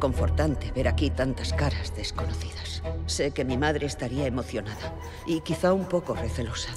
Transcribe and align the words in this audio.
Reconfortante 0.00 0.72
ver 0.72 0.88
aquí 0.88 1.10
tantas 1.10 1.52
caras 1.52 1.94
desconocidas. 1.94 2.82
Sé 3.04 3.32
que 3.32 3.44
mi 3.44 3.58
madre 3.58 3.84
estaría 3.84 4.26
emocionada 4.26 4.94
y 5.26 5.40
quizá 5.42 5.74
un 5.74 5.84
poco 5.84 6.14
recelosa. 6.14 6.70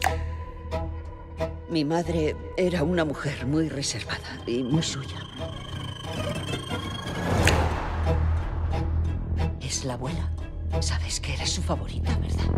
Mi 1.69 1.85
madre 1.85 2.35
era 2.57 2.83
una 2.83 3.05
mujer 3.05 3.45
muy 3.45 3.69
reservada 3.69 4.43
y 4.45 4.61
muy 4.61 4.83
suya. 4.83 5.15
Es 9.61 9.85
la 9.85 9.93
abuela. 9.93 10.29
Sabes 10.81 11.21
que 11.21 11.33
eres 11.35 11.49
su 11.49 11.61
favorita, 11.61 12.13
¿verdad? 12.17 12.51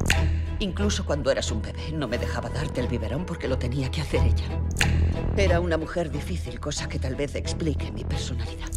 Incluso 0.57 1.05
cuando 1.05 1.29
eras 1.29 1.51
un 1.51 1.61
bebé 1.61 1.91
no 1.93 2.07
me 2.07 2.17
dejaba 2.17 2.49
darte 2.49 2.81
el 2.81 2.87
biberón 2.87 3.27
porque 3.27 3.47
lo 3.47 3.59
tenía 3.59 3.91
que 3.91 4.01
hacer 4.01 4.21
ella. 4.23 4.45
Era 5.37 5.59
una 5.59 5.77
mujer 5.77 6.09
difícil, 6.09 6.59
cosa 6.59 6.89
que 6.89 6.97
tal 6.97 7.15
vez 7.15 7.35
explique 7.35 7.91
mi 7.91 8.03
personalidad. 8.03 8.71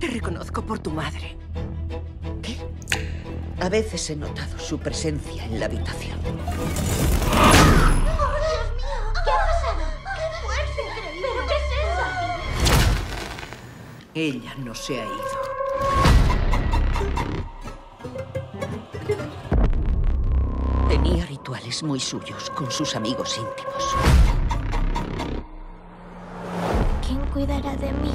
Te 0.00 0.08
reconozco 0.08 0.62
por 0.62 0.78
tu 0.78 0.90
madre. 0.90 1.36
¿Qué? 2.42 2.56
A 3.60 3.68
veces 3.70 4.10
he 4.10 4.16
notado 4.16 4.58
su 4.58 4.78
presencia 4.78 5.44
en 5.44 5.58
la 5.58 5.66
habitación. 5.66 6.18
Ella 14.14 14.54
no 14.58 14.74
se 14.74 15.00
ha 15.00 15.04
ido. 15.04 15.46
Tenía 20.88 21.26
rituales 21.26 21.82
muy 21.82 22.00
suyos 22.00 22.50
con 22.50 22.70
sus 22.70 22.96
amigos 22.96 23.38
íntimos. 23.38 23.96
¿Quién 27.06 27.20
cuidará 27.32 27.76
de 27.76 27.92
mí? 27.92 28.12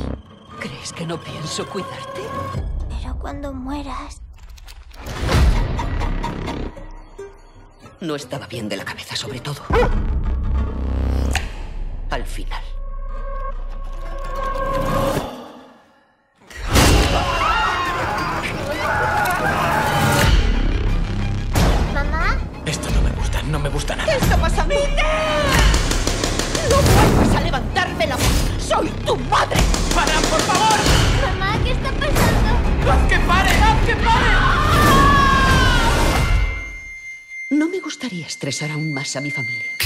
¿Crees 0.61 0.93
que 0.93 1.07
no 1.07 1.19
pienso 1.19 1.67
cuidarte? 1.67 2.21
Pero 2.87 3.17
cuando 3.17 3.51
mueras, 3.51 4.21
No 7.99 8.15
estaba 8.15 8.47
bien 8.47 8.67
de 8.67 8.77
la 8.77 8.83
cabeza, 8.83 9.15
sobre 9.15 9.39
todo. 9.39 9.61
Al 12.09 12.25
final. 12.25 12.63
Estresar 38.51 38.75
aún 38.75 38.91
más 38.91 39.15
a 39.15 39.21
mi 39.21 39.31
familia. 39.31 39.80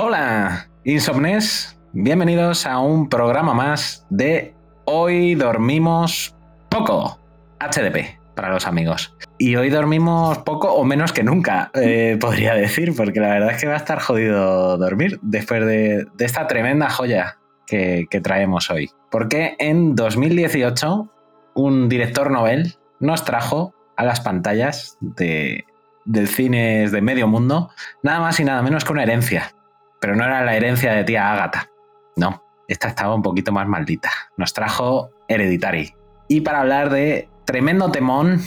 Hola, 0.00 0.68
Insomnes. 0.84 1.76
Bienvenidos 1.92 2.66
a 2.66 2.78
un 2.78 3.08
programa 3.08 3.52
más 3.52 4.06
de 4.10 4.54
Hoy 4.84 5.34
dormimos 5.34 6.36
poco. 6.68 7.18
HDP 7.58 8.16
para 8.36 8.50
los 8.50 8.68
amigos. 8.68 9.12
Y 9.38 9.56
hoy 9.56 9.70
dormimos 9.70 10.38
poco 10.38 10.72
o 10.72 10.84
menos 10.84 11.12
que 11.12 11.24
nunca, 11.24 11.72
eh, 11.74 12.16
podría 12.20 12.54
decir, 12.54 12.94
porque 12.96 13.18
la 13.18 13.30
verdad 13.30 13.50
es 13.50 13.60
que 13.60 13.66
va 13.66 13.74
a 13.74 13.78
estar 13.78 13.98
jodido 13.98 14.78
dormir 14.78 15.18
después 15.20 15.66
de, 15.66 16.06
esta 16.20 16.46
tremenda 16.46 16.90
joya 16.90 17.38
que, 17.66 18.06
traemos 18.22 18.70
hoy. 18.70 18.90
Porque 19.10 19.56
en 19.58 19.96
2018 19.96 21.12
un 21.54 21.88
director 21.88 22.30
novel 22.30 22.76
nos 23.00 23.24
trajo 23.24 23.74
a 23.96 24.04
las 24.04 24.20
pantallas 24.20 24.96
de, 25.00 25.64
del 26.04 26.28
cine 26.28 26.88
de 26.88 27.02
medio 27.02 27.26
mundo 27.26 27.70
nada 28.04 28.20
más 28.20 28.38
y 28.38 28.44
nada 28.44 28.62
menos 28.62 28.84
que 28.84 28.92
una 28.92 29.02
herencia. 29.02 29.54
Pero 30.00 30.16
no 30.16 30.24
era 30.24 30.44
la 30.44 30.56
herencia 30.56 30.92
de 30.92 31.04
tía 31.04 31.32
Ágata. 31.32 31.68
No, 32.16 32.42
esta 32.68 32.88
estaba 32.88 33.14
un 33.14 33.22
poquito 33.22 33.52
más 33.52 33.66
maldita. 33.66 34.10
Nos 34.36 34.52
trajo 34.52 35.10
Hereditary. 35.28 35.94
Y 36.28 36.42
para 36.42 36.60
hablar 36.60 36.90
de 36.90 37.28
tremendo 37.44 37.90
temón, 37.90 38.40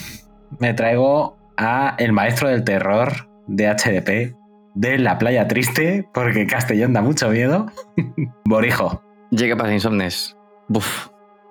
me 0.59 0.73
traigo 0.73 1.37
a 1.57 1.95
el 1.97 2.11
maestro 2.11 2.49
del 2.49 2.63
terror 2.63 3.29
de 3.47 3.67
HDP, 3.67 4.35
de 4.75 4.97
La 4.97 5.17
Playa 5.17 5.47
Triste, 5.47 6.07
porque 6.13 6.47
Castellón 6.47 6.93
da 6.93 7.01
mucho 7.01 7.29
miedo. 7.29 7.65
Borijo. 8.45 9.03
Llegué 9.31 9.55
para 9.55 9.73
Insomnes. 9.73 10.37
Buf. 10.67 11.07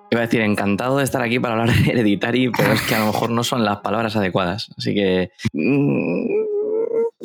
Iba 0.09 0.21
a 0.21 0.25
decir, 0.25 0.41
encantado 0.41 0.97
de 0.97 1.03
estar 1.03 1.21
aquí 1.21 1.39
para 1.39 1.53
hablar 1.53 1.75
de 1.75 1.91
Hereditary, 1.91 2.51
pero 2.51 2.73
es 2.73 2.81
que 2.81 2.95
a 2.95 2.99
lo 2.99 3.07
mejor 3.07 3.29
no 3.29 3.43
son 3.43 3.63
las 3.63 3.77
palabras 3.77 4.15
adecuadas. 4.15 4.69
Así 4.77 4.93
que. 4.93 5.31
mm, 5.53 6.25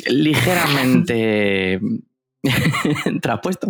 ligeramente. 0.08 1.81
traspuesto. 3.22 3.69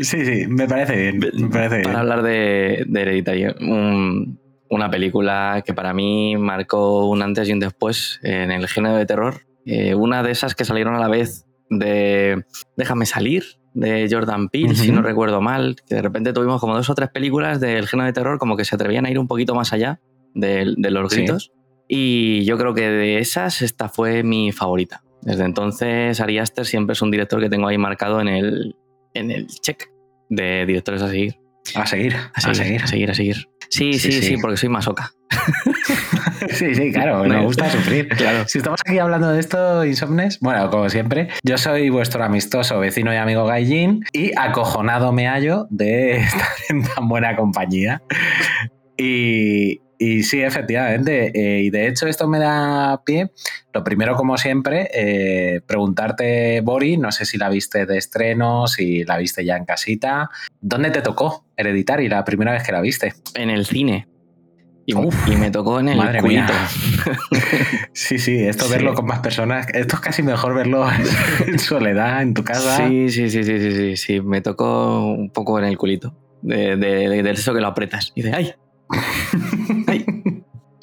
Sí, 0.00 0.24
sí, 0.24 0.46
me 0.48 0.66
parece 0.68 0.96
bien. 0.96 1.18
Me 1.34 1.48
parece 1.48 1.76
bien. 1.76 1.82
Para 1.84 2.00
hablar 2.00 2.22
de, 2.22 2.84
de 2.86 3.00
Hereditary. 3.02 3.44
Un- 3.60 4.40
una 4.70 4.90
película 4.90 5.62
que 5.64 5.72
para 5.72 5.94
mí 5.94 6.36
marcó 6.36 7.08
un 7.08 7.22
antes 7.22 7.48
y 7.48 7.52
un 7.52 7.58
después 7.60 8.20
en 8.22 8.50
el 8.52 8.68
género 8.68 8.96
de 8.96 9.06
terror 9.06 9.40
Eh, 9.64 9.94
una 9.94 10.22
de 10.22 10.30
esas 10.30 10.54
que 10.54 10.64
salieron 10.66 10.94
a 10.94 10.98
la 11.00 11.08
vez 11.08 11.46
de 11.70 12.44
Déjame 12.76 13.06
salir, 13.06 13.44
de 13.74 14.08
Jordan 14.10 14.48
Peele, 14.48 14.74
si 14.74 14.90
no 14.92 15.00
recuerdo 15.02 15.40
mal, 15.40 15.76
que 15.86 15.94
de 15.94 16.02
repente 16.02 16.32
tuvimos 16.34 16.60
como 16.60 16.74
dos 16.76 16.88
o 16.90 16.94
tres 16.94 17.08
películas 17.10 17.60
del 17.60 17.86
género 17.86 18.06
de 18.06 18.12
terror 18.12 18.38
como 18.38 18.56
que 18.56 18.64
se 18.66 18.74
atrevían 18.74 19.06
a 19.06 19.10
ir 19.10 19.18
un 19.18 19.26
poquito 19.28 19.54
más 19.54 19.72
allá 19.72 20.00
de, 20.34 20.74
de 20.76 20.90
los 20.90 21.10
Sí. 21.12 21.18
gritos. 21.20 21.50
Y 21.88 22.44
yo 22.44 22.58
creo 22.58 22.74
que 22.74 22.88
de 22.90 23.18
esas 23.20 23.62
esta 23.62 23.88
fue 23.88 24.22
mi 24.22 24.52
favorita. 24.52 25.02
Desde 25.22 25.44
entonces 25.44 26.20
Ari 26.20 26.38
Aster 26.38 26.64
siempre 26.66 26.92
es 26.92 27.02
un 27.02 27.10
director 27.10 27.40
que 27.40 27.50
tengo 27.50 27.68
ahí 27.68 27.78
marcado 27.78 28.20
en 28.20 28.28
el, 28.28 28.76
en 29.14 29.30
el 29.30 29.46
check 29.46 29.90
de 30.28 30.64
directores 30.66 31.02
a 31.02 31.08
seguir. 31.08 31.36
A 31.74 31.86
seguir, 31.86 32.16
A 32.34 32.40
seguir, 32.40 32.82
a 32.82 32.86
seguir, 32.86 33.10
a 33.10 33.14
seguir. 33.14 33.36
Sí, 33.68 33.92
Sí, 33.94 33.98
sí, 33.98 34.12
sí, 34.12 34.22
sí. 34.22 34.36
porque 34.40 34.56
soy 34.56 34.68
masoca. 34.68 35.12
Sí, 36.50 36.72
sí, 36.74 36.92
claro, 36.92 37.26
nos 37.26 37.44
gusta 37.44 37.68
sufrir. 37.68 38.08
Claro. 38.08 38.44
Si 38.46 38.58
estamos 38.58 38.80
aquí 38.86 38.98
hablando 38.98 39.32
de 39.32 39.40
esto, 39.40 39.84
Insomnes, 39.84 40.38
bueno, 40.40 40.70
como 40.70 40.88
siempre, 40.88 41.28
yo 41.42 41.58
soy 41.58 41.90
vuestro 41.90 42.22
amistoso 42.22 42.78
vecino 42.78 43.12
y 43.12 43.16
amigo 43.16 43.44
Gaijin 43.44 44.04
y 44.12 44.30
acojonado 44.36 45.12
me 45.12 45.26
hallo 45.26 45.66
de 45.70 46.16
estar 46.18 46.48
en 46.68 46.84
tan 46.84 47.08
buena 47.08 47.36
compañía. 47.36 48.02
Y, 48.96 49.80
y 49.98 50.22
sí, 50.22 50.40
efectivamente, 50.42 51.32
eh, 51.34 51.62
y 51.62 51.70
de 51.70 51.88
hecho 51.88 52.06
esto 52.06 52.28
me 52.28 52.38
da 52.38 53.02
pie, 53.04 53.30
lo 53.74 53.82
primero 53.84 54.14
como 54.16 54.36
siempre, 54.38 54.88
eh, 54.94 55.60
preguntarte, 55.66 56.60
Bori, 56.62 56.96
no 56.96 57.10
sé 57.12 57.24
si 57.24 57.36
la 57.38 57.48
viste 57.48 57.84
de 57.86 57.98
estreno, 57.98 58.66
si 58.66 59.04
la 59.04 59.16
viste 59.18 59.44
ya 59.44 59.56
en 59.56 59.64
casita, 59.64 60.30
¿dónde 60.60 60.90
te 60.90 61.02
tocó 61.02 61.46
Hereditary 61.56 62.08
la 62.08 62.24
primera 62.24 62.52
vez 62.52 62.62
que 62.62 62.72
la 62.72 62.80
viste? 62.80 63.12
En 63.34 63.50
el 63.50 63.66
cine. 63.66 64.06
Y, 64.86 64.94
Uf, 64.94 65.28
y 65.28 65.36
me 65.36 65.50
tocó 65.50 65.80
en 65.80 65.90
el 65.90 65.98
madre 65.98 66.20
culito. 66.20 66.52
mía. 66.52 66.68
Sí, 67.92 68.18
sí, 68.18 68.38
esto 68.42 68.64
Sí. 68.66 68.70
verlo 68.72 68.94
con 68.94 69.04
más 69.06 69.18
personas, 69.18 69.66
esto 69.74 69.96
es 69.96 70.00
casi 70.00 70.22
mejor 70.22 70.54
verlo 70.54 70.86
en 71.46 71.58
soledad, 71.58 72.22
en 72.22 72.32
tu 72.32 72.42
casa. 72.44 72.76
Sí, 72.88 73.08
sí, 73.10 73.28
sí, 73.28 73.42
sí, 73.42 73.58
sí, 73.60 73.72
sí, 73.72 73.96
sí. 73.96 74.20
Me 74.20 74.40
tocó 74.40 75.12
un 75.12 75.30
poco 75.30 75.58
en 75.58 75.64
el 75.66 75.76
culito. 75.76 76.16
De, 76.40 76.76
de, 76.76 77.08
de- 77.08 77.22
de 77.22 77.30
eso 77.32 77.52
que 77.52 77.60
lo 77.60 77.66
apretas. 77.66 78.12
Y 78.14 78.22
dices, 78.22 78.34
¡ay! 78.36 78.52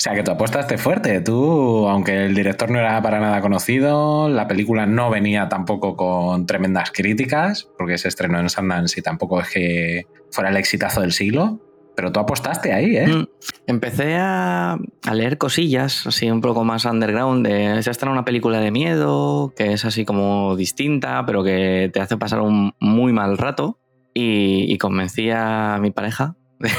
O 0.06 0.08
sea, 0.08 0.14
que 0.14 0.22
tú 0.22 0.30
apostaste 0.30 0.78
fuerte. 0.78 1.20
Tú, 1.20 1.88
aunque 1.88 2.26
el 2.26 2.36
director 2.36 2.70
no 2.70 2.78
era 2.78 3.02
para 3.02 3.20
nada 3.20 3.42
conocido, 3.42 4.30
la 4.30 4.48
película 4.48 4.86
no 4.86 5.10
venía 5.10 5.50
tampoco 5.50 5.98
con 5.98 6.46
tremendas 6.46 6.92
críticas, 6.92 7.68
porque 7.76 7.98
se 7.98 8.10
estrenó 8.10 8.40
en 8.40 8.48
Sundance 8.52 9.00
y 9.00 9.02
tampoco 9.02 9.42
es 9.42 9.50
que 9.50 10.06
fuera 10.30 10.52
el 10.52 10.58
exitazo 10.58 11.02
del 11.02 11.12
siglo. 11.12 11.60
Pero 11.96 12.12
tú 12.12 12.20
apostaste 12.20 12.72
ahí, 12.72 12.98
¿eh? 12.98 13.08
Mm. 13.08 13.28
Empecé 13.66 14.18
a, 14.20 14.78
leer 15.12 15.40
cosillas, 15.40 16.06
así 16.06 16.30
un 16.30 16.42
poco 16.42 16.64
más 16.64 16.86
underground. 16.86 17.48
De, 17.48 17.82
se 17.82 17.90
estrena 17.90 18.12
una 18.14 18.26
película 18.26 18.60
de 18.60 18.70
miedo, 18.70 19.56
que 19.58 19.74
es 19.74 19.86
así 19.86 20.06
como 20.06 20.56
distinta, 20.56 21.26
pero 21.26 21.44
que 21.44 21.90
te 21.92 22.00
hace 22.00 22.16
pasar 22.16 22.42
un 22.42 22.76
muy 22.80 23.12
mal 23.12 23.40
rato. 23.40 23.80
Y, 24.14 24.72
y 24.72 24.78
convencí 24.78 25.32
a 25.32 25.80
mi 25.82 25.90
pareja 25.90 26.36
de 26.60 26.70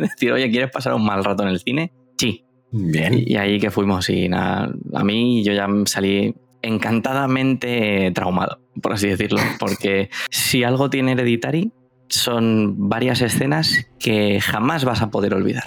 decir, 0.00 0.32
oye, 0.32 0.50
¿quieres 0.50 0.72
pasar 0.72 0.94
un 0.94 1.06
mal 1.06 1.22
rato 1.22 1.44
en 1.44 1.50
el 1.50 1.60
cine? 1.60 1.92
Sí. 2.18 2.44
Bien. 2.72 3.14
Y, 3.14 3.34
y 3.34 3.36
ahí 3.36 3.60
que 3.60 3.70
fuimos 3.70 4.08
y 4.10 4.28
nada, 4.28 4.72
a 4.94 5.04
mí 5.04 5.44
yo 5.44 5.52
ya 5.52 5.68
salí 5.84 6.34
encantadamente 6.62 8.10
traumado, 8.14 8.60
por 8.80 8.94
así 8.94 9.08
decirlo, 9.08 9.40
porque 9.58 10.10
si 10.30 10.64
algo 10.64 10.90
tiene 10.90 11.12
Hereditary 11.12 11.72
son 12.08 12.88
varias 12.88 13.20
escenas 13.22 13.86
que 13.98 14.40
jamás 14.40 14.84
vas 14.84 15.02
a 15.02 15.10
poder 15.10 15.34
olvidar. 15.34 15.64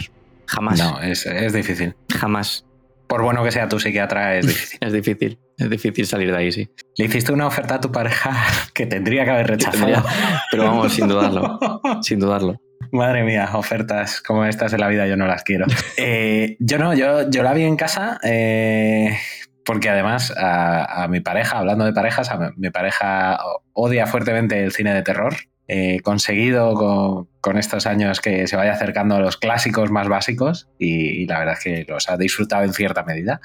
Jamás. 0.48 0.80
No, 0.80 1.02
es, 1.02 1.26
es 1.26 1.54
difícil. 1.54 1.96
Jamás. 2.14 2.66
Por 3.08 3.24
bueno 3.24 3.44
que 3.44 3.52
sea 3.52 3.68
tu 3.68 3.80
psiquiatra, 3.80 4.38
es 4.38 4.46
difícil. 4.48 4.80
Es 4.82 4.94
difícil. 4.94 5.40
Es 5.58 5.70
difícil 5.70 6.06
salir 6.06 6.32
de 6.32 6.38
ahí, 6.38 6.52
sí. 6.52 6.70
Le 6.98 7.06
hiciste 7.06 7.32
una 7.32 7.48
oferta 7.48 7.76
a 7.76 7.82
tu 7.82 7.92
pareja 7.92 8.36
que 8.74 8.86
tendría 8.86 9.26
que 9.26 9.32
haber 9.32 9.48
rechazado. 9.48 10.04
Pero 10.52 10.66
vamos, 10.66 10.94
sin 10.94 11.08
dudarlo. 11.08 11.60
Sin 12.02 12.20
dudarlo. 12.20 12.60
Madre 12.96 13.24
mía, 13.24 13.50
ofertas 13.54 14.22
como 14.22 14.46
estas 14.46 14.74
en 14.74 14.80
la 14.82 14.88
vida 14.88 15.08
yo 15.08 15.18
no 15.18 15.28
las 15.28 15.44
quiero. 15.44 15.66
Eh, 15.98 16.58
yo 16.60 16.78
no, 16.78 16.94
yo, 16.94 17.30
yo 17.30 17.44
la 17.44 17.54
vi 17.54 17.64
en 17.64 17.76
casa 17.78 18.20
eh, 18.24 19.18
porque 19.66 19.90
además 19.90 20.34
a, 20.38 21.04
a 21.04 21.08
mi 21.08 21.20
pareja, 21.22 21.60
hablando 21.60 21.86
de 21.86 21.94
parejas, 21.94 22.30
a 22.32 22.52
mi, 22.56 22.70
pareja 22.70 23.38
odia 23.74 24.06
fuertemente 24.08 24.64
el 24.64 24.72
cine 24.72 24.94
de 24.94 25.02
terror. 25.02 25.34
He 25.68 26.00
conseguido 26.02 26.76
con, 26.76 27.28
con 27.42 27.58
estos 27.58 27.88
años 27.88 28.22
que 28.22 28.46
se 28.46 28.56
vaya 28.56 28.74
acercando 28.74 29.16
a 29.16 29.20
los 29.20 29.38
clásicos 29.38 29.90
más 29.90 30.08
básicos 30.08 30.70
y, 30.78 31.24
y 31.24 31.26
la 31.26 31.40
verdad 31.40 31.56
es 31.58 31.64
que 31.64 31.86
los 31.92 32.08
ha 32.10 32.18
disfrutado 32.18 32.64
en 32.64 32.74
cierta 32.74 33.04
medida. 33.04 33.42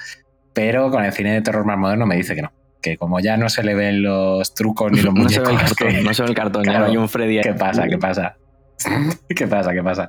Pero 0.52 0.90
con 0.90 1.02
el 1.04 1.12
cine 1.12 1.32
de 1.32 1.40
terror 1.42 1.64
más 1.64 1.78
moderno 1.78 2.04
me 2.06 2.16
dice 2.16 2.34
que 2.34 2.42
no. 2.42 2.52
Que 2.82 2.96
como 2.98 3.20
ya 3.20 3.36
no 3.38 3.48
se 3.48 3.62
le 3.62 3.74
ven 3.74 4.02
los 4.02 4.52
trucos 4.54 4.92
ni 4.92 5.00
los 5.02 5.14
No 5.14 5.28
se 5.30 5.40
ve 5.40 5.46
el 5.46 5.52
muñecos. 5.54 5.74
cartón, 5.78 5.88
que- 5.96 6.02
no 6.02 6.12
se 6.14 6.22
ve 6.24 6.28
el 6.28 6.34
cartón, 6.34 6.64
ya 6.64 6.78
no 6.80 6.84
hay 6.86 6.96
un 6.98 7.08
Freddy. 7.08 7.40
¿Qué 7.40 7.54
pasa? 7.54 7.86
¿Qué 7.88 7.96
pasa? 7.96 8.36
¿Qué 9.34 9.46
pasa? 9.46 9.72
¿Qué 9.72 9.82
pasa? 9.82 10.08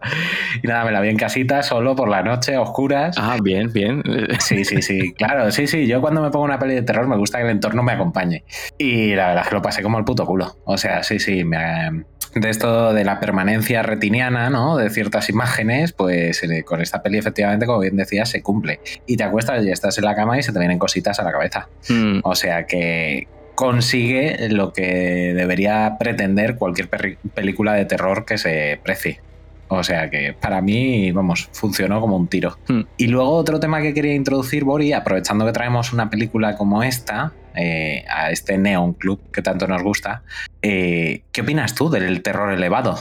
Y 0.64 0.68
nada, 0.68 0.86
me 0.86 0.92
la 0.92 1.02
vi 1.02 1.10
en 1.10 1.18
casita, 1.18 1.64
solo 1.64 1.96
por 1.96 2.10
la 2.10 2.22
noche, 2.24 2.56
a 2.56 2.62
oscuras. 2.62 3.16
Ah, 3.20 3.38
bien, 3.42 3.72
bien. 3.74 4.04
Sí, 4.40 4.66
sí, 4.66 4.82
sí, 4.82 5.14
claro, 5.14 5.52
sí, 5.52 5.68
sí. 5.68 5.88
Yo 5.88 6.02
cuando 6.02 6.22
me 6.22 6.30
pongo 6.32 6.46
una 6.46 6.60
peli 6.60 6.76
de 6.76 6.82
terror 6.82 7.08
me 7.08 7.18
gusta 7.18 7.38
que 7.38 7.46
el 7.46 7.50
entorno 7.52 7.84
me 7.84 7.92
acompañe. 7.94 8.44
Y 8.78 9.14
la 9.16 9.28
verdad 9.28 9.44
es 9.44 9.50
que 9.50 9.56
lo 9.56 9.62
pasé 9.62 9.82
como 9.84 9.98
el 9.98 10.06
puto 10.06 10.26
culo. 10.26 10.58
O 10.66 10.78
sea, 10.78 11.04
sí, 11.04 11.20
sí, 11.20 11.44
me- 11.44 12.04
de 12.36 12.50
esto 12.50 12.94
de 12.94 13.04
la 13.04 13.20
permanencia 13.20 13.84
retiniana, 13.84 14.50
¿no? 14.50 14.78
De 14.78 14.90
ciertas 14.90 15.30
imágenes, 15.30 15.92
pues 15.92 16.42
eh, 16.44 16.64
con 16.64 16.82
esta 16.82 17.02
peli 17.04 17.18
efectivamente, 17.18 17.66
como 17.66 17.80
bien 17.80 17.98
decías, 17.98 18.30
se 18.30 18.42
cumple. 18.42 18.80
Y 19.06 19.18
te 19.18 19.24
acuestas 19.26 19.64
y 19.66 19.70
estás 19.70 19.98
en 19.98 20.06
la 20.06 20.16
cama 20.16 20.38
y 20.40 20.44
se 20.44 20.54
te 20.54 20.60
vienen 20.60 20.80
cositas 20.80 21.20
a 21.20 21.24
la 21.24 21.32
cabeza. 21.34 21.68
Mm, 21.90 22.20
O 22.24 22.34
sea 22.36 22.66
que 22.66 23.28
consigue 23.62 24.50
lo 24.50 24.74
que 24.74 25.36
debería 25.36 25.98
pretender 26.00 26.56
cualquier 26.56 26.90
película 26.90 27.76
de 27.76 27.86
terror 27.86 28.26
que 28.26 28.40
se 28.40 28.80
precie. 28.84 29.22
O 29.68 29.84
sea 29.84 30.10
que 30.10 30.34
para 30.34 30.64
mí, 30.64 31.12
vamos, 31.12 31.48
funcionó 31.54 32.02
como 32.02 32.18
un 32.18 32.28
tiro. 32.28 32.58
Hmm. 32.68 32.82
Y 32.98 33.06
luego 33.06 33.30
otro 33.34 33.60
tema 33.60 33.80
que 33.84 33.94
quería 33.94 34.16
introducir, 34.16 34.64
Bori, 34.64 34.94
aprovechando 34.94 35.46
que 35.46 35.52
traemos 35.52 35.94
una 35.94 36.10
película 36.10 36.58
como 36.58 36.82
esta, 36.82 37.34
eh, 37.54 38.04
a 38.10 38.32
este 38.32 38.58
Neon 38.58 38.94
Club 38.94 39.22
que 39.32 39.44
tanto 39.44 39.68
nos 39.68 39.84
gusta, 39.84 40.24
eh, 40.64 41.22
¿qué 41.32 41.42
opinas 41.42 41.76
tú 41.76 41.92
del 41.92 42.24
terror 42.24 42.52
elevado? 42.52 42.98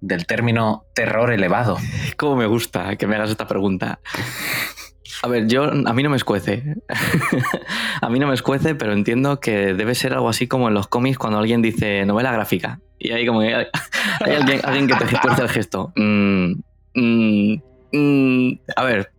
Del 0.00 0.26
término 0.26 0.86
terror 0.92 1.32
elevado. 1.32 1.78
¿Cómo 2.16 2.34
me 2.34 2.46
gusta 2.46 2.96
que 2.96 3.06
me 3.06 3.14
hagas 3.14 3.30
esta 3.30 3.46
pregunta? 3.46 4.00
A 5.22 5.28
ver, 5.28 5.46
yo 5.46 5.64
a 5.64 5.92
mí 5.92 6.02
no 6.02 6.10
me 6.10 6.16
escuece. 6.16 6.76
a 8.00 8.08
mí 8.08 8.18
no 8.18 8.26
me 8.26 8.34
escuece, 8.34 8.74
pero 8.74 8.92
entiendo 8.92 9.38
que 9.38 9.74
debe 9.74 9.94
ser 9.94 10.14
algo 10.14 10.28
así 10.28 10.48
como 10.48 10.68
en 10.68 10.74
los 10.74 10.88
cómics 10.88 11.18
cuando 11.18 11.38
alguien 11.38 11.60
dice 11.60 12.06
novela 12.06 12.32
gráfica. 12.32 12.80
Y 12.98 13.12
ahí 13.12 13.26
como 13.26 13.40
que 13.40 13.54
hay, 13.54 13.66
alguien, 14.64 14.86
que 14.86 14.94
te 14.94 15.18
tuerce 15.18 15.42
el 15.42 15.48
gesto. 15.48 15.92
Mm, 15.96 16.52
mm, 16.94 17.62
mm, 17.92 18.60
a 18.76 18.84
ver, 18.84 19.12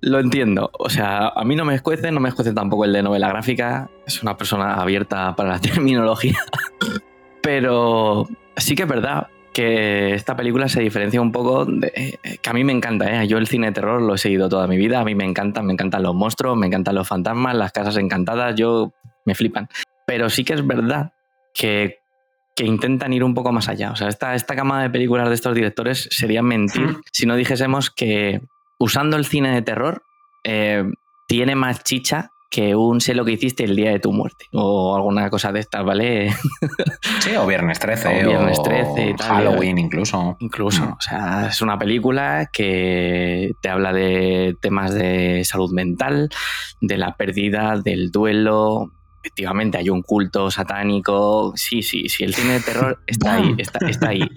lo 0.00 0.20
entiendo. 0.20 0.70
O 0.78 0.88
sea, 0.88 1.28
a 1.28 1.44
mí 1.44 1.56
no 1.56 1.64
me 1.64 1.74
escuece, 1.74 2.12
no 2.12 2.20
me 2.20 2.28
escuece 2.28 2.52
tampoco 2.52 2.84
el 2.84 2.92
de 2.92 3.02
novela 3.02 3.28
gráfica. 3.28 3.90
Es 4.06 4.22
una 4.22 4.36
persona 4.36 4.74
abierta 4.74 5.34
para 5.34 5.50
la 5.50 5.58
terminología. 5.60 6.38
Pero 7.42 8.28
sí 8.56 8.76
que 8.76 8.84
es 8.84 8.88
verdad 8.88 9.28
que 9.52 10.14
esta 10.14 10.36
película 10.36 10.68
se 10.68 10.80
diferencia 10.80 11.20
un 11.20 11.32
poco 11.32 11.64
de, 11.64 11.92
eh, 11.94 12.38
que 12.40 12.50
a 12.50 12.52
mí 12.52 12.64
me 12.64 12.72
encanta, 12.72 13.22
¿eh? 13.22 13.26
yo 13.26 13.38
el 13.38 13.46
cine 13.46 13.68
de 13.68 13.72
terror 13.72 14.00
lo 14.00 14.14
he 14.14 14.18
seguido 14.18 14.48
toda 14.48 14.66
mi 14.66 14.76
vida, 14.76 15.00
a 15.00 15.04
mí 15.04 15.14
me 15.14 15.24
encantan, 15.24 15.66
me 15.66 15.72
encantan 15.72 16.02
los 16.02 16.14
monstruos, 16.14 16.56
me 16.56 16.66
encantan 16.66 16.94
los 16.94 17.06
fantasmas, 17.06 17.54
las 17.54 17.72
casas 17.72 17.96
encantadas, 17.96 18.54
yo 18.56 18.92
me 19.24 19.34
flipan. 19.34 19.68
Pero 20.06 20.30
sí 20.30 20.44
que 20.44 20.54
es 20.54 20.66
verdad 20.66 21.12
que, 21.54 21.98
que 22.56 22.64
intentan 22.64 23.12
ir 23.12 23.24
un 23.24 23.34
poco 23.34 23.52
más 23.52 23.68
allá. 23.68 23.92
O 23.92 23.96
sea, 23.96 24.08
esta, 24.08 24.34
esta 24.34 24.56
cama 24.56 24.82
de 24.82 24.90
películas 24.90 25.28
de 25.28 25.34
estos 25.34 25.54
directores 25.54 26.08
sería 26.10 26.42
mentir 26.42 26.96
si 27.12 27.26
no 27.26 27.36
dijésemos 27.36 27.90
que 27.90 28.40
usando 28.78 29.16
el 29.16 29.24
cine 29.24 29.54
de 29.54 29.62
terror 29.62 30.02
eh, 30.44 30.84
tiene 31.28 31.54
más 31.54 31.84
chicha 31.84 32.32
que 32.52 32.76
un 32.76 33.00
sé 33.00 33.14
lo 33.14 33.24
que 33.24 33.32
hiciste 33.32 33.64
el 33.64 33.74
día 33.74 33.90
de 33.90 33.98
tu 33.98 34.12
muerte 34.12 34.44
o 34.52 34.94
alguna 34.94 35.30
cosa 35.30 35.50
de 35.52 35.60
estas, 35.60 35.84
¿vale? 35.84 36.28
Sí, 37.20 37.34
o 37.36 37.46
Viernes 37.46 37.78
13, 37.78 38.08
O 38.08 38.28
Viernes 38.28 38.62
13 38.62 39.10
y 39.10 39.14
tal. 39.14 39.28
Halloween 39.28 39.78
incluso. 39.78 40.36
Incluso, 40.40 40.84
o 40.84 41.00
sea, 41.00 41.46
es 41.48 41.62
una 41.62 41.78
película 41.78 42.50
que 42.52 43.52
te 43.62 43.68
habla 43.68 43.92
de 43.92 44.54
temas 44.60 44.92
de 44.92 45.42
salud 45.44 45.72
mental, 45.72 46.28
de 46.80 46.98
la 46.98 47.16
pérdida, 47.16 47.80
del 47.82 48.10
duelo. 48.10 48.92
Efectivamente, 49.22 49.78
hay 49.78 49.88
un 49.88 50.02
culto 50.02 50.50
satánico. 50.50 51.52
Sí, 51.56 51.82
sí, 51.82 52.08
sí, 52.08 52.24
el 52.24 52.34
cine 52.34 52.54
de 52.54 52.60
terror 52.60 53.02
está 53.06 53.34
ahí, 53.34 53.54
está, 53.56 53.78
está 53.88 54.08
ahí. 54.10 54.28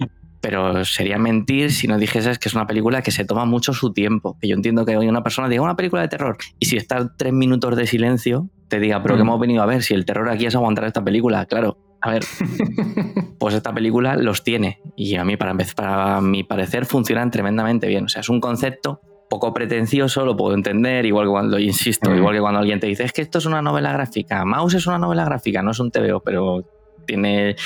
Pero 0.48 0.84
sería 0.84 1.18
mentir 1.18 1.72
si 1.72 1.88
no 1.88 1.98
dijeses 1.98 2.38
que 2.38 2.48
es 2.48 2.54
una 2.54 2.68
película 2.68 3.02
que 3.02 3.10
se 3.10 3.24
toma 3.24 3.44
mucho 3.46 3.72
su 3.72 3.92
tiempo. 3.92 4.38
Que 4.40 4.46
yo 4.46 4.54
entiendo 4.54 4.86
que 4.86 4.96
hoy 4.96 5.08
una 5.08 5.24
persona 5.24 5.48
diga 5.48 5.60
una 5.62 5.74
película 5.74 6.02
de 6.02 6.08
terror 6.08 6.36
y 6.60 6.66
si 6.66 6.76
estás 6.76 7.08
tres 7.16 7.32
minutos 7.32 7.74
de 7.76 7.84
silencio, 7.88 8.48
te 8.68 8.78
diga, 8.78 9.02
pero 9.02 9.16
¿qué 9.16 9.22
Mm. 9.24 9.26
hemos 9.26 9.40
venido 9.40 9.62
a 9.64 9.66
ver? 9.66 9.82
Si 9.82 9.92
el 9.92 10.04
terror 10.04 10.28
aquí 10.28 10.46
es 10.46 10.54
aguantar 10.54 10.84
esta 10.84 11.02
película, 11.02 11.46
claro. 11.46 11.78
A 12.00 12.10
ver, 12.12 12.22
pues 13.40 13.54
esta 13.56 13.72
película 13.74 14.14
los 14.16 14.44
tiene. 14.44 14.78
Y 14.94 15.16
a 15.16 15.24
mí, 15.24 15.36
para, 15.36 15.52
para 15.74 16.20
mi 16.20 16.44
parecer, 16.44 16.86
funcionan 16.86 17.32
tremendamente 17.32 17.88
bien. 17.88 18.04
O 18.04 18.08
sea, 18.08 18.20
es 18.20 18.28
un 18.28 18.40
concepto 18.40 19.00
poco 19.28 19.52
pretencioso, 19.52 20.24
lo 20.24 20.36
puedo 20.36 20.54
entender, 20.54 21.04
igual 21.06 21.26
que 21.26 21.30
cuando, 21.30 21.58
insisto, 21.58 22.08
Mm. 22.10 22.18
igual 22.18 22.34
que 22.36 22.40
cuando 22.40 22.60
alguien 22.60 22.78
te 22.78 22.86
dice, 22.86 23.02
es 23.02 23.12
que 23.12 23.22
esto 23.22 23.38
es 23.38 23.46
una 23.46 23.60
novela 23.62 23.92
gráfica, 23.92 24.44
Mouse 24.44 24.74
es 24.74 24.86
una 24.86 24.98
novela 24.98 25.24
gráfica, 25.24 25.60
no 25.62 25.72
es 25.72 25.80
un 25.80 25.90
TVO, 25.90 26.20
pero 26.20 26.62
tiene 27.06 27.56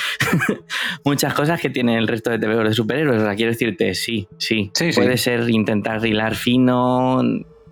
muchas 1.05 1.35
cosas 1.35 1.61
que 1.61 1.71
tiene 1.71 1.97
el 1.97 2.07
resto 2.09 2.31
de 2.31 2.39
TVO 2.39 2.65
de 2.65 2.75
superhéroes. 2.75 3.23
O 3.23 3.25
sea, 3.25 3.35
quiero 3.35 3.53
decirte, 3.53 3.95
sí, 3.95 4.29
sí, 4.39 4.71
Sí, 4.75 4.93
sí. 4.93 5.01
puede 5.01 5.17
ser 5.17 5.49
intentar 5.51 6.05
hilar 6.05 6.35
fino, 6.35 7.23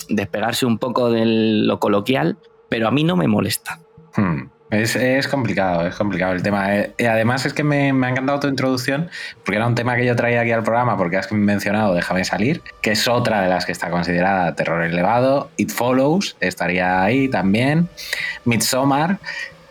despegarse 0.08 0.66
un 0.66 0.78
poco 0.78 1.10
de 1.10 1.24
lo 1.26 1.78
coloquial, 1.78 2.36
pero 2.68 2.88
a 2.88 2.90
mí 2.90 3.04
no 3.04 3.16
me 3.16 3.28
molesta. 3.28 3.78
Hmm. 4.16 4.48
Es, 4.70 4.96
es 4.96 5.26
complicado, 5.28 5.86
es 5.86 5.94
complicado 5.94 6.34
el 6.34 6.42
tema. 6.42 6.76
Eh, 6.76 6.92
y 6.98 7.04
además 7.04 7.46
es 7.46 7.54
que 7.54 7.64
me, 7.64 7.92
me 7.94 8.06
ha 8.06 8.10
encantado 8.10 8.40
tu 8.40 8.48
introducción, 8.48 9.08
porque 9.42 9.56
era 9.56 9.66
un 9.66 9.74
tema 9.74 9.96
que 9.96 10.04
yo 10.04 10.14
traía 10.14 10.42
aquí 10.42 10.50
al 10.50 10.62
programa, 10.62 10.96
porque 10.96 11.16
has 11.16 11.32
mencionado 11.32 11.94
Déjame 11.94 12.24
salir, 12.24 12.60
que 12.82 12.90
es 12.90 13.08
otra 13.08 13.40
de 13.40 13.48
las 13.48 13.64
que 13.64 13.72
está 13.72 13.90
considerada 13.90 14.54
terror 14.54 14.82
elevado. 14.82 15.50
It 15.56 15.70
Follows 15.70 16.36
estaría 16.40 17.02
ahí 17.02 17.28
también. 17.28 17.88
Midsommar. 18.44 19.18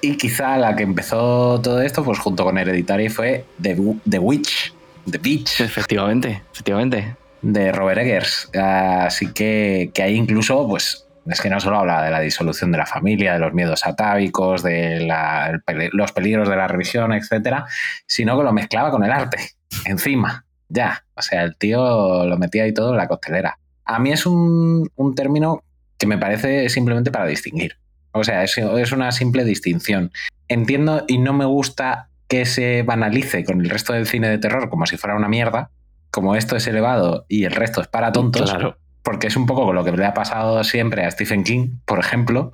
Y 0.01 0.15
quizá 0.17 0.57
la 0.57 0.75
que 0.75 0.83
empezó 0.83 1.59
todo 1.61 1.81
esto, 1.81 2.03
pues 2.03 2.19
junto 2.19 2.43
con 2.43 2.57
Hereditary, 2.57 3.09
fue 3.09 3.45
The, 3.61 3.77
The 4.09 4.19
Witch. 4.19 4.73
The 5.09 5.19
Witch 5.23 5.61
Efectivamente, 5.61 6.43
efectivamente. 6.51 7.15
de 7.41 7.71
Robert 7.71 7.99
Eggers. 8.01 8.49
Así 8.55 9.31
que, 9.33 9.89
que 9.93 10.03
ahí 10.03 10.15
incluso, 10.15 10.67
pues, 10.67 11.07
es 11.25 11.41
que 11.41 11.49
no 11.49 11.59
solo 11.59 11.79
habla 11.79 12.03
de 12.03 12.11
la 12.11 12.19
disolución 12.19 12.71
de 12.71 12.77
la 12.77 12.85
familia, 12.85 13.33
de 13.33 13.39
los 13.39 13.53
miedos 13.53 13.85
atávicos, 13.85 14.63
de 14.63 14.99
la- 15.01 15.59
los 15.93 16.11
peligros 16.11 16.47
de 16.49 16.55
la 16.55 16.67
religión, 16.67 17.11
etcétera, 17.13 17.65
sino 18.05 18.37
que 18.37 18.43
lo 18.43 18.53
mezclaba 18.53 18.91
con 18.91 19.03
el 19.03 19.11
arte, 19.11 19.37
encima, 19.85 20.45
ya. 20.69 21.03
O 21.15 21.21
sea, 21.21 21.43
el 21.43 21.57
tío 21.57 22.25
lo 22.25 22.37
metía 22.37 22.63
ahí 22.63 22.73
todo 22.73 22.91
en 22.91 22.97
la 22.97 23.07
costelera. 23.07 23.57
A 23.85 23.99
mí 23.99 24.11
es 24.11 24.25
un, 24.25 24.89
un 24.95 25.15
término 25.15 25.63
que 25.97 26.05
me 26.07 26.17
parece 26.17 26.69
simplemente 26.69 27.11
para 27.11 27.25
distinguir. 27.25 27.77
O 28.11 28.23
sea, 28.23 28.43
es, 28.43 28.57
es 28.57 28.91
una 28.91 29.11
simple 29.11 29.43
distinción. 29.43 30.11
Entiendo 30.47 31.03
y 31.07 31.17
no 31.17 31.33
me 31.33 31.45
gusta 31.45 32.09
que 32.27 32.45
se 32.45 32.83
banalice 32.83 33.43
con 33.43 33.61
el 33.61 33.69
resto 33.69 33.93
del 33.93 34.07
cine 34.07 34.29
de 34.29 34.37
terror 34.37 34.69
como 34.69 34.85
si 34.85 34.97
fuera 34.97 35.15
una 35.15 35.27
mierda, 35.29 35.69
como 36.11 36.35
esto 36.35 36.55
es 36.55 36.67
elevado 36.67 37.25
y 37.29 37.43
el 37.45 37.51
resto 37.51 37.81
es 37.81 37.87
para 37.87 38.11
tontos, 38.11 38.49
Claro. 38.49 38.77
porque 39.03 39.27
es 39.27 39.35
un 39.37 39.45
poco 39.45 39.71
lo 39.71 39.83
que 39.85 39.91
le 39.91 40.05
ha 40.05 40.13
pasado 40.13 40.61
siempre 40.63 41.05
a 41.05 41.11
Stephen 41.11 41.43
King, 41.43 41.77
por 41.85 41.99
ejemplo, 41.99 42.49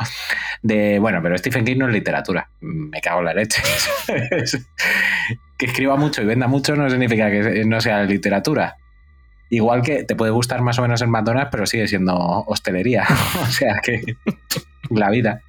de, 0.62 1.00
bueno, 1.00 1.22
pero 1.24 1.38
Stephen 1.38 1.66
King 1.66 1.78
no 1.78 1.88
es 1.88 1.94
literatura, 1.94 2.50
me 2.62 3.00
cago 3.02 3.20
en 3.20 3.26
la 3.26 3.34
leche. 3.34 3.62
Que 5.58 5.68
escriba 5.68 5.96
mucho 5.96 6.22
y 6.22 6.26
venda 6.26 6.48
mucho 6.48 6.76
no 6.76 6.90
significa 6.90 7.30
que 7.30 7.64
no 7.66 7.80
sea 7.80 8.04
literatura. 8.04 8.76
Igual 9.50 9.82
que 9.84 10.04
te 10.04 10.16
puede 10.16 10.32
gustar 10.32 10.62
más 10.62 10.80
o 10.80 10.82
menos 10.82 11.02
el 11.02 11.10
McDonald's, 11.10 11.50
pero 11.52 11.66
sigue 11.66 11.88
siendo 11.88 12.16
hostelería. 12.16 13.06
o 13.42 13.46
sea 13.48 13.80
que 13.84 14.18
la 14.90 15.10
vida. 15.10 15.42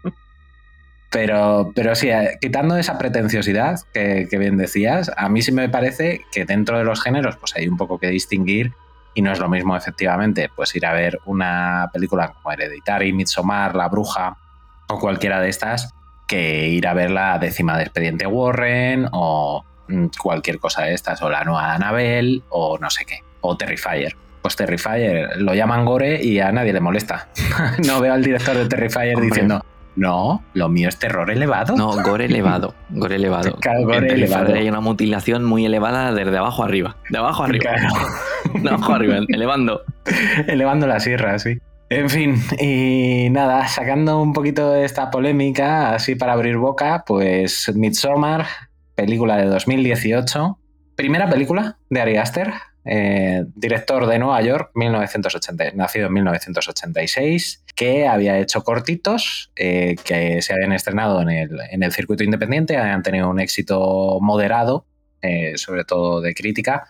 Pero, 1.11 1.73
pero 1.75 1.95
sí, 1.95 2.11
eh, 2.11 2.39
quitando 2.41 2.77
esa 2.77 2.99
pretenciosidad 2.99 3.81
que, 3.93 4.27
que 4.29 4.37
bien 4.39 4.57
decías, 4.57 5.13
a 5.17 5.29
mí 5.29 5.43
sí 5.43 5.53
me 5.53 5.69
parece 5.69 6.23
que 6.33 6.45
dentro 6.45 6.77
de 6.77 6.85
los 6.85 7.03
géneros 7.03 7.37
pues 7.37 7.55
hay 7.57 7.69
un 7.69 7.77
poco 7.77 7.99
que 7.99 8.09
distinguir 8.09 8.73
y 9.15 9.23
no 9.23 9.33
es 9.33 9.39
lo 9.39 9.49
mismo 9.49 9.77
efectivamente 9.77 10.51
pues 10.55 10.75
ir 10.75 10.85
a 10.85 10.93
ver 10.93 11.21
una 11.25 11.89
película 11.93 12.33
como 12.33 12.53
Hereditary, 12.53 13.13
Midsommar, 13.13 13.77
La 13.77 13.89
Bruja 13.89 14.37
o 14.89 14.99
cualquiera 14.99 15.41
de 15.41 15.49
estas 15.49 15.95
que 16.27 16.69
ir 16.69 16.87
a 16.89 16.95
ver 16.95 17.11
la 17.11 17.39
décima 17.39 17.77
de 17.77 17.85
Expediente 17.85 18.27
Warren 18.27 19.09
o 19.13 19.65
mm, 19.89 20.07
cualquier 20.21 20.59
cosa 20.59 20.83
de 20.83 20.95
estas 20.95 21.23
o 21.23 21.31
la 21.31 21.45
nueva 21.45 21.75
Annabelle 21.75 22.43
o 22.49 22.77
no 22.79 22.91
sé 22.91 23.05
qué 23.05 23.21
o 23.45 23.57
Terrifier. 23.57 24.17
Pues 24.43 24.57
Terrifier 24.57 25.37
lo 25.39 25.55
llaman 25.55 25.85
gore 25.85 26.23
y 26.23 26.41
a 26.41 26.53
nadie 26.53 26.73
le 26.73 26.81
molesta. 26.81 27.29
no 27.87 28.01
veo 28.01 28.13
al 28.13 28.23
director 28.23 28.57
de 28.57 28.67
Terrifier 28.67 29.15
Hombre. 29.15 29.29
diciendo 29.29 29.65
no, 29.97 30.43
lo 30.55 30.69
mío 30.69 30.89
es 30.89 30.99
terror 30.99 31.31
elevado. 31.31 31.77
No, 31.77 32.03
gore 32.03 32.25
elevado. 32.25 32.75
Gore 32.91 33.17
elevado. 33.17 33.57
Claro, 33.61 33.83
gore 33.85 34.09
En 34.09 34.11
elevado. 34.11 34.55
Hay 34.55 34.69
una 34.69 34.81
mutilación 34.81 35.45
muy 35.45 35.65
elevada 35.65 36.13
desde 36.13 36.37
abajo 36.37 36.65
arriba. 36.65 36.97
De 37.11 37.19
abajo 37.19 37.45
arriba. 37.45 37.71
Claro. 37.71 37.89
De 38.63 38.69
abajo 38.69 38.93
arriba, 38.93 39.19
elevando. 39.29 39.83
Elevando 40.47 40.87
la 40.87 41.01
sierra, 41.01 41.39
sí. 41.39 41.59
En 41.91 42.09
fin, 42.11 42.43
y 42.61 43.29
nada, 43.31 43.69
sacando 43.69 44.21
un 44.21 44.33
poquito 44.33 44.73
de 44.73 44.85
esta 44.85 45.11
polémica, 45.11 45.95
así 45.95 46.15
para 46.15 46.33
abrir 46.33 46.57
boca, 46.57 47.05
pues 47.07 47.71
Midsommar, 47.75 48.47
película 48.95 49.37
de 49.37 49.45
2018, 49.45 50.59
primera 50.97 51.29
película 51.29 51.77
de 51.91 52.01
Ari 52.01 52.17
Aster, 52.17 52.53
eh, 52.85 53.45
director 53.55 54.07
de 54.07 54.19
Nueva 54.19 54.43
York, 54.43 54.71
1980, 54.75 55.73
nacido 55.75 56.09
en 56.09 56.13
1986, 56.13 57.65
que 57.75 58.07
había 58.07 58.39
hecho 58.39 58.63
cortitos 58.63 59.51
eh, 59.57 59.97
que 60.05 60.43
se 60.43 60.53
habían 60.53 60.73
estrenado 60.73 61.23
en 61.23 61.31
el, 61.31 61.59
en 61.71 61.83
el 61.83 61.93
circuito 61.93 62.25
independiente, 62.25 62.77
habían 62.77 63.03
tenido 63.03 63.29
un 63.29 63.41
éxito 63.41 64.19
moderado, 64.21 64.87
eh, 65.23 65.57
sobre 65.57 65.85
todo 65.85 66.21
de 66.21 66.35
crítica, 66.35 66.87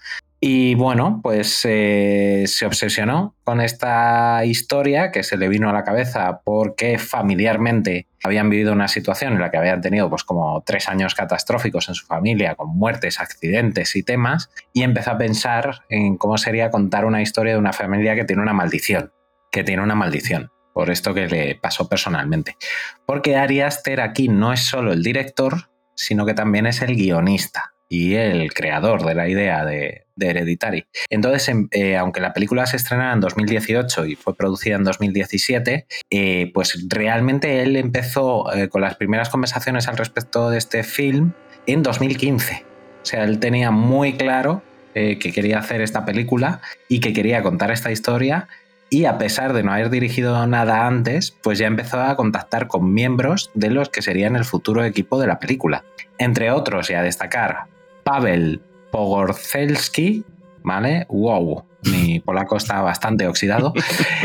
y 0.47 0.75
bueno, 0.75 1.21
pues 1.23 1.63
eh, 1.65 2.45
se 2.47 2.67
obsesionó 2.67 3.35
con 3.45 3.63
esta 3.63 4.45
historia 4.45 5.11
que 5.11 5.23
se 5.23 5.39
le 5.39 5.49
vino 5.49 5.71
a 5.71 5.73
la 5.73 5.85
cabeza 5.85 6.43
porque 6.45 6.99
familiarmente 6.99 8.09
habían 8.23 8.51
vivido 8.51 8.75
una 8.75 8.89
situación 8.89 9.33
en 9.33 9.41
la 9.41 9.51
que 9.51 9.57
habían 9.57 9.81
tenido 9.81 10.11
pues 10.11 10.23
como 10.23 10.63
tres 10.63 10.91
años 10.91 11.15
catastróficos 11.15 11.89
en 11.89 11.95
su 11.95 12.05
familia, 12.05 12.57
con 12.57 12.77
muertes, 12.77 13.21
accidentes 13.21 13.97
y 13.97 14.03
temas, 14.03 14.51
y 14.75 14.83
empezó 14.83 15.13
a 15.13 15.17
pensar 15.17 15.81
en 15.89 16.19
cómo 16.19 16.37
sería 16.37 16.69
contar 16.71 17.07
una 17.07 17.23
historia 17.23 17.55
de 17.55 17.59
una 17.59 17.73
familia 17.73 18.15
que 18.15 18.25
tiene 18.25 18.43
una 18.43 18.53
maldición, 18.53 19.15
que 19.51 19.65
tiene 19.65 19.83
una 19.83 19.95
maldición 19.95 20.53
por 20.75 20.91
esto 20.91 21.15
que 21.15 21.27
le 21.27 21.55
pasó 21.55 21.89
personalmente. 21.89 22.59
Porque 23.07 23.37
Ari 23.37 23.63
Aster 23.63 24.03
aquí 24.03 24.29
no 24.29 24.53
es 24.53 24.61
solo 24.61 24.93
el 24.93 25.03
director, 25.03 25.71
sino 25.95 26.27
que 26.27 26.35
también 26.35 26.67
es 26.67 26.83
el 26.83 26.97
guionista 26.97 27.74
y 27.89 28.15
el 28.15 28.53
creador 28.53 29.05
de 29.05 29.15
la 29.15 29.29
idea 29.29 29.65
de, 29.65 30.05
de 30.17 30.29
Hereditary. 30.29 30.87
Entonces, 31.11 31.49
em, 31.49 31.69
eh, 31.71 31.97
aunque 31.97 32.21
la 32.21 32.33
película 32.33 32.67
se 32.67 32.77
estrenara 32.77 33.13
en 33.13 33.21
2018 33.21 34.07
y 34.07 34.15
fue 34.15 34.37
producida 34.37 34.77
en 34.77 34.85
2017, 34.85 35.87
eh, 36.11 36.51
pues 36.55 36.87
realmente 36.89 37.63
él 37.63 37.77
empezó 37.77 38.53
eh, 38.55 38.69
con 38.69 38.81
las 38.81 38.97
primeras 38.97 39.29
conversaciones 39.29 39.89
al 39.89 39.97
respecto 39.97 40.51
de 40.51 40.59
este 40.59 40.83
film 40.83 41.33
en 41.67 41.83
2015. 41.83 42.65
O 43.03 43.07
sea, 43.07 43.25
él 43.25 43.39
tenía 43.39 43.71
muy 43.71 44.15
claro 44.15 44.63
que 44.95 45.19
quería 45.19 45.59
hacer 45.59 45.81
esta 45.81 46.05
película 46.05 46.61
y 46.89 47.01
que 47.01 47.13
quería 47.13 47.43
contar 47.43 47.73
esta 47.73 47.91
historia 47.91 48.47
y 48.91 49.07
a 49.07 49.19
pesar 49.19 49.53
de 49.53 49.65
no 49.65 49.73
haber 49.73 49.91
dirigido 49.91 50.47
nada 50.47 50.87
antes, 50.87 51.33
pues 51.33 51.59
ya 51.59 51.67
empezó 51.67 52.01
a 52.01 52.15
contactar 52.15 52.69
con 52.69 52.95
miembros 52.95 53.51
de 53.55 53.71
los 53.71 53.89
que 53.89 54.03
serían 54.03 54.37
el 54.37 54.45
futuro 54.45 54.85
equipo 54.85 55.21
de 55.21 55.27
la 55.27 55.41
película. 55.41 55.83
Entre 56.17 56.53
otros, 56.53 56.91
y 56.91 56.95
a 56.95 57.03
destacar, 57.03 57.67
Pavel 58.05 58.63
Pogorzelski, 58.93 60.25
¿vale? 60.63 61.07
Wow, 61.09 61.65
mi 61.91 62.21
polaco 62.21 62.57
está 62.57 62.81
bastante 62.81 63.27
oxidado, 63.27 63.73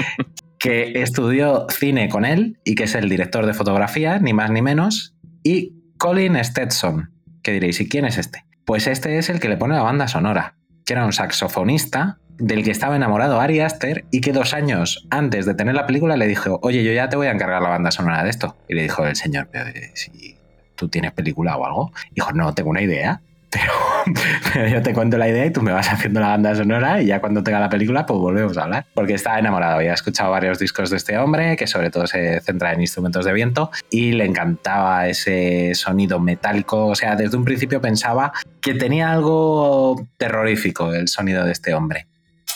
que 0.60 1.02
estudió 1.02 1.68
cine 1.70 2.10
con 2.10 2.26
él 2.26 2.60
y 2.64 2.76
que 2.76 2.84
es 2.84 2.96
el 2.96 3.10
director 3.10 3.46
de 3.46 3.54
fotografía, 3.54 4.20
ni 4.20 4.34
más 4.34 4.52
ni 4.52 4.62
menos, 4.62 5.16
y 5.44 5.74
Colin 5.98 6.44
Stetson, 6.44 7.12
que 7.42 7.54
diréis, 7.54 7.82
¿y 7.82 7.90
quién 7.90 8.06
es 8.06 8.18
este? 8.18 8.46
Pues 8.66 8.88
este 8.88 9.18
es 9.18 9.30
el 9.30 9.40
que 9.40 9.50
le 9.50 9.58
pone 9.58 9.76
la 9.76 9.82
banda 9.82 10.08
sonora, 10.08 10.56
que 10.86 10.94
era 10.94 11.06
un 11.06 11.14
saxofonista 11.14 12.20
del 12.38 12.64
que 12.64 12.72
estaba 12.72 12.96
enamorado 12.96 13.40
Ari 13.42 13.60
Aster 13.60 14.06
y 14.12 14.22
que 14.22 14.32
dos 14.32 14.54
años 14.54 15.06
antes 15.10 15.46
de 15.46 15.54
tener 15.54 15.76
la 15.76 15.86
película 15.86 16.16
le 16.16 16.28
dijo, 16.28 16.60
oye, 16.64 16.84
yo 16.84 16.94
ya 16.94 17.10
te 17.10 17.18
voy 17.18 17.28
a 17.28 17.32
encargar 17.32 17.62
la 17.62 17.70
banda 17.70 17.92
sonora 17.92 18.24
de 18.24 18.30
esto. 18.30 18.56
Y 18.68 18.76
le 18.76 18.84
dijo 18.84 19.06
el 19.06 19.16
señor, 19.16 19.50
pero 19.52 19.68
eh, 19.68 19.92
si 19.94 20.38
tú 20.76 20.88
tienes 20.88 21.12
película 21.12 21.58
o 21.58 21.66
algo. 21.66 21.92
Dijo, 22.12 22.32
no, 22.32 22.54
tengo 22.56 22.70
una 22.70 22.82
idea, 22.82 23.22
pero, 23.50 23.74
pero 24.54 24.68
yo 24.68 24.82
te 24.82 24.94
cuento 24.94 25.18
la 25.18 25.28
idea 25.28 25.46
y 25.46 25.52
tú 25.52 25.62
me 25.62 25.72
vas 25.72 25.92
haciendo 25.92 26.20
la 26.20 26.30
banda 26.30 26.56
sonora 26.56 27.02
y 27.02 27.08
ya 27.08 27.20
cuando 27.20 27.44
tenga 27.44 27.60
la 27.60 27.70
película 27.70 28.06
pues 28.06 28.20
volvemos 28.20 28.58
a 28.58 28.64
hablar. 28.64 28.86
Porque 28.94 29.14
estaba 29.14 29.40
enamorado, 29.40 29.76
había 29.76 29.94
escuchado 29.94 30.32
varios 30.32 30.60
discos 30.60 30.90
de 30.90 30.98
este 30.98 31.18
hombre 31.18 31.56
que 31.58 31.68
sobre 31.68 31.90
todo 31.90 32.08
se 32.08 32.40
centra 32.42 32.74
en 32.74 32.82
instrumentos 32.82 33.26
de 33.26 33.34
viento 33.34 33.72
y 33.90 34.12
le 34.12 34.26
encantaba 34.26 35.08
ese 35.08 35.74
sonido 35.76 36.20
metálico. 36.20 36.88
O 36.88 36.96
sea, 36.96 37.16
desde 37.16 37.38
un 37.38 37.46
principio 37.46 37.82
pensaba 37.82 38.32
que 38.62 38.74
tenía 38.74 39.12
algo 39.12 40.08
terrorífico 40.18 40.94
el 40.94 41.08
sonido 41.08 41.46
de 41.46 41.52
este 41.52 41.74
hombre. 41.74 42.08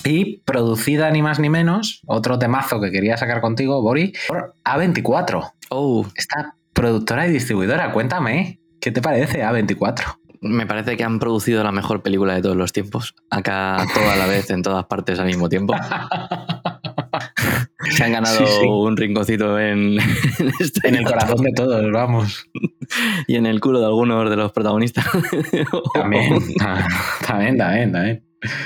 Y 0.04 0.40
producida 0.40 1.10
ni 1.12 1.22
más 1.22 1.40
ni 1.40 1.50
menos, 1.50 2.02
otro 2.08 2.38
temazo 2.40 2.82
que 2.82 2.92
quería 2.92 3.16
sacar 3.16 3.42
contigo, 3.42 3.82
Bori, 3.82 4.14
por 4.28 4.56
A24. 4.66 5.54
Oh, 5.70 6.06
Esta 6.16 6.56
productora 6.74 7.28
y 7.28 7.32
distribuidora, 7.32 7.92
cuéntame, 7.92 8.60
¿qué 8.82 8.92
te 8.92 9.02
parece 9.02 9.44
A24? 9.44 10.18
Me 10.44 10.66
parece 10.68 10.96
que 10.98 11.04
han 11.04 11.20
producido 11.20 11.64
la 11.64 11.72
mejor 11.72 12.02
película 12.04 12.36
de 12.36 12.42
todos 12.42 12.56
los 12.56 12.72
tiempos. 12.74 13.16
Acá 13.30 13.86
toda 13.94 14.16
la 14.16 14.28
vez, 14.28 14.50
en 14.52 14.62
todas 14.62 14.86
partes 14.86 15.18
al 15.20 15.26
mismo 15.26 15.50
tiempo. 15.50 15.74
Se 17.92 18.04
han 18.04 18.12
ganado 18.14 18.38
Sí, 18.38 18.46
sí. 18.46 18.66
un 18.68 18.96
rinconcito 18.98 19.60
en, 19.60 19.98
en 20.40 20.52
este 20.60 20.88
En 20.88 20.96
el 20.96 21.06
corazón 21.06 21.38
de 21.44 21.52
todos, 21.54 21.92
vamos. 21.92 22.50
y 23.28 23.36
en 23.36 23.46
el 23.46 23.60
culo 23.60 23.80
de 23.80 23.86
algunos 23.86 24.30
de 24.30 24.36
los 24.36 24.52
protagonistas. 24.52 25.06
También, 25.94 26.40
también, 27.28 27.58
también, 27.58 27.92
también. 27.92 28.24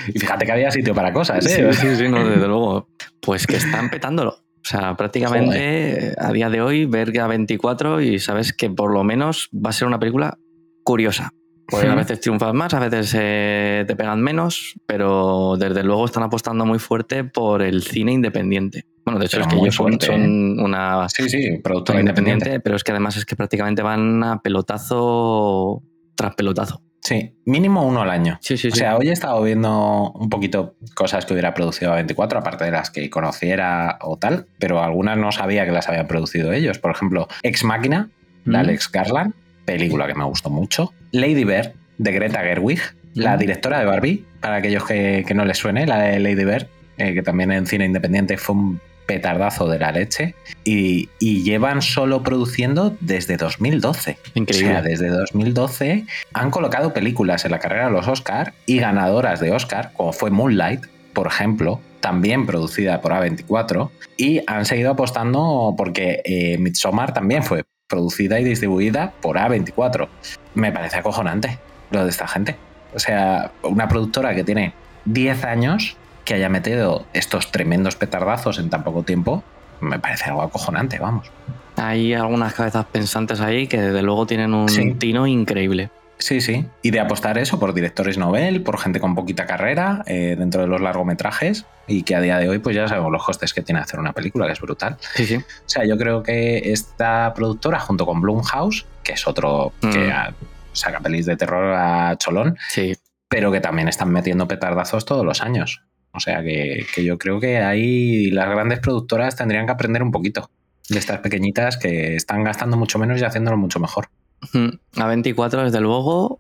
Y 0.08 0.20
fíjate 0.20 0.46
que 0.46 0.52
había 0.52 0.72
sitio 0.72 0.96
para 0.96 1.14
cosas, 1.14 1.46
¿eh? 1.46 1.72
Sí, 1.74 1.80
sí, 1.80 1.96
sí, 1.96 2.10
no, 2.10 2.28
desde 2.28 2.48
luego. 2.48 2.90
Pues 3.22 3.46
que 3.46 3.58
están 3.58 3.90
petándolo. 3.90 4.32
O 4.32 4.70
sea, 4.70 4.96
prácticamente 4.98 6.14
a 6.18 6.32
día 6.32 6.50
de 6.50 6.62
hoy 6.62 6.86
ver 6.86 7.18
a 7.20 7.28
24 7.28 8.02
y 8.02 8.20
sabes 8.20 8.54
que 8.54 8.70
por 8.70 8.92
lo 8.92 9.04
menos 9.04 9.50
va 9.54 9.70
a 9.70 9.74
ser 9.74 9.88
una 9.88 10.00
película 10.00 10.38
curiosa. 10.84 11.32
Pues 11.70 11.84
a 11.86 11.96
veces 11.96 12.20
triunfas 12.22 12.54
más, 12.54 12.74
a 12.74 12.80
veces 12.80 13.14
eh, 13.20 13.84
te 13.88 13.96
pegan 13.96 14.22
menos, 14.22 14.76
pero 14.86 15.56
desde 15.58 15.84
luego 15.84 16.06
están 16.06 16.24
apostando 16.24 16.66
muy 16.66 16.80
fuerte 16.80 17.24
por 17.26 17.62
el 17.62 17.84
cine 17.84 18.14
independiente. 18.14 18.86
Bueno, 19.06 19.20
de 19.20 19.26
hecho 19.26 19.38
Pero 19.38 19.48
es 19.50 19.54
que 19.54 19.60
ellos 19.62 19.76
son, 19.76 19.94
¿eh? 19.94 19.98
son 20.02 20.60
una 20.60 21.08
Sí, 21.10 21.30
sí, 21.30 21.58
productora 21.64 22.00
independiente, 22.00 22.32
independiente. 22.46 22.60
pero 22.64 22.76
es 22.78 22.84
que 22.84 22.92
además 22.92 23.18
es 23.18 23.26
que 23.26 23.36
prácticamente 23.36 23.82
van 23.82 24.24
a 24.24 24.42
pelotazo 24.42 25.84
tras 26.16 26.36
pelotazo. 26.36 26.82
Sí, 27.02 27.36
mínimo 27.46 27.86
uno 27.88 28.02
al 28.02 28.10
año. 28.10 28.38
Sí, 28.42 28.58
sí, 28.58 28.68
O 28.70 28.72
sí. 28.72 28.80
sea, 28.80 28.98
hoy 28.98 29.10
he 29.10 29.14
estado 29.14 29.42
viendo 29.42 30.12
un 30.14 30.30
poquito 30.30 30.76
cosas 30.94 31.26
que 31.26 31.34
hubiera 31.34 31.54
producido 31.54 31.94
A24, 31.94 32.38
aparte 32.38 32.66
de 32.66 32.72
las 32.72 32.90
que 32.90 33.10
conociera 33.10 33.98
o 34.02 34.18
tal, 34.18 34.48
pero 34.60 34.84
algunas 34.84 35.18
no 35.18 35.32
sabía 35.32 35.66
que 35.66 35.72
las 35.72 35.88
habían 35.88 36.08
producido 36.08 36.52
ellos. 36.52 36.80
Por 36.80 36.92
ejemplo, 36.92 37.28
Ex 37.44 37.64
Máquina, 37.64 38.10
de 38.46 38.52
Mm. 38.52 38.56
Alex 38.56 38.92
Garland, 38.92 39.34
película 39.68 40.08
que 40.08 40.16
me 40.16 40.24
gustó 40.24 40.50
mucho. 40.50 40.94
Lady 41.12 41.44
Bird, 41.44 41.74
de 41.98 42.12
Greta 42.14 42.40
Gerwig, 42.40 42.80
la 43.14 43.36
directora 43.36 43.80
de 43.80 43.86
Barbie, 43.86 44.26
para 44.40 44.56
aquellos 44.56 44.86
que, 44.86 45.26
que 45.28 45.34
no 45.34 45.44
les 45.44 45.58
suene, 45.58 45.86
la 45.86 46.00
de 46.00 46.20
Lady 46.20 46.46
Bird, 46.46 46.68
eh, 46.98 47.14
que 47.14 47.22
también 47.22 47.52
en 47.52 47.66
cine 47.68 47.86
independiente 47.86 48.38
fue 48.38 48.56
un 48.56 48.82
petardazo 49.06 49.68
de 49.68 49.80
la 49.80 49.92
leche. 49.92 50.36
Y, 50.64 51.10
y 51.20 51.44
llevan 51.44 51.82
solo 51.82 52.24
produciendo 52.24 52.96
desde 53.02 53.36
2012. 53.38 54.18
Increíble. 54.36 54.70
O 54.70 54.72
sea, 54.72 54.82
desde 54.82 55.10
2012 55.10 56.06
han 56.34 56.52
colocado 56.52 56.94
películas 56.94 57.44
en 57.46 57.52
la 57.52 57.60
carrera 57.60 57.86
de 57.86 57.92
los 57.92 58.08
Oscar 58.08 58.54
y 58.66 58.80
ganadoras 58.80 59.40
de 59.40 59.52
Oscar, 59.52 59.92
como 59.94 60.14
fue 60.14 60.30
Moonlight, 60.30 60.86
por 61.14 61.28
ejemplo, 61.28 61.82
también 62.00 62.46
producida 62.46 63.02
por 63.02 63.12
A24, 63.12 63.90
y 64.18 64.42
han 64.48 64.66
seguido 64.66 64.92
apostando 64.92 65.74
porque 65.78 66.22
eh, 66.24 66.58
Midsommar 66.58 67.14
también 67.14 67.44
fue 67.44 67.64
producida 67.98 68.40
y 68.40 68.44
distribuida 68.44 69.14
por 69.22 69.38
A24. 69.38 70.08
Me 70.56 70.72
parece 70.72 70.98
acojonante 70.98 71.58
lo 71.92 72.04
de 72.04 72.10
esta 72.10 72.28
gente. 72.28 72.56
O 72.94 73.00
sea, 73.00 73.52
una 73.64 73.88
productora 73.88 74.36
que 74.36 74.44
tiene 74.44 74.74
10 75.06 75.44
años 75.46 75.98
que 76.26 76.34
haya 76.34 76.50
metido 76.50 77.06
estos 77.14 77.52
tremendos 77.52 77.96
petardazos 77.96 78.60
en 78.60 78.70
tan 78.70 78.84
poco 78.84 79.04
tiempo, 79.04 79.44
me 79.80 80.00
parece 80.00 80.26
algo 80.26 80.42
acojonante, 80.42 81.00
vamos. 81.00 81.32
Hay 81.78 82.14
algunas 82.14 82.54
cabezas 82.54 82.86
pensantes 82.92 83.40
ahí 83.40 83.68
que 83.68 83.80
desde 83.80 84.02
luego 84.02 84.26
tienen 84.26 84.54
un 84.54 84.68
Sí. 84.68 84.94
tino 84.96 85.26
increíble. 85.28 85.90
Sí, 86.20 86.42
sí. 86.42 86.66
Y 86.82 86.92
de 86.92 87.00
apostar 87.00 87.38
eso 87.38 87.60
por 87.60 87.74
directores 87.74 88.18
novel, 88.18 88.64
por 88.64 88.80
gente 88.80 89.00
con 89.00 89.14
poquita 89.14 89.46
carrera 89.46 90.04
eh, 90.08 90.36
dentro 90.38 90.62
de 90.62 90.68
los 90.68 90.82
largometrajes 90.82 91.66
y 91.88 92.02
que 92.04 92.16
a 92.16 92.22
día 92.22 92.38
de 92.40 92.50
hoy 92.50 92.58
pues 92.60 92.76
ya 92.76 92.88
sabemos 92.88 93.12
los 93.12 93.24
costes 93.24 93.54
que 93.54 93.62
tiene 93.62 93.82
hacer 93.82 94.00
una 94.00 94.14
película, 94.14 94.48
que 94.48 94.54
es 94.54 94.60
brutal. 94.60 94.98
Sí, 95.14 95.26
sí. 95.28 95.36
O 95.36 95.44
sea, 95.70 95.86
yo 95.86 95.96
creo 95.98 96.24
que 96.24 96.72
esta 96.72 97.34
productora 97.36 97.80
junto 97.80 98.06
con 98.06 98.20
Blumhouse, 98.22 98.86
que 99.04 99.14
es 99.14 99.28
otro 99.28 99.74
que 99.80 100.08
Mm. 100.10 100.34
saca 100.74 101.00
pelis 101.02 101.26
de 101.28 101.38
terror 101.38 101.74
a 101.76 102.16
cholón, 102.18 102.58
Sí. 102.70 102.96
pero 103.30 103.52
que 103.52 103.60
también 103.62 103.88
están 103.88 104.10
metiendo 104.12 104.48
petardazos 104.48 105.06
todos 105.06 105.24
los 105.26 105.42
años. 105.42 105.82
O 106.14 106.20
sea 106.20 106.42
que, 106.42 106.86
que 106.96 107.04
yo 107.04 107.20
creo 107.20 107.40
que 107.40 107.60
ahí 107.60 108.32
las 108.32 108.50
grandes 108.50 108.80
productoras 108.80 109.36
tendrían 109.36 109.68
que 109.68 109.72
aprender 109.74 110.02
un 110.02 110.12
poquito 110.12 110.50
de 110.90 110.98
estas 110.98 111.20
pequeñitas 111.20 111.78
que 111.78 112.16
están 112.16 112.44
gastando 112.44 112.76
mucho 112.76 112.98
menos 112.98 113.22
y 113.22 113.24
haciéndolo 113.24 113.58
mucho 113.58 113.80
mejor. 113.80 114.08
Mm, 114.54 114.70
A24, 114.96 115.64
desde 115.64 115.82
luego, 115.82 116.40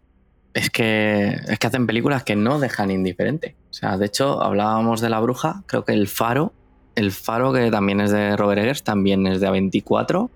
es 0.53 0.69
que, 0.69 1.37
es 1.47 1.59
que 1.59 1.67
hacen 1.67 1.87
películas 1.87 2.23
que 2.23 2.35
no 2.35 2.59
dejan 2.59 2.91
indiferente. 2.91 3.55
O 3.69 3.73
sea, 3.73 3.97
de 3.97 4.05
hecho, 4.05 4.41
hablábamos 4.41 5.01
de 5.01 5.09
La 5.09 5.19
Bruja, 5.19 5.63
creo 5.67 5.85
que 5.85 5.93
El 5.93 6.07
Faro, 6.07 6.53
El 6.95 7.11
Faro, 7.11 7.53
que 7.53 7.69
también 7.69 8.01
es 8.01 8.11
de 8.11 8.35
Robert 8.35 8.61
Eggers, 8.61 8.83
también 8.83 9.27
es 9.27 9.39
de 9.39 9.49
A24. 9.49 10.29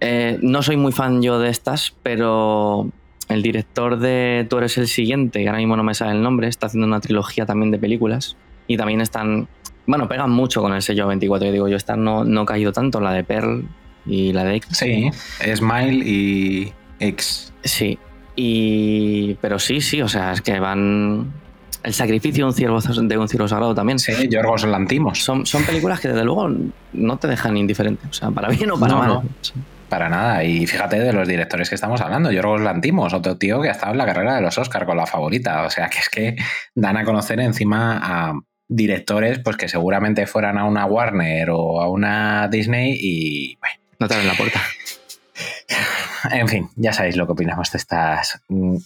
Eh, 0.00 0.38
no 0.42 0.62
soy 0.62 0.76
muy 0.76 0.92
fan 0.92 1.22
yo 1.22 1.38
de 1.38 1.50
estas, 1.50 1.94
pero 2.02 2.88
el 3.28 3.42
director 3.42 3.98
de 3.98 4.46
Tú 4.48 4.58
eres 4.58 4.78
el 4.78 4.88
siguiente, 4.88 5.42
que 5.42 5.48
ahora 5.48 5.58
mismo 5.58 5.76
no 5.76 5.82
me 5.82 5.94
sale 5.94 6.12
el 6.12 6.22
nombre, 6.22 6.48
está 6.48 6.66
haciendo 6.66 6.86
una 6.86 7.00
trilogía 7.00 7.44
también 7.46 7.70
de 7.70 7.78
películas 7.78 8.36
y 8.66 8.76
también 8.76 9.00
están, 9.00 9.48
bueno, 9.86 10.08
pegan 10.08 10.30
mucho 10.30 10.62
con 10.62 10.72
el 10.72 10.82
sello 10.82 11.10
A24. 11.10 11.46
Yo 11.46 11.52
digo, 11.52 11.68
yo 11.68 11.76
esta 11.76 11.96
no, 11.96 12.24
no 12.24 12.42
he 12.42 12.46
caído 12.46 12.72
tanto, 12.72 13.00
la 13.00 13.12
de 13.12 13.24
Pearl 13.24 13.68
y 14.06 14.32
la 14.32 14.44
de 14.44 14.56
X. 14.56 14.78
Sí, 14.78 15.10
Smile 15.54 16.04
y 16.06 16.72
X. 17.00 17.52
Sí. 17.64 17.98
Y. 18.36 19.34
Pero 19.40 19.58
sí, 19.58 19.80
sí, 19.80 20.00
o 20.02 20.08
sea, 20.08 20.32
es 20.32 20.42
que 20.42 20.58
van. 20.60 21.32
El 21.82 21.94
sacrificio 21.94 22.44
de 22.44 22.48
un 22.48 22.54
ciervo, 22.54 22.80
de 22.80 23.18
un 23.18 23.28
ciervo 23.28 23.48
sagrado 23.48 23.74
también. 23.74 23.98
Sí, 23.98 24.12
Yorgos 24.28 24.64
Lantimos. 24.64 25.22
Son, 25.22 25.46
son 25.46 25.62
películas 25.64 26.00
que 26.00 26.08
desde 26.08 26.24
luego 26.24 26.50
no 26.92 27.16
te 27.18 27.28
dejan 27.28 27.56
indiferente. 27.56 28.06
O 28.10 28.12
sea, 28.12 28.30
para 28.30 28.48
bien 28.48 28.70
o 28.72 28.78
para 28.78 28.92
No, 28.92 28.98
mal. 28.98 29.08
no. 29.08 29.22
Para 29.88 30.08
nada. 30.08 30.44
Y 30.44 30.66
fíjate 30.66 30.98
de 30.98 31.12
los 31.12 31.26
directores 31.26 31.68
que 31.68 31.76
estamos 31.76 32.00
hablando. 32.00 32.30
Yorgos 32.32 32.60
Lantimos, 32.60 33.14
otro 33.14 33.38
tío 33.38 33.62
que 33.62 33.68
ha 33.68 33.72
estado 33.72 33.92
en 33.92 33.98
la 33.98 34.06
carrera 34.06 34.34
de 34.34 34.42
los 34.42 34.58
Oscar 34.58 34.84
con 34.86 34.96
la 34.96 35.06
favorita. 35.06 35.62
O 35.64 35.70
sea, 35.70 35.88
que 35.88 35.98
es 35.98 36.08
que 36.08 36.36
dan 36.74 36.96
a 36.96 37.04
conocer 37.04 37.40
encima 37.40 37.98
a 38.02 38.34
directores 38.68 39.38
pues 39.38 39.56
que 39.56 39.68
seguramente 39.68 40.26
fueran 40.26 40.58
a 40.58 40.64
una 40.64 40.84
Warner 40.84 41.48
o 41.50 41.80
a 41.80 41.88
una 41.88 42.48
Disney 42.48 42.98
y 43.00 43.56
bueno, 43.56 43.76
No 44.00 44.08
te 44.08 44.14
abren 44.14 44.28
la 44.28 44.34
puerta. 44.34 44.60
En 46.30 46.48
fin, 46.48 46.68
ya 46.76 46.92
sabéis 46.92 47.16
lo 47.16 47.26
que 47.26 47.32
opinamos 47.32 47.70
de 47.72 47.78
estas 47.78 48.42
mm, 48.48 48.76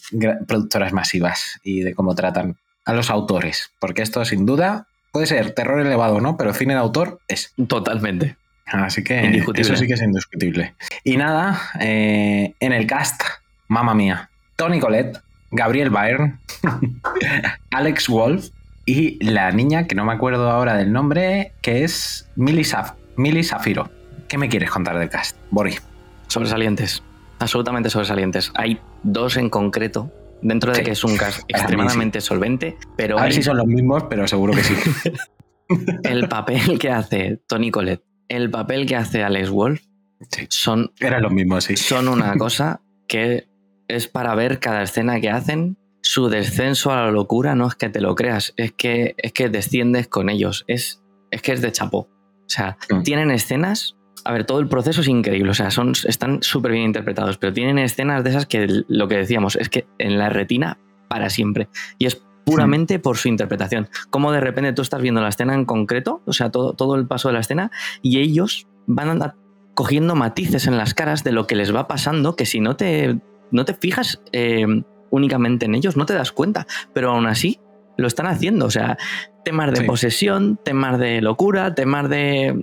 productoras 0.47 0.92
masivas 0.92 1.61
y 1.62 1.81
de 1.81 1.95
cómo 1.95 2.14
tratan 2.14 2.57
a 2.85 2.92
los 2.92 3.11
autores. 3.11 3.71
Porque 3.79 4.03
esto 4.03 4.25
sin 4.25 4.47
duda 4.47 4.87
puede 5.12 5.27
ser 5.27 5.55
terror 5.55 5.81
elevado, 5.81 6.21
¿no? 6.21 6.37
Pero 6.37 6.55
cine 6.55 6.75
de 6.75 6.81
autor 6.81 7.21
es. 7.29 7.53
Totalmente. 7.68 8.37
Así 8.66 9.05
que 9.05 9.45
eso 9.55 9.77
sí 9.77 9.87
que 9.87 9.95
es 9.95 10.03
indiscutible. 10.03 10.75
Y 11.05 11.16
nada, 11.16 11.61
eh, 11.81 12.55
en 12.59 12.73
el 12.73 12.87
cast, 12.87 13.23
mamma 13.68 13.95
mía, 13.95 14.31
Tony 14.57 14.81
Collette, 14.81 15.21
Gabriel 15.51 15.90
Byrne, 15.90 16.38
Alex 17.71 18.09
Wolf 18.09 18.49
y 18.87 19.23
la 19.23 19.51
niña, 19.51 19.87
que 19.87 19.95
no 19.95 20.05
me 20.05 20.12
acuerdo 20.12 20.51
ahora 20.51 20.75
del 20.75 20.92
nombre, 20.92 21.53
que 21.61 21.85
es 21.85 22.29
Millie, 22.37 22.64
Saf 22.64 22.92
Millie 23.16 23.45
Safiro. 23.45 23.90
¿Qué 24.29 24.38
me 24.38 24.49
quieres 24.49 24.71
contar 24.71 24.99
del 24.99 25.11
cast, 25.11 25.37
Boris? 25.51 25.83
Sobresalientes. 26.29 27.03
Absolutamente 27.42 27.90
sobresalientes. 27.90 28.52
Hay 28.55 28.81
dos 29.02 29.37
en 29.37 29.50
concreto. 29.50 30.11
Dentro 30.44 30.72
de 30.72 30.78
Sí. 30.78 30.85
que 30.85 30.90
es 30.92 31.05
un 31.05 31.12
mí 31.16 31.18
extremadamente 31.48 32.20
solvente, 32.20 32.76
pero 32.96 33.16
A 33.18 33.22
ver 33.22 33.31
hay 33.31 33.37
si 33.37 33.42
son 33.44 33.57
los 33.59 33.66
mismos, 33.66 34.05
pero 34.11 34.26
seguro 34.26 34.52
que 34.55 34.64
sí. 34.64 34.74
el 36.02 36.28
papel 36.28 36.78
que 36.78 36.90
hace 36.90 37.40
Tony 37.46 37.70
Collette, 37.70 38.02
el 38.28 38.50
papel 38.50 38.87
que 38.87 38.96
hace 38.96 39.22
Alex 39.22 39.50
Wolf, 39.50 39.83
Sí. 40.31 40.46
son 40.50 40.92
Eran 41.00 41.22
los 41.22 41.33
mismos, 41.33 41.64
sí. 41.64 41.76
son 41.76 42.07
una 42.09 42.35
cosa 42.38 42.81
que 43.09 43.48
es 43.88 44.07
para 44.09 44.35
ver 44.37 44.61
cada 44.61 44.83
escena 44.83 45.20
que 45.20 45.31
hacen. 45.31 45.76
Su 46.00 46.28
descenso 46.28 46.92
a 46.92 46.96
la 47.05 47.11
locura 47.12 47.55
no 47.55 47.66
es 47.68 47.74
que 47.76 47.88
te 47.88 48.00
lo 48.00 48.14
creas, 48.14 48.55
es 48.57 48.72
que, 48.72 49.14
es 49.18 49.33
que 49.33 49.48
desciendes 49.48 50.09
con 50.09 50.28
ellos. 50.31 50.64
Es, 50.68 51.02
es 51.31 51.42
que 51.42 51.52
es 51.52 51.61
de 51.62 51.70
chapó. 51.72 51.98
O 52.09 52.48
sea, 52.48 52.76
Mm. 52.90 53.02
tienen 53.02 53.31
escenas. 53.31 53.96
A 54.24 54.32
ver, 54.32 54.44
todo 54.44 54.61
el 54.61 54.68
proceso 54.68 55.00
es 55.00 55.08
increíble. 55.08 55.50
O 55.50 55.54
sea, 55.54 55.70
son, 55.70 55.92
están 56.06 56.42
súper 56.42 56.72
bien 56.72 56.85
interpretados, 56.85 57.38
pero 57.38 57.52
tienen 57.52 57.78
escenas 57.78 58.22
de 58.24 58.30
esas 58.30 58.46
que 58.46 58.66
lo 58.88 59.08
que 59.08 59.16
decíamos 59.16 59.56
es 59.56 59.68
que 59.68 59.87
en 59.98 60.18
la 60.18 60.28
retina 60.28 60.78
para 61.08 61.28
siempre. 61.30 61.68
Y 61.98 62.06
es 62.06 62.22
puramente 62.44 62.98
por 62.98 63.16
su 63.18 63.28
interpretación. 63.28 63.88
Como 64.11 64.32
de 64.32 64.40
repente 64.40 64.72
tú 64.72 64.82
estás 64.82 65.00
viendo 65.02 65.20
la 65.20 65.28
escena 65.28 65.54
en 65.54 65.64
concreto, 65.64 66.22
o 66.26 66.32
sea, 66.32 66.50
todo, 66.50 66.72
todo 66.74 66.96
el 66.96 67.06
paso 67.06 67.28
de 67.28 67.35
la 67.35 67.40
escena, 67.40 67.70
y 68.00 68.18
ellos 68.18 68.66
van 68.87 69.08
a 69.08 69.12
andar 69.12 69.35
cogiendo 69.74 70.14
matices 70.14 70.66
en 70.66 70.76
las 70.76 70.94
caras 70.94 71.24
de 71.24 71.32
lo 71.32 71.46
que 71.46 71.54
les 71.54 71.74
va 71.74 71.87
pasando, 71.88 72.35
que 72.37 72.46
si 72.46 72.61
no 72.61 72.76
te, 72.76 73.18
no 73.50 73.64
te 73.64 73.74
fijas 73.74 74.22
eh, 74.32 74.66
únicamente 75.11 75.66
en 75.66 75.74
ellos, 75.74 75.96
no 75.96 76.04
te 76.06 76.14
das 76.14 76.32
cuenta, 76.32 76.66
pero 76.92 77.11
aún 77.11 77.26
así 77.26 77.61
lo 77.96 78.06
están 78.06 78.26
haciendo. 78.26 78.66
O 78.66 78.70
sea, 78.70 78.98
temas 79.44 79.70
de 79.72 79.78
Sí. 79.80 79.85
posesión, 79.85 80.58
temas 80.64 80.98
de 80.98 81.20
locura, 81.20 81.74
temas 81.74 82.08
de... 82.08 82.58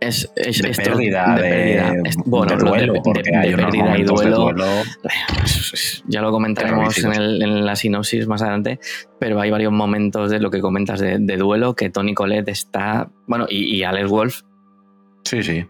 Es, 0.00 0.30
es 0.34 0.62
De 0.62 0.70
esto- 0.70 0.82
pérdida, 0.82 1.34
de, 1.34 1.42
pérdida. 1.42 1.92
Bueno, 2.24 2.56
de 2.56 2.64
duelo, 2.64 2.92
de- 2.94 3.00
porque 3.04 3.36
hay 3.36 3.54
pérdida 3.54 3.98
y 3.98 4.02
duelo. 4.04 4.36
duelo. 4.52 4.64
Ya 6.08 6.20
lo 6.22 6.30
comentaremos 6.32 6.98
en, 6.98 7.12
el- 7.12 7.42
en 7.42 7.64
la 7.66 7.76
sinopsis 7.76 8.26
más 8.26 8.42
adelante, 8.42 8.80
pero 9.18 9.40
hay 9.40 9.50
varios 9.50 9.72
momentos 9.72 10.30
de 10.30 10.40
lo 10.40 10.50
que 10.50 10.60
comentas 10.60 10.98
de, 11.00 11.18
duelo 11.36 11.74
que 11.76 11.90
Tony 11.90 12.14
Collette 12.14 12.48
está. 12.48 13.08
Bueno, 13.26 13.46
y, 13.48 13.76
y 13.76 13.84
Alex 13.84 14.08
Wolf 14.08 14.40
Sí, 15.24 15.42
sí. 15.42 15.64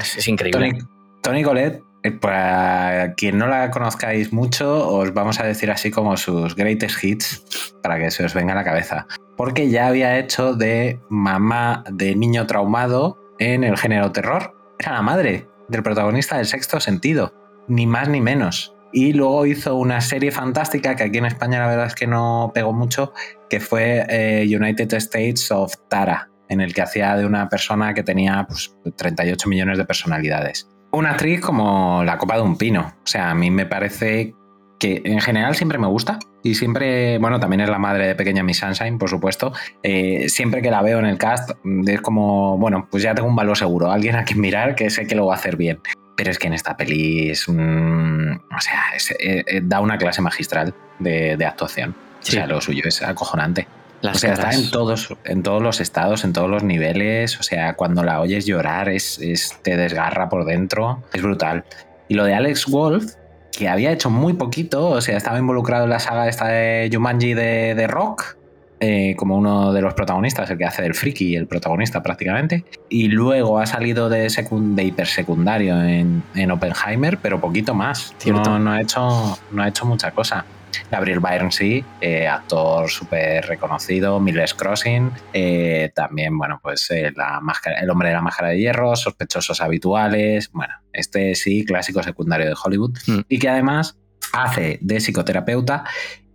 es, 0.00 0.16
es 0.18 0.28
increíble. 0.28 0.70
Tony, 0.70 0.82
Tony 1.22 1.42
Collette, 1.42 1.82
eh, 2.04 2.12
para 2.12 3.12
quien 3.14 3.36
no 3.38 3.46
la 3.48 3.70
conozcáis 3.70 4.32
mucho, 4.32 4.88
os 4.88 5.12
vamos 5.12 5.40
a 5.40 5.44
decir 5.44 5.70
así 5.70 5.90
como 5.90 6.16
sus 6.16 6.54
greatest 6.56 7.02
hits 7.04 7.74
para 7.82 7.98
que 7.98 8.10
se 8.10 8.24
os 8.24 8.32
venga 8.32 8.52
a 8.52 8.56
la 8.56 8.64
cabeza. 8.64 9.06
Porque 9.36 9.68
ya 9.70 9.88
había 9.88 10.18
hecho 10.18 10.54
de 10.54 10.98
mamá 11.10 11.84
de 11.90 12.14
niño 12.14 12.46
traumado 12.46 13.18
en 13.42 13.64
el 13.64 13.76
género 13.76 14.12
terror. 14.12 14.54
Era 14.78 14.92
la 14.92 15.02
madre 15.02 15.48
del 15.68 15.82
protagonista 15.82 16.36
del 16.36 16.46
sexto 16.46 16.78
sentido. 16.80 17.34
Ni 17.68 17.86
más 17.86 18.08
ni 18.08 18.20
menos. 18.20 18.74
Y 18.92 19.12
luego 19.12 19.46
hizo 19.46 19.74
una 19.74 20.00
serie 20.00 20.30
fantástica 20.30 20.94
que 20.94 21.04
aquí 21.04 21.18
en 21.18 21.26
España 21.26 21.60
la 21.60 21.66
verdad 21.66 21.86
es 21.86 21.94
que 21.94 22.06
no 22.06 22.52
pegó 22.54 22.72
mucho, 22.72 23.12
que 23.48 23.58
fue 23.58 24.04
eh, 24.08 24.44
United 24.44 24.92
States 24.94 25.50
of 25.50 25.74
Tara, 25.88 26.30
en 26.48 26.60
el 26.60 26.74
que 26.74 26.82
hacía 26.82 27.16
de 27.16 27.24
una 27.24 27.48
persona 27.48 27.94
que 27.94 28.02
tenía 28.02 28.46
pues, 28.46 28.76
38 28.96 29.48
millones 29.48 29.78
de 29.78 29.84
personalidades. 29.86 30.68
Una 30.92 31.12
actriz 31.12 31.40
como 31.40 32.04
la 32.04 32.18
copa 32.18 32.36
de 32.36 32.42
un 32.42 32.58
pino. 32.58 32.92
O 33.02 33.06
sea, 33.06 33.30
a 33.30 33.34
mí 33.34 33.50
me 33.50 33.64
parece 33.64 34.34
que 34.82 35.00
en 35.04 35.20
general 35.20 35.54
siempre 35.54 35.78
me 35.78 35.86
gusta 35.86 36.18
y 36.42 36.56
siempre, 36.56 37.16
bueno, 37.18 37.38
también 37.38 37.60
es 37.60 37.68
la 37.68 37.78
madre 37.78 38.08
de 38.08 38.14
pequeña 38.16 38.42
Miss 38.42 38.58
Sunshine, 38.58 38.98
por 38.98 39.08
supuesto. 39.08 39.52
Eh, 39.84 40.28
siempre 40.28 40.60
que 40.60 40.72
la 40.72 40.82
veo 40.82 40.98
en 40.98 41.06
el 41.06 41.18
cast 41.18 41.52
es 41.86 42.00
como, 42.00 42.58
bueno, 42.58 42.88
pues 42.90 43.04
ya 43.04 43.14
tengo 43.14 43.28
un 43.28 43.36
valor 43.36 43.56
seguro, 43.56 43.92
alguien 43.92 44.16
a 44.16 44.24
quien 44.24 44.40
mirar 44.40 44.74
que 44.74 44.90
sé 44.90 45.06
que 45.06 45.14
lo 45.14 45.26
va 45.26 45.34
a 45.34 45.36
hacer 45.36 45.54
bien. 45.54 45.78
Pero 46.16 46.32
es 46.32 46.38
que 46.40 46.48
en 46.48 46.54
esta 46.54 46.76
peli 46.76 47.30
es, 47.30 47.46
un, 47.46 48.42
o 48.54 48.60
sea, 48.60 48.82
eh, 49.20 49.44
eh, 49.46 49.60
da 49.62 49.78
una 49.78 49.98
clase 49.98 50.20
magistral 50.20 50.74
de, 50.98 51.46
actuación. 51.46 51.94
O 52.20 52.26
sea, 52.26 52.48
lo 52.48 52.60
suyo 52.60 52.82
es 52.84 53.02
acojonante. 53.02 53.68
o 54.02 54.14
sea, 54.14 54.32
está 54.32 54.50
en 54.50 54.68
todos, 54.72 55.14
en 55.24 55.44
todos 55.44 55.62
los 55.62 55.80
estados, 55.80 56.24
en 56.24 56.32
todos 56.32 56.50
los 56.50 56.64
niveles. 56.64 57.38
O 57.38 57.44
sea, 57.44 57.74
cuando 57.74 58.02
la 58.02 58.20
oyes 58.20 58.46
llorar 58.46 58.88
es, 58.88 59.20
te 59.62 59.76
desgarra 59.76 60.28
por 60.28 60.44
dentro. 60.44 61.04
Es 61.12 61.22
brutal. 61.22 61.64
Y 62.08 62.14
lo 62.14 62.24
de 62.24 62.34
Alex 62.34 62.66
Wolf, 62.66 63.14
que 63.52 63.68
había 63.68 63.92
hecho 63.92 64.10
muy 64.10 64.32
poquito, 64.32 64.88
o 64.88 65.00
sea, 65.00 65.16
estaba 65.16 65.38
involucrado 65.38 65.84
en 65.84 65.90
la 65.90 66.00
saga 66.00 66.28
esta 66.28 66.48
de 66.48 66.90
Jumanji 66.92 67.34
de, 67.34 67.86
Rock, 67.86 68.36
eh, 68.80 69.14
como 69.16 69.36
uno 69.36 69.72
de 69.72 69.82
los 69.82 69.94
protagonistas, 69.94 70.50
el 70.50 70.58
que 70.58 70.64
hace 70.64 70.82
del 70.82 70.94
friki, 70.94 71.36
el 71.36 71.46
protagonista 71.46 72.02
prácticamente. 72.02 72.64
Y 72.88 73.08
luego 73.08 73.58
ha 73.58 73.66
salido 73.66 74.08
de, 74.08 74.28
de 74.28 74.84
hipersecundario 74.84 75.80
en, 75.82 76.22
en 76.34 76.50
Oppenheimer, 76.50 77.18
pero 77.18 77.40
poquito 77.40 77.74
más. 77.74 78.14
No, 78.26 78.58
no, 78.58 78.72
ha 78.72 78.80
hecho, 78.80 79.38
no 79.52 79.62
ha 79.62 79.68
hecho 79.68 79.84
mucha 79.84 80.10
cosa. 80.10 80.44
Gabriel 80.90 81.20
Byrne 81.20 81.52
sí, 81.52 81.84
eh, 82.00 82.26
actor 82.26 82.90
súper 82.90 83.46
reconocido, 83.46 84.20
Miller's 84.20 84.54
Crossing, 84.54 85.10
eh, 85.32 85.90
también, 85.94 86.36
bueno, 86.36 86.60
pues 86.62 86.90
eh, 86.90 87.12
la 87.16 87.40
máscara, 87.40 87.80
el 87.80 87.90
hombre 87.90 88.08
de 88.08 88.14
la 88.14 88.22
máscara 88.22 88.48
de 88.50 88.58
hierro, 88.58 88.96
sospechosos 88.96 89.60
habituales, 89.60 90.50
bueno, 90.52 90.74
este 90.92 91.34
sí, 91.34 91.64
clásico 91.64 92.02
secundario 92.02 92.46
de 92.46 92.54
Hollywood, 92.62 92.98
mm. 93.06 93.20
y 93.28 93.38
que 93.38 93.48
además 93.48 93.98
hace 94.32 94.78
de 94.80 95.00
psicoterapeuta 95.00 95.84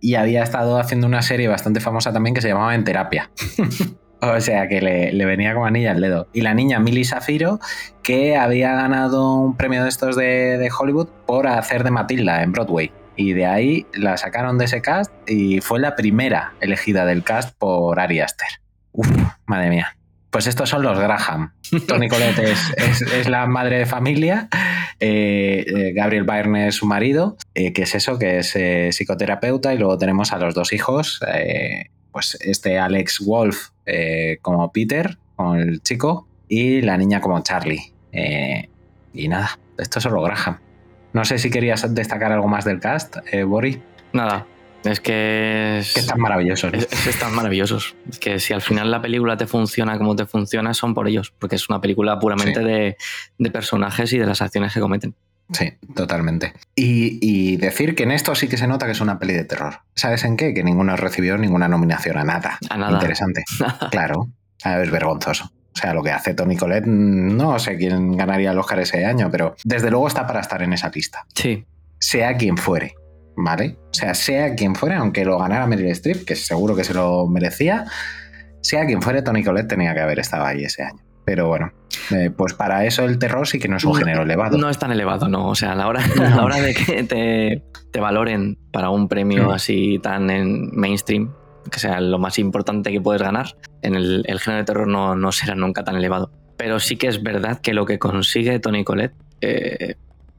y 0.00 0.14
había 0.14 0.42
estado 0.42 0.78
haciendo 0.78 1.06
una 1.06 1.22
serie 1.22 1.48
bastante 1.48 1.80
famosa 1.80 2.12
también 2.12 2.34
que 2.34 2.40
se 2.40 2.48
llamaba 2.48 2.74
En 2.74 2.84
Terapia. 2.84 3.30
O 4.20 4.40
sea 4.40 4.66
que 4.66 4.80
le, 4.80 5.24
venía 5.24 5.54
como 5.54 5.66
anilla 5.66 5.92
al 5.92 6.00
dedo. 6.00 6.26
Y 6.32 6.40
la 6.40 6.52
niña 6.52 6.80
Millie 6.80 7.04
Safiro, 7.04 7.60
que 8.02 8.36
había 8.36 8.72
ganado 8.72 9.36
un 9.36 9.56
premio 9.56 9.84
de 9.84 9.88
estos 9.88 10.16
de, 10.16 10.58
de 10.58 10.70
Hollywood 10.76 11.06
por 11.24 11.46
hacer 11.46 11.84
de 11.84 11.92
Matilda 11.92 12.42
en 12.42 12.50
Broadway 12.50 12.90
y 13.18 13.32
de 13.32 13.46
ahí 13.46 13.86
la 13.92 14.16
sacaron 14.16 14.56
de 14.58 14.66
ese 14.66 14.80
cast 14.80 15.12
y 15.28 15.60
fue 15.60 15.80
la 15.80 15.96
primera 15.96 16.54
elegida 16.60 17.04
del 17.04 17.24
cast 17.24 17.54
por 17.58 17.98
Ari 17.98 18.20
Aster. 18.20 18.48
Uf, 18.92 19.08
madre 19.44 19.68
mía. 19.70 19.96
Pues 20.30 20.46
estos 20.46 20.68
son 20.68 20.82
los 20.82 20.98
Graham. 20.98 21.52
Tony 21.88 22.08
Collette 22.08 22.54
es, 22.76 23.28
la 23.28 23.46
madre 23.46 23.78
de 23.78 23.86
familia, 23.86 24.48
eh, 25.00 25.64
eh, 25.66 25.92
Gabriel 25.94 26.22
Byrne 26.22 26.68
es 26.68 26.76
su 26.76 26.86
marido, 26.86 27.36
eh, 27.54 27.72
que 27.72 27.82
es 27.82 27.94
eso, 27.96 28.18
que 28.18 28.38
es 28.38 28.56
psicoterapeuta, 28.96 29.74
y 29.74 29.78
luego 29.78 29.98
tenemos 29.98 30.32
a 30.32 30.38
los 30.38 30.54
dos 30.54 30.72
hijos, 30.72 31.20
pues 32.12 32.38
este 32.40 32.78
Alex 32.78 33.20
Wolf 33.24 33.70
como 34.42 34.70
Peter, 34.70 35.18
como 35.34 35.56
el 35.56 35.82
chico, 35.82 36.28
y 36.46 36.82
la 36.82 36.96
niña 36.96 37.20
como 37.20 37.42
Charlie. 37.42 37.92
y 39.12 39.28
nada, 39.28 39.58
estos 39.76 40.04
son 40.04 40.14
los 40.14 40.24
Graham. 40.24 40.67
No 41.18 41.24
sé 41.24 41.38
si 41.38 41.50
querías 41.50 41.92
destacar 41.96 42.30
algo 42.30 42.46
más 42.46 42.64
del 42.64 42.78
cast, 42.78 43.16
eh, 43.32 43.42
Bori. 43.42 43.82
Nada. 44.12 44.46
Es 44.84 45.00
que. 45.00 45.78
Es, 45.80 45.92
que 45.94 45.98
están 45.98 46.20
maravillosos. 46.20 46.72
Es, 46.72 47.06
están 47.08 47.34
maravillosos. 47.34 47.96
Es 48.08 48.20
que 48.20 48.38
si 48.38 48.54
al 48.54 48.62
final 48.62 48.92
la 48.92 49.02
película 49.02 49.36
te 49.36 49.48
funciona 49.48 49.98
como 49.98 50.14
te 50.14 50.26
funciona, 50.26 50.74
son 50.74 50.94
por 50.94 51.08
ellos. 51.08 51.34
Porque 51.36 51.56
es 51.56 51.68
una 51.68 51.80
película 51.80 52.20
puramente 52.20 52.60
de, 52.60 52.96
personajes 53.50 54.12
y 54.12 54.18
de 54.18 54.26
las 54.26 54.42
acciones 54.42 54.72
que 54.72 54.78
cometen. 54.78 55.16
Sí, 55.50 55.72
totalmente. 55.96 56.52
Y, 56.76 57.56
decir 57.56 57.96
que 57.96 58.04
en 58.04 58.12
esto 58.12 58.36
sí 58.36 58.46
que 58.46 58.56
se 58.56 58.68
nota 58.68 58.86
que 58.86 58.92
es 58.92 59.00
una 59.00 59.18
peli 59.18 59.34
de 59.34 59.42
terror. 59.42 59.80
¿Sabes 59.96 60.22
en 60.22 60.36
qué? 60.36 60.54
Que 60.54 60.62
ninguno 60.62 60.94
recibió 60.96 61.36
ninguna 61.36 61.66
nominación 61.66 62.16
a 62.16 62.22
nada. 62.22 62.60
A 62.70 62.78
nada. 62.78 62.92
Interesante. 62.92 63.42
Claro. 63.90 64.28
Es 64.64 64.90
vergonzoso. 64.92 65.50
O 65.78 65.80
sea, 65.80 65.94
lo 65.94 66.02
que 66.02 66.10
hace 66.10 66.34
Tony 66.34 66.56
Colette, 66.56 66.86
no 66.86 67.56
sé 67.60 67.76
quién 67.76 68.16
ganaría 68.16 68.50
el 68.50 68.58
Oscar 68.58 68.80
ese 68.80 69.04
año, 69.04 69.30
pero 69.30 69.54
desde 69.62 69.92
luego 69.92 70.08
está 70.08 70.26
para 70.26 70.40
estar 70.40 70.60
en 70.60 70.72
esa 70.72 70.90
lista. 70.92 71.24
Sí. 71.36 71.64
Sea 72.00 72.36
quien 72.36 72.56
fuere, 72.56 72.94
¿vale? 73.36 73.76
O 73.84 73.94
sea, 73.94 74.12
sea 74.14 74.56
quien 74.56 74.74
fuere, 74.74 74.96
aunque 74.96 75.24
lo 75.24 75.38
ganara 75.38 75.68
Meryl 75.68 75.86
Streep, 75.92 76.24
que 76.24 76.34
seguro 76.34 76.74
que 76.74 76.82
se 76.82 76.94
lo 76.94 77.28
merecía, 77.28 77.84
sea 78.60 78.86
quien 78.86 79.02
fuere, 79.02 79.22
Tony 79.22 79.44
Colette 79.44 79.68
tenía 79.68 79.94
que 79.94 80.00
haber 80.00 80.18
estado 80.18 80.46
ahí 80.46 80.64
ese 80.64 80.82
año. 80.82 80.98
Pero 81.24 81.46
bueno, 81.46 81.72
eh, 82.10 82.30
pues 82.36 82.54
para 82.54 82.84
eso 82.84 83.04
el 83.04 83.20
terror 83.20 83.46
sí 83.46 83.60
que 83.60 83.68
no 83.68 83.76
es 83.76 83.84
un 83.84 83.94
género 83.94 84.22
elevado. 84.22 84.58
No 84.58 84.68
es 84.68 84.80
tan 84.80 84.90
elevado, 84.90 85.28
no. 85.28 85.48
O 85.48 85.54
sea, 85.54 85.72
a 85.72 85.74
la 85.76 85.86
hora, 85.86 86.02
a 86.18 86.34
la 86.34 86.44
hora 86.44 86.56
de 86.56 86.74
que 86.74 87.62
te, 87.92 88.00
valoren 88.00 88.58
para 88.72 88.90
un 88.90 89.06
premio 89.06 89.46
mm. 89.46 89.50
así 89.50 90.00
tan 90.02 90.28
en 90.30 90.70
mainstream, 90.72 91.32
que 91.70 91.78
sea 91.78 92.00
lo 92.00 92.18
más 92.18 92.38
importante 92.38 92.92
que 92.92 93.00
puedes 93.00 93.22
ganar, 93.22 93.56
en 93.82 93.94
el, 93.94 94.24
género 94.40 94.58
de 94.58 94.64
terror 94.64 94.86
no, 94.88 95.32
será 95.32 95.54
nunca 95.54 95.84
tan 95.84 95.96
elevado. 95.96 96.30
Pero 96.56 96.80
sí 96.80 96.96
que 96.96 97.06
es 97.06 97.22
verdad 97.22 97.60
que 97.60 97.72
lo 97.72 97.86
que 97.86 97.98
consigue 97.98 98.58
Tony 98.58 98.84
Collette 98.84 99.14
eh, 99.40 99.94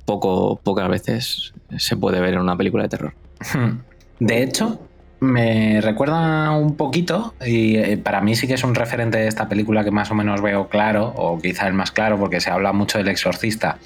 poco, 0.05 0.59
pocas 0.61 0.89
veces 0.89 1.53
se 1.77 1.95
puede 1.95 2.19
ver 2.19 2.33
en 2.33 2.41
una 2.41 2.57
película 2.57 2.83
de 2.83 2.89
terror. 2.89 3.13
Hmm. 3.53 3.79
De 4.19 4.43
hecho, 4.43 4.79
me 5.19 5.81
recuerda 5.81 6.51
un 6.51 6.75
poquito, 6.75 7.33
y 7.45 7.75
eh, 7.77 7.97
para 7.97 8.21
mí 8.21 8.35
sí 8.35 8.47
que 8.47 8.53
es 8.53 8.63
un 8.63 8.75
referente 8.75 9.17
de 9.17 9.27
esta 9.27 9.49
película 9.49 9.83
que 9.83 9.91
más 9.91 10.11
o 10.11 10.15
menos 10.15 10.41
veo 10.41 10.69
claro, 10.69 11.13
o 11.15 11.37
quizá 11.39 11.67
el 11.67 11.73
más 11.73 11.91
claro, 11.91 12.17
porque 12.17 12.39
se 12.39 12.49
habla 12.49 12.71
mucho 12.71 12.97
del 12.97 13.09
exorcista, 13.09 13.77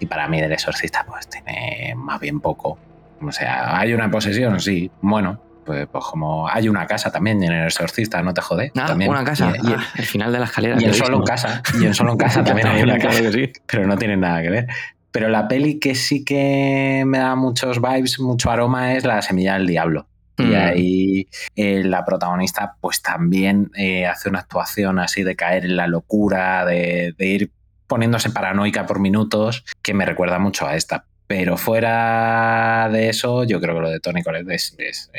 y 0.00 0.06
para 0.06 0.28
mí 0.28 0.40
del 0.40 0.52
exorcista 0.52 1.04
pues 1.08 1.28
tiene 1.28 1.94
más 1.96 2.20
bien 2.20 2.40
poco. 2.40 2.78
O 3.22 3.32
sea, 3.32 3.78
hay 3.78 3.94
una 3.94 4.10
posesión, 4.10 4.60
sí, 4.60 4.90
bueno, 5.00 5.40
pues, 5.66 5.86
pues, 5.90 6.04
como 6.04 6.48
hay 6.48 6.68
una 6.68 6.86
casa 6.86 7.10
también 7.10 7.42
en 7.42 7.52
el 7.52 7.66
exorcista, 7.66 8.22
no 8.22 8.32
te 8.32 8.40
jode. 8.40 8.72
Ah, 8.76 8.86
también. 8.86 9.10
una 9.10 9.24
casa, 9.24 9.52
y, 9.62 9.66
ah, 9.66 9.84
el 9.96 10.04
final 10.04 10.32
de 10.32 10.38
la 10.38 10.44
escalera. 10.46 10.76
Y 10.80 10.84
en 10.84 10.94
solo 10.94 11.16
en 11.18 11.24
casa, 11.24 11.62
y 11.78 11.84
en 11.84 11.94
solo 11.94 12.12
en 12.12 12.18
casa 12.18 12.44
también 12.44 12.68
hay 12.68 12.82
una 12.82 12.98
casa, 12.98 13.20
pero 13.66 13.86
no 13.86 13.98
tiene 13.98 14.16
nada 14.16 14.40
que 14.42 14.50
ver. 14.50 14.66
Pero 15.10 15.28
la 15.28 15.48
peli 15.48 15.78
que 15.78 15.94
sí 15.94 16.24
que 16.24 17.02
me 17.06 17.18
da 17.18 17.34
muchos 17.34 17.80
vibes, 17.80 18.20
mucho 18.20 18.50
aroma 18.50 18.94
es 18.94 19.04
La 19.04 19.20
semilla 19.22 19.54
del 19.54 19.66
diablo. 19.66 20.06
Y 20.38 20.42
mm. 20.42 20.54
ahí 20.54 21.28
eh, 21.56 21.82
la 21.82 22.04
protagonista 22.04 22.76
pues 22.80 23.00
también 23.00 23.70
eh, 23.74 24.06
hace 24.06 24.28
una 24.28 24.40
actuación 24.40 24.98
así 24.98 25.22
de 25.22 25.34
caer 25.34 25.64
en 25.64 25.76
la 25.76 25.86
locura, 25.86 26.66
de, 26.66 27.14
de 27.16 27.26
ir 27.26 27.50
poniéndose 27.86 28.30
paranoica 28.30 28.86
por 28.86 29.00
minutos, 29.00 29.64
que 29.82 29.94
me 29.94 30.04
recuerda 30.04 30.38
mucho 30.38 30.66
a 30.66 30.76
esta. 30.76 31.06
Pero 31.26 31.56
fuera 31.56 32.88
de 32.92 33.08
eso, 33.08 33.44
yo 33.44 33.60
creo 33.60 33.74
que 33.74 33.80
lo 33.80 33.90
de 33.90 34.00
Tony 34.00 34.22
Colette 34.22 34.50
es, 34.50 35.10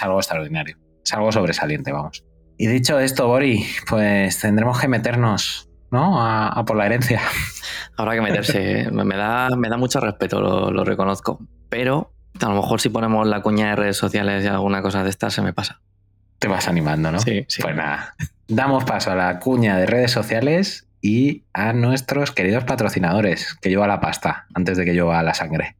algo 0.00 0.18
extraordinario. 0.18 0.78
Es 1.04 1.12
algo 1.12 1.30
sobresaliente, 1.32 1.92
vamos. 1.92 2.24
Y 2.56 2.66
dicho 2.66 2.98
esto, 2.98 3.26
Bori, 3.26 3.66
pues 3.88 4.38
tendremos 4.40 4.80
que 4.80 4.88
meternos, 4.88 5.68
¿no? 5.90 6.22
A, 6.22 6.64
por 6.64 6.76
la 6.76 6.86
herencia. 6.86 7.20
Habrá 7.96 8.14
que 8.14 8.22
meterse. 8.22 8.90
me, 8.90 9.16
da, 9.16 9.50
me 9.56 9.68
da 9.68 9.76
mucho 9.76 10.00
respeto, 10.00 10.40
lo, 10.40 10.84
reconozco. 10.84 11.40
Pero 11.68 12.12
a 12.40 12.48
lo 12.48 12.54
mejor 12.54 12.80
si 12.80 12.88
ponemos 12.88 13.26
la 13.26 13.42
cuña 13.42 13.70
de 13.70 13.76
redes 13.76 13.96
sociales 13.96 14.44
y 14.44 14.48
alguna 14.48 14.80
cosa 14.82 15.04
de 15.04 15.10
estas 15.10 15.34
se 15.34 15.42
me 15.42 15.52
pasa. 15.52 15.82
Te 16.38 16.48
vas 16.48 16.68
animando, 16.68 17.12
¿no? 17.12 17.18
Sí, 17.18 17.44
sí. 17.48 17.60
Pues 17.60 17.76
nada. 17.76 18.14
Damos 18.48 18.84
paso 18.84 19.10
a 19.10 19.14
la 19.14 19.38
cuña 19.38 19.76
de 19.76 19.84
redes 19.84 20.10
sociales 20.10 20.89
y 21.00 21.44
a 21.52 21.72
nuestros 21.72 22.30
queridos 22.32 22.64
patrocinadores, 22.64 23.54
que 23.60 23.70
lleva 23.70 23.86
la 23.86 24.00
pasta 24.00 24.46
antes 24.54 24.76
de 24.76 24.84
que 24.84 24.92
lleva 24.92 25.22
la 25.22 25.34
sangre. 25.34 25.76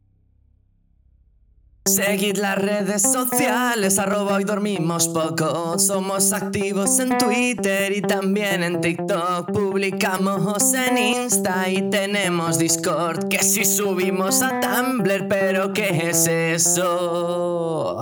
Seguid 1.85 2.37
las 2.37 2.59
redes 2.59 3.01
sociales, 3.01 3.97
arroba 3.97 4.35
hoy 4.35 4.43
dormimos 4.43 5.07
poco. 5.07 5.79
Somos 5.79 6.31
activos 6.31 6.99
en 6.99 7.17
Twitter 7.17 7.91
y 7.91 8.03
también 8.03 8.61
en 8.61 8.81
TikTok. 8.81 9.51
Publicamos 9.51 10.73
en 10.75 10.97
Insta 10.99 11.67
y 11.69 11.89
tenemos 11.89 12.59
Discord. 12.59 13.29
Que 13.29 13.39
si 13.39 13.65
subimos 13.65 14.43
a 14.43 14.59
Tumblr, 14.59 15.27
pero 15.27 15.73
¿qué 15.73 16.09
es 16.09 16.27
eso? 16.27 17.97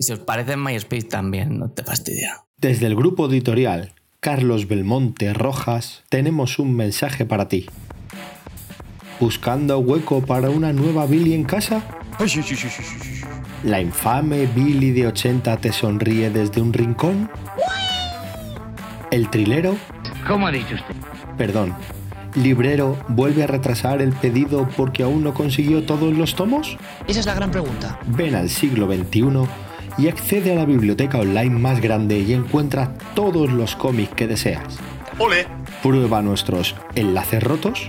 Y 0.00 0.02
si 0.02 0.12
os 0.12 0.18
parece 0.18 0.54
en 0.54 0.64
MySpace 0.64 1.06
también, 1.06 1.60
no 1.60 1.70
te 1.70 1.84
fastidia. 1.84 2.44
Desde 2.56 2.86
el 2.86 2.96
grupo 2.96 3.28
editorial 3.30 3.94
Carlos 4.24 4.68
Belmonte 4.68 5.34
Rojas, 5.34 6.04
tenemos 6.08 6.60
un 6.60 6.76
mensaje 6.76 7.26
para 7.26 7.48
ti. 7.48 7.66
¿Buscando 9.18 9.80
hueco 9.80 10.24
para 10.24 10.48
una 10.48 10.72
nueva 10.72 11.06
Billy 11.06 11.34
en 11.34 11.42
casa? 11.42 11.82
¿La 13.64 13.80
infame 13.80 14.46
Billy 14.46 14.92
de 14.92 15.08
80 15.08 15.56
te 15.56 15.72
sonríe 15.72 16.30
desde 16.30 16.60
un 16.60 16.72
rincón? 16.72 17.28
¿El 19.10 19.28
trilero? 19.28 19.76
¿Cómo 20.28 20.46
ha 20.46 20.52
dicho 20.52 20.76
usted? 20.76 20.94
Perdón, 21.36 21.74
librero 22.36 22.96
vuelve 23.08 23.42
a 23.42 23.48
retrasar 23.48 24.00
el 24.00 24.12
pedido 24.12 24.68
porque 24.76 25.02
aún 25.02 25.24
no 25.24 25.34
consiguió 25.34 25.84
todos 25.84 26.16
los 26.16 26.36
tomos? 26.36 26.76
Esa 27.08 27.18
es 27.18 27.26
la 27.26 27.34
gran 27.34 27.50
pregunta. 27.50 27.98
Ven 28.06 28.36
al 28.36 28.50
siglo 28.50 28.86
XXI 28.86 29.48
y 29.98 30.08
accede 30.08 30.52
a 30.52 30.56
la 30.56 30.64
biblioteca 30.64 31.18
online 31.18 31.58
más 31.58 31.80
grande 31.80 32.18
y 32.18 32.32
encuentra 32.32 32.94
todos 33.14 33.52
los 33.52 33.76
cómics 33.76 34.14
que 34.14 34.26
deseas. 34.26 34.78
¡Ole! 35.18 35.46
Prueba 35.82 36.22
nuestros 36.22 36.74
enlaces 36.94 37.42
rotos, 37.42 37.88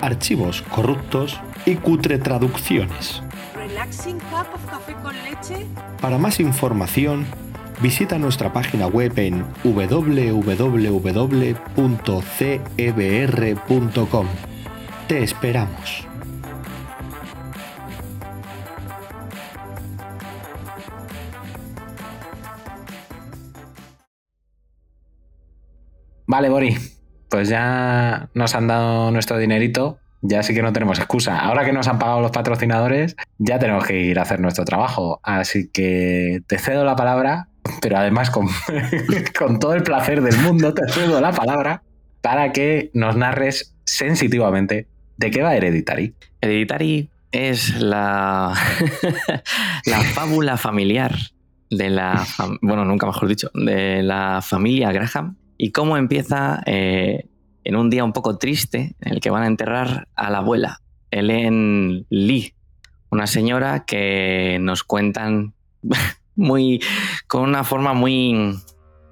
archivos 0.00 0.62
corruptos 0.62 1.40
y 1.64 1.76
cutre 1.76 2.18
traducciones. 2.18 3.22
Relaxing 3.54 4.18
cup 4.18 4.46
of 4.54 4.64
café 4.70 4.94
con 5.02 5.14
leche. 5.24 5.66
Para 6.00 6.18
más 6.18 6.40
información, 6.40 7.24
visita 7.80 8.18
nuestra 8.18 8.52
página 8.52 8.86
web 8.86 9.18
en 9.18 9.44
www.cebr.com. 9.64 10.26
Te 15.08 15.22
esperamos. 15.22 16.06
Vale, 26.26 26.48
Bori. 26.48 26.76
Pues 27.28 27.48
ya 27.48 28.28
nos 28.34 28.54
han 28.54 28.66
dado 28.66 29.10
nuestro 29.10 29.38
dinerito. 29.38 29.98
Ya 30.22 30.42
sí 30.42 30.54
que 30.54 30.62
no 30.62 30.72
tenemos 30.72 30.98
excusa. 30.98 31.38
Ahora 31.38 31.64
que 31.64 31.72
nos 31.72 31.86
han 31.88 31.98
pagado 31.98 32.20
los 32.20 32.30
patrocinadores, 32.30 33.16
ya 33.38 33.58
tenemos 33.58 33.84
que 33.84 34.00
ir 34.00 34.18
a 34.18 34.22
hacer 34.22 34.40
nuestro 34.40 34.64
trabajo. 34.64 35.20
Así 35.22 35.68
que 35.68 36.40
te 36.46 36.58
cedo 36.58 36.84
la 36.84 36.96
palabra, 36.96 37.48
pero 37.80 37.98
además 37.98 38.30
con, 38.30 38.48
con 39.38 39.58
todo 39.58 39.74
el 39.74 39.82
placer 39.82 40.22
del 40.22 40.36
mundo 40.38 40.74
te 40.74 40.82
cedo 40.92 41.20
la 41.20 41.32
palabra 41.32 41.82
para 42.22 42.52
que 42.52 42.90
nos 42.92 43.16
narres 43.16 43.76
sensitivamente 43.84 44.88
de 45.16 45.30
qué 45.30 45.42
va 45.42 45.54
Hereditary. 45.54 46.14
Hereditary 46.40 47.10
es 47.30 47.80
la, 47.80 48.52
la 49.86 50.00
fábula 50.00 50.56
familiar 50.56 51.14
de 51.70 51.90
la, 51.90 52.26
bueno, 52.62 52.84
nunca 52.84 53.06
mejor 53.06 53.28
dicho, 53.28 53.50
de 53.54 54.02
la 54.02 54.40
familia 54.42 54.92
Graham 54.92 55.36
y 55.58 55.72
cómo 55.72 55.96
empieza 55.96 56.62
eh, 56.66 57.28
en 57.64 57.76
un 57.76 57.90
día 57.90 58.04
un 58.04 58.12
poco 58.12 58.38
triste 58.38 58.94
en 59.00 59.14
el 59.14 59.20
que 59.20 59.30
van 59.30 59.42
a 59.42 59.46
enterrar 59.46 60.08
a 60.14 60.30
la 60.30 60.38
abuela, 60.38 60.80
Ellen 61.10 62.06
Lee, 62.10 62.54
una 63.10 63.26
señora 63.26 63.84
que 63.84 64.58
nos 64.60 64.84
cuentan 64.84 65.54
muy, 66.36 66.82
con 67.26 67.42
una 67.42 67.64
forma 67.64 67.94
muy, 67.94 68.54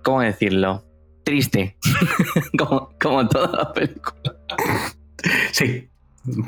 ¿cómo 0.02 0.20
decirlo? 0.20 0.84
Triste, 1.24 1.78
como, 2.58 2.90
como 3.00 3.26
toda 3.28 3.56
la 3.56 3.72
película. 3.72 4.36
Sí, 5.52 5.88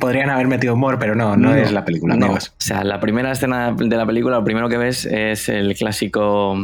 podrían 0.00 0.30
haber 0.30 0.46
metido 0.46 0.74
humor, 0.74 0.98
pero 0.98 1.14
no, 1.14 1.36
no, 1.36 1.54
es 1.54 1.72
la 1.72 1.84
película, 1.84 2.16
no. 2.16 2.32
O 2.34 2.38
sea, 2.58 2.84
la 2.84 3.00
primera 3.00 3.32
escena 3.32 3.72
de 3.72 3.96
la 3.96 4.06
película, 4.06 4.36
lo 4.38 4.44
primero 4.44 4.68
que 4.68 4.78
ves 4.78 5.04
es 5.06 5.48
el 5.48 5.74
clásico. 5.76 6.56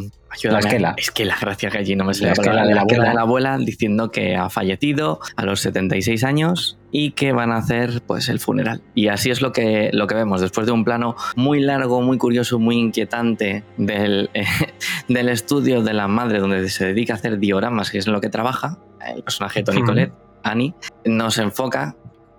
La 0.45 0.61
esquela. 0.61 0.95
Esquela, 0.97 1.37
gracias 1.39 1.71
que 1.73 1.77
allí 1.79 1.95
no 1.95 2.05
me 2.05 2.13
La 2.13 2.15
sale 2.15 2.27
la 2.29 2.33
esquela 2.33 2.53
palabra. 2.53 2.69
de 2.69 2.75
la 2.75 2.81
La 2.81 2.83
esquela 2.87 3.03
abuela. 3.03 3.09
de 3.11 3.15
la 3.15 3.21
abuela 3.21 3.59
diciendo 3.59 4.11
que 4.11 4.35
ha 4.35 4.49
fallecido 4.49 5.21
a 5.37 5.45
los 5.45 5.61
76 5.61 6.25
años 6.25 6.79
y 6.91 7.11
que 7.11 7.33
van 7.33 7.53
a 7.53 7.57
hacer 7.59 8.01
pues 8.07 8.31
el 8.31 8.41
funeral. 8.41 8.81
Y 8.95 9.09
así 9.09 9.31
es 9.31 9.43
lo 9.43 9.53
que, 9.53 9.91
lo 9.93 10.07
que 10.07 10.15
vemos, 10.15 10.41
después 10.41 10.67
de 10.67 10.73
un 10.73 10.85
plano 10.85 11.17
muy 11.37 11.61
largo, 11.61 12.01
muy 12.01 12.17
curioso, 12.17 12.59
muy 12.59 12.77
inquietante 12.79 13.63
del, 13.77 14.31
eh, 14.33 14.47
del 15.09 15.29
estudio 15.29 15.83
de 15.83 15.93
la 15.93 16.09
madre 16.09 16.39
donde 16.39 16.67
se 16.71 16.87
dedica 16.87 17.13
a 17.13 17.17
hacer 17.17 17.39
dioramas, 17.39 17.91
que 17.91 17.99
es 17.99 18.07
en 18.07 18.15
lo 18.15 18.23
que 18.23 18.31
trabaja, 18.31 18.79
el 19.15 19.23
personaje 19.23 19.61
de 19.61 19.65
Tony 19.65 19.83
Hmm. 19.83 19.87
Collette, 19.87 20.13
Annie, 20.45 20.75
nos 21.05 21.37
enfoca 21.37 21.95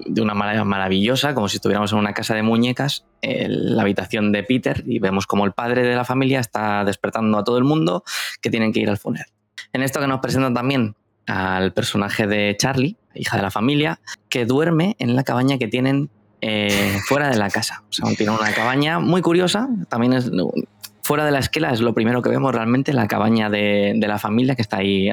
de 0.06 0.22
una 0.22 0.34
manera 0.34 0.64
maravillosa, 0.64 1.34
como 1.34 1.48
si 1.48 1.58
estuviéramos 1.58 1.92
en 1.92 2.00
una 2.00 2.14
casa 2.14 2.36
de 2.36 2.44
muñecas, 2.44 3.06
en 3.22 3.76
la 3.76 3.84
habitación 3.84 4.32
de 4.32 4.44
Peter 4.44 4.84
y 4.86 5.00
vemos 5.00 5.28
como 5.28 5.46
el 5.46 5.54
padre 5.54 5.84
de 5.84 5.96
la 5.96 6.06
familia 6.06 6.40
está 6.40 6.84
despertando 6.84 7.38
a 7.38 7.44
todo 7.44 7.58
el 7.58 7.64
mundo 7.64 8.04
que 8.42 8.50
tienen 8.50 8.74
que 8.74 8.80
ir 8.80 8.90
al 8.90 8.98
funeral. 8.98 9.28
En 9.72 9.82
esto 9.82 10.00
que 10.00 10.08
nos 10.08 10.20
presentan 10.20 10.54
también 10.54 10.96
al 11.26 11.74
personaje 11.74 12.28
de 12.28 12.56
Charlie, 12.58 12.98
hija 13.16 13.38
de 13.38 13.44
la 13.44 13.52
familia, 13.52 14.00
que 14.30 14.46
duerme 14.46 14.96
en 15.00 15.16
la 15.16 15.24
cabaña 15.24 15.58
que 15.58 15.68
tienen 15.68 16.10
eh, 16.42 16.98
fuera 17.08 17.30
de 17.30 17.38
la 17.38 17.50
casa. 17.50 17.84
O 17.90 17.94
sea, 17.94 18.14
tienen 18.16 18.36
una 18.36 18.52
cabaña 18.52 19.00
muy 19.00 19.22
curiosa, 19.22 19.70
también 19.90 20.14
es 20.14 20.30
fuera 21.02 21.26
de 21.26 21.32
la 21.32 21.40
esquela, 21.40 21.72
es 21.72 21.80
lo 21.80 21.94
primero 21.94 22.22
que 22.22 22.30
vemos 22.30 22.54
realmente, 22.54 22.94
la 22.94 23.08
cabaña 23.08 23.50
de, 23.50 23.94
de 23.96 24.08
la 24.08 24.20
familia 24.20 24.56
que 24.56 24.62
está 24.62 24.78
ahí 24.78 25.10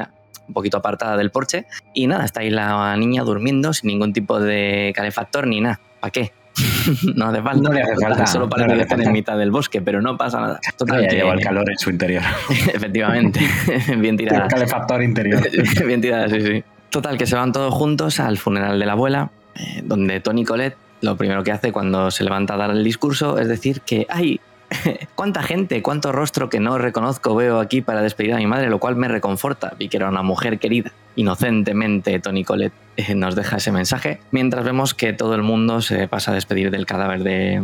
un 0.49 0.55
poquito 0.55 0.79
apartada 0.79 1.17
del 1.17 1.31
porche. 1.31 1.67
Y 1.95 2.07
nada, 2.07 2.25
está 2.25 2.41
ahí 2.41 2.51
la 2.51 2.97
niña 2.97 3.23
durmiendo 3.23 3.73
sin 3.73 3.89
ningún 3.89 4.13
tipo 4.13 4.41
de 4.41 4.93
calefactor 4.95 5.47
ni 5.47 5.61
nada. 5.61 5.81
¿Para 6.01 6.11
qué? 6.11 6.33
no 7.15 7.27
hace 7.27 7.43
falta. 7.43 7.69
No 7.69 7.73
le 7.73 7.83
hace 7.83 7.97
falta, 7.97 8.27
Solo 8.27 8.49
para 8.49 8.67
no 8.67 8.75
que 8.75 8.83
estén 8.83 9.03
en 9.03 9.13
mitad 9.13 9.39
del 9.39 9.51
bosque, 9.51 9.81
pero 9.81 10.03
no 10.03 10.17
pasa 10.17 10.41
nada. 10.41 10.61
Total, 10.77 11.03
Ya 11.03 11.09
que- 11.09 11.17
lleva 11.17 11.35
el 11.35 11.41
calor 11.41 11.71
en 11.71 11.79
su 11.79 11.91
interior. 11.91 12.23
Efectivamente. 12.75 13.41
Bien 13.99 14.17
tirada. 14.17 14.45
El 14.45 14.51
calefactor 14.51 15.03
interior. 15.03 15.43
Bien 15.87 16.01
tirada, 16.01 16.29
sí, 16.29 16.41
sí. 16.41 16.65
Total, 16.91 17.17
que 17.17 17.27
se 17.27 17.37
van 17.37 17.53
todos 17.53 17.73
juntos 17.73 18.19
al 18.19 18.37
funeral 18.39 18.79
de 18.81 18.87
la 18.87 18.93
abuela, 18.93 19.31
eh, 19.55 19.81
donde 19.85 20.21
Tony 20.21 20.45
Colette 20.45 20.77
lo 21.03 21.17
primero 21.17 21.43
que 21.43 21.53
hace 21.53 21.73
cuando 21.73 22.11
se 22.11 22.25
levanta 22.25 22.55
a 22.55 22.57
dar 22.59 22.71
el 22.71 22.85
discurso 22.85 23.39
es 23.39 23.49
decir 23.49 23.81
que, 23.81 24.07
ay, 24.11 24.41
cuánta 25.15 25.43
gente, 25.43 25.83
cuánto 25.83 26.13
rostro 26.13 26.49
que 26.49 26.61
no 26.61 26.79
reconozco 26.79 27.35
veo 27.35 27.61
aquí 27.61 27.81
para 27.83 28.03
despedir 28.03 28.35
a 28.35 28.37
mi 28.37 28.47
madre, 28.47 28.69
lo 28.69 28.79
cual 28.79 28.97
me 28.97 29.09
reconforta. 29.09 29.75
Vi 29.79 29.89
que 29.89 29.97
era 29.97 30.09
una 30.09 30.23
mujer 30.23 30.59
querida. 30.59 30.93
Inocentemente, 31.17 32.19
Tony 32.21 32.45
Colette 32.45 32.75
eh, 32.97 33.15
nos 33.15 33.35
deja 33.35 33.57
ese 33.57 33.73
mensaje, 33.73 34.21
mientras 34.31 34.65
vemos 34.65 34.95
que 34.95 35.13
todo 35.13 35.35
el 35.35 35.43
mundo 35.43 35.83
se 35.83 36.09
pasa 36.09 36.31
a 36.31 36.35
despedir 36.35 36.71
del 36.71 36.87
cadáver 36.87 37.23
de, 37.23 37.63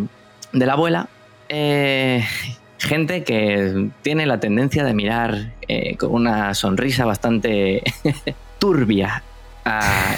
de 0.52 0.66
la 0.66 0.72
abuela. 0.72 1.08
Eh, 1.48 2.24
gente 2.78 3.24
que 3.24 3.90
tiene 4.02 4.26
la 4.26 4.40
tendencia 4.40 4.84
de 4.84 4.94
mirar 4.94 5.52
eh, 5.68 5.96
con 5.96 6.12
una 6.12 6.54
sonrisa 6.54 7.04
bastante 7.04 7.82
turbia, 8.58 9.22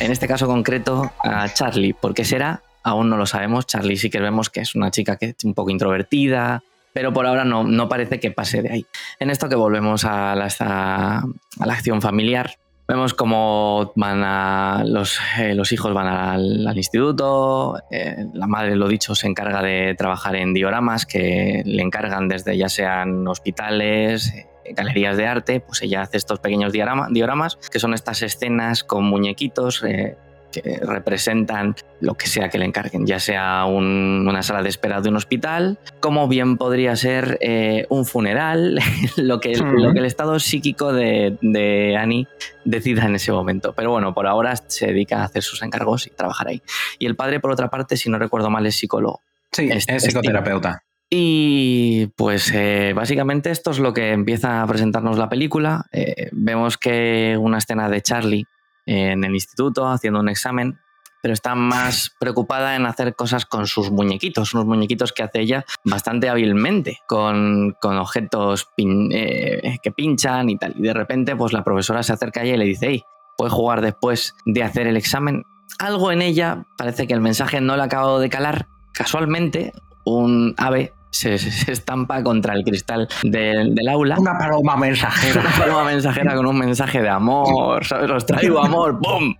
en 0.00 0.12
este 0.12 0.28
caso 0.28 0.46
concreto, 0.46 1.10
a 1.24 1.48
Charlie. 1.48 1.94
¿Por 1.94 2.12
qué 2.12 2.24
será? 2.24 2.62
Aún 2.82 3.08
no 3.08 3.16
lo 3.16 3.24
sabemos. 3.24 3.66
Charlie 3.66 3.96
sí 3.96 4.10
que 4.10 4.20
vemos 4.20 4.50
que 4.50 4.60
es 4.60 4.74
una 4.74 4.90
chica 4.90 5.16
que 5.16 5.26
es 5.26 5.44
un 5.44 5.54
poco 5.54 5.70
introvertida, 5.70 6.62
pero 6.98 7.12
por 7.12 7.28
ahora 7.28 7.44
no, 7.44 7.62
no 7.62 7.88
parece 7.88 8.18
que 8.18 8.32
pase 8.32 8.60
de 8.60 8.72
ahí. 8.72 8.86
En 9.20 9.30
esto 9.30 9.48
que 9.48 9.54
volvemos 9.54 10.04
a 10.04 10.34
la, 10.34 10.48
a 10.58 11.66
la 11.66 11.72
acción 11.72 12.02
familiar, 12.02 12.56
vemos 12.88 13.14
cómo 13.14 13.92
van 13.94 14.24
a 14.24 14.82
los, 14.84 15.20
eh, 15.38 15.54
los 15.54 15.70
hijos 15.70 15.94
van 15.94 16.08
al, 16.08 16.66
al 16.66 16.76
instituto, 16.76 17.80
eh, 17.92 18.26
la 18.34 18.48
madre, 18.48 18.74
lo 18.74 18.88
dicho, 18.88 19.14
se 19.14 19.28
encarga 19.28 19.62
de 19.62 19.94
trabajar 19.96 20.34
en 20.34 20.52
dioramas 20.54 21.06
que 21.06 21.62
le 21.64 21.82
encargan 21.84 22.26
desde 22.26 22.56
ya 22.56 22.68
sean 22.68 23.28
hospitales, 23.28 24.34
eh, 24.34 24.48
galerías 24.74 25.16
de 25.16 25.28
arte, 25.28 25.60
pues 25.60 25.80
ella 25.82 26.02
hace 26.02 26.16
estos 26.16 26.40
pequeños 26.40 26.72
diorama- 26.72 27.06
dioramas, 27.12 27.58
que 27.70 27.78
son 27.78 27.94
estas 27.94 28.22
escenas 28.22 28.82
con 28.82 29.04
muñequitos 29.04 29.84
eh, 29.84 30.16
que 30.52 30.78
representan 30.82 31.74
lo 32.00 32.14
que 32.14 32.26
sea 32.26 32.48
que 32.48 32.58
le 32.58 32.64
encarguen, 32.64 33.06
ya 33.06 33.18
sea 33.20 33.64
un- 33.66 34.26
una 34.28 34.42
sala 34.42 34.62
de 34.62 34.68
espera 34.68 35.00
de 35.00 35.08
un 35.08 35.16
hospital, 35.16 35.78
como 36.00 36.26
bien 36.28 36.56
podría 36.56 36.96
ser 36.96 37.38
eh, 37.40 37.86
un 37.90 38.06
funeral, 38.06 38.78
lo, 39.16 39.40
que, 39.40 39.54
lo 39.56 39.92
que 39.92 39.98
el 39.98 40.04
estado 40.04 40.38
psíquico 40.38 40.92
de, 40.92 41.36
de 41.42 41.96
Annie 41.96 42.26
decida 42.64 43.04
en 43.06 43.14
ese 43.14 43.32
momento. 43.32 43.72
Pero 43.74 43.90
bueno, 43.90 44.14
por 44.14 44.26
ahora 44.26 44.54
se 44.56 44.86
dedica 44.88 45.20
a 45.20 45.24
hacer 45.24 45.42
sus 45.42 45.62
encargos 45.62 46.06
y 46.06 46.10
trabajar 46.10 46.48
ahí. 46.48 46.62
Y 46.98 47.06
el 47.06 47.16
padre, 47.16 47.40
por 47.40 47.50
otra 47.50 47.68
parte, 47.68 47.96
si 47.96 48.08
no 48.10 48.18
recuerdo 48.18 48.50
mal, 48.50 48.64
es 48.66 48.76
psicólogo. 48.76 49.20
Sí, 49.52 49.68
Es- 49.70 49.88
es 49.88 50.02
psicoterapeuta. 50.04 50.82
Y 51.10 52.08
pues 52.16 52.52
eh, 52.54 52.92
básicamente 52.94 53.50
esto 53.50 53.70
es 53.70 53.78
lo 53.78 53.94
que 53.94 54.12
empieza 54.12 54.60
a 54.62 54.66
presentarnos 54.66 55.16
la 55.16 55.28
película. 55.30 55.86
Eh, 55.90 56.28
vemos 56.32 56.76
que 56.76 57.34
una 57.40 57.56
escena 57.58 57.88
de 57.88 58.02
Charlie 58.02 58.44
en 58.88 59.22
el 59.22 59.34
instituto 59.34 59.86
haciendo 59.86 60.20
un 60.20 60.28
examen, 60.28 60.78
pero 61.20 61.34
está 61.34 61.54
más 61.54 62.14
preocupada 62.18 62.74
en 62.74 62.86
hacer 62.86 63.14
cosas 63.14 63.44
con 63.44 63.66
sus 63.66 63.90
muñequitos, 63.90 64.54
unos 64.54 64.66
muñequitos 64.66 65.12
que 65.12 65.22
hace 65.22 65.40
ella 65.40 65.64
bastante 65.84 66.28
hábilmente, 66.28 66.98
con, 67.06 67.76
con 67.80 67.98
objetos 67.98 68.68
eh, 68.78 69.76
que 69.82 69.90
pinchan 69.92 70.48
y 70.48 70.56
tal. 70.56 70.74
Y 70.76 70.82
de 70.82 70.94
repente 70.94 71.36
pues 71.36 71.52
la 71.52 71.64
profesora 71.64 72.02
se 72.02 72.14
acerca 72.14 72.40
a 72.40 72.44
ella 72.44 72.54
y 72.54 72.58
le 72.58 72.64
dice, 72.64 72.86
hey, 72.88 73.02
¿puedes 73.36 73.52
jugar 73.52 73.82
después 73.82 74.34
de 74.46 74.62
hacer 74.62 74.86
el 74.86 74.96
examen? 74.96 75.44
Algo 75.78 76.10
en 76.10 76.22
ella 76.22 76.66
parece 76.78 77.06
que 77.06 77.14
el 77.14 77.20
mensaje 77.20 77.60
no 77.60 77.76
le 77.76 77.82
ha 77.82 77.86
acabado 77.86 78.20
de 78.20 78.30
calar. 78.30 78.68
Casualmente, 78.94 79.72
un 80.04 80.54
ave 80.56 80.94
se, 81.10 81.38
se 81.38 81.72
estampa 81.72 82.22
contra 82.22 82.54
el 82.54 82.64
cristal 82.64 83.08
del, 83.22 83.74
del 83.74 83.88
aula. 83.88 84.16
Una 84.18 84.38
paloma 84.38 84.76
mensajera. 84.76 85.40
Una 85.40 85.50
paloma 85.50 85.84
mensajera 85.84 86.34
con 86.34 86.46
un 86.46 86.58
mensaje 86.58 87.02
de 87.02 87.08
amor, 87.08 87.84
¿sabes? 87.84 88.10
Os 88.10 88.26
traigo 88.26 88.62
amor, 88.62 88.98
¡pum! 89.00 89.34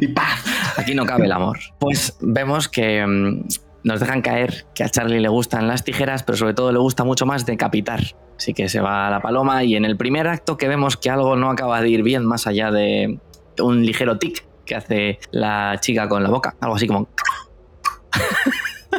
Y 0.00 0.08
paz. 0.08 0.44
Aquí 0.76 0.94
no 0.94 1.06
cabe 1.06 1.26
el 1.26 1.32
amor. 1.32 1.58
Pues 1.78 2.16
vemos 2.20 2.68
que 2.68 3.06
mm, 3.06 3.44
nos 3.84 4.00
dejan 4.00 4.22
caer 4.22 4.66
que 4.74 4.84
a 4.84 4.88
Charlie 4.88 5.20
le 5.20 5.28
gustan 5.28 5.68
las 5.68 5.84
tijeras, 5.84 6.22
pero 6.22 6.36
sobre 6.36 6.54
todo 6.54 6.72
le 6.72 6.78
gusta 6.78 7.04
mucho 7.04 7.26
más 7.26 7.46
decapitar. 7.46 8.00
Así 8.36 8.54
que 8.54 8.68
se 8.68 8.80
va 8.80 9.08
a 9.08 9.10
la 9.10 9.20
paloma 9.20 9.64
y 9.64 9.74
en 9.74 9.84
el 9.84 9.96
primer 9.96 10.28
acto 10.28 10.56
que 10.56 10.68
vemos 10.68 10.96
que 10.96 11.10
algo 11.10 11.36
no 11.36 11.50
acaba 11.50 11.80
de 11.80 11.88
ir 11.88 12.02
bien 12.02 12.24
más 12.24 12.46
allá 12.46 12.70
de 12.70 13.18
un 13.60 13.84
ligero 13.84 14.18
tic 14.18 14.46
que 14.64 14.76
hace 14.76 15.18
la 15.32 15.78
chica 15.80 16.08
con 16.08 16.22
la 16.22 16.30
boca, 16.30 16.54
algo 16.60 16.76
así 16.76 16.86
como... 16.86 17.08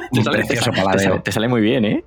Te 0.11 0.23
sale- 0.23 0.37
precioso 0.45 0.71
te 0.71 0.99
sale- 0.99 1.19
te 1.19 1.31
sale 1.31 1.47
muy 1.47 1.61
bien, 1.61 1.85
¿eh? 1.85 2.03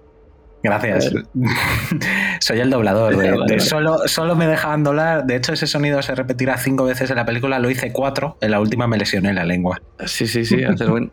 Gracias. 0.64 1.12
Soy 2.40 2.60
el 2.60 2.70
doblador. 2.70 3.16
de- 3.46 3.60
solo, 3.60 3.98
solo 4.06 4.36
me 4.36 4.46
dejaban 4.46 4.84
doblar. 4.84 5.24
De 5.24 5.36
hecho, 5.36 5.52
ese 5.52 5.66
sonido 5.66 6.00
se 6.02 6.14
repetirá 6.14 6.56
cinco 6.56 6.84
veces 6.84 7.10
en 7.10 7.16
la 7.16 7.24
película. 7.24 7.58
Lo 7.58 7.68
hice 7.70 7.92
cuatro. 7.92 8.36
En 8.40 8.50
la 8.52 8.60
última 8.60 8.86
me 8.86 8.96
lesioné 8.96 9.32
la 9.32 9.44
lengua. 9.44 9.80
Sí, 10.06 10.26
sí, 10.26 10.44
sí, 10.44 10.62
haces 10.62 10.88
buen. 10.88 11.10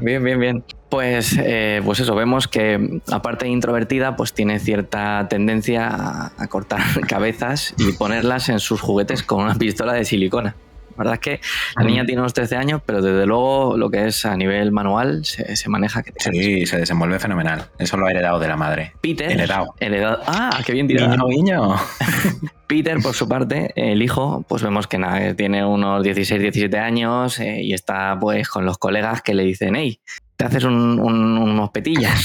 Bien, 0.00 0.22
bien, 0.22 0.38
bien. 0.40 0.64
Pues, 0.88 1.36
eh, 1.38 1.80
pues 1.84 2.00
eso, 2.00 2.14
vemos 2.14 2.48
que 2.48 3.00
aparte 3.10 3.44
de 3.46 3.52
introvertida, 3.52 4.16
pues 4.16 4.32
tiene 4.32 4.58
cierta 4.58 5.26
tendencia 5.28 5.88
a, 5.88 6.32
a 6.36 6.46
cortar 6.48 6.80
cabezas 7.08 7.74
y 7.78 7.92
ponerlas 7.92 8.48
en 8.48 8.58
sus 8.60 8.80
juguetes 8.80 9.22
con 9.22 9.42
una 9.44 9.54
pistola 9.54 9.92
de 9.92 10.04
silicona. 10.04 10.54
La 10.96 10.98
verdad 11.04 11.14
es 11.14 11.20
que 11.20 11.40
la 11.76 11.84
niña 11.84 12.04
tiene 12.06 12.20
unos 12.20 12.32
13 12.34 12.56
años, 12.56 12.80
pero 12.84 13.02
desde 13.02 13.26
luego 13.26 13.76
lo 13.76 13.90
que 13.90 14.06
es 14.06 14.24
a 14.26 14.36
nivel 14.36 14.72
manual 14.72 15.24
se, 15.24 15.56
se 15.56 15.68
maneja 15.68 16.02
que. 16.02 16.12
Sí, 16.18 16.66
se 16.66 16.78
desenvuelve 16.78 17.18
fenomenal. 17.18 17.66
Eso 17.78 17.96
lo 17.96 18.06
ha 18.06 18.10
heredado 18.10 18.38
de 18.38 18.48
la 18.48 18.56
madre. 18.56 18.92
Peter. 19.00 19.30
Heredado. 19.30 19.74
heredado- 19.80 20.20
Ah, 20.26 20.60
qué 20.64 20.72
bien 20.72 20.86
tirado. 20.88 21.26
Guiño, 21.26 21.26
guiño. 21.28 21.76
Peter, 22.66 22.98
por 23.02 23.14
su 23.14 23.28
parte, 23.28 23.72
el 23.76 24.02
hijo, 24.02 24.44
pues 24.48 24.62
vemos 24.62 24.86
que 24.86 24.98
nada, 24.98 25.34
tiene 25.34 25.64
unos 25.64 26.02
16, 26.02 26.40
17 26.40 26.78
años 26.78 27.38
eh, 27.40 27.60
y 27.62 27.74
está 27.74 28.16
pues 28.18 28.48
con 28.48 28.64
los 28.64 28.78
colegas 28.78 29.20
que 29.22 29.34
le 29.34 29.44
dicen, 29.44 29.76
hey, 29.76 30.00
te 30.36 30.46
haces 30.46 30.64
un- 30.64 30.98
un- 30.98 31.38
unos 31.38 31.70
petillas. 31.70 32.18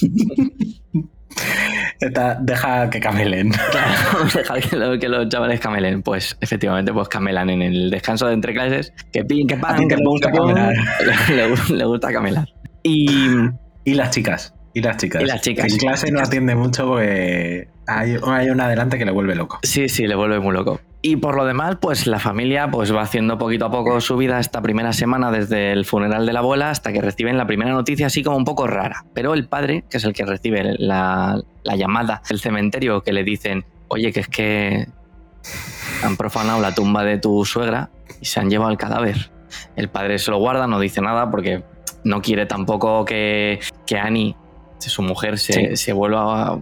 Deja 2.40 2.90
que 2.90 3.00
camelen. 3.00 3.52
Claro, 3.70 4.24
deja 4.34 4.54
que, 4.60 4.76
lo- 4.76 4.98
que 4.98 5.08
los 5.08 5.28
chavales 5.28 5.60
camelen. 5.60 6.02
Pues 6.02 6.36
efectivamente, 6.40 6.92
pues 6.92 7.08
camelan 7.08 7.50
en 7.50 7.62
el 7.62 7.90
descanso 7.90 8.26
de 8.26 8.34
entre 8.34 8.52
clases. 8.52 8.92
Que 9.12 9.24
pin, 9.24 9.46
que 9.46 9.56
pan, 9.56 9.88
que 9.88 9.94
pum, 9.96 10.04
gusta 10.04 10.30
camelar. 10.32 10.74
Le, 11.28 11.36
le- 11.48 11.76
le 11.76 11.84
gusta 11.84 12.12
camelar. 12.12 12.48
Y 12.82 13.06
Y 13.84 13.94
las 13.94 14.10
chicas. 14.10 14.54
Y 14.74 14.80
las 14.80 14.96
chicas. 14.96 15.22
Y 15.22 15.26
las 15.26 15.40
chicas. 15.40 15.72
En 15.72 15.78
clase 15.78 16.10
no 16.10 16.20
atiende 16.20 16.54
mucho 16.54 16.86
porque 16.86 17.68
hay, 17.86 18.16
hay 18.26 18.50
una 18.50 18.66
adelante 18.66 18.98
que 18.98 19.04
le 19.04 19.12
vuelve 19.12 19.34
loco. 19.34 19.58
Sí, 19.62 19.88
sí, 19.88 20.06
le 20.06 20.14
vuelve 20.14 20.40
muy 20.40 20.54
loco. 20.54 20.80
Y 21.04 21.16
por 21.16 21.36
lo 21.36 21.44
demás, 21.44 21.78
pues 21.80 22.06
la 22.06 22.20
familia 22.20 22.70
pues 22.70 22.94
va 22.94 23.02
haciendo 23.02 23.36
poquito 23.36 23.66
a 23.66 23.70
poco 23.70 24.00
su 24.00 24.16
vida 24.16 24.38
esta 24.38 24.62
primera 24.62 24.92
semana 24.92 25.32
desde 25.32 25.72
el 25.72 25.84
funeral 25.84 26.26
de 26.26 26.32
la 26.32 26.38
abuela 26.38 26.70
hasta 26.70 26.92
que 26.92 27.00
reciben 27.00 27.36
la 27.36 27.46
primera 27.46 27.72
noticia 27.72 28.06
así 28.06 28.22
como 28.22 28.36
un 28.36 28.44
poco 28.44 28.68
rara. 28.68 29.04
Pero 29.12 29.34
el 29.34 29.48
padre, 29.48 29.84
que 29.90 29.96
es 29.96 30.04
el 30.04 30.12
que 30.12 30.24
recibe 30.24 30.76
la, 30.78 31.40
la 31.64 31.76
llamada 31.76 32.22
del 32.28 32.38
cementerio 32.38 33.02
que 33.02 33.12
le 33.12 33.24
dicen, 33.24 33.64
oye, 33.88 34.12
que 34.12 34.20
es 34.20 34.28
que 34.28 34.86
han 36.04 36.16
profanado 36.16 36.60
la 36.60 36.72
tumba 36.72 37.02
de 37.02 37.18
tu 37.18 37.44
suegra 37.44 37.90
y 38.20 38.26
se 38.26 38.38
han 38.38 38.48
llevado 38.48 38.70
el 38.70 38.78
cadáver. 38.78 39.30
El 39.74 39.88
padre 39.88 40.20
se 40.20 40.30
lo 40.30 40.38
guarda, 40.38 40.68
no 40.68 40.78
dice 40.78 41.00
nada 41.00 41.30
porque 41.30 41.64
no 42.04 42.22
quiere 42.22 42.46
tampoco 42.46 43.04
que, 43.04 43.60
que 43.86 43.98
Annie, 43.98 44.36
su 44.90 45.02
mujer, 45.02 45.38
se, 45.38 45.52
Sí. 45.52 45.76
se 45.76 45.92
vuelva 45.92 46.48
a... 46.54 46.58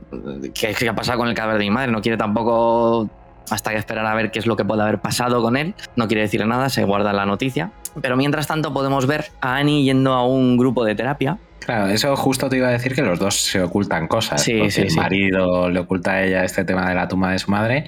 ¿Qué, 0.55 0.75
¿Qué 0.75 0.89
ha 0.89 0.95
pasado 0.95 1.19
con 1.19 1.29
el 1.29 1.35
cadáver 1.35 1.59
de 1.59 1.65
mi 1.65 1.71
madre? 1.71 1.91
No 1.93 2.01
quiere 2.03 2.17
tampoco 2.19 3.09
hasta 3.51 3.71
que 3.73 3.77
esperar 3.79 4.07
a 4.07 4.15
ver 4.15 4.31
qué 4.31 4.39
es 4.39 4.47
lo 4.47 4.57
que 4.57 4.65
puede 4.65 4.83
haber 4.83 4.99
pasado 5.01 5.43
con 5.43 5.57
él. 5.57 5.75
No 5.97 6.07
quiere 6.07 6.23
decir 6.23 6.47
nada, 6.47 6.69
se 6.69 6.85
guarda 6.85 7.13
la 7.13 7.27
noticia. 7.27 7.73
Pero 8.01 8.17
mientras 8.17 8.47
tanto 8.47 8.73
podemos 8.73 9.07
ver 9.07 9.27
a 9.41 9.57
Annie 9.57 9.83
yendo 9.83 10.13
a 10.13 10.25
un 10.27 10.57
grupo 10.57 10.85
de 10.85 10.95
terapia. 10.95 11.39
Claro, 11.59 11.89
eso 11.89 12.17
justo 12.17 12.49
te 12.49 12.57
iba 12.57 12.69
a 12.69 12.73
decir 12.73 12.95
que 12.95 13.03
los 13.03 13.19
dos 13.19 13.37
se 13.37 13.61
ocultan 13.63 14.07
cosas. 14.09 14.43
Sí, 14.43 14.71
sí, 14.71 14.83
el 14.83 14.91
sí. 14.91 14.97
marido 14.97 15.69
le 15.69 15.81
oculta 15.81 16.13
a 16.13 16.23
ella 16.23 16.45
este 16.45 16.65
tema 16.65 16.89
de 16.89 16.95
la 16.95 17.07
tumba 17.09 17.33
de 17.33 17.39
su 17.39 17.51
madre 17.51 17.87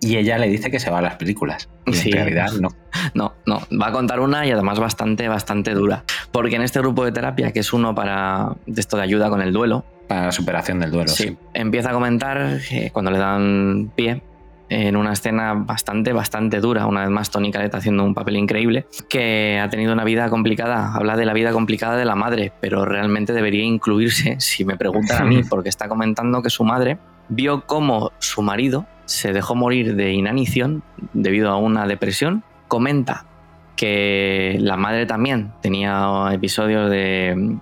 y 0.00 0.16
ella 0.16 0.38
le 0.38 0.48
dice 0.48 0.70
que 0.70 0.78
se 0.80 0.90
va 0.90 0.98
a 0.98 1.02
las 1.02 1.16
películas. 1.16 1.68
Y 1.86 1.92
Sí. 1.94 2.08
en 2.10 2.16
realidad 2.16 2.52
no. 2.60 2.68
No, 3.14 3.34
no, 3.46 3.60
va 3.80 3.88
a 3.88 3.92
contar 3.92 4.20
una 4.20 4.46
y 4.46 4.50
además 4.50 4.78
bastante, 4.78 5.28
bastante 5.28 5.72
dura. 5.74 6.04
Porque 6.32 6.56
en 6.56 6.62
este 6.62 6.78
grupo 6.80 7.04
de 7.04 7.12
terapia, 7.12 7.52
que 7.52 7.60
es 7.60 7.72
uno 7.72 7.94
para 7.94 8.54
de 8.66 8.80
esto 8.80 8.96
de 8.96 9.02
ayuda 9.04 9.28
con 9.30 9.40
el 9.42 9.52
duelo, 9.52 9.84
Para 10.08 10.26
la 10.26 10.32
superación 10.32 10.80
del 10.80 10.90
duelo, 10.90 11.08
Sí, 11.08 11.28
sí. 11.28 11.36
empieza 11.54 11.90
a 11.90 11.92
comentar 11.92 12.58
cuando 12.92 13.10
le 13.10 13.18
dan 13.18 13.92
pie 13.94 14.22
en 14.68 14.94
una 14.96 15.12
escena 15.12 15.54
bastante, 15.54 16.12
bastante 16.12 16.60
dura, 16.60 16.86
una 16.86 17.00
vez 17.00 17.10
más 17.10 17.28
Tony 17.30 17.50
Caleta 17.50 17.78
haciendo 17.78 18.04
un 18.04 18.14
papel 18.14 18.36
increíble, 18.36 18.86
que 19.08 19.58
ha 19.60 19.68
tenido 19.68 19.92
una 19.92 20.04
vida 20.04 20.28
complicada, 20.30 20.94
habla 20.94 21.16
de 21.16 21.26
la 21.26 21.32
vida 21.32 21.50
complicada 21.50 21.96
de 21.96 22.04
la 22.04 22.14
madre, 22.14 22.52
pero 22.60 22.84
realmente 22.84 23.32
debería 23.32 23.64
incluirse, 23.64 24.36
si 24.38 24.64
me 24.64 24.76
preguntan 24.76 25.22
a 25.22 25.24
mí, 25.24 25.42
porque 25.50 25.68
está 25.68 25.88
comentando 25.88 26.40
que 26.40 26.50
su 26.50 26.62
madre 26.62 26.98
vio 27.30 27.62
cómo 27.66 28.12
su 28.18 28.42
marido 28.42 28.86
se 29.06 29.32
dejó 29.32 29.54
morir 29.54 29.96
de 29.96 30.12
inanición 30.12 30.82
debido 31.14 31.50
a 31.50 31.56
una 31.56 31.86
depresión, 31.86 32.44
comenta 32.68 33.24
que 33.76 34.56
la 34.60 34.76
madre 34.76 35.06
también 35.06 35.52
tenía 35.62 36.28
episodios 36.32 36.90
de, 36.90 37.56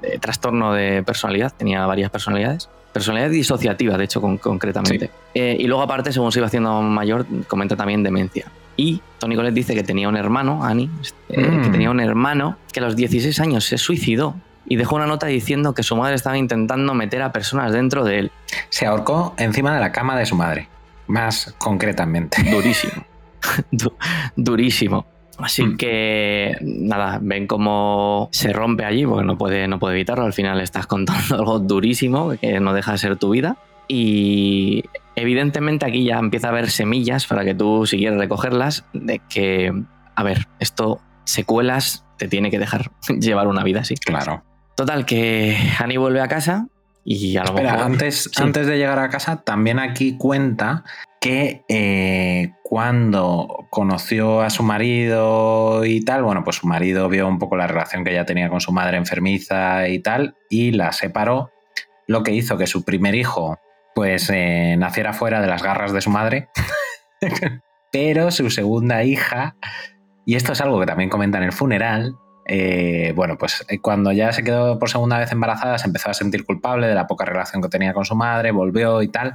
de 0.00 0.18
trastorno 0.18 0.72
de 0.72 1.02
personalidad, 1.02 1.52
tenía 1.56 1.84
varias 1.86 2.10
personalidades. 2.10 2.68
Personalidad 2.92 3.30
disociativa, 3.30 3.96
de 3.96 4.04
hecho, 4.04 4.20
con- 4.20 4.38
concretamente. 4.38 5.10
Eh, 5.34 5.56
y 5.58 5.66
luego, 5.66 5.82
aparte, 5.82 6.12
según 6.12 6.30
se 6.32 6.38
iba 6.40 6.46
haciendo 6.46 6.80
mayor, 6.82 7.26
comenta 7.48 7.76
también 7.76 8.02
demencia. 8.02 8.46
Y 8.76 9.00
Tony 9.18 9.34
Colette 9.36 9.54
dice 9.54 9.74
que 9.74 9.82
tenía 9.82 10.08
un 10.08 10.16
hermano, 10.16 10.64
Annie, 10.64 10.90
eh, 11.28 11.40
Mm. 11.46 11.62
que 11.62 11.68
tenía 11.70 11.90
un 11.90 12.00
hermano 12.00 12.56
que 12.72 12.80
a 12.80 12.82
los 12.82 12.96
16 12.96 13.38
años 13.40 13.64
se 13.64 13.78
suicidó 13.78 14.34
y 14.72 14.76
dejó 14.76 14.96
una 14.96 15.06
nota 15.06 15.26
diciendo 15.26 15.74
que 15.74 15.82
su 15.82 15.96
madre 15.96 16.14
estaba 16.14 16.38
intentando 16.38 16.94
meter 16.94 17.20
a 17.20 17.30
personas 17.30 17.72
dentro 17.72 18.04
de 18.04 18.18
él. 18.20 18.30
Se 18.70 18.86
ahorcó 18.86 19.34
encima 19.36 19.74
de 19.74 19.80
la 19.80 19.92
cama 19.92 20.16
de 20.18 20.24
su 20.24 20.34
madre. 20.34 20.68
Más 21.08 21.54
concretamente. 21.58 22.42
Durísimo. 22.50 23.04
Du- 23.70 23.94
durísimo. 24.36 25.04
Así 25.38 25.62
Mm. 25.64 25.76
que 25.76 26.56
nada, 26.62 27.18
ven 27.20 27.46
cómo 27.46 28.28
se 28.32 28.52
rompe 28.52 28.84
allí, 28.84 29.04
porque 29.04 29.24
no 29.26 29.36
puede, 29.36 29.68
no 29.68 29.78
puede 29.78 29.96
evitarlo. 29.96 30.24
Al 30.24 30.32
final 30.32 30.60
estás 30.60 30.86
contando 30.86 31.34
algo 31.36 31.58
durísimo 31.58 32.30
que 32.40 32.60
no 32.60 32.72
deja 32.72 32.92
de 32.92 32.98
ser 32.98 33.16
tu 33.16 33.30
vida. 33.30 33.56
Y 33.88 34.84
evidentemente 35.16 35.84
aquí 35.84 36.04
ya 36.04 36.18
empieza 36.18 36.46
a 36.46 36.50
haber 36.50 36.70
semillas 36.70 37.26
para 37.26 37.44
que 37.44 37.54
tú, 37.54 37.84
si 37.84 37.98
quieres 37.98 38.18
recogerlas, 38.18 38.84
de 38.94 39.20
que, 39.28 39.70
a 40.14 40.22
ver, 40.22 40.46
esto, 40.60 41.00
secuelas, 41.24 42.04
te 42.16 42.28
tiene 42.28 42.50
que 42.50 42.58
dejar 42.58 42.90
llevar 43.20 43.48
una 43.48 43.64
vida 43.64 43.80
así. 43.80 43.96
Claro. 43.96 44.42
Total, 44.76 45.04
que 45.06 45.56
Annie 45.78 45.98
vuelve 45.98 46.20
a 46.20 46.28
casa 46.28 46.66
y 47.04 47.36
a 47.36 47.42
lo 47.42 47.50
Espera, 47.50 47.72
mejor. 47.72 47.86
antes, 47.92 48.30
Sí. 48.32 48.42
antes 48.42 48.66
de 48.66 48.78
llegar 48.78 48.98
a 48.98 49.08
casa, 49.10 49.42
también 49.42 49.78
aquí 49.78 50.16
cuenta 50.16 50.84
que 51.20 51.62
eh, 51.68 52.52
cuando 52.64 53.66
conoció 53.70 54.40
a 54.40 54.50
su 54.50 54.62
marido 54.62 55.84
y 55.84 56.04
tal, 56.04 56.22
bueno, 56.24 56.42
pues 56.42 56.56
su 56.56 56.66
marido 56.66 57.08
vio 57.08 57.28
un 57.28 57.38
poco 57.38 57.56
la 57.56 57.66
relación 57.66 58.02
que 58.02 58.10
ella 58.10 58.24
tenía 58.26 58.48
con 58.48 58.60
su 58.60 58.72
madre 58.72 58.96
enfermiza 58.96 59.88
y 59.88 60.00
tal, 60.00 60.36
y 60.50 60.72
la 60.72 60.92
separó, 60.92 61.50
lo 62.08 62.22
que 62.24 62.32
hizo 62.32 62.56
que 62.58 62.66
su 62.66 62.84
primer 62.84 63.14
hijo, 63.14 63.58
pues, 63.94 64.30
eh, 64.30 64.74
naciera 64.78 65.12
fuera 65.12 65.40
de 65.40 65.46
las 65.46 65.62
garras 65.62 65.92
de 65.92 66.00
su 66.00 66.10
madre, 66.10 66.48
pero 67.92 68.30
su 68.30 68.50
segunda 68.50 69.04
hija, 69.04 69.54
y 70.26 70.34
esto 70.36 70.52
es 70.52 70.60
algo 70.60 70.80
que 70.80 70.86
también 70.86 71.10
comenta 71.10 71.38
en 71.38 71.44
el 71.44 71.52
funeral, 71.52 72.16
eh, 72.44 73.12
bueno, 73.14 73.38
pues 73.38 73.64
eh, 73.68 73.78
cuando 73.78 74.12
ya 74.12 74.32
se 74.32 74.42
quedó 74.42 74.78
por 74.78 74.90
segunda 74.90 75.18
vez 75.18 75.30
embarazada 75.32 75.78
se 75.78 75.86
empezó 75.86 76.10
a 76.10 76.14
sentir 76.14 76.44
culpable 76.44 76.86
de 76.86 76.94
la 76.94 77.06
poca 77.06 77.24
relación 77.24 77.62
que 77.62 77.68
tenía 77.68 77.94
con 77.94 78.04
su 78.04 78.14
madre, 78.14 78.50
volvió 78.50 79.02
y 79.02 79.08
tal. 79.08 79.34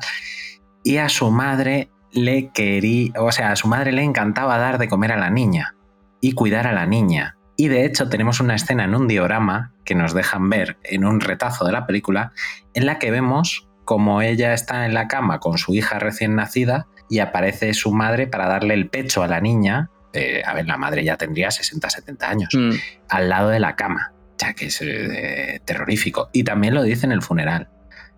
Y 0.84 0.98
a 0.98 1.10
su 1.10 1.32
madre 1.32 1.90
le 2.12 2.50
quería, 2.52 3.14
o 3.20 3.32
sea, 3.32 3.52
a 3.52 3.56
su 3.56 3.68
madre 3.68 3.92
le 3.92 4.04
encantaba 4.04 4.58
dar 4.58 4.78
de 4.78 4.88
comer 4.88 5.12
a 5.12 5.18
la 5.18 5.30
niña 5.30 5.76
y 6.22 6.34
cuidar 6.34 6.68
a 6.68 6.74
la 6.74 6.86
niña. 6.86 7.38
Y 7.56 7.70
de 7.70 7.86
hecho 7.86 8.08
tenemos 8.10 8.40
una 8.40 8.56
escena 8.56 8.84
en 8.84 8.96
un 8.96 9.08
diorama 9.08 9.74
que 9.84 9.96
nos 9.96 10.14
dejan 10.14 10.50
ver 10.50 10.78
en 10.84 11.06
un 11.06 11.20
retazo 11.20 11.66
de 11.66 11.72
la 11.72 11.88
película 11.88 12.32
en 12.74 12.86
la 12.86 13.00
que 13.00 13.10
vemos 13.10 13.68
como 13.84 14.22
ella 14.22 14.54
está 14.54 14.86
en 14.86 14.94
la 14.94 15.08
cama 15.08 15.40
con 15.40 15.58
su 15.58 15.74
hija 15.74 15.98
recién 15.98 16.36
nacida 16.36 16.88
y 17.10 17.20
aparece 17.20 17.74
su 17.74 17.94
madre 17.94 18.28
para 18.28 18.48
darle 18.48 18.74
el 18.74 18.90
pecho 18.90 19.24
a 19.24 19.28
la 19.28 19.40
niña. 19.40 19.90
Eh, 20.18 20.42
a 20.46 20.54
ver, 20.54 20.66
la 20.68 20.78
madre 20.78 21.04
ya 21.04 21.16
tendría 21.18 21.52
60, 21.52 21.90
70 21.90 22.30
años 22.30 22.50
Mm, 22.54 22.72
al 23.10 23.30
lado 23.30 23.50
de 23.50 23.60
la 23.60 23.76
cama. 23.76 24.14
O 24.14 24.40
sea, 24.40 24.54
que 24.54 24.66
es 24.68 24.80
eh, 24.82 25.62
terrorífico. 25.66 26.30
Y 26.34 26.44
también 26.44 26.74
lo 26.76 26.84
dice 26.84 27.06
en 27.06 27.12
el 27.12 27.22
funeral. 27.22 27.70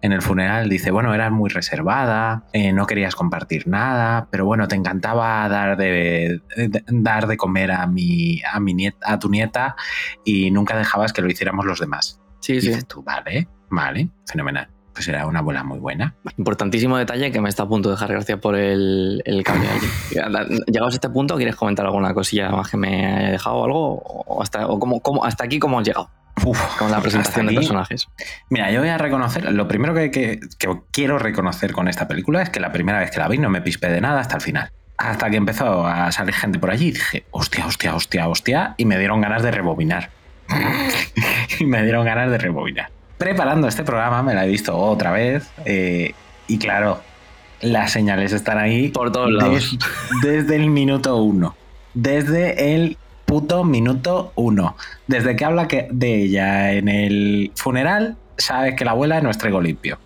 En 0.02 0.14
el 0.14 0.22
funeral 0.22 0.70
dice, 0.70 0.92
bueno, 0.92 1.14
eras 1.14 1.30
muy 1.32 1.50
reservada, 1.50 2.44
eh, 2.54 2.72
no 2.72 2.86
querías 2.88 3.16
compartir 3.16 3.68
nada, 3.68 4.28
pero 4.32 4.46
bueno, 4.46 4.68
te 4.70 4.76
encantaba 4.76 5.48
dar 5.50 5.76
de, 5.76 6.42
de- 6.56 6.84
dar 6.88 7.28
de 7.28 7.36
comer 7.36 7.72
a, 7.72 7.86
mi, 7.86 8.42
a, 8.50 8.60
mi 8.62 8.74
nieta, 8.74 8.98
a 9.12 9.20
tu 9.20 9.30
nieta 9.30 9.76
y 10.24 10.52
nunca 10.52 10.78
dejabas 10.78 11.12
que 11.12 11.22
lo 11.22 11.30
hiciéramos 11.30 11.66
los 11.66 11.80
demás. 11.82 12.22
sí, 12.40 12.54
Y 12.54 12.62
sí. 12.62 12.68
dices 12.70 12.88
tú, 12.88 13.04
vale, 13.04 13.50
vale, 13.70 14.10
fenomenal. 14.26 14.70
Pues 15.00 15.08
era 15.08 15.26
una 15.28 15.40
abuela 15.40 15.64
muy 15.64 15.80
buena. 15.80 16.14
Importantísimo 16.38 16.98
detalle 16.98 17.32
que 17.32 17.40
me 17.40 17.48
está 17.48 17.64
a 17.64 17.68
punto 17.70 17.88
de 17.88 17.96
dejar 17.96 18.12
gracias 18.12 18.38
por 18.40 18.58
el, 18.58 19.22
el 19.24 19.46
cambio. 19.46 19.70
Llegados 20.68 20.94
a 20.94 20.96
este 20.98 21.08
punto, 21.10 21.38
¿quieres 21.38 21.56
comentar 21.56 21.86
alguna 21.86 22.14
cosilla 22.14 22.50
más 22.50 22.70
que 22.70 22.76
me 22.76 23.06
haya 23.16 23.32
dejado 23.32 23.64
algo? 23.64 23.94
¿O 24.04 24.44
hasta, 24.44 24.68
o 24.68 24.78
cómo, 24.78 25.00
cómo- 25.00 25.24
hasta 25.24 25.46
aquí 25.46 25.58
cómo 25.58 25.80
has 25.80 25.88
llegado? 25.88 26.10
Uf, 26.46 26.60
Con 26.78 26.92
la 26.92 27.00
presentación 27.00 27.48
de 27.48 27.54
personajes. 27.54 28.10
Mira, 28.50 28.72
yo 28.72 28.82
voy 28.82 28.90
a 28.90 28.98
reconocer, 28.98 29.50
lo 29.54 29.70
primero 29.70 29.94
que, 29.94 30.12
que- 30.12 30.42
que 30.58 30.68
quiero 30.92 31.18
reconocer 31.18 31.72
con 31.72 31.88
esta 31.88 32.06
película 32.10 32.42
es 32.42 32.50
que 32.50 32.60
la 32.60 32.74
primera 32.74 33.00
vez 33.00 33.10
que 33.10 33.20
la 33.20 33.30
vi 33.30 33.38
no 33.38 33.50
me 33.50 33.62
pispé 33.62 33.88
de 33.90 34.02
nada 34.02 34.20
hasta 34.20 34.36
el 34.36 34.42
final. 34.42 34.70
Hasta 34.98 35.30
que 35.30 35.38
empezó 35.38 35.88
a 35.88 36.12
salir 36.12 36.34
gente 36.36 36.60
por 36.60 36.72
allí 36.72 36.88
y 36.88 36.92
dije, 36.92 37.24
hostia, 37.32 37.66
hostia, 37.66 37.96
hostia, 37.96 38.28
hostia, 38.28 38.74
y 38.76 38.84
me 38.84 38.98
dieron 39.00 39.22
ganas 39.22 39.44
de 39.44 39.52
rebobinar. 39.52 40.10
y 41.62 41.66
me 41.66 41.84
dieron 41.84 42.04
ganas 42.06 42.30
de 42.32 42.38
rebobinar. 42.38 42.90
Preparando 43.20 43.68
este 43.68 43.84
programa, 43.84 44.24
me 44.24 44.34
la 44.34 44.46
he 44.46 44.48
visto 44.48 44.76
otra 44.76 45.12
vez, 45.12 45.52
eh, 45.66 46.14
y 46.48 46.58
claro, 46.58 47.02
las 47.62 47.92
señales 47.92 48.32
están 48.32 48.58
ahí 48.58 48.88
por 48.88 49.12
todos 49.12 49.30
lados. 49.30 49.78
desde 50.24 50.56
el 50.56 50.70
minuto 50.70 51.18
uno. 51.18 51.56
Desde 51.94 52.74
el 52.76 52.98
puto 53.26 53.66
minuto 53.66 54.32
uno. 54.36 54.78
Desde 55.08 55.36
que 55.36 55.44
habla 55.44 55.68
que 55.68 55.90
de 55.92 56.16
ella 56.24 56.72
en 56.72 56.88
el 56.88 57.52
funeral, 57.56 58.16
sabes 58.38 58.76
que 58.76 58.86
la 58.86 58.92
abuela 58.92 59.20
es 59.20 59.38
trego 59.38 59.60
limpio. 59.60 60.00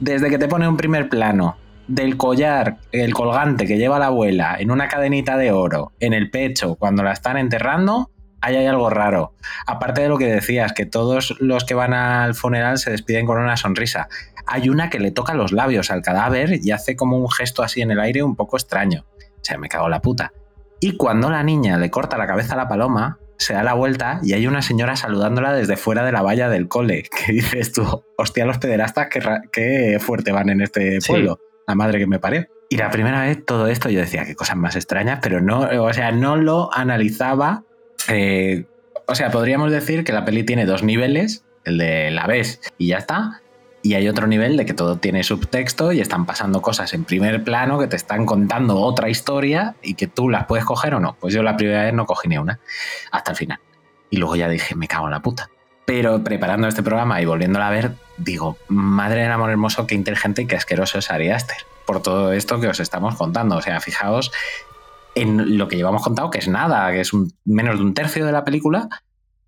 Desde 0.00 0.28
que 0.28 0.36
te 0.36 0.48
pone 0.48 0.68
un 0.68 0.76
primer 0.76 1.08
plano 1.08 1.56
del 1.86 2.16
collar, 2.16 2.78
el 2.90 3.14
colgante 3.14 3.66
que 3.66 3.78
lleva 3.78 4.00
la 4.00 4.06
abuela 4.06 4.56
en 4.58 4.72
una 4.72 4.88
cadenita 4.88 5.36
de 5.36 5.52
oro 5.52 5.92
en 6.00 6.12
el 6.12 6.28
pecho 6.30 6.74
cuando 6.74 7.04
la 7.04 7.12
están 7.12 7.36
enterrando, 7.36 8.10
ahí 8.46 8.56
hay 8.56 8.66
algo 8.66 8.88
raro. 8.90 9.34
Aparte 9.66 10.02
de 10.02 10.08
lo 10.08 10.18
que 10.18 10.26
decías, 10.26 10.72
que 10.72 10.86
todos 10.86 11.36
los 11.40 11.64
que 11.64 11.74
van 11.74 11.92
al 11.92 12.34
funeral 12.34 12.78
se 12.78 12.90
despiden 12.90 13.26
con 13.26 13.38
una 13.38 13.56
sonrisa. 13.56 14.08
Hay 14.46 14.68
una 14.68 14.88
que 14.90 15.00
le 15.00 15.10
toca 15.10 15.34
los 15.34 15.52
labios 15.52 15.90
al 15.90 16.02
cadáver 16.02 16.60
y 16.62 16.70
hace 16.70 16.94
como 16.94 17.18
un 17.18 17.30
gesto 17.30 17.62
así 17.62 17.82
en 17.82 17.90
el 17.90 18.00
aire 18.00 18.22
un 18.22 18.36
poco 18.36 18.56
extraño. 18.56 19.04
O 19.18 19.44
sea, 19.44 19.58
me 19.58 19.68
cago 19.68 19.86
en 19.86 19.90
la 19.90 20.00
puta. 20.00 20.32
Y 20.80 20.96
cuando 20.96 21.30
la 21.30 21.42
niña 21.42 21.78
le 21.78 21.90
corta 21.90 22.16
la 22.18 22.26
cabeza 22.26 22.54
a 22.54 22.56
la 22.56 22.68
paloma, 22.68 23.18
se 23.38 23.54
da 23.54 23.62
la 23.62 23.74
vuelta 23.74 24.20
y 24.22 24.32
hay 24.32 24.46
una 24.46 24.62
señora 24.62 24.96
saludándola 24.96 25.52
desde 25.52 25.76
fuera 25.76 26.04
de 26.04 26.12
la 26.12 26.22
valla 26.22 26.48
del 26.48 26.68
cole. 26.68 27.04
Que 27.26 27.32
dices 27.32 27.72
tú, 27.72 28.04
hostia, 28.16 28.46
los 28.46 28.58
pederastas, 28.58 29.08
qué, 29.52 29.98
fuerte 30.00 30.32
van 30.32 30.50
en 30.50 30.60
este 30.60 30.98
pueblo. 31.06 31.38
La 31.66 31.74
madre 31.74 31.98
que 31.98 32.06
me 32.06 32.20
parió. 32.20 32.46
Y 32.68 32.76
la 32.76 32.90
primera 32.90 33.22
vez 33.22 33.44
todo 33.44 33.68
esto 33.68 33.88
yo 33.90 34.00
decía, 34.00 34.24
qué 34.24 34.34
cosas 34.34 34.56
más 34.56 34.76
extrañas, 34.76 35.20
pero 35.22 35.40
no, 35.40 35.60
o 35.60 35.92
sea, 35.92 36.12
no 36.12 36.36
lo 36.36 36.72
analizaba. 36.74 37.64
Eh, 38.08 38.64
o 39.06 39.14
sea, 39.14 39.30
podríamos 39.30 39.70
decir 39.70 40.04
que 40.04 40.12
la 40.12 40.24
peli 40.24 40.44
tiene 40.44 40.66
dos 40.66 40.82
niveles, 40.82 41.44
el 41.64 41.78
de 41.78 42.10
la 42.10 42.26
ves 42.26 42.60
y 42.78 42.88
ya 42.88 42.98
está, 42.98 43.42
y 43.86 43.94
hay 43.94 44.08
otro 44.08 44.26
nivel 44.26 44.56
de 44.56 44.66
que 44.66 44.74
todo 44.74 44.96
tiene 44.96 45.22
subtexto 45.22 45.92
y 45.92 46.00
están 46.00 46.26
pasando 46.26 46.60
cosas 46.60 46.92
en 46.92 47.04
primer 47.04 47.44
plano 47.44 47.78
que 47.78 47.86
te 47.86 47.94
están 47.94 48.26
contando 48.26 48.80
otra 48.80 49.08
historia 49.08 49.76
y 49.80 49.94
que 49.94 50.08
tú 50.08 50.28
las 50.28 50.46
puedes 50.46 50.64
coger 50.64 50.94
o 50.94 51.00
no. 51.00 51.16
Pues 51.20 51.32
yo 51.32 51.44
la 51.44 51.56
primera 51.56 51.84
vez 51.84 51.94
no 51.94 52.04
cogí 52.04 52.26
ni 52.26 52.36
una, 52.36 52.58
hasta 53.12 53.30
el 53.30 53.36
final. 53.36 53.60
Y 54.10 54.16
luego 54.16 54.34
ya 54.34 54.48
dije, 54.48 54.74
me 54.74 54.88
cago 54.88 55.06
en 55.06 55.12
la 55.12 55.20
puta. 55.20 55.50
Pero 55.84 56.24
preparando 56.24 56.66
este 56.66 56.82
programa 56.82 57.22
y 57.22 57.26
volviéndola 57.26 57.68
a 57.68 57.70
ver, 57.70 57.92
digo, 58.16 58.58
madre 58.66 59.22
del 59.22 59.30
amor 59.30 59.50
hermoso, 59.50 59.86
qué 59.86 59.94
inteligente 59.94 60.42
y 60.42 60.46
qué 60.46 60.56
asqueroso 60.56 60.98
es 60.98 61.12
Ari 61.12 61.30
Aster. 61.30 61.58
Por 61.86 62.02
todo 62.02 62.32
esto 62.32 62.58
que 62.58 62.66
os 62.66 62.80
estamos 62.80 63.14
contando. 63.14 63.54
O 63.56 63.62
sea, 63.62 63.80
fijaos 63.80 64.32
en 65.16 65.56
lo 65.56 65.66
que 65.66 65.76
llevamos 65.76 66.02
contado, 66.02 66.30
que 66.30 66.38
es 66.38 66.46
nada, 66.46 66.92
que 66.92 67.00
es 67.00 67.12
un, 67.12 67.32
menos 67.44 67.78
de 67.78 67.82
un 67.82 67.94
tercio 67.94 68.24
de 68.26 68.32
la 68.32 68.44
película, 68.44 68.88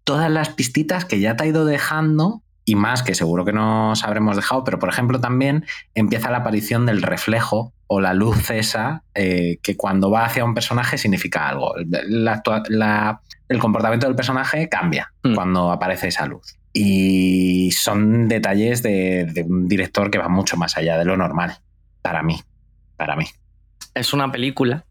todas 0.03 0.31
las 0.31 0.49
pistitas 0.49 1.05
que 1.05 1.21
ya 1.21 1.37
te 1.37 1.45
ha 1.45 1.47
ido 1.47 1.67
dejando 1.67 2.43
y 2.65 2.75
más 2.75 3.03
que 3.03 3.15
seguro 3.15 3.45
que 3.45 3.53
nos 3.53 4.03
habremos 4.03 4.37
dejado, 4.37 4.65
pero 4.65 4.79
por 4.79 4.89
ejemplo 4.89 5.21
también 5.21 5.67
empieza 5.95 6.31
la 6.31 6.39
aparición 6.39 6.87
del 6.87 7.03
reflejo 7.03 7.73
o 7.87 8.01
la 8.01 8.15
luz 8.15 8.51
esa 8.51 9.05
eh, 9.15 9.59
que 9.63 9.77
cuando 9.77 10.11
va 10.11 10.25
hacia 10.25 10.45
un 10.45 10.55
personaje 10.55 10.97
significa 10.97 11.49
algo. 11.49 11.75
el 11.77 13.59
comportamiento 13.59 14.07
del 14.07 14.17
personaje 14.17 14.69
cambia 14.71 15.13
mm. 15.23 15.35
cuando 15.35 15.71
aparece 15.71 16.09
esa 16.09 16.27
luz. 16.27 16.57
Y 16.73 17.71
son 17.73 18.29
detalles 18.29 18.83
de 18.83 19.45
un 19.47 19.69
director 19.69 20.11
que 20.11 20.19
va 20.19 20.29
mucho 20.29 20.57
más 20.57 20.77
allá 20.77 20.99
de 20.99 21.05
lo 21.05 21.17
normal, 21.17 21.59
para 22.03 22.23
mí, 22.23 22.41
para 22.97 23.17
mí. 23.17 23.27
Es 23.95 24.13
una 24.13 24.31
película 24.31 24.85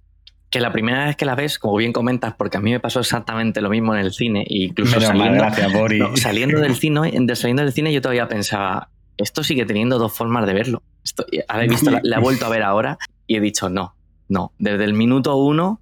que 0.49 0.59
la 0.59 0.71
primera 0.71 1.05
vez 1.05 1.15
que 1.15 1.25
la 1.25 1.35
ves, 1.35 1.59
como 1.59 1.75
bien 1.75 1.91
comentas, 1.91 2.33
porque 2.35 2.57
a 2.57 2.61
mí 2.61 2.71
me 2.71 2.79
pasó 2.79 2.99
exactamente 2.99 3.61
lo 3.61 3.69
mismo 3.69 3.93
en 3.93 4.01
el 4.01 4.13
cine, 4.13 4.45
e 4.49 4.63
incluso 4.63 4.99
saliendo, 5.01 5.43
saliendo, 6.15 6.59
del 6.59 6.75
cine, 6.75 7.35
saliendo 7.35 7.63
del 7.63 7.73
cine 7.73 7.91
yo 7.91 8.01
todavía 8.01 8.27
pensaba, 8.27 8.89
esto 9.17 9.43
sigue 9.43 9.65
teniendo 9.65 9.99
dos 9.99 10.13
formas 10.13 10.45
de 10.47 10.53
verlo. 10.53 10.83
Esto, 11.03 11.25
visto, 11.69 11.91
la, 12.01 12.17
he 12.17 12.19
vuelto 12.19 12.45
a 12.45 12.49
ver 12.49 12.63
ahora 12.63 12.97
y 13.25 13.35
he 13.35 13.41
dicho, 13.41 13.69
no, 13.69 13.95
no, 14.29 14.53
desde 14.57 14.85
el 14.85 14.93
minuto 14.93 15.35
uno 15.35 15.81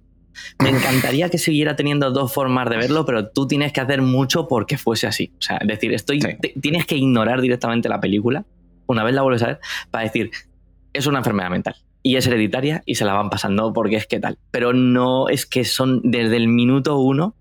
me 0.58 0.68
encantaría 0.68 1.30
que 1.30 1.38
siguiera 1.38 1.76
teniendo 1.76 2.10
dos 2.10 2.32
formas 2.32 2.68
de 2.68 2.76
verlo, 2.76 3.06
pero 3.06 3.28
tú 3.28 3.46
tienes 3.46 3.72
que 3.72 3.80
hacer 3.80 4.02
mucho 4.02 4.48
porque 4.48 4.76
fuese 4.76 5.06
así. 5.06 5.32
O 5.38 5.42
sea, 5.42 5.58
es 5.58 5.68
decir, 5.68 5.94
estoy, 5.94 6.18
tienes 6.60 6.86
que 6.86 6.96
ignorar 6.96 7.40
directamente 7.40 7.88
la 7.88 8.00
película, 8.00 8.44
una 8.86 9.04
vez 9.04 9.14
la 9.14 9.22
vuelves 9.22 9.42
a 9.42 9.46
ver, 9.46 9.60
para 9.90 10.04
decir, 10.04 10.30
es 10.92 11.06
una 11.06 11.18
enfermedad 11.18 11.50
mental 11.50 11.76
y 12.06 12.14
es 12.14 12.24
hereditaria 12.28 12.84
y 12.86 12.94
se 12.94 13.04
la 13.04 13.14
van 13.14 13.30
pasando 13.30 13.72
porque 13.72 13.96
es 13.96 14.06
que 14.06 14.20
tal. 14.20 14.38
Pero 14.52 14.72
no 14.72 15.28
es 15.28 15.44
que 15.44 15.64
son 15.64 16.00
desde 16.04 16.36
el 16.36 16.46
minuto 16.46 16.98
uno, 16.98 17.34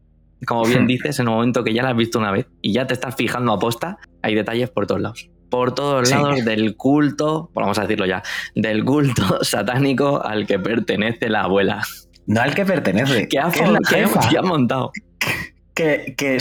como 0.47 0.65
bien 0.65 0.87
dices, 0.87 1.19
en 1.19 1.27
el 1.27 1.33
momento 1.33 1.63
que 1.63 1.71
ya 1.71 1.83
la 1.83 1.89
has 1.89 1.95
visto 1.95 2.17
una 2.17 2.31
vez 2.31 2.47
y 2.63 2.73
ya 2.73 2.87
te 2.87 2.95
estás 2.95 3.15
fijando 3.15 3.53
a 3.53 3.59
posta, 3.59 3.99
hay 4.23 4.33
detalles 4.33 4.71
por 4.71 4.87
todos 4.87 5.01
lados. 5.01 5.29
Por 5.51 5.75
todos 5.75 6.09
lados 6.09 6.43
del 6.43 6.75
culto, 6.75 7.51
vamos 7.53 7.77
a 7.77 7.83
decirlo 7.83 8.07
ya, 8.07 8.23
del 8.55 8.83
culto 8.83 9.37
satánico 9.43 10.25
al 10.25 10.47
que 10.47 10.57
pertenece 10.57 11.29
la 11.29 11.43
abuela. 11.43 11.83
No 12.25 12.41
al 12.41 12.55
que 12.55 12.65
pertenece. 12.65 13.27
Que 13.29 13.37
ha, 13.37 13.51
que 13.51 14.37
ha 14.37 14.41
montado. 14.41 14.91
Que, 15.75 16.15
que, 16.17 16.37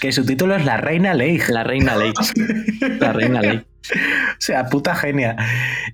que, 0.00 0.12
su 0.12 0.24
título 0.24 0.56
es 0.56 0.64
La 0.64 0.78
Reina 0.78 1.14
Ley. 1.14 1.40
La 1.48 1.62
Reina 1.62 1.94
Ley. 1.94 2.12
La 2.98 3.12
Reina 3.12 3.42
Ley. 3.42 3.58
O 3.58 4.40
sea, 4.40 4.66
puta 4.66 4.94
genia. 4.94 5.36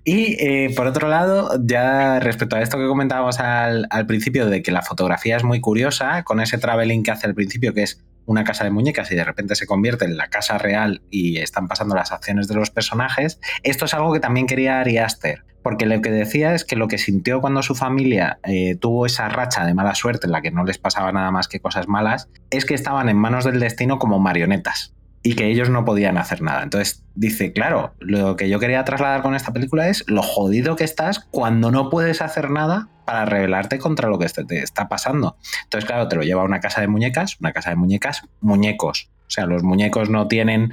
Y 0.04 0.36
eh, 0.38 0.72
por 0.74 0.86
otro 0.86 1.08
lado, 1.08 1.50
ya 1.62 2.20
respecto 2.20 2.56
a 2.56 2.62
esto 2.62 2.78
que 2.78 2.86
comentábamos 2.86 3.40
al, 3.40 3.86
al, 3.90 4.06
principio, 4.06 4.46
de 4.46 4.62
que 4.62 4.72
la 4.72 4.82
fotografía 4.82 5.36
es 5.36 5.44
muy 5.44 5.60
curiosa, 5.60 6.22
con 6.22 6.40
ese 6.40 6.58
traveling 6.58 7.02
que 7.02 7.10
hace 7.10 7.26
al 7.26 7.34
principio, 7.34 7.74
que 7.74 7.82
es 7.82 8.00
una 8.26 8.44
casa 8.44 8.64
de 8.64 8.70
muñecas 8.70 9.10
y 9.10 9.14
de 9.14 9.24
repente 9.24 9.54
se 9.54 9.66
convierte 9.66 10.04
en 10.04 10.16
la 10.16 10.28
casa 10.28 10.58
real 10.58 11.02
y 11.10 11.38
están 11.38 11.68
pasando 11.68 11.94
las 11.94 12.12
acciones 12.12 12.48
de 12.48 12.54
los 12.54 12.70
personajes, 12.70 13.40
esto 13.62 13.84
es 13.84 13.94
algo 13.94 14.12
que 14.12 14.20
también 14.20 14.46
quería 14.46 14.80
Ari 14.80 14.98
Aster. 14.98 15.44
Porque 15.62 15.86
lo 15.86 16.02
que 16.02 16.10
decía 16.10 16.54
es 16.54 16.66
que 16.66 16.76
lo 16.76 16.88
que 16.88 16.98
sintió 16.98 17.40
cuando 17.40 17.62
su 17.62 17.74
familia 17.74 18.38
eh, 18.44 18.76
tuvo 18.76 19.06
esa 19.06 19.30
racha 19.30 19.64
de 19.64 19.72
mala 19.72 19.94
suerte 19.94 20.26
en 20.26 20.32
la 20.32 20.42
que 20.42 20.50
no 20.50 20.62
les 20.64 20.76
pasaba 20.76 21.10
nada 21.10 21.30
más 21.30 21.48
que 21.48 21.58
cosas 21.58 21.88
malas, 21.88 22.28
es 22.50 22.66
que 22.66 22.74
estaban 22.74 23.08
en 23.08 23.16
manos 23.16 23.46
del 23.46 23.60
destino 23.60 23.98
como 23.98 24.18
marionetas 24.18 24.94
y 25.26 25.34
que 25.34 25.50
ellos 25.50 25.70
no 25.70 25.86
podían 25.86 26.18
hacer 26.18 26.42
nada. 26.42 26.62
Entonces 26.62 27.02
dice, 27.14 27.52
claro, 27.52 27.94
lo 27.98 28.36
que 28.36 28.50
yo 28.50 28.60
quería 28.60 28.84
trasladar 28.84 29.22
con 29.22 29.34
esta 29.34 29.54
película 29.54 29.88
es 29.88 30.04
lo 30.06 30.22
jodido 30.22 30.76
que 30.76 30.84
estás 30.84 31.18
cuando 31.30 31.70
no 31.70 31.88
puedes 31.88 32.20
hacer 32.20 32.50
nada 32.50 32.88
para 33.06 33.24
rebelarte 33.24 33.78
contra 33.78 34.10
lo 34.10 34.18
que 34.18 34.28
te 34.28 34.58
está 34.58 34.86
pasando. 34.86 35.38
Entonces, 35.64 35.88
claro, 35.88 36.08
te 36.08 36.16
lo 36.16 36.22
lleva 36.22 36.42
a 36.42 36.44
una 36.44 36.60
casa 36.60 36.82
de 36.82 36.88
muñecas, 36.88 37.40
una 37.40 37.52
casa 37.52 37.70
de 37.70 37.76
muñecas, 37.76 38.22
muñecos. 38.42 39.10
O 39.26 39.30
sea, 39.30 39.46
los 39.46 39.62
muñecos 39.62 40.10
no 40.10 40.28
tienen 40.28 40.72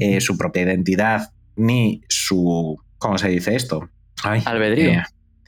eh, 0.00 0.20
su 0.20 0.36
propia 0.36 0.62
identidad 0.62 1.32
ni 1.54 2.02
su... 2.08 2.76
¿Cómo 2.98 3.16
se 3.16 3.28
dice 3.28 3.54
esto? 3.54 3.88
albedrío. 4.24 4.90
Eh, 4.90 5.04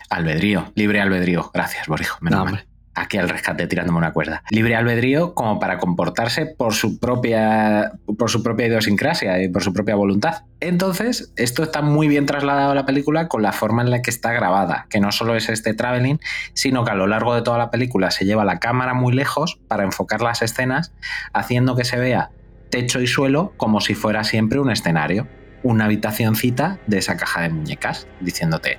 albedrío, 0.08 0.72
libre 0.76 1.00
albedrío. 1.00 1.50
Gracias, 1.52 1.88
Borijo. 1.88 2.18
Menos 2.20 2.44
mal 2.44 2.65
aquí 2.96 3.18
al 3.18 3.28
rescate 3.28 3.66
tirándome 3.66 3.98
una 3.98 4.12
cuerda. 4.12 4.42
Libre 4.50 4.74
albedrío 4.74 5.34
como 5.34 5.60
para 5.60 5.78
comportarse 5.78 6.46
por 6.46 6.74
su 6.74 6.98
propia, 6.98 7.92
por 8.18 8.30
su 8.30 8.42
propia 8.42 8.66
idiosincrasia 8.66 9.42
y 9.42 9.48
por 9.48 9.62
su 9.62 9.72
propia 9.72 9.94
voluntad. 9.94 10.44
Entonces, 10.60 11.32
esto 11.36 11.62
está 11.62 11.82
muy 11.82 12.08
bien 12.08 12.26
trasladado 12.26 12.72
a 12.72 12.74
la 12.74 12.86
película 12.86 13.28
con 13.28 13.42
la 13.42 13.52
forma 13.52 13.82
en 13.82 13.90
la 13.90 14.02
que 14.02 14.10
está 14.10 14.32
grabada, 14.32 14.86
que 14.88 14.98
no 14.98 15.12
solo 15.12 15.36
es 15.36 15.48
este 15.48 15.74
traveling, 15.74 16.18
sino 16.54 16.84
que 16.84 16.90
a 16.90 16.94
lo 16.94 17.06
largo 17.06 17.34
de 17.34 17.42
toda 17.42 17.58
la 17.58 17.70
película 17.70 18.10
se 18.10 18.24
lleva 18.24 18.44
la 18.44 18.58
cámara 18.58 18.94
muy 18.94 19.12
lejos 19.12 19.60
para 19.68 19.84
enfocar 19.84 20.22
las 20.22 20.42
escenas, 20.42 20.92
haciendo 21.32 21.76
que 21.76 21.84
se 21.84 21.98
vea 21.98 22.30
techo 22.70 23.00
y 23.00 23.06
suelo 23.06 23.52
como 23.56 23.80
si 23.80 23.94
fuera 23.94 24.24
siempre 24.24 24.58
un 24.58 24.70
escenario, 24.70 25.28
una 25.62 25.84
habitacioncita 25.84 26.78
de 26.86 26.98
esa 26.98 27.16
caja 27.16 27.42
de 27.42 27.50
muñecas, 27.50 28.08
diciéndote, 28.20 28.78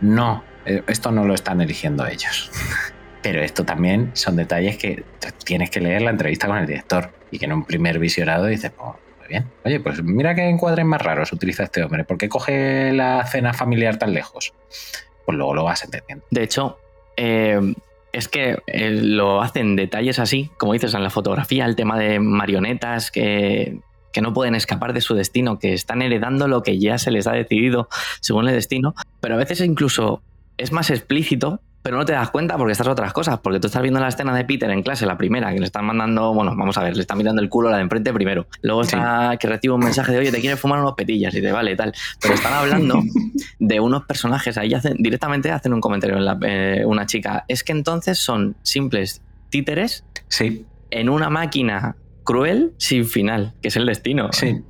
no, 0.00 0.44
eh, 0.64 0.82
esto 0.88 1.12
no 1.12 1.24
lo 1.24 1.34
están 1.34 1.60
eligiendo 1.60 2.06
ellos. 2.06 2.50
Pero 3.26 3.42
esto 3.42 3.64
también 3.64 4.12
son 4.12 4.36
detalles 4.36 4.78
que 4.78 5.02
tienes 5.44 5.68
que 5.68 5.80
leer 5.80 6.00
la 6.00 6.10
entrevista 6.10 6.46
con 6.46 6.58
el 6.58 6.66
director 6.68 7.10
y 7.32 7.40
que 7.40 7.46
en 7.46 7.54
un 7.54 7.64
primer 7.64 7.98
visionado 7.98 8.46
dices, 8.46 8.70
pues 8.70 8.90
muy 9.18 9.26
bien, 9.28 9.46
oye, 9.64 9.80
pues 9.80 10.00
mira 10.00 10.36
qué 10.36 10.48
encuadres 10.48 10.86
más 10.86 11.02
raros 11.02 11.32
utiliza 11.32 11.64
este 11.64 11.82
hombre, 11.82 12.04
¿por 12.04 12.18
qué 12.18 12.28
coge 12.28 12.92
la 12.92 13.26
cena 13.26 13.52
familiar 13.52 13.98
tan 13.98 14.14
lejos? 14.14 14.54
Pues 15.24 15.36
luego 15.36 15.56
lo 15.56 15.64
vas 15.64 15.82
entendiendo. 15.82 16.24
De 16.30 16.44
hecho, 16.44 16.78
eh, 17.16 17.74
es 18.12 18.28
que 18.28 18.58
eh, 18.68 18.90
lo 18.90 19.42
hacen 19.42 19.74
detalles 19.74 20.20
así, 20.20 20.52
como 20.56 20.74
dices 20.74 20.94
en 20.94 21.02
la 21.02 21.10
fotografía, 21.10 21.64
el 21.64 21.74
tema 21.74 21.98
de 21.98 22.20
marionetas 22.20 23.10
que, 23.10 23.80
que 24.12 24.20
no 24.20 24.34
pueden 24.34 24.54
escapar 24.54 24.92
de 24.92 25.00
su 25.00 25.16
destino, 25.16 25.58
que 25.58 25.72
están 25.72 26.00
heredando 26.00 26.46
lo 26.46 26.62
que 26.62 26.78
ya 26.78 26.96
se 26.98 27.10
les 27.10 27.26
ha 27.26 27.32
decidido 27.32 27.88
según 28.20 28.46
el 28.46 28.54
destino, 28.54 28.94
pero 29.20 29.34
a 29.34 29.38
veces 29.38 29.60
incluso 29.62 30.22
es 30.58 30.70
más 30.70 30.90
explícito 30.90 31.60
pero 31.86 31.98
no 31.98 32.04
te 32.04 32.14
das 32.14 32.30
cuenta 32.30 32.56
porque 32.58 32.72
estás 32.72 32.88
otras 32.88 33.12
cosas, 33.12 33.38
porque 33.38 33.60
tú 33.60 33.68
estás 33.68 33.80
viendo 33.80 34.00
la 34.00 34.08
escena 34.08 34.34
de 34.34 34.44
Peter 34.44 34.68
en 34.68 34.82
clase, 34.82 35.06
la 35.06 35.16
primera, 35.16 35.52
que 35.52 35.60
le 35.60 35.66
están 35.66 35.84
mandando, 35.84 36.34
bueno, 36.34 36.52
vamos 36.56 36.76
a 36.78 36.82
ver, 36.82 36.96
le 36.96 37.02
están 37.02 37.16
mirando 37.16 37.40
el 37.40 37.48
culo 37.48 37.68
a 37.68 37.70
la 37.70 37.76
de 37.76 37.84
enfrente 37.84 38.12
primero. 38.12 38.48
Luego 38.62 38.82
está 38.82 39.36
que 39.38 39.46
recibe 39.46 39.74
un 39.74 39.84
mensaje 39.84 40.10
de, 40.10 40.18
oye, 40.18 40.32
te 40.32 40.40
quieres 40.40 40.58
fumar 40.58 40.80
unos 40.80 40.94
petillas 40.94 41.32
y 41.36 41.40
te 41.40 41.52
vale, 41.52 41.76
tal. 41.76 41.94
Pero 42.20 42.34
están 42.34 42.54
hablando 42.54 43.00
de 43.60 43.78
unos 43.78 44.04
personajes, 44.04 44.58
ahí 44.58 44.74
hacen, 44.74 44.96
directamente 44.98 45.52
hacen 45.52 45.74
un 45.74 45.80
comentario 45.80 46.16
en 46.16 46.24
la, 46.24 46.36
eh, 46.42 46.82
una 46.84 47.06
chica. 47.06 47.44
Es 47.46 47.62
que 47.62 47.70
entonces 47.70 48.18
son 48.18 48.56
simples 48.64 49.22
títeres 49.50 50.02
sí. 50.26 50.66
en 50.90 51.08
una 51.08 51.30
máquina 51.30 51.94
cruel 52.24 52.72
sin 52.78 53.04
final, 53.04 53.54
que 53.62 53.68
es 53.68 53.76
el 53.76 53.86
destino. 53.86 54.32
Sí. 54.32 54.60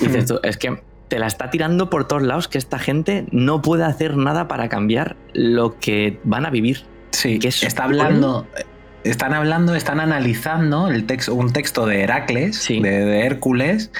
Y 0.00 0.06
dices 0.06 0.26
tú, 0.26 0.38
es 0.44 0.56
que 0.58 0.80
te 1.12 1.18
la 1.18 1.26
está 1.26 1.50
tirando 1.50 1.90
por 1.90 2.08
todos 2.08 2.22
lados 2.22 2.48
que 2.48 2.56
esta 2.56 2.78
gente 2.78 3.26
no 3.32 3.60
puede 3.60 3.84
hacer 3.84 4.16
nada 4.16 4.48
para 4.48 4.70
cambiar 4.70 5.14
lo 5.34 5.78
que 5.78 6.18
van 6.24 6.46
a 6.46 6.50
vivir. 6.50 6.86
Sí, 7.10 7.38
que 7.38 7.48
está 7.48 7.84
hablando. 7.84 8.46
Están 9.04 9.34
hablando, 9.34 9.74
están 9.74 10.00
analizando 10.00 10.88
el 10.88 11.04
texto, 11.04 11.34
un 11.34 11.52
texto 11.52 11.84
de 11.84 12.00
Heracles, 12.00 12.66
de, 12.66 12.80
de, 12.80 13.26
Hércules, 13.26 13.90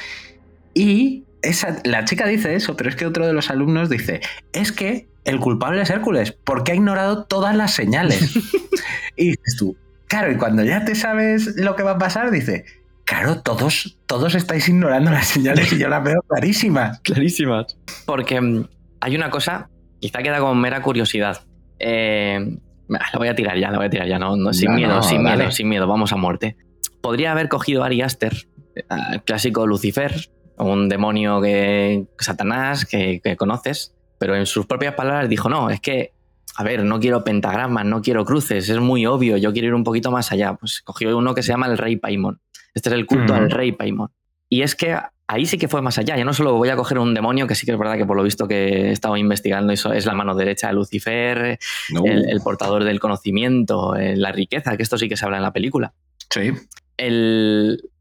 y 0.73 1.25
esa, 1.43 1.83
la 1.85 2.07
chica 2.07 2.27
dice 2.27 2.55
eso, 2.55 2.79
pero 2.79 2.89
es 2.89 2.97
que 2.97 3.05
otro 3.05 3.27
de 3.27 3.35
los 3.35 3.51
alumnos 3.51 3.91
dice, 3.91 4.23
es 4.55 4.73
que 4.73 5.07
el 5.27 5.39
culpable 5.39 5.83
es 5.83 5.91
Hércules, 5.91 6.33
porque 6.33 6.73
ha 6.73 6.75
ignorado 6.77 7.25
todas 7.25 7.55
las 7.55 7.75
señales. 7.75 8.35
y 9.17 9.33
dices 9.33 9.57
tú, 9.59 9.77
claro, 10.07 10.33
y 10.33 10.37
cuando 10.37 10.65
ya 10.65 10.87
te 10.87 10.95
sabes 10.95 11.57
lo 11.57 11.77
que 11.77 11.83
va 11.83 11.91
a 11.91 11.99
pasar, 11.99 12.31
dice, 12.31 12.65
Claro, 13.05 13.43
todos, 13.43 13.99
todos 14.07 14.35
estáis 14.35 14.69
ignorando 14.69 15.11
las 15.11 15.27
señales 15.27 15.73
y 15.73 15.79
yo 15.79 15.89
las 15.89 16.03
veo 16.03 16.23
clarísimas. 16.29 17.01
Clarísimas. 17.05 17.77
Porque 18.07 18.41
mm, 18.41 18.69
hay 19.01 19.17
una 19.17 19.31
cosa, 19.31 19.69
quizá 20.01 20.23
queda 20.23 20.39
como 20.39 20.55
mera 20.55 20.83
curiosidad. 20.83 21.45
Eh, 21.79 22.59
la 22.89 23.19
voy 23.19 23.29
a 23.29 23.35
tirar 23.35 23.59
ya, 23.59 23.71
la 23.71 23.79
voy 23.79 23.87
a 23.87 23.91
tirar 23.91 24.07
ya, 24.07 24.19
no, 24.19 24.53
sin 24.53 24.75
miedo, 24.75 25.03
sin 25.03 25.23
miedo, 25.23 25.51
sin 25.51 25.69
miedo, 25.69 25.87
vamos 25.87 26.13
a 26.13 26.17
muerte. 26.17 26.57
Podría 27.01 27.33
haber 27.33 27.49
cogido 27.49 27.83
a 27.83 27.87
Ari 27.87 28.03
Aster, 28.03 28.47
el 28.75 29.23
clásico 29.23 29.67
Lucifer, 29.67 30.31
un 30.59 30.89
demonio 30.89 31.41
que 31.41 32.07
Satanás 32.19 32.85
que, 32.85 33.21
que 33.23 33.37
conoces, 33.37 33.95
pero 34.19 34.37
en 34.37 34.47
sus 34.47 34.67
propias 34.67 34.95
palabras 34.95 35.29
dijo, 35.29 35.49
no, 35.49 35.71
es 35.71 35.81
que 35.81 36.13
a 36.55 36.65
ver, 36.65 36.85
no 36.85 37.01
quiero 37.01 37.25
pentagramas, 37.25 37.87
no 37.87 38.03
quiero 38.03 38.25
cruces, 38.25 38.69
es 38.69 38.79
muy 38.79 39.07
obvio, 39.07 39.37
yo 39.37 39.53
quiero 39.53 39.69
ir 39.69 39.75
un 39.75 39.85
poquito 39.85 40.11
más 40.11 40.33
allá. 40.33 40.55
Pues 40.55 40.83
cogió 40.83 41.17
uno 41.17 41.35
que 41.35 41.43
se 41.43 41.49
llama 41.49 41.67
el 41.67 41.79
Rey 41.79 41.97
Paimon. 41.97 42.41
Este 42.75 42.89
es 42.89 42.95
el 42.95 43.07
culto 43.07 43.35
al 43.35 43.51
Rey 43.51 43.73
Paimon. 43.73 44.11
Y 44.49 44.62
es 44.62 44.75
que 44.75 44.99
ahí 45.27 45.47
sí 45.47 45.59
que 45.59 45.68
fue 45.68 45.83
más 45.83 45.99
allá. 45.99 46.16
Ya 46.16 46.25
no 46.25 46.35
solo 46.35 46.55
voy 46.55 46.68
a 46.68 46.77
coger 46.77 46.99
un 46.99 47.14
demonio, 47.14 47.47
que 47.47 47.55
sí 47.55 47.64
que 47.66 47.73
es 47.73 47.79
verdad 47.79 47.97
que 47.97 48.05
por 48.05 48.16
lo 48.16 48.23
visto 48.23 48.47
que 48.47 48.89
he 48.89 48.93
estado 48.93 49.16
investigando, 49.16 49.73
eso 49.73 49.93
es 49.93 50.05
la 50.07 50.14
mano 50.14 50.35
derecha 50.35 50.68
de 50.68 50.75
Lucifer, 50.75 51.59
el, 52.05 52.41
portador 52.43 52.85
del 52.85 53.01
conocimiento, 53.01 53.97
eh, 53.97 54.16
la 54.16 54.33
riqueza, 54.33 54.77
que 54.77 54.83
esto 54.83 54.99
sí 54.99 55.09
que 55.09 55.16
se 55.16 55.25
habla 55.25 55.39
en 55.39 55.43
la 55.43 55.53
película. 55.53 55.95
Sí. 56.31 56.53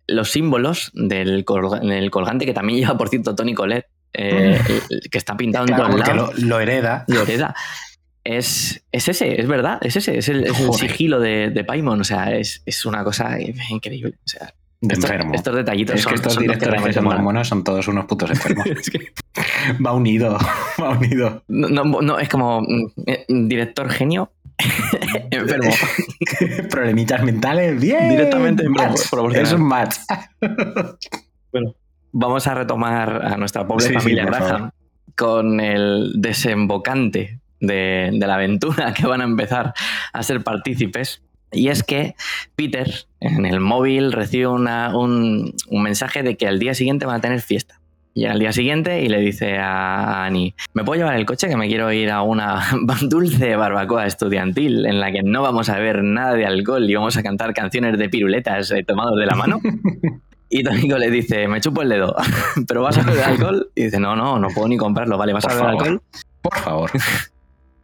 los 0.08 0.32
símbolos 0.32 0.92
del, 0.94 1.46
colgante, 1.46 2.46
que 2.46 2.54
también 2.54 2.80
lleva, 2.82 2.98
por 2.98 3.10
cierto, 3.10 3.36
Tony 3.36 3.54
Colette, 3.54 3.88
eh, 4.14 4.60
que 5.10 5.18
está 5.18 5.38
pintado 5.38 5.66
en 5.68 6.00
lados. 6.00 6.38
Lo, 6.38 6.48
lo 6.48 6.60
hereda. 6.60 7.06
Lo 7.08 7.22
hereda 7.22 7.56
es, 8.24 8.84
es 8.92 9.08
ese, 9.08 9.40
es 9.40 9.48
verdad, 9.48 9.80
es 9.82 9.96
ese, 9.96 10.18
es 10.18 10.30
el, 10.30 10.46
sigilo 10.78 11.20
de, 11.20 11.50
de, 11.50 11.64
Paimon, 11.64 12.02
o 12.02 12.04
sea, 12.04 12.36
es, 12.36 12.62
es 12.66 12.86
una 12.86 13.04
cosa 13.04 13.38
increíble. 13.70 14.16
O 14.24 14.28
sea, 14.28 14.54
de 14.82 14.94
estos, 14.94 15.10
enfermo. 15.10 15.34
Estos 15.34 15.56
detallitos 15.56 15.96
es 15.96 16.06
que 16.06 16.16
estos 16.16 16.38
directores 16.38 16.96
de 16.96 17.02
mormonos 17.02 17.48
son 17.48 17.64
todos 17.64 17.88
unos 17.88 18.06
putos 18.06 18.32
enfermos. 18.32 18.66
Va 19.86 19.94
unido, 19.94 20.38
va 20.80 20.90
unido. 20.90 21.44
No, 21.48 21.84
no, 21.84 22.20
es 22.20 22.28
como 22.28 22.62
mm, 22.62 22.92
eh, 23.06 23.26
director 23.30 23.90
genio, 23.90 24.32
enfermo. 25.32 25.72
Problemitas 26.70 27.24
mentales, 27.24 27.80
bien. 27.80 28.10
Directamente 28.10 28.68
match. 28.68 29.02
Es 29.36 29.54
un 29.54 29.64
match. 29.64 29.96
bueno, 31.52 31.76
vamos 32.12 32.48
a 32.48 32.56
retomar 32.56 33.26
a 33.26 33.38
nuestra 33.38 33.66
pobre 33.66 33.94
familia 33.94 34.26
Graham 34.26 34.72
con 35.16 35.60
el 35.60 36.14
desembocante 36.16 37.40
de, 37.60 38.12
la 38.14 38.36
aventura 38.36 38.94
que 38.94 39.06
van 39.06 39.22
a 39.22 39.26
empezar 39.26 39.74
a 40.12 40.24
ser 40.24 40.44
partícipes. 40.44 41.22
Y 41.52 41.68
es 41.68 41.84
que 41.84 42.16
Peter 42.56 42.90
en 43.20 43.46
el 43.46 43.60
móvil 43.60 44.12
recibe 44.12 44.48
una, 44.48 44.98
un, 44.98 45.54
mensaje 45.70 46.24
de 46.24 46.38
que 46.38 46.48
al 46.48 46.60
día 46.60 46.74
siguiente 46.74 47.06
van 47.06 47.18
a 47.18 47.22
tener 47.22 47.42
fiesta. 47.42 47.80
Y 48.14 48.26
al 48.26 48.40
día 48.40 48.52
siguiente 48.52 49.02
y 49.02 49.08
le 49.08 49.20
dice 49.20 49.58
a 49.58 50.26
Annie, 50.26 50.54
¿me 50.74 50.84
puedo 50.84 51.00
llevar 51.00 51.16
el 51.16 51.26
coche 51.26 51.48
que 51.48 51.56
me 51.56 51.68
quiero 51.68 51.92
ir 51.94 52.10
a 52.10 52.24
una 52.24 52.62
dulce 53.02 53.56
barbacoa 53.56 54.06
estudiantil 54.06 54.86
en 54.86 55.00
la 55.00 55.12
que 55.12 55.24
no 55.24 55.42
vamos 55.42 55.70
a 55.70 55.80
ver 55.80 56.04
nada 56.04 56.34
de 56.34 56.46
alcohol 56.46 56.90
y 56.90 56.96
vamos 56.96 57.16
a 57.16 57.24
cantar 57.24 57.54
canciones 57.54 57.98
de 57.98 58.10
piruletas 58.10 58.72
eh, 58.72 58.84
tomados 58.84 59.18
de 59.18 59.26
la 59.26 59.36
mano? 59.36 59.62
Y 60.54 60.64
Tónico 60.64 60.98
le 60.98 61.10
dice, 61.10 61.48
me 61.48 61.62
chupo 61.62 61.82
el 61.82 61.88
dedo, 61.88 62.14
pero 62.68 62.82
vas 62.82 62.98
a 62.98 63.04
beber 63.04 63.24
alcohol. 63.24 63.72
Y 63.74 63.86
dice, 63.86 64.02
no, 64.02 64.18
no, 64.18 64.38
no 64.38 64.50
puedo 64.50 64.68
ni 64.68 64.76
comprarlo, 64.76 65.18
vale, 65.18 65.32
vas 65.32 65.46
a 65.46 65.54
beber 65.54 65.70
alcohol. 65.70 66.02
Por 66.42 66.58
favor. 66.58 66.92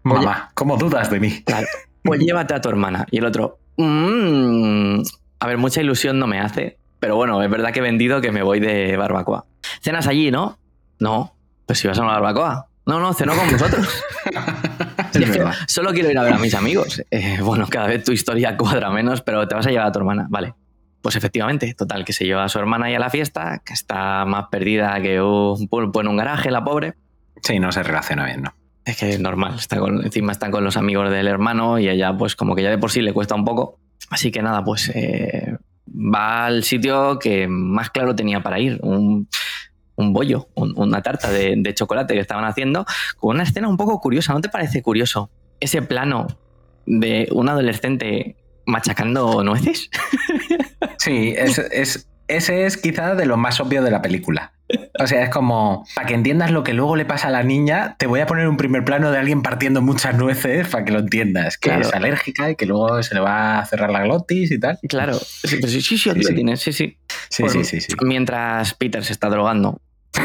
Mamá, 0.03 0.49
¿cómo 0.53 0.75
dudas 0.75 1.09
de 1.09 1.21
mí? 1.21 1.43
Claro. 1.45 1.65
Pues 2.07 2.21
llévate 2.21 2.53
a 2.53 2.61
tu 2.61 2.69
hermana. 2.69 3.05
Y 3.11 3.17
el 3.17 3.25
otro, 3.25 3.59
mmm, 3.75 5.01
a 5.39 5.47
ver, 5.47 5.57
mucha 5.57 5.81
ilusión 5.81 6.17
no 6.19 6.25
me 6.25 6.39
hace. 6.39 6.77
Pero 6.99 7.17
bueno, 7.17 7.43
es 7.43 7.49
verdad 7.49 7.71
que 7.73 7.79
he 7.79 7.83
vendido 7.83 8.21
que 8.21 8.31
me 8.31 8.41
voy 8.41 8.61
de 8.61 8.95
barbacoa. 8.95 9.45
¿Cenas 9.81 10.07
allí, 10.07 10.31
no? 10.31 10.57
No. 10.99 11.35
Pues 11.65 11.79
si 11.79 11.87
vas 11.87 11.99
a 11.99 12.03
una 12.03 12.13
barbacoa. 12.13 12.67
No, 12.85 13.01
no, 13.01 13.13
ceno 13.13 13.35
con 13.35 13.51
vosotros. 13.51 14.03
solo 15.67 15.91
quiero 15.91 16.09
ir 16.09 16.17
a 16.17 16.23
ver 16.23 16.33
a 16.33 16.37
mis 16.37 16.55
amigos. 16.55 17.03
Eh, 17.11 17.39
bueno, 17.41 17.67
cada 17.69 17.87
vez 17.87 18.05
tu 18.05 18.13
historia 18.13 18.55
cuadra 18.55 18.89
menos, 18.89 19.21
pero 19.21 19.45
te 19.45 19.55
vas 19.55 19.67
a 19.67 19.69
llevar 19.69 19.87
a 19.87 19.91
tu 19.91 19.99
hermana. 19.99 20.27
Vale. 20.29 20.55
Pues 21.01 21.17
efectivamente, 21.17 21.73
total, 21.73 22.05
que 22.05 22.13
se 22.13 22.23
lleva 22.23 22.45
a 22.45 22.49
su 22.49 22.57
hermana 22.57 22.85
ahí 22.85 22.95
a 22.95 22.99
la 22.99 23.09
fiesta, 23.09 23.61
que 23.65 23.73
está 23.73 24.23
más 24.23 24.45
perdida 24.49 24.99
que 25.01 25.21
un 25.21 25.67
pulpo 25.67 25.99
en 25.99 26.07
un 26.07 26.15
garaje, 26.15 26.49
la 26.49 26.63
pobre. 26.63 26.95
Sí, 27.43 27.59
no 27.59 27.73
se 27.73 27.83
relaciona 27.83 28.25
bien, 28.25 28.43
¿no? 28.43 28.53
Es 28.87 28.95
que 28.95 29.09
es 29.09 29.19
normal, 29.19 29.55
está 29.59 29.75
encima 29.75 30.31
están 30.31 30.49
con 30.49 30.63
los 30.63 30.77
amigos 30.77 31.11
del 31.11 31.27
hermano 31.27 31.77
y 31.77 31.89
ella 31.89 32.15
pues 32.17 32.37
como 32.37 32.55
que 32.55 32.63
ya 32.63 32.69
de 32.69 32.77
por 32.77 32.89
sí 32.89 33.01
le 33.01 33.11
cuesta 33.11 33.35
un 33.35 33.43
poco. 33.43 33.81
Así 34.09 34.31
que 34.31 34.41
nada, 34.41 34.63
pues 34.63 34.89
eh, 34.95 35.57
va 35.85 36.45
al 36.45 36.63
sitio 36.63 37.19
que 37.19 37.49
más 37.49 37.89
claro 37.89 38.15
tenía 38.15 38.41
para 38.41 38.59
ir, 38.59 38.79
un, 38.81 39.27
bollo, 39.97 40.47
una 40.55 41.01
tarta 41.01 41.29
de, 41.29 41.73
chocolate 41.73 42.13
que 42.13 42.21
estaban 42.21 42.45
haciendo, 42.45 42.85
con 43.17 43.35
una 43.35 43.43
escena 43.43 43.67
un 43.67 43.75
poco 43.75 43.99
curiosa, 43.99 44.31
¿no 44.31 44.39
te 44.39 44.47
parece 44.47 44.81
curioso? 44.81 45.29
Ese 45.59 45.81
plano 45.81 46.27
de 46.85 47.27
un 47.33 47.49
adolescente 47.49 48.37
machacando 48.65 49.43
nueces. 49.43 49.89
Sí, 50.97 51.33
es, 51.37 52.09
ese 52.27 52.65
es 52.65 52.77
quizá 52.77 53.15
de 53.15 53.25
lo 53.25 53.37
más 53.37 53.59
obvio 53.59 53.81
de 53.81 53.91
la 53.91 54.01
película. 54.01 54.53
O 54.99 55.07
sea, 55.07 55.23
es 55.23 55.29
como, 55.29 55.85
para 55.95 56.07
que 56.07 56.13
entiendas 56.13 56.51
lo 56.51 56.63
que 56.63 56.73
luego 56.73 56.97
le 56.97 57.05
pasa 57.05 57.29
a 57.29 57.31
la 57.31 57.43
niña, 57.43 57.95
te 57.97 58.05
voy 58.05 58.19
a 58.19 58.25
poner 58.25 58.49
un 58.49 58.57
primer 58.57 58.83
plano 58.83 59.11
de 59.11 59.17
alguien 59.17 59.41
partiendo 59.41 59.81
muchas 59.81 60.17
nueces 60.17 60.67
para 60.67 60.83
que 60.83 60.91
lo 60.91 60.99
entiendas, 60.99 61.57
que 61.57 61.73
es 61.73 61.93
alérgica 61.93 62.51
y 62.51 62.55
que 62.55 62.65
luego 62.65 63.01
se 63.01 63.15
le 63.15 63.21
va 63.21 63.59
a 63.59 63.65
cerrar 63.65 63.91
la 63.91 64.03
glotis 64.03 64.51
y 64.51 64.59
tal. 64.59 64.77
Claro, 64.89 65.13
sí, 65.13 65.47
sí, 65.47 65.81
sí, 65.81 65.97
sí, 65.97 65.97
sí. 65.97 66.55
sí, 66.57 66.73
sí. 66.73 66.97
Sí, 67.29 67.63
sí, 67.63 67.81
sí, 67.81 67.95
Mientras 68.03 68.73
Peter 68.73 69.03
se 69.03 69.13
está 69.13 69.29
drogando. 69.29 69.79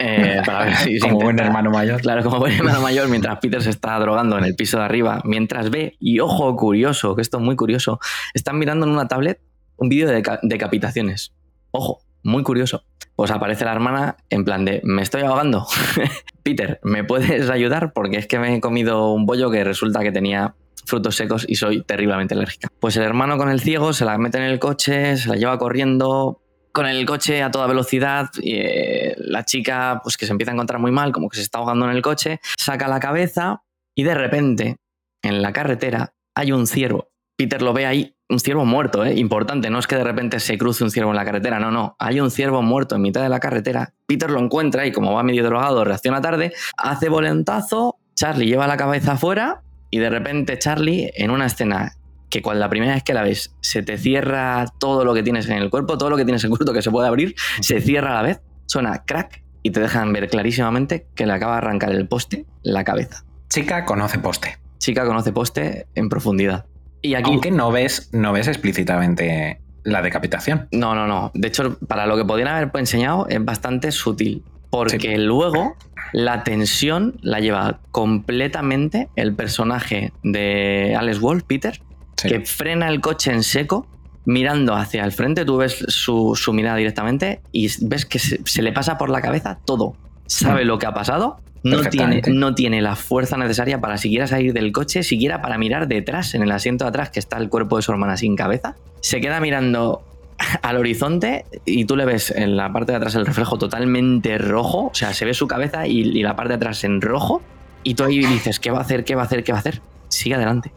Eh, 0.00 0.42
para 0.46 0.64
ver 0.64 0.76
si 0.76 1.00
como 1.00 1.18
buen 1.18 1.40
hermano 1.40 1.70
mayor. 1.70 2.00
Claro, 2.00 2.22
como 2.22 2.38
buen 2.38 2.52
hermano 2.52 2.80
mayor, 2.80 3.08
mientras 3.08 3.40
Peter 3.40 3.60
se 3.60 3.70
está 3.70 3.98
drogando 3.98 4.38
en 4.38 4.44
el 4.44 4.54
piso 4.54 4.78
de 4.78 4.84
arriba, 4.84 5.20
mientras 5.24 5.70
ve, 5.70 5.96
y 5.98 6.20
ojo, 6.20 6.54
curioso, 6.54 7.16
que 7.16 7.22
esto 7.22 7.38
es 7.38 7.42
muy 7.42 7.56
curioso, 7.56 7.98
están 8.32 8.60
mirando 8.60 8.86
en 8.86 8.92
una 8.92 9.08
tablet 9.08 9.40
un 9.78 9.88
vídeo 9.88 10.08
de 10.08 10.22
decapitaciones. 10.42 11.32
Ojo, 11.70 12.00
muy 12.22 12.42
curioso. 12.42 12.84
Pues 13.16 13.30
aparece 13.30 13.64
la 13.64 13.72
hermana 13.72 14.16
en 14.30 14.44
plan 14.44 14.64
de, 14.64 14.80
me 14.84 15.02
estoy 15.02 15.22
ahogando. 15.22 15.66
Peter, 16.42 16.78
¿me 16.82 17.04
puedes 17.04 17.50
ayudar? 17.50 17.92
Porque 17.92 18.18
es 18.18 18.26
que 18.26 18.38
me 18.38 18.54
he 18.54 18.60
comido 18.60 19.12
un 19.12 19.26
bollo 19.26 19.50
que 19.50 19.64
resulta 19.64 20.00
que 20.00 20.12
tenía 20.12 20.54
frutos 20.84 21.16
secos 21.16 21.44
y 21.48 21.56
soy 21.56 21.82
terriblemente 21.82 22.34
alérgica. 22.34 22.68
Pues 22.80 22.96
el 22.96 23.02
hermano 23.02 23.36
con 23.36 23.50
el 23.50 23.60
ciego 23.60 23.92
se 23.92 24.04
la 24.04 24.16
mete 24.18 24.38
en 24.38 24.44
el 24.44 24.58
coche, 24.58 25.16
se 25.16 25.28
la 25.28 25.36
lleva 25.36 25.58
corriendo 25.58 26.42
con 26.72 26.86
el 26.86 27.04
coche 27.06 27.42
a 27.42 27.50
toda 27.50 27.66
velocidad 27.66 28.30
y 28.40 28.54
eh, 28.54 29.14
la 29.18 29.44
chica 29.44 30.00
pues 30.02 30.16
que 30.16 30.26
se 30.26 30.32
empieza 30.32 30.52
a 30.52 30.54
encontrar 30.54 30.80
muy 30.80 30.92
mal, 30.92 31.12
como 31.12 31.28
que 31.28 31.36
se 31.36 31.42
está 31.42 31.58
ahogando 31.58 31.86
en 31.86 31.96
el 31.96 32.02
coche, 32.02 32.40
saca 32.56 32.88
la 32.88 33.00
cabeza 33.00 33.62
y 33.94 34.04
de 34.04 34.14
repente 34.14 34.76
en 35.22 35.42
la 35.42 35.52
carretera 35.52 36.14
hay 36.34 36.52
un 36.52 36.66
ciervo. 36.66 37.08
Peter 37.36 37.62
lo 37.62 37.72
ve 37.72 37.86
ahí 37.86 38.14
un 38.28 38.40
ciervo 38.40 38.64
muerto, 38.64 39.04
¿eh? 39.04 39.14
importante, 39.14 39.70
no 39.70 39.78
es 39.78 39.86
que 39.86 39.96
de 39.96 40.04
repente 40.04 40.38
se 40.40 40.58
cruce 40.58 40.84
un 40.84 40.90
ciervo 40.90 41.10
en 41.10 41.16
la 41.16 41.24
carretera, 41.24 41.58
no, 41.58 41.70
no, 41.70 41.96
hay 41.98 42.20
un 42.20 42.30
ciervo 42.30 42.62
muerto 42.62 42.96
en 42.96 43.02
mitad 43.02 43.22
de 43.22 43.28
la 43.28 43.40
carretera, 43.40 43.94
Peter 44.06 44.30
lo 44.30 44.38
encuentra 44.38 44.86
y 44.86 44.92
como 44.92 45.14
va 45.14 45.22
medio 45.22 45.44
drogado, 45.44 45.84
reacciona 45.84 46.20
tarde, 46.20 46.52
hace 46.76 47.08
volentazo, 47.08 47.96
Charlie 48.14 48.46
lleva 48.46 48.66
la 48.66 48.76
cabeza 48.76 49.12
afuera 49.12 49.62
y 49.90 49.98
de 49.98 50.10
repente 50.10 50.58
Charlie 50.58 51.10
en 51.16 51.30
una 51.30 51.46
escena 51.46 51.92
que 52.30 52.42
cuando 52.42 52.60
la 52.60 52.68
primera 52.68 52.94
vez 52.94 53.02
que 53.02 53.14
la 53.14 53.22
ves 53.22 53.54
se 53.60 53.82
te 53.82 53.96
cierra 53.96 54.66
todo 54.78 55.04
lo 55.04 55.14
que 55.14 55.22
tienes 55.22 55.48
en 55.48 55.56
el 55.56 55.70
cuerpo, 55.70 55.96
todo 55.96 56.10
lo 56.10 56.16
que 56.16 56.24
tienes 56.24 56.44
en 56.44 56.50
el 56.50 56.56
cuerpo 56.58 56.74
que 56.74 56.82
se 56.82 56.90
puede 56.90 57.08
abrir, 57.08 57.34
se 57.60 57.80
cierra 57.80 58.10
a 58.10 58.14
la 58.14 58.22
vez, 58.22 58.42
suena 58.66 59.04
crack 59.04 59.42
y 59.62 59.70
te 59.70 59.80
dejan 59.80 60.12
ver 60.12 60.28
clarísimamente 60.28 61.06
que 61.14 61.26
le 61.26 61.32
acaba 61.32 61.52
de 61.52 61.58
arrancar 61.58 61.90
el 61.90 62.06
poste 62.06 62.44
la 62.62 62.84
cabeza. 62.84 63.24
Chica 63.48 63.84
conoce 63.84 64.18
poste. 64.18 64.58
chica 64.78 65.06
conoce 65.06 65.32
poste 65.32 65.86
en 65.94 66.08
profundidad. 66.08 66.66
Y 67.02 67.14
aquí. 67.14 67.30
Aunque 67.30 67.50
no 67.50 67.70
ves, 67.70 68.10
no 68.12 68.32
ves 68.32 68.48
explícitamente 68.48 69.60
la 69.84 70.02
decapitación. 70.02 70.68
No, 70.72 70.94
no, 70.94 71.06
no. 71.06 71.30
De 71.34 71.48
hecho, 71.48 71.78
para 71.86 72.06
lo 72.06 72.16
que 72.16 72.24
podrían 72.24 72.48
haber 72.48 72.70
enseñado 72.74 73.26
es 73.28 73.44
bastante 73.44 73.92
sutil. 73.92 74.44
Porque 74.70 75.16
luego 75.16 75.76
la 76.12 76.44
tensión 76.44 77.18
la 77.22 77.40
lleva 77.40 77.80
completamente 77.90 79.08
el 79.16 79.34
personaje 79.34 80.12
de 80.22 80.94
Alex 80.98 81.20
Wolf, 81.20 81.44
Peter, 81.44 81.80
que 82.16 82.40
frena 82.40 82.88
el 82.88 83.00
coche 83.00 83.32
en 83.32 83.42
seco, 83.42 83.86
mirando 84.26 84.74
hacia 84.74 85.04
el 85.04 85.12
frente. 85.12 85.46
Tú 85.46 85.56
ves 85.56 85.84
su, 85.88 86.34
su 86.36 86.52
mirada 86.52 86.76
directamente 86.76 87.40
y 87.50 87.70
ves 87.86 88.04
que 88.04 88.18
se, 88.18 88.40
se, 88.44 88.60
le 88.60 88.72
pasa 88.72 88.98
por 88.98 89.08
la 89.08 89.22
cabeza 89.22 89.58
todo. 89.64 89.96
Sabe 90.26 90.66
lo 90.66 90.78
que 90.78 90.84
ha 90.84 90.92
pasado. 90.92 91.40
No 91.62 91.80
tiene, 91.82 92.22
no 92.28 92.54
tiene 92.54 92.80
la 92.82 92.96
fuerza 92.96 93.36
necesaria 93.36 93.80
para 93.80 93.98
siquiera 93.98 94.26
salir 94.26 94.52
del 94.52 94.72
coche, 94.72 95.02
siquiera 95.02 95.42
para 95.42 95.58
mirar 95.58 95.88
detrás, 95.88 96.34
en 96.34 96.42
el 96.42 96.52
asiento 96.52 96.84
de 96.84 96.90
atrás, 96.90 97.10
que 97.10 97.18
está 97.18 97.36
el 97.38 97.48
cuerpo 97.48 97.76
de 97.76 97.82
su 97.82 97.92
hermana 97.92 98.16
sin 98.16 98.36
cabeza. 98.36 98.76
Se 99.00 99.20
queda 99.20 99.40
mirando 99.40 100.02
al 100.62 100.76
horizonte 100.76 101.44
y 101.64 101.84
tú 101.84 101.96
le 101.96 102.04
ves 102.04 102.30
en 102.30 102.56
la 102.56 102.72
parte 102.72 102.92
de 102.92 102.96
atrás 102.96 103.14
el 103.14 103.26
reflejo 103.26 103.58
totalmente 103.58 104.38
rojo, 104.38 104.86
o 104.86 104.94
sea, 104.94 105.12
se 105.14 105.24
ve 105.24 105.34
su 105.34 105.46
cabeza 105.46 105.86
y, 105.86 106.00
y, 106.00 106.22
la 106.22 106.36
parte 106.36 106.50
de 106.50 106.56
atrás 106.56 106.84
en 106.84 107.00
rojo, 107.00 107.42
y 107.82 107.94
tú 107.94 108.04
ahí 108.04 108.18
dices, 108.18 108.60
¿qué 108.60 108.70
va 108.70 108.78
a 108.78 108.82
hacer? 108.82 109.04
¿Qué 109.04 109.14
va 109.14 109.22
a 109.22 109.24
hacer? 109.24 109.44
¿Qué 109.44 109.52
va 109.52 109.58
a 109.58 109.60
hacer? 109.60 109.80
Sigue 110.08 110.34
adelante, 110.34 110.72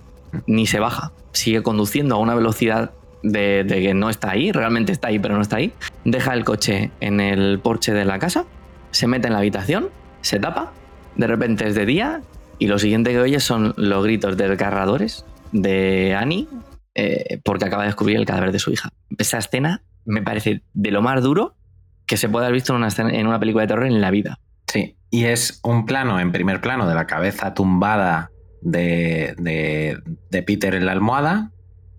ni 0.47 0.67
se 0.67 0.79
baja, 0.79 1.11
sigue 1.31 1.63
conduciendo 1.63 2.15
a 2.15 2.17
una 2.17 2.35
velocidad 2.35 2.91
de, 3.23 3.63
de 3.63 3.81
que 3.81 3.93
no 3.93 4.09
está 4.09 4.31
ahí, 4.31 4.51
realmente 4.51 4.91
está 4.91 5.09
ahí, 5.09 5.19
pero 5.19 5.35
no 5.35 5.41
está 5.41 5.57
ahí, 5.57 5.73
deja 6.05 6.33
el 6.33 6.43
coche 6.43 6.91
en 6.99 7.19
el 7.19 7.59
porche 7.59 7.93
de 7.93 8.05
la 8.05 8.19
casa, 8.19 8.45
se 8.91 9.07
mete 9.07 9.27
en 9.27 9.33
la 9.33 9.39
habitación, 9.39 9.89
se 10.21 10.39
tapa, 10.39 10.71
de 11.15 11.27
repente 11.27 11.67
es 11.67 11.75
de 11.75 11.85
día 11.85 12.21
y 12.59 12.67
lo 12.67 12.79
siguiente 12.79 13.11
que 13.11 13.19
oyes 13.19 13.43
son 13.43 13.73
los 13.77 14.03
gritos 14.03 14.37
desgarradores 14.37 15.25
de 15.51 16.15
Annie 16.15 16.47
eh, 16.93 17.39
porque 17.43 17.65
acaba 17.65 17.83
de 17.83 17.87
descubrir 17.87 18.17
el 18.17 18.25
cadáver 18.25 18.51
de 18.51 18.59
su 18.59 18.71
hija. 18.71 18.89
Esa 19.17 19.37
escena 19.37 19.81
me 20.05 20.21
parece 20.21 20.61
de 20.73 20.91
lo 20.91 21.01
más 21.01 21.21
duro 21.23 21.55
que 22.05 22.17
se 22.17 22.29
puede 22.29 22.45
haber 22.45 22.55
visto 22.55 22.75
en 22.75 22.83
una, 22.83 22.89
en 22.97 23.27
una 23.27 23.39
película 23.39 23.63
de 23.63 23.67
terror 23.67 23.85
en 23.85 24.01
la 24.01 24.11
vida. 24.11 24.39
Sí, 24.67 24.95
y 25.09 25.25
es 25.25 25.59
un 25.63 25.85
plano 25.85 26.19
en 26.19 26.31
primer 26.31 26.61
plano 26.61 26.87
de 26.87 26.95
la 26.95 27.07
cabeza 27.07 27.53
tumbada 27.53 28.31
de, 28.61 29.35
de, 29.37 29.99
de 30.29 30.43
Peter 30.43 30.75
en 30.75 30.85
la 30.85 30.91
almohada, 30.91 31.51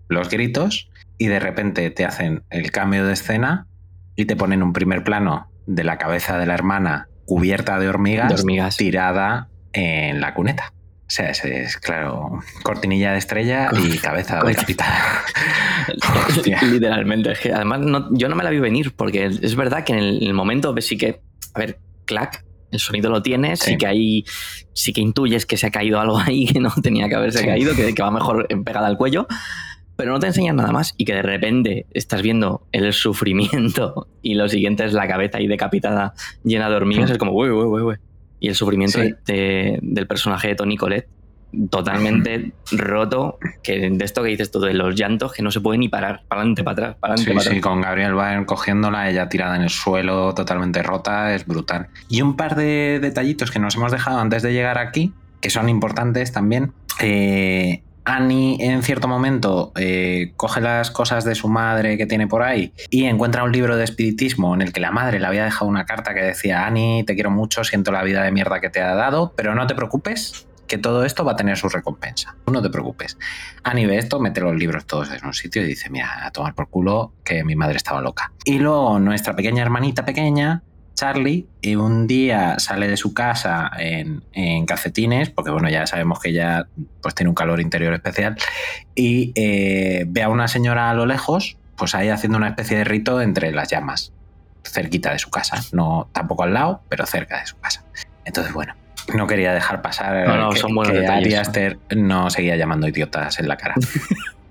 los 0.07 0.29
gritos, 0.29 0.89
y 1.17 1.27
de 1.27 1.39
repente 1.39 1.89
te 1.89 2.05
hacen 2.05 2.43
el 2.49 2.71
cambio 2.71 3.05
de 3.05 3.13
escena 3.13 3.67
y 4.15 4.25
te 4.25 4.35
ponen 4.35 4.63
un 4.63 4.73
primer 4.73 5.03
plano 5.03 5.49
de 5.65 5.83
la 5.83 5.97
cabeza 5.97 6.37
de 6.37 6.45
la 6.45 6.53
hermana 6.53 7.07
cubierta 7.33 7.79
de 7.79 7.87
hormigas, 7.87 8.29
de 8.29 8.35
hormigas. 8.35 8.77
tirada 8.77 9.49
en 9.71 10.21
la 10.21 10.35
cuneta. 10.35 10.71
O 11.01 11.15
sea, 11.15 11.31
es, 11.31 11.43
es 11.43 11.77
claro, 11.77 12.39
cortinilla 12.61 13.11
de 13.11 13.17
estrella 13.17 13.69
y 13.73 13.97
cabeza 13.97 14.39
decapitada. 14.43 15.23
Literalmente. 16.71 17.31
Es 17.31 17.39
que 17.39 17.51
además 17.51 17.79
no, 17.81 18.07
yo 18.15 18.29
no 18.29 18.35
me 18.35 18.43
la 18.43 18.51
vi 18.51 18.59
venir 18.59 18.93
porque 18.95 19.25
es 19.25 19.55
verdad 19.55 19.83
que 19.83 19.93
en 19.93 19.99
el, 19.99 20.17
en 20.17 20.27
el 20.27 20.33
momento 20.33 20.75
sí 20.79 20.95
que, 20.95 21.21
a 21.55 21.59
ver, 21.59 21.79
clac, 22.05 22.45
el 22.71 22.79
sonido 22.79 23.09
lo 23.09 23.21
tienes, 23.21 23.59
sí. 23.59 23.71
sí. 23.71 23.77
que 23.77 23.87
hay, 23.87 24.25
sí 24.73 24.93
que 24.93 25.01
intuyes 25.01 25.45
que 25.45 25.57
se 25.57 25.67
ha 25.67 25.71
caído 25.71 25.99
algo 25.99 26.19
ahí 26.19 26.45
que 26.53 26.59
no 26.59 26.71
tenía 26.81 27.09
que 27.09 27.15
haberse 27.15 27.39
sí. 27.39 27.45
caído, 27.45 27.75
que, 27.75 27.93
que, 27.95 28.03
va 28.03 28.11
mejor 28.11 28.47
pegada 28.63 28.87
al 28.87 28.97
cuello, 28.97 29.27
pero 29.95 30.11
no 30.11 30.19
te 30.19 30.27
enseñan 30.27 30.55
nada 30.55 30.71
más 30.71 30.93
y 30.97 31.05
que 31.05 31.13
de 31.13 31.21
repente 31.21 31.85
estás 31.91 32.21
viendo 32.21 32.65
el 32.71 32.93
sufrimiento 32.93 34.07
y 34.21 34.35
lo 34.35 34.47
siguiente 34.49 34.85
es 34.85 34.93
la 34.93 35.07
cabeza 35.07 35.37
ahí 35.37 35.47
decapitada 35.47 36.13
llena 36.43 36.69
de 36.69 36.75
hormigas, 36.75 37.11
es 37.11 37.17
como, 37.17 37.33
uy, 37.33 37.49
uy, 37.49 37.65
uy, 37.65 37.81
uy. 37.81 37.95
Y 38.39 38.49
el 38.49 38.55
sufrimiento 38.55 39.01
sí. 39.01 39.13
de, 39.25 39.79
del 39.81 40.05
personaje 40.05 40.49
de 40.49 40.55
Tony 40.55 40.75
Colette 40.75 41.07
totalmente 41.69 42.51
roto, 42.71 43.37
que 43.61 43.89
de 43.89 44.05
esto 44.05 44.23
que 44.23 44.29
dices 44.29 44.51
tú, 44.51 44.59
de 44.59 44.73
los 44.73 44.95
llantos 44.95 45.33
que 45.33 45.43
no 45.43 45.51
se 45.51 45.61
puede 45.61 45.77
ni 45.77 45.89
parar, 45.89 46.23
para 46.27 46.41
adelante, 46.41 46.63
para 46.63 46.73
atrás, 46.73 46.95
para 46.99 47.13
adelante, 47.13 47.31
sí, 47.31 47.35
para 47.35 47.41
atrás. 47.41 47.55
Sí, 47.55 47.61
con 47.61 47.81
Gabriel 47.81 48.13
Byrne 48.13 48.45
cogiéndola, 48.45 49.09
ella 49.09 49.29
tirada 49.29 49.55
en 49.55 49.63
el 49.63 49.69
suelo, 49.69 50.33
totalmente 50.33 50.81
rota, 50.81 51.33
es 51.35 51.45
brutal. 51.45 51.87
Y 52.09 52.21
un 52.21 52.35
par 52.35 52.55
de 52.55 52.99
detallitos 53.01 53.51
que 53.51 53.59
nos 53.59 53.75
hemos 53.75 53.91
dejado 53.91 54.19
antes 54.19 54.41
de 54.41 54.53
llegar 54.53 54.77
aquí, 54.77 55.13
que 55.41 55.49
son 55.49 55.69
importantes 55.69 56.31
también. 56.31 56.73
Eh, 57.01 57.82
Annie 58.05 58.57
en 58.59 58.83
cierto 58.83 59.07
momento 59.07 59.71
eh, 59.75 60.33
coge 60.35 60.61
las 60.61 60.91
cosas 60.91 61.23
de 61.23 61.35
su 61.35 61.47
madre 61.47 61.97
que 61.97 62.05
tiene 62.05 62.27
por 62.27 62.43
ahí 62.43 62.73
y 62.89 63.05
encuentra 63.05 63.43
un 63.43 63.51
libro 63.51 63.77
de 63.77 63.83
espiritismo 63.83 64.53
en 64.53 64.61
el 64.61 64.73
que 64.73 64.79
la 64.79 64.91
madre 64.91 65.19
le 65.19 65.25
había 65.25 65.45
dejado 65.45 65.67
una 65.67 65.85
carta 65.85 66.13
que 66.13 66.21
decía 66.21 66.65
Annie, 66.65 67.03
te 67.03 67.15
quiero 67.15 67.31
mucho, 67.31 67.63
siento 67.63 67.91
la 67.91 68.03
vida 68.03 68.23
de 68.23 68.31
mierda 68.31 68.59
que 68.59 68.69
te 68.69 68.81
ha 68.81 68.95
dado, 68.95 69.33
pero 69.35 69.55
no 69.55 69.67
te 69.67 69.75
preocupes, 69.75 70.47
que 70.67 70.77
todo 70.77 71.05
esto 71.05 71.23
va 71.23 71.33
a 71.33 71.35
tener 71.35 71.57
su 71.57 71.69
recompensa. 71.69 72.35
No 72.51 72.61
te 72.61 72.69
preocupes. 72.69 73.17
Annie 73.63 73.85
ve 73.85 73.97
esto, 73.97 74.19
mete 74.19 74.41
los 74.41 74.55
libros 74.55 74.85
todos 74.85 75.11
en 75.11 75.25
un 75.25 75.33
sitio 75.33 75.61
y 75.61 75.65
dice, 75.65 75.89
mira, 75.89 76.25
a 76.25 76.31
tomar 76.31 76.55
por 76.55 76.69
culo 76.69 77.13
que 77.23 77.43
mi 77.43 77.55
madre 77.55 77.77
estaba 77.77 78.01
loca. 78.01 78.31
Y 78.43 78.59
luego 78.59 78.99
nuestra 78.99 79.35
pequeña 79.35 79.61
hermanita 79.61 80.05
pequeña 80.05 80.63
Charlie 80.95 81.47
y 81.61 81.75
un 81.75 82.07
día 82.07 82.59
sale 82.59 82.87
de 82.87 82.97
su 82.97 83.13
casa 83.13 83.71
en, 83.77 84.23
en, 84.33 84.65
calcetines, 84.65 85.29
porque 85.29 85.51
bueno, 85.51 85.69
ya 85.69 85.87
sabemos 85.87 86.19
que 86.19 86.29
ella 86.29 86.67
pues 87.01 87.15
tiene 87.15 87.29
un 87.29 87.35
calor 87.35 87.59
interior 87.59 87.93
especial, 87.93 88.37
y 88.95 89.31
eh, 89.35 90.05
ve 90.07 90.23
a 90.23 90.29
una 90.29 90.47
señora 90.47 90.89
a 90.89 90.93
lo 90.93 91.05
lejos, 91.05 91.57
pues 91.75 91.95
ahí 91.95 92.09
haciendo 92.09 92.37
una 92.37 92.49
especie 92.49 92.77
de 92.77 92.83
rito 92.83 93.21
entre 93.21 93.51
las 93.51 93.69
llamas, 93.69 94.13
cerquita 94.63 95.11
de 95.11 95.19
su 95.19 95.29
casa, 95.29 95.61
no 95.71 96.07
tampoco 96.13 96.43
al 96.43 96.53
lado, 96.53 96.81
pero 96.89 97.05
cerca 97.05 97.39
de 97.39 97.47
su 97.47 97.57
casa. 97.57 97.83
Entonces, 98.25 98.53
bueno, 98.53 98.75
no 99.13 99.27
quería 99.27 99.53
dejar 99.53 99.81
pasar 99.81 100.27
no, 100.27 100.37
no, 100.37 100.49
que, 100.51 100.59
son 100.59 100.73
buenos 100.73 100.93
que 100.93 101.01
detalles, 101.01 101.35
Aster 101.35 101.77
no 101.95 102.29
seguía 102.29 102.55
llamando 102.55 102.87
idiotas 102.87 103.39
en 103.39 103.47
la 103.47 103.57
cara. 103.57 103.75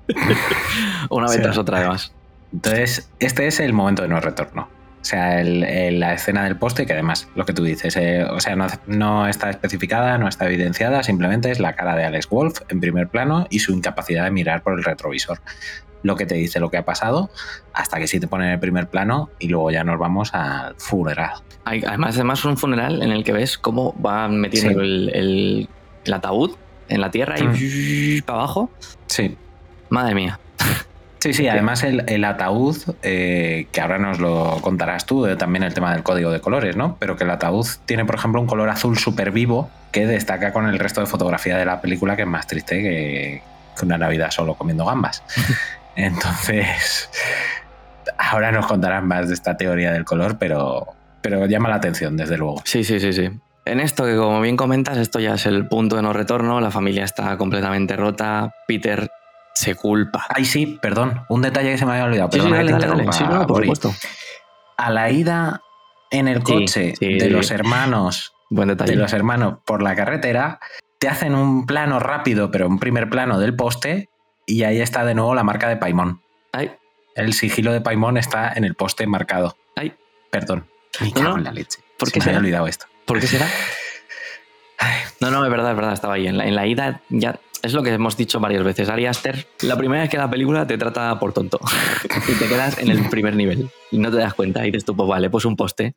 una 1.11 1.28
vez 1.28 1.40
tras 1.40 1.57
otra 1.57 1.78
además. 1.78 2.12
Entonces, 2.53 3.09
este 3.18 3.47
es 3.47 3.61
el 3.61 3.72
momento 3.72 4.03
de 4.03 4.09
no 4.09 4.20
retorno. 4.20 4.68
O 5.03 5.05
sea, 5.05 5.40
el, 5.40 5.64
el, 5.64 5.98
la 5.98 6.14
escena 6.14 6.44
del 6.44 6.57
poste, 6.57 6.86
que 6.86 6.92
además, 6.92 7.28
lo 7.34 7.44
que 7.44 7.53
tú 7.53 7.64
dices, 7.64 7.96
eh, 7.96 8.22
o 8.22 8.38
sea, 8.38 8.55
no, 8.55 8.68
no, 8.86 9.26
está 9.26 9.50
especificada, 9.50 10.16
no 10.16 10.28
está 10.28 10.46
evidenciada, 10.46 11.03
simplemente 11.03 11.50
es 11.50 11.59
la 11.59 11.74
cara 11.74 11.96
de 11.96 12.05
Alex 12.05 12.28
Wolf 12.28 12.61
en 12.68 12.78
primer 12.78 13.09
plano 13.09 13.48
y 13.50 13.59
su 13.59 13.72
incapacidad 13.72 14.22
de 14.22 14.30
mirar 14.30 14.62
por 14.62 14.78
el 14.78 14.84
retrovisor. 14.84 15.40
Lo 16.05 16.14
que 16.14 16.24
te 16.24 16.36
dice 16.36 16.61
lo 16.61 16.70
que 16.70 16.76
ha 16.76 16.84
pasado, 16.84 17.30
hasta 17.74 17.98
que 17.98 18.07
sí 18.07 18.20
te 18.20 18.28
ponen 18.28 18.46
en 18.46 18.53
el 18.55 18.61
primer 18.61 18.88
plano 18.88 19.30
y 19.40 19.48
luego 19.48 19.72
ya 19.72 19.82
nos 19.82 19.98
vamos 19.98 20.34
al 20.34 20.76
funeral. 20.76 21.32
Hay, 21.64 21.82
además, 21.84 22.14
además 22.14 22.38
es 22.38 22.44
un 22.44 22.57
funeral 22.57 23.03
en 23.03 23.11
el 23.11 23.24
que 23.24 23.32
ves 23.32 23.59
cómo 23.59 24.00
va 24.00 24.28
metiendo 24.28 24.80
sí. 24.80 24.86
el, 24.86 25.11
el, 25.14 25.68
el, 26.05 26.14
ataúd 26.14 26.53
en 26.88 27.00
la 27.00 27.11
tierra 27.11 27.40
y 27.40 28.20
mm. 28.20 28.22
para 28.26 28.38
abajo. 28.38 28.70
Sí. 29.09 29.36
Madre 29.90 30.14
mía. 30.14 30.38
Sí, 31.23 31.33
sí, 31.33 31.47
además 31.47 31.85
el, 31.85 32.03
el 32.09 32.25
ataúd, 32.25 32.77
eh, 33.05 33.68
que 33.70 33.81
ahora 33.81 33.97
nos 33.97 34.18
lo 34.18 34.59
contarás 34.61 35.07
tú, 35.07 35.25
eh, 35.27 35.37
también 35.37 35.62
el 35.62 35.73
tema 35.73 35.93
del 35.93 36.03
código 36.03 36.33
de 36.33 36.41
colores, 36.41 36.75
¿no? 36.75 36.97
Pero 36.99 37.16
que 37.16 37.23
el 37.23 37.31
ataúd 37.31 37.64
tiene, 37.87 38.05
por 38.05 38.16
ejemplo, 38.16 38.41
un 38.41 38.49
color 38.49 38.68
azul 38.68 38.99
súper 38.99 39.31
vivo 39.31 39.70
que 39.93 40.05
destaca 40.05 40.53
con 40.53 40.66
el 40.66 40.81
resto 40.81 41.01
de 41.01 41.07
fotografía 41.07 41.57
de 41.57 41.64
la 41.64 41.81
película, 41.81 42.16
que 42.16 42.23
es 42.23 42.29
más 42.29 42.49
triste 42.49 42.83
que, 42.83 43.43
que 43.79 43.85
una 43.85 43.99
Navidad 43.99 44.33
solo 44.33 44.55
comiendo 44.55 44.85
gambas. 44.85 45.23
Entonces, 45.95 47.09
ahora 48.18 48.51
nos 48.51 48.66
contarás 48.66 49.05
más 49.05 49.29
de 49.29 49.35
esta 49.35 49.57
teoría 49.57 49.93
del 49.93 50.05
color, 50.05 50.39
pero, 50.39 50.89
pero 51.20 51.47
llama 51.47 51.68
la 51.68 51.77
atención, 51.77 52.16
desde 52.16 52.37
luego. 52.37 52.62
Sí, 52.64 52.83
sí, 52.83 52.99
sí, 52.99 53.12
sí. 53.12 53.31
En 53.64 53.79
esto 53.79 54.07
que 54.07 54.16
como 54.16 54.41
bien 54.41 54.57
comentas, 54.57 54.99
esto 54.99 55.20
ya 55.20 55.35
es 55.35 55.47
el 55.47 55.68
punto 55.68 55.95
de 55.95 56.03
no 56.03 56.12
retorno, 56.12 56.61
la 56.61 56.73
familia 56.73 57.05
está 57.05 57.37
completamente 57.37 57.95
rota, 57.95 58.57
Peter 58.66 59.09
se 59.55 59.74
culpa. 59.74 60.26
Ay, 60.28 60.44
sí, 60.44 60.78
perdón. 60.80 61.24
Un 61.28 61.42
detalle 61.42 61.70
que 61.72 61.78
se 61.78 61.86
me 61.86 61.92
había 61.92 62.05
olvidado. 62.05 62.28
Sí, 62.32 62.38
Perdona 62.38 62.57
sí, 62.57 62.62
dale, 62.64 62.72
dale, 62.72 62.84
interrumpa, 62.86 63.12
sí, 63.12 63.24
no, 63.24 63.46
por 63.46 63.62
supuesto. 63.62 63.94
A 64.76 64.90
la 64.90 65.11
ida 65.11 65.61
en 66.11 66.28
el 66.28 66.42
coche 66.42 66.94
de 67.00 67.30
los 67.30 67.50
hermanos, 67.50 68.32
Buen 68.50 68.68
detalle. 68.68 68.92
de 68.92 68.98
los 68.98 69.12
hermanos 69.12 69.59
por 69.64 69.82
la 69.82 69.94
carretera, 69.96 70.59
te 70.98 71.09
hacen 71.09 71.34
un 71.34 71.66
plano 71.66 71.98
rápido, 72.00 72.50
pero 72.50 72.66
un 72.68 72.78
primer 72.78 73.09
plano 73.09 73.38
del 73.38 73.55
poste, 73.57 74.09
y 74.46 74.62
ahí 74.64 74.80
está 74.80 75.05
de 75.05 75.14
nuevo 75.14 75.34
la 75.34 75.42
marca 75.44 75.68
de 75.68 75.76
Paimón. 75.76 76.20
Ay, 76.53 76.72
El 77.14 77.32
sigilo 77.32 77.72
de 77.72 77.80
Paimón 77.80 78.16
está 78.16 78.53
en 78.55 78.64
el 78.64 78.74
poste 78.74 79.07
marcado. 79.07 79.57
ay, 79.76 79.94
Perdón. 80.30 80.66
Me 81.00 81.09
No, 81.09 81.14
cago 81.14 81.28
no. 81.30 81.36
en 81.38 81.44
la 81.44 81.53
leche. 81.53 81.80
¿Por 81.98 82.09
Se 82.09 82.14
qué 82.14 82.20
me 82.20 82.24
había 82.26 82.38
olvidado 82.38 82.66
esto. 82.66 82.86
¿por 83.07 83.18
qué 83.20 83.26
será? 83.26 83.46
No, 85.20 85.30
no, 85.30 85.44
es 85.44 85.50
verdad, 85.50 85.70
es 85.70 85.76
verdad, 85.76 85.92
estaba 85.92 86.14
ahí. 86.14 86.26
En 86.26 86.36
la, 86.36 86.46
en 86.46 86.55
la 86.57 86.66
ida 86.66 87.00
ya 87.09 87.38
es 87.62 87.72
lo 87.72 87.82
que 87.82 87.90
hemos 87.90 88.16
dicho 88.16 88.40
varias 88.40 88.64
veces. 88.64 88.88
Ari 88.88 89.06
Aster, 89.06 89.46
la 89.62 89.76
primera 89.76 90.02
vez 90.02 90.10
que 90.10 90.18
la 90.18 90.28
película 90.28 90.66
te 90.66 90.76
trata 90.78 91.18
por 91.18 91.32
tonto 91.32 91.60
y 92.28 92.32
te 92.32 92.48
quedas 92.48 92.78
en 92.78 92.90
el 92.90 93.08
primer 93.08 93.36
nivel 93.36 93.68
y 93.90 93.98
no 93.98 94.10
te 94.10 94.16
das 94.18 94.34
cuenta 94.34 94.62
y 94.66 94.70
dices 94.70 94.84
tú, 94.84 94.96
pues 94.96 95.08
vale, 95.08 95.30
pues 95.30 95.44
un 95.44 95.56
poste. 95.56 95.94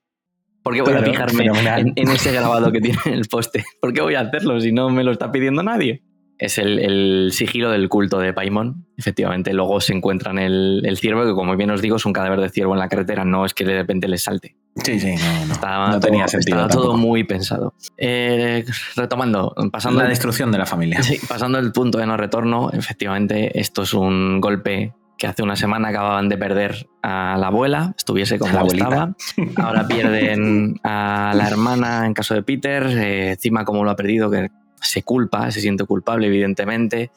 ¿Por 0.63 0.73
qué 0.73 0.81
voy 0.81 0.93
Claro, 0.93 1.07
a 1.07 1.11
fijarme 1.11 1.45
en, 1.77 1.93
en 1.95 2.09
ese 2.09 2.31
grabado 2.31 2.71
que 2.71 2.81
tiene 2.81 2.97
en 3.05 3.13
el 3.13 3.27
poste? 3.27 3.63
¿Por 3.79 3.93
qué 3.93 4.01
voy 4.01 4.15
a 4.15 4.21
hacerlo 4.21 4.59
si 4.59 4.71
no 4.71 4.89
me 4.89 5.03
lo 5.03 5.11
está 5.11 5.31
pidiendo 5.31 5.61
nadie? 5.61 6.03
Es 6.37 6.57
el, 6.57 6.79
el 6.79 7.31
sigilo 7.31 7.71
del 7.71 7.87
culto 7.89 8.19
de 8.19 8.33
Paimon. 8.33 8.85
Efectivamente, 8.97 9.53
luego 9.53 9.79
se 9.79 9.93
encuentran 9.93 10.37
el, 10.37 10.81
el 10.85 10.97
ciervo, 10.97 11.25
que 11.25 11.33
como 11.33 11.55
bien 11.55 11.71
os 11.71 11.81
digo, 11.81 11.95
es 11.95 12.05
un 12.05 12.13
cadáver 12.13 12.41
de 12.41 12.49
ciervo 12.49 12.73
en 12.73 12.79
la 12.79 12.89
carretera, 12.89 13.23
no 13.25 13.45
es 13.45 13.53
que 13.53 13.63
de 13.63 13.75
repente 13.75 14.07
les 14.07 14.23
salte. 14.23 14.55
Sí, 14.83 14.99
sí, 14.99 15.15
no, 15.15 15.45
no. 15.45 15.53
Estaba, 15.53 15.91
no 15.91 15.99
tenía 15.99 16.27
sentido. 16.27 16.57
estaba 16.57 16.81
todo 16.81 16.97
muy 16.97 17.23
pensado. 17.23 17.73
Eh, 17.97 18.65
retomando, 18.95 19.55
pasando 19.71 20.01
La 20.01 20.09
destrucción 20.09 20.51
de 20.51 20.57
la 20.57 20.65
familia. 20.65 21.01
Sí, 21.01 21.17
pasando 21.27 21.59
el 21.59 21.71
punto 21.71 21.97
de 21.97 22.05
no 22.05 22.17
retorno, 22.17 22.69
efectivamente, 22.73 23.57
esto 23.57 23.83
es 23.83 23.93
un 23.93 24.41
golpe 24.41 24.93
que 25.17 25.27
hace 25.27 25.43
una 25.43 25.55
semana 25.55 25.89
acababan 25.89 26.27
de 26.27 26.37
perder 26.37 26.87
a 27.01 27.37
la 27.39 27.47
abuela, 27.47 27.93
estuviese 27.97 28.37
como 28.37 28.51
la 28.51 28.63
estaba. 28.63 29.15
Ahora 29.55 29.87
pierden 29.87 30.75
a 30.83 31.33
la 31.35 31.47
hermana 31.47 32.05
en 32.05 32.13
caso 32.13 32.33
de 32.33 32.43
Peter, 32.43 32.85
eh, 32.85 33.31
encima 33.31 33.63
como 33.63 33.85
lo 33.85 33.91
ha 33.91 33.95
perdido, 33.95 34.29
que 34.29 34.49
se 34.85 35.03
culpa, 35.03 35.51
se 35.51 35.61
siente 35.61 35.85
culpable, 35.85 36.27
evidentemente. 36.27 37.11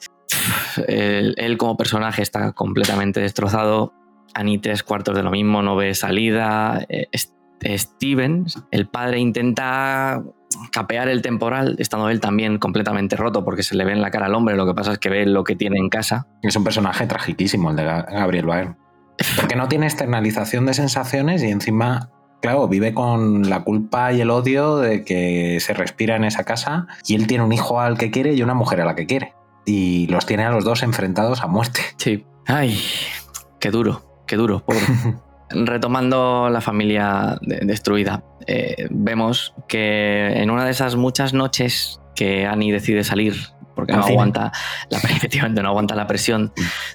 Él, 0.87 1.57
como 1.57 1.77
personaje 1.77 2.21
está 2.21 2.51
completamente 2.53 3.19
destrozado. 3.19 3.93
Annie 4.33 4.59
tres 4.59 4.83
cuartos 4.83 5.15
de 5.15 5.23
lo 5.23 5.31
mismo, 5.31 5.61
no 5.61 5.75
ve 5.75 5.93
salida. 5.95 6.85
Eh, 6.89 7.07
Steven, 7.77 8.45
el 8.71 8.87
padre, 8.87 9.19
intenta 9.19 10.23
capear 10.71 11.09
el 11.09 11.21
temporal, 11.21 11.75
estando 11.79 12.09
él 12.09 12.19
también 12.19 12.57
completamente 12.57 13.15
roto 13.15 13.43
porque 13.43 13.63
se 13.63 13.75
le 13.75 13.85
ve 13.85 13.91
en 13.91 14.01
la 14.01 14.11
cara 14.11 14.27
al 14.27 14.33
hombre, 14.35 14.55
lo 14.55 14.65
que 14.65 14.73
pasa 14.73 14.93
es 14.93 14.97
que 14.99 15.09
ve 15.09 15.25
lo 15.25 15.43
que 15.43 15.55
tiene 15.55 15.77
en 15.77 15.89
casa. 15.89 16.27
Es 16.41 16.55
un 16.55 16.63
personaje 16.63 17.05
tragiquísimo 17.05 17.69
el 17.71 17.75
de 17.75 17.83
Ga- 17.83 18.05
Gabriel 18.11 18.45
Byrne. 18.45 18.75
Porque 19.35 19.55
no 19.55 19.67
tiene 19.67 19.85
externalización 19.87 20.65
de 20.65 20.73
sensaciones 20.73 21.43
y 21.43 21.49
encima, 21.49 22.09
claro, 22.41 22.67
vive 22.67 22.93
con 22.93 23.49
la 23.49 23.63
culpa 23.63 24.13
y 24.13 24.21
el 24.21 24.29
odio 24.29 24.77
de 24.77 25.03
que 25.03 25.57
se 25.59 25.73
respira 25.73 26.15
en 26.15 26.23
esa 26.23 26.43
casa 26.43 26.87
y 27.05 27.15
él 27.15 27.27
tiene 27.27 27.43
un 27.43 27.51
hijo 27.53 27.79
al 27.81 27.97
que 27.97 28.11
quiere 28.11 28.33
y 28.33 28.41
una 28.43 28.53
mujer 28.53 28.81
a 28.81 28.85
la 28.85 28.95
que 28.95 29.05
quiere. 29.05 29.33
Y 29.65 30.07
los 30.07 30.25
tiene 30.25 30.45
a 30.45 30.49
los 30.51 30.63
dos 30.63 30.81
enfrentados 30.83 31.41
a 31.41 31.47
muerte. 31.47 31.81
Sí. 31.97 32.25
Ay, 32.47 32.79
qué 33.59 33.69
duro, 33.71 34.23
qué 34.25 34.35
duro, 34.35 34.63
pobre. 34.65 34.79
Retomando 35.51 36.49
la 36.49 36.61
familia 36.61 37.37
de- 37.41 37.59
destruida, 37.65 38.23
eh, 38.47 38.87
vemos 38.91 39.53
que 39.67 40.41
en 40.41 40.49
una 40.51 40.65
de 40.65 40.71
esas 40.71 40.95
muchas 40.95 41.33
noches 41.33 41.99
que 42.15 42.45
Annie 42.45 42.71
decide 42.71 43.03
salir 43.03 43.35
porque 43.79 43.93
no 43.93 44.03
aguanta, 44.13 44.51
la, 44.89 44.97
efectivamente 44.97 45.61
no 45.61 45.69
aguanta 45.69 45.95
la 45.95 46.07
presión 46.07 46.51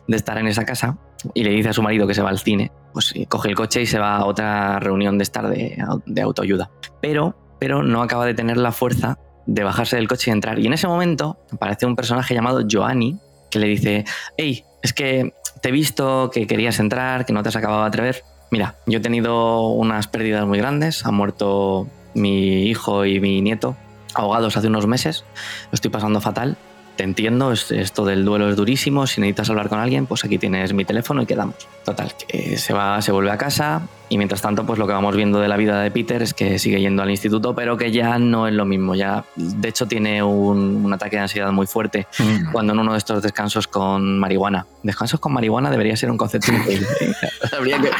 de 0.08 0.16
estar 0.16 0.38
en 0.38 0.46
esa 0.46 0.64
casa 0.64 0.96
y 1.34 1.42
le 1.44 1.50
dice 1.50 1.70
a 1.70 1.72
su 1.72 1.82
marido 1.82 2.06
que 2.06 2.14
se 2.14 2.22
va 2.22 2.30
al 2.30 2.38
cine, 2.38 2.70
pues 2.92 3.14
coge 3.28 3.48
el 3.48 3.54
coche 3.54 3.82
y 3.82 3.86
se 3.86 3.98
va 3.98 4.16
a 4.16 4.24
otra 4.26 4.78
reunión 4.78 5.18
de 5.18 5.22
estar 5.24 5.48
de, 5.48 5.76
au- 5.78 6.02
de 6.06 6.22
autoayuda. 6.22 6.70
Pero, 7.00 7.36
pero 7.58 7.82
no 7.82 8.02
acaba 8.02 8.26
de 8.26 8.34
tener 8.34 8.56
la 8.56 8.72
fuerza 8.72 9.18
de 9.46 9.62
bajarse 9.64 9.96
del 9.96 10.08
coche 10.08 10.30
y 10.30 10.32
entrar. 10.32 10.58
Y 10.58 10.66
en 10.66 10.72
ese 10.72 10.86
momento 10.88 11.38
aparece 11.52 11.86
un 11.86 11.96
personaje 11.96 12.34
llamado 12.34 12.62
Joanny 12.70 13.18
que 13.50 13.58
le 13.58 13.66
dice, 13.68 14.04
hey, 14.36 14.64
es 14.82 14.92
que 14.92 15.32
te 15.62 15.68
he 15.68 15.72
visto 15.72 16.30
que 16.32 16.46
querías 16.46 16.78
entrar, 16.80 17.24
que 17.24 17.32
no 17.32 17.42
te 17.42 17.48
has 17.50 17.56
acabado 17.56 17.82
de 17.82 17.88
atrever. 17.88 18.22
Mira, 18.50 18.74
yo 18.86 18.98
he 18.98 19.02
tenido 19.02 19.68
unas 19.68 20.06
pérdidas 20.08 20.46
muy 20.46 20.58
grandes, 20.58 21.04
ha 21.06 21.10
muerto 21.10 21.88
mi 22.14 22.64
hijo 22.66 23.04
y 23.06 23.18
mi 23.20 23.40
nieto 23.40 23.76
ahogados 24.14 24.56
hace 24.56 24.68
unos 24.68 24.86
meses, 24.86 25.24
lo 25.70 25.74
estoy 25.74 25.90
pasando 25.90 26.20
fatal. 26.20 26.56
Te 26.96 27.02
entiendo, 27.02 27.50
es- 27.52 27.70
esto 27.72 28.04
del 28.04 28.24
duelo 28.24 28.48
es 28.48 28.56
durísimo. 28.56 29.06
Si 29.06 29.20
necesitas 29.20 29.50
hablar 29.50 29.68
con 29.68 29.80
alguien, 29.80 30.06
pues 30.06 30.24
aquí 30.24 30.38
tienes 30.38 30.72
mi 30.74 30.84
teléfono 30.84 31.22
y 31.22 31.26
quedamos. 31.26 31.56
Total, 31.84 32.12
que 32.28 32.56
se 32.56 32.72
va, 32.72 33.02
se 33.02 33.10
vuelve 33.12 33.30
a 33.32 33.36
casa 33.36 33.82
y 34.08 34.16
mientras 34.16 34.40
tanto, 34.40 34.64
pues 34.64 34.78
lo 34.78 34.86
que 34.86 34.92
vamos 34.92 35.16
viendo 35.16 35.40
de 35.40 35.48
la 35.48 35.56
vida 35.56 35.80
de 35.82 35.90
Peter 35.90 36.22
es 36.22 36.32
que 36.34 36.58
sigue 36.58 36.80
yendo 36.80 37.02
al 37.02 37.10
instituto, 37.10 37.54
pero 37.54 37.76
que 37.76 37.90
ya 37.90 38.18
no 38.18 38.46
es 38.46 38.54
lo 38.54 38.64
mismo. 38.64 38.94
Ya, 38.94 39.24
de 39.34 39.68
hecho, 39.68 39.86
tiene 39.86 40.22
un, 40.22 40.82
un 40.84 40.92
ataque 40.92 41.16
de 41.16 41.22
ansiedad 41.22 41.50
muy 41.50 41.66
fuerte 41.66 42.06
cuando 42.52 42.72
en 42.72 42.78
uno 42.78 42.92
de 42.92 42.98
estos 42.98 43.22
descansos 43.22 43.66
con 43.66 44.18
marihuana. 44.20 44.64
Descansos 44.84 45.18
con 45.20 45.32
marihuana 45.32 45.70
debería 45.70 45.96
ser 45.96 46.10
un 46.12 46.16
concepto 46.16 46.52
increíble. 46.52 46.86
Habría 47.58 47.80
que 47.80 47.90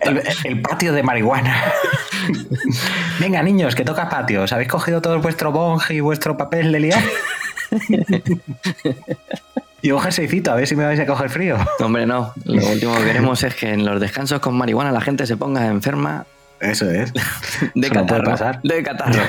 El, 0.00 0.22
el 0.44 0.60
patio 0.62 0.92
de 0.92 1.02
marihuana. 1.04 1.62
Venga, 3.20 3.42
niños, 3.42 3.74
que 3.74 3.84
toca 3.84 4.08
patio. 4.08 4.42
¿Os 4.42 4.52
habéis 4.52 4.68
cogido 4.68 5.00
todo 5.00 5.18
vuestro 5.20 5.52
bong 5.52 5.80
y 5.90 6.00
vuestro 6.00 6.36
papel 6.36 6.72
de 6.72 6.80
liar? 6.80 7.02
y 9.82 9.90
un 9.90 10.00
jerseycito, 10.00 10.50
a 10.50 10.54
ver 10.56 10.66
si 10.66 10.76
me 10.76 10.84
vais 10.84 10.98
a 11.00 11.06
coger 11.06 11.30
frío. 11.30 11.56
Hombre, 11.80 12.06
no. 12.06 12.32
Lo 12.44 12.66
último 12.68 12.96
que 12.98 13.04
queremos 13.04 13.42
es 13.44 13.54
que 13.54 13.72
en 13.72 13.84
los 13.84 14.00
descansos 14.00 14.40
con 14.40 14.56
marihuana 14.56 14.92
la 14.92 15.00
gente 15.00 15.26
se 15.26 15.36
ponga 15.36 15.66
enferma 15.66 16.26
Eso 16.60 16.90
es. 16.90 17.12
de 17.12 17.20
Eso 17.20 17.70
no 17.74 17.74
puede 17.74 17.90
catarro. 17.90 18.24
pasar. 18.24 18.60
De 18.62 18.82
catarro. 18.82 19.22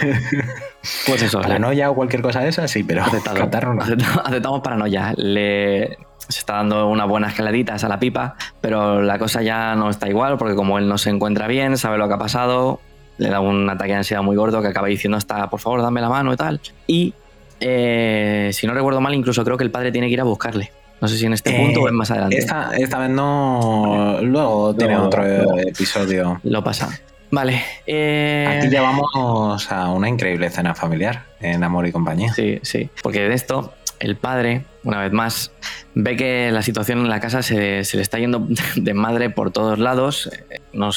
Pues 1.05 1.21
eso. 1.21 1.41
Paranoia 1.41 1.89
o 1.91 1.95
cualquier 1.95 2.21
cosa 2.21 2.39
de 2.41 2.49
esa, 2.49 2.67
sí, 2.67 2.83
pero 2.83 3.03
aceptado. 3.03 3.37
catarro 3.37 3.73
no. 3.75 3.81
Aceptamos- 3.83 4.21
Aceptamos 4.25 4.61
paranoia. 4.61 5.13
Le 5.17 5.97
se 6.27 6.39
está 6.39 6.53
dando 6.57 6.87
unas 6.87 7.07
buenas 7.07 7.33
geladitas 7.33 7.83
a 7.83 7.89
la 7.89 7.99
pipa, 7.99 8.35
pero 8.61 9.01
la 9.01 9.17
cosa 9.17 9.41
ya 9.41 9.73
no 9.75 9.89
está 9.89 10.07
igual 10.09 10.37
porque 10.37 10.53
como 10.53 10.77
él 10.77 10.87
no 10.87 10.99
se 10.99 11.09
encuentra 11.09 11.47
bien, 11.47 11.75
sabe 11.75 11.97
lo 11.97 12.07
que 12.07 12.13
ha 12.13 12.17
pasado, 12.19 12.81
le 13.17 13.29
da 13.29 13.39
un 13.39 13.67
ataque 13.67 13.93
de 13.93 13.97
ansiedad 13.97 14.21
muy 14.21 14.35
gordo 14.35 14.61
que 14.61 14.67
acaba 14.67 14.87
diciendo 14.89 15.17
hasta, 15.17 15.49
por 15.49 15.59
favor, 15.59 15.81
dame 15.81 16.01
la 16.01 16.09
mano 16.09 16.31
y 16.31 16.37
tal. 16.37 16.61
Y 16.85 17.15
eh, 17.59 18.49
si 18.53 18.67
no 18.67 18.73
recuerdo 18.73 19.01
mal, 19.01 19.13
incluso 19.13 19.43
creo 19.43 19.57
que 19.57 19.63
el 19.63 19.71
padre 19.71 19.91
tiene 19.91 20.07
que 20.07 20.13
ir 20.13 20.21
a 20.21 20.25
buscarle. 20.25 20.71
No 21.01 21.07
sé 21.07 21.17
si 21.17 21.25
en 21.25 21.33
este 21.33 21.51
punto 21.53 21.79
Eh, 21.79 21.83
o 21.83 21.87
en 21.89 21.95
más 21.95 22.11
adelante. 22.11 22.37
Esta, 22.37 22.71
esta 22.77 22.99
vez 22.99 23.09
no. 23.09 24.19
Luego 24.21 24.75
tiene 24.75 24.93
Luego, 24.93 25.07
otro 25.07 25.23
luego. 25.23 25.57
episodio. 25.59 26.39
Lo 26.43 26.63
pasa. 26.63 26.89
Vale. 27.31 27.63
eh, 27.85 28.57
Aquí 28.57 28.67
llevamos 28.69 29.71
a 29.71 29.89
una 29.91 30.09
increíble 30.09 30.49
cena 30.49 30.73
familiar 30.75 31.25
en 31.39 31.63
Amor 31.63 31.87
y 31.87 31.91
Compañía. 31.91 32.33
Sí, 32.33 32.59
sí. 32.63 32.89
Porque 33.03 33.21
de 33.21 33.35
esto, 33.35 33.73
el 33.99 34.15
padre, 34.15 34.65
una 34.83 35.01
vez 35.01 35.11
más, 35.11 35.51
ve 35.93 36.15
que 36.15 36.51
la 36.51 36.61
situación 36.61 36.99
en 36.99 37.09
la 37.09 37.19
casa 37.19 37.43
se, 37.43 37.57
le 37.93 38.01
está 38.01 38.17
yendo 38.19 38.47
de 38.75 38.93
madre 38.93 39.29
por 39.29 39.51
todos 39.51 39.79
lados, 39.79 40.29
no- 40.73 40.91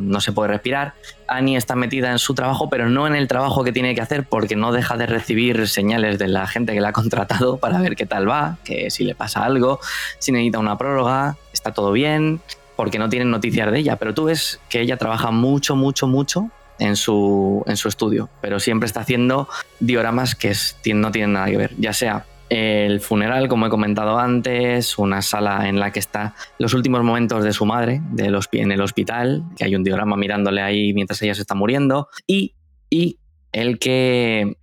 no 0.00 0.20
se 0.20 0.32
puede 0.32 0.48
respirar. 0.48 0.94
Annie 1.28 1.56
está 1.56 1.76
metida 1.76 2.10
en 2.10 2.18
su 2.18 2.34
trabajo, 2.34 2.68
pero 2.68 2.88
no 2.88 3.06
en 3.06 3.14
el 3.14 3.28
trabajo 3.28 3.64
que 3.64 3.72
tiene 3.72 3.94
que 3.94 4.00
hacer 4.00 4.24
porque 4.24 4.56
no 4.56 4.72
deja 4.72 4.96
de 4.96 5.06
recibir 5.06 5.68
señales 5.68 6.18
de 6.18 6.28
la 6.28 6.46
gente 6.46 6.74
que 6.74 6.80
la 6.80 6.88
ha 6.88 6.92
contratado 6.92 7.56
para 7.60 7.78
ver 7.80 7.96
qué 7.96 8.06
tal 8.06 8.28
va, 8.28 8.58
que 8.64 8.90
si 8.90 9.04
le 9.04 9.14
pasa 9.14 9.44
algo, 9.44 9.80
si 10.18 10.32
necesita 10.32 10.58
una 10.58 10.76
prórroga, 10.76 11.36
está 11.52 11.72
todo 11.72 11.92
bien, 11.92 12.40
porque 12.76 12.98
no 12.98 13.08
tienen 13.08 13.30
noticias 13.30 13.70
de 13.70 13.78
ella. 13.78 13.96
Pero 13.96 14.12
tú 14.14 14.24
ves 14.24 14.60
que 14.68 14.80
ella 14.80 14.96
trabaja 14.96 15.30
mucho, 15.30 15.76
mucho, 15.76 16.06
mucho 16.08 16.50
en 16.78 16.96
su, 16.96 17.62
en 17.66 17.76
su 17.76 17.88
estudio, 17.88 18.28
pero 18.40 18.58
siempre 18.60 18.86
está 18.86 19.00
haciendo 19.00 19.48
dioramas 19.80 20.34
que 20.34 20.50
es- 20.50 20.76
no 20.94 21.10
tienen 21.10 21.32
nada 21.34 21.46
que 21.46 21.56
ver, 21.56 21.72
ya 21.78 21.92
sea 21.92 22.26
el 22.50 23.00
funeral, 23.00 23.48
como 23.48 23.66
he 23.66 23.70
comentado 23.70 24.18
antes, 24.18 24.98
una 24.98 25.22
sala 25.22 25.68
en 25.68 25.80
la 25.80 25.92
que 25.92 25.98
está 25.98 26.34
los 26.58 26.74
últimos 26.74 27.02
momentos 27.02 27.42
de 27.42 27.52
su 27.52 27.64
madre 27.64 28.00
del 28.10 28.34
hospi- 28.34 28.60
en 28.60 28.70
el 28.70 28.80
hospital, 28.82 29.44
que 29.56 29.64
hay 29.64 29.74
un 29.74 29.82
diorama 29.82 30.16
mirándole 30.16 30.60
ahí 30.60 30.92
mientras 30.92 31.20
ella 31.22 31.34
se 31.34 31.40
está 31.40 31.54
muriendo, 31.54 32.08
y, 32.26 32.54
y 32.90 33.18
el 33.52 33.78
que 33.78 34.56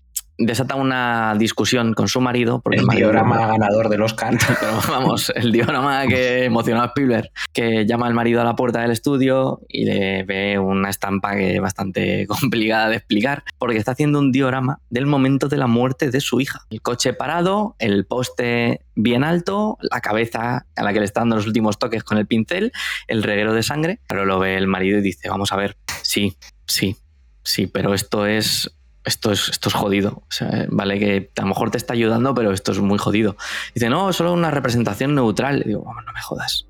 desata 0.45 0.75
una 0.75 1.35
discusión 1.37 1.93
con 1.93 2.07
su 2.07 2.21
marido. 2.21 2.61
Porque 2.61 2.79
El 2.79 2.87
diorama 2.87 3.47
ganador 3.47 3.89
del 3.89 4.01
Oscar. 4.01 4.37
pero 4.59 4.79
vamos, 4.89 5.31
el 5.35 5.51
diorama 5.51 6.05
que 6.07 6.45
emocionó 6.45 6.81
a 6.81 6.87
Spielberg, 6.87 7.29
que 7.53 7.85
llama 7.85 8.07
al 8.07 8.13
marido 8.13 8.41
a 8.41 8.43
la 8.43 8.55
puerta 8.55 8.81
del 8.81 8.91
estudio 8.91 9.61
y 9.67 9.85
le 9.85 10.23
ve 10.23 10.59
una 10.59 10.89
estampa 10.89 11.35
que 11.35 11.55
es 11.55 11.61
bastante 11.61 12.27
complicada 12.27 12.89
de 12.89 12.97
explicar, 12.97 13.43
porque 13.57 13.77
está 13.77 13.91
haciendo 13.91 14.19
un 14.19 14.31
diorama 14.31 14.79
del 14.89 15.05
momento 15.05 15.47
de 15.47 15.57
la 15.57 15.67
muerte 15.67 16.11
de 16.11 16.21
su 16.21 16.41
hija. 16.41 16.61
El 16.69 16.81
coche 16.81 17.13
parado, 17.13 17.75
el 17.79 18.05
poste 18.05 18.81
bien 18.95 19.23
alto, 19.23 19.77
la 19.81 20.01
cabeza 20.01 20.65
a 20.75 20.83
la 20.83 20.93
que 20.93 20.99
le 20.99 21.05
está 21.05 21.21
dando 21.21 21.35
los 21.35 21.47
últimos 21.47 21.79
toques 21.79 22.03
con 22.03 22.17
el 22.17 22.27
pincel, 22.27 22.71
el 23.07 23.23
reguero 23.23 23.53
de 23.53 23.63
sangre, 23.63 23.99
pero 24.07 24.25
lo 24.25 24.39
ve 24.39 24.57
el 24.57 24.67
marido 24.67 24.99
y 24.99 25.01
dice, 25.01 25.29
vamos 25.29 25.51
a 25.51 25.55
ver, 25.55 25.77
sí, 26.03 26.37
sí, 26.65 26.97
sí, 27.43 27.67
pero 27.67 27.93
esto 27.93 28.25
es... 28.25 28.71
Esto 29.03 29.31
es, 29.31 29.49
esto 29.49 29.69
es 29.69 29.75
jodido. 29.75 30.23
O 30.23 30.27
sea, 30.31 30.65
vale 30.69 30.99
que 30.99 31.31
a 31.37 31.41
lo 31.41 31.47
mejor 31.47 31.71
te 31.71 31.77
está 31.77 31.93
ayudando, 31.93 32.33
pero 32.35 32.51
esto 32.51 32.71
es 32.71 32.79
muy 32.79 32.97
jodido. 32.99 33.35
Dice, 33.73 33.89
no, 33.89 34.13
solo 34.13 34.33
una 34.33 34.51
representación 34.51 35.15
neutral. 35.15 35.59
Le 35.59 35.65
digo, 35.65 35.83
"Vamos, 35.83 36.03
no 36.05 36.13
me 36.13 36.21
jodas. 36.21 36.67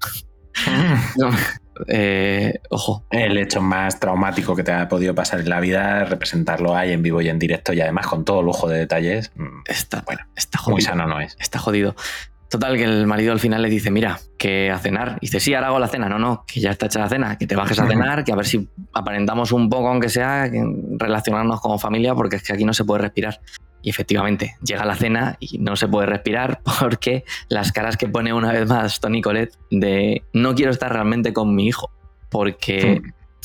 No, 1.17 1.29
eh, 1.87 2.59
ojo. 2.69 3.05
El 3.09 3.37
hecho 3.37 3.61
más 3.61 3.99
traumático 3.99 4.55
que 4.55 4.63
te 4.63 4.71
ha 4.73 4.87
podido 4.87 5.15
pasar 5.15 5.39
en 5.39 5.49
la 5.49 5.59
vida, 5.59 6.03
representarlo 6.05 6.75
ahí 6.75 6.91
en 6.91 7.01
vivo 7.01 7.21
y 7.21 7.29
en 7.29 7.39
directo 7.39 7.73
y 7.73 7.81
además 7.81 8.07
con 8.07 8.25
todo 8.25 8.41
lujo 8.43 8.67
de 8.67 8.77
detalles, 8.79 9.31
mm, 9.35 9.61
Está, 9.65 10.01
bueno, 10.05 10.21
está 10.35 10.57
jodido. 10.59 10.75
muy 10.75 10.81
sano 10.81 11.07
no 11.07 11.19
es. 11.21 11.35
Está 11.39 11.57
jodido. 11.59 11.95
Total, 12.51 12.75
que 12.75 12.83
el 12.83 13.07
marido 13.07 13.31
al 13.31 13.39
final 13.39 13.61
le 13.61 13.69
dice, 13.69 13.91
mira, 13.91 14.19
que 14.37 14.69
a 14.69 14.77
cenar. 14.77 15.17
Y 15.21 15.27
dice, 15.27 15.39
sí, 15.39 15.53
ahora 15.53 15.67
hago 15.67 15.79
la 15.79 15.87
cena. 15.87 16.09
No, 16.09 16.19
no, 16.19 16.43
que 16.45 16.59
ya 16.59 16.71
está 16.71 16.87
hecha 16.87 16.99
la 16.99 17.07
cena, 17.07 17.37
que 17.37 17.47
te 17.47 17.55
bajes 17.55 17.79
a 17.79 17.87
cenar, 17.87 18.25
que 18.25 18.33
a 18.33 18.35
ver 18.35 18.45
si 18.45 18.67
aparentamos 18.91 19.53
un 19.53 19.69
poco, 19.69 19.87
aunque 19.87 20.09
sea, 20.09 20.51
relacionarnos 20.97 21.61
como 21.61 21.79
familia, 21.79 22.13
porque 22.13 22.35
es 22.35 22.43
que 22.43 22.51
aquí 22.51 22.65
no 22.65 22.73
se 22.73 22.83
puede 22.83 23.03
respirar. 23.03 23.39
Y 23.81 23.89
efectivamente, 23.89 24.57
llega 24.61 24.83
la 24.83 24.95
cena 24.95 25.37
y 25.39 25.59
no 25.59 25.77
se 25.77 25.87
puede 25.87 26.07
respirar 26.07 26.59
porque 26.81 27.23
las 27.47 27.71
caras 27.71 27.95
que 27.95 28.09
pone 28.09 28.33
una 28.33 28.51
vez 28.51 28.67
más 28.67 28.99
Tony 28.99 29.21
Colette 29.21 29.57
de 29.69 30.21
no 30.33 30.53
quiero 30.53 30.71
estar 30.73 30.91
realmente 30.91 31.31
con 31.31 31.55
mi 31.55 31.67
hijo. 31.67 31.89
Porque 32.29 33.01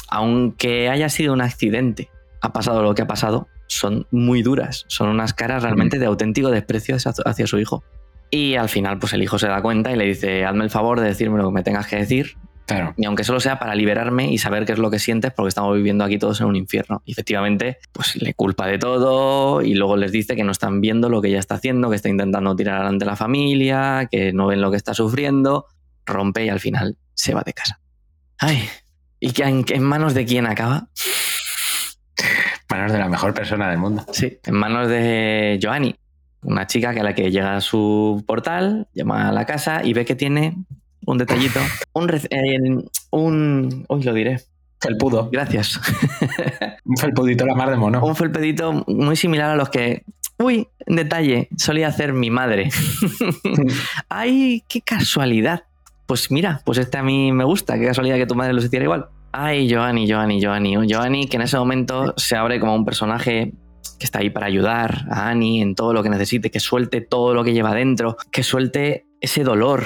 aunque 0.09 0.88
haya 0.88 1.09
sido 1.11 1.32
un 1.32 1.42
accidente, 1.42 2.11
ha 2.40 2.52
pasado 2.52 2.82
lo 2.82 2.96
que 2.96 3.02
ha 3.02 3.07
pasado, 3.07 3.46
son 3.68 4.09
muy 4.11 4.42
duras. 4.42 4.84
Son 4.88 5.09
unas 5.09 5.32
caras 5.32 5.62
realmente 5.62 6.00
de 6.00 6.07
auténtico 6.07 6.50
desprecio 6.50 6.96
hacia 6.96 7.46
su 7.46 7.59
hijo. 7.61 7.84
Y 8.31 8.57
al 8.57 8.68
final, 8.68 8.99
pues 8.99 9.12
el 9.12 9.22
hijo 9.22 9.39
se 9.39 9.47
da 9.47 9.62
cuenta 9.62 9.93
y 9.93 9.97
le 9.97 10.05
dice, 10.05 10.45
hazme 10.45 10.64
el 10.64 10.70
favor 10.70 11.01
de 11.01 11.07
decirme 11.07 11.39
lo 11.39 11.49
que 11.49 11.55
me 11.55 11.62
tengas 11.62 11.87
que 11.87 11.97
decir. 11.97 12.37
Claro. 12.66 12.95
Ni 12.97 13.07
aunque 13.07 13.22
solo 13.22 13.39
sea 13.39 13.61
para 13.61 13.77
liberarme 13.77 14.33
y 14.33 14.39
saber 14.39 14.64
qué 14.64 14.72
es 14.72 14.79
lo 14.79 14.91
que 14.91 14.99
sientes, 14.99 15.33
porque 15.33 15.49
estamos 15.49 15.77
viviendo 15.77 16.05
aquí 16.05 16.18
todos 16.18 16.41
en 16.41 16.49
un 16.49 16.57
infierno. 16.57 17.01
Y 17.05 17.12
efectivamente, 17.12 17.79
pues 17.93 18.16
le 18.16 18.35
culpa 18.35 18.66
de 18.66 18.79
todo 18.79 19.62
y 19.62 19.74
luego 19.74 19.97
les 19.97 20.11
dice 20.11 20.35
que 20.35 20.43
no 20.43 20.51
están 20.51 20.81
viendo 20.81 21.09
lo 21.09 21.22
que 21.22 21.29
ella 21.29 21.39
está 21.39 21.55
haciendo, 21.55 21.89
que 21.91 21.97
está 21.97 22.09
intentando 22.09 22.57
tirar 22.57 22.77
adelante 22.77 23.05
la 23.05 23.14
familia, 23.14 24.09
que 24.11 24.33
no 24.33 24.49
ven 24.49 24.61
lo 24.61 24.72
que 24.72 24.77
está 24.77 24.95
sufriendo. 24.95 25.66
Rompe 26.05 26.45
y 26.45 26.49
al 26.49 26.59
final 26.59 26.97
se 27.14 27.35
va 27.35 27.43
de 27.43 27.53
casa. 27.53 27.81
Ay, 28.39 28.68
¿y 29.20 29.31
que 29.31 29.45
en, 29.45 29.64
en 29.68 29.83
manos 29.85 30.14
de 30.14 30.24
quién 30.24 30.47
acaba? 30.47 30.89
Manos 32.68 32.93
de 32.93 32.99
la 32.99 33.09
mejor 33.09 33.33
persona 33.33 33.70
del 33.70 33.79
mundo. 33.79 34.05
Sí, 34.11 34.39
en 34.45 34.55
manos 34.55 34.89
de 34.89 35.61
Joanny, 35.62 35.95
una 36.47 36.66
chica 36.66 36.94
que 36.94 37.01
a 37.01 37.05
la 37.05 37.14
que 37.14 37.30
llega 37.30 37.57
a 37.57 37.61
su 37.61 38.24
portal, 38.26 38.88
llama 38.94 39.28
a 39.28 39.32
la 39.32 39.44
casa 39.44 39.82
y 39.84 39.92
ve 39.92 40.05
que 40.05 40.14
tiene 40.14 40.55
un 41.05 41.18
detallito, 41.18 41.61
un, 41.92 42.88
un 43.11 43.84
hoy 43.88 44.03
lo 44.03 44.12
diré, 44.14 44.40
Felpudo. 44.80 45.28
gracias, 45.30 45.80
Un 46.84 46.97
felpudito 46.97 47.44
la 47.47 47.55
mar 47.55 47.70
de 47.70 47.76
mono. 47.76 48.05
un 48.05 48.14
felpedito 48.14 48.84
muy 48.86 49.16
similar 49.16 49.51
a 49.51 49.57
los 49.57 49.68
que, 49.70 50.05
uy, 50.38 50.68
detalle, 50.86 51.49
solía 51.57 51.88
hacer 51.88 52.12
mi 52.12 52.30
madre. 52.30 52.68
Ay, 54.09 54.62
qué 54.68 54.80
casualidad. 54.82 55.64
Pues 56.07 56.30
mira, 56.30 56.61
pues 56.64 56.78
este 56.78 56.99
a 56.99 57.03
mí 57.03 57.32
me 57.32 57.44
gusta, 57.44 57.78
qué 57.78 57.86
casualidad 57.86 58.16
que 58.16 58.26
tu 58.26 58.34
madre 58.36 58.53
lo 58.53 58.62
hiciera 58.62 58.84
igual. 58.84 59.07
Ay, 59.32 59.68
Joanny, 59.72 60.11
Joanny, 60.11 60.40
Joanny. 60.42 60.76
Joanny, 60.88 61.26
que 61.26 61.36
en 61.36 61.42
ese 61.42 61.59
momento 61.59 62.14
se 62.16 62.36
abre 62.36 62.61
como 62.61 62.74
un 62.74 62.84
personaje 62.84 63.53
que 63.99 64.05
está 64.07 64.18
ahí 64.20 64.30
para 64.30 64.47
ayudar 64.47 65.07
a 65.11 65.28
Annie 65.30 65.61
en 65.61 65.74
todo 65.74 65.92
lo 65.92 66.03
que 66.03 66.11
necesite, 66.11 66.51
que 66.51 66.61
suelte 66.61 67.01
todo 67.01 67.34
lo 67.34 67.44
que 67.44 67.53
lleva 67.53 67.74
dentro, 67.74 68.16
que 68.32 68.42
suelte 68.42 69.07
ese 69.20 69.42
dolor 69.44 69.84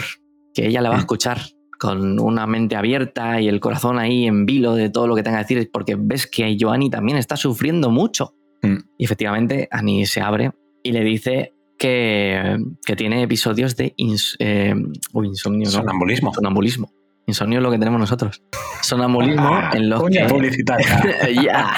que 0.54 0.66
ella 0.66 0.80
le 0.82 0.88
va 0.88 0.96
a 0.96 0.98
escuchar 0.98 1.40
con 1.78 2.18
una 2.20 2.46
mente 2.46 2.76
abierta 2.76 3.40
y 3.40 3.48
el 3.48 3.58
corazón 3.60 3.98
ahí 3.98 4.26
en 4.26 4.44
vilo 4.44 4.74
de 4.74 4.90
todo 4.90 5.06
lo 5.06 5.14
que 5.16 5.22
tenga 5.22 5.38
que 5.44 5.54
decir, 5.54 5.70
porque 5.72 5.96
ves 5.98 6.26
que 6.26 6.56
Joanny 6.60 6.90
también 6.90 7.16
está 7.16 7.36
sufriendo 7.36 7.90
mucho. 7.90 8.34
Mm. 8.62 8.76
Y 8.98 9.04
efectivamente, 9.04 9.68
Annie 9.70 10.04
se 10.06 10.20
abre 10.20 10.50
y 10.82 10.92
le 10.92 11.02
dice 11.02 11.54
que, 11.78 12.58
que 12.84 12.96
tiene 12.96 13.22
episodios 13.22 13.76
de 13.76 13.94
ins- 13.96 14.36
eh, 14.40 14.74
uy, 15.14 15.28
insomnio, 15.28 15.64
¿no? 15.66 15.70
Sonambulismo. 15.70 16.34
Sonambulismo. 16.34 16.90
Insomnio 17.30 17.58
es 17.58 17.62
lo 17.62 17.70
que 17.70 17.78
tenemos 17.78 17.98
nosotros. 18.00 18.42
Sonambulismo 18.82 19.48
Ah, 19.50 19.70
en 19.74 19.88
los 19.88 20.02
que. 20.04 20.26
Ya. 21.42 21.72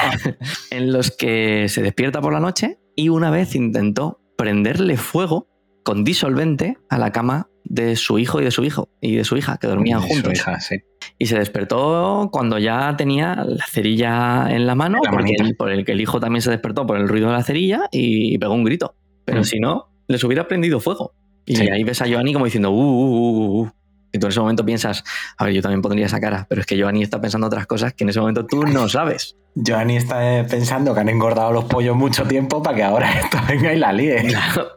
en 0.71 0.91
los 0.91 1.11
que 1.11 1.67
se 1.69 1.81
despierta 1.81 2.21
por 2.21 2.33
la 2.33 2.39
noche 2.39 2.77
y 2.95 3.09
una 3.09 3.29
vez 3.31 3.55
intentó 3.55 4.19
prenderle 4.37 4.97
fuego 4.97 5.47
con 5.83 6.03
disolvente 6.03 6.77
a 6.89 6.97
la 6.97 7.11
cama 7.11 7.47
de 7.65 7.95
su 7.95 8.19
hijo 8.19 8.41
y 8.41 8.43
de 8.43 8.51
su 8.51 8.63
hijo 8.63 8.89
y 9.01 9.15
de 9.15 9.23
su 9.23 9.37
hija 9.37 9.57
que 9.57 9.67
dormían 9.67 9.99
Y 9.99 10.01
su 10.03 10.07
juntos. 10.09 10.33
hija, 10.33 10.59
sí. 10.59 10.77
Y 11.17 11.25
se 11.27 11.37
despertó 11.37 12.29
cuando 12.31 12.57
ya 12.57 12.95
tenía 12.97 13.35
la 13.35 13.65
cerilla 13.67 14.47
en 14.49 14.65
la 14.65 14.75
mano, 14.75 14.99
la 15.03 15.11
porque 15.11 15.33
el- 15.39 15.55
por 15.55 15.71
el 15.71 15.85
que 15.85 15.91
el 15.93 16.01
hijo 16.01 16.19
también 16.19 16.41
se 16.41 16.49
despertó 16.51 16.85
por 16.85 16.97
el 16.97 17.07
ruido 17.07 17.27
de 17.27 17.33
la 17.33 17.43
cerilla 17.43 17.81
y 17.91 18.37
pegó 18.37 18.53
un 18.53 18.63
grito. 18.63 18.95
Pero 19.25 19.41
Mm. 19.41 19.43
si 19.45 19.59
no, 19.59 19.89
les 20.07 20.23
hubiera 20.23 20.47
prendido 20.47 20.79
fuego. 20.79 21.13
Y 21.45 21.55
Sí. 21.57 21.67
ahí 21.69 21.83
ves 21.83 22.01
a 22.01 22.07
Joanny 22.07 22.31
como 22.33 22.45
diciendo, 22.45 22.71
uh, 22.71 22.75
uh, 22.75 23.59
uh, 23.59 23.61
uh". 23.63 23.69
Y 24.13 24.19
tú 24.19 24.27
en 24.27 24.31
ese 24.31 24.39
momento 24.39 24.63
piensas, 24.63 25.03
a 25.37 25.45
ver, 25.45 25.53
yo 25.53 25.61
también 25.61 25.81
pondría 25.81 26.05
esa 26.05 26.21
cara, 26.21 26.45
pero 26.47 26.61
es 26.61 26.67
que 26.67 26.79
Joanny 26.79 27.03
está 27.03 27.19
pensando 27.19 27.47
otras 27.47 27.65
cosas 27.67 27.93
que 27.93 28.03
en 28.03 28.11
ese 28.11 28.19
momento 28.19 28.45
tú 28.45 28.63
no 28.63 28.87
sabes. 28.87 29.35
Joanny 29.55 29.97
está 29.97 30.39
eh, 30.39 30.43
pensando 30.45 30.93
que 30.93 31.01
han 31.01 31.09
engordado 31.09 31.51
los 31.51 31.65
pollos 31.65 31.95
mucho 31.95 32.23
tiempo 32.23 32.63
para 32.63 32.75
que 32.77 32.83
ahora 32.83 33.11
esto 33.19 33.37
venga 33.47 33.73
y 33.73 33.79
la 33.79 33.91
líe. 33.91 34.23
Claro, 34.27 34.71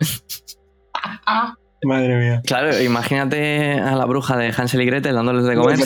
Madre 1.85 2.17
mía. 2.17 2.43
claro, 2.45 2.83
imagínate 2.83 3.75
a 3.75 3.95
la 3.95 4.07
bruja 4.07 4.37
de 4.37 4.53
Hansel 4.57 4.81
y 4.81 4.87
Gretel 4.87 5.15
dándoles 5.15 5.45
de 5.45 5.55
comer. 5.55 5.79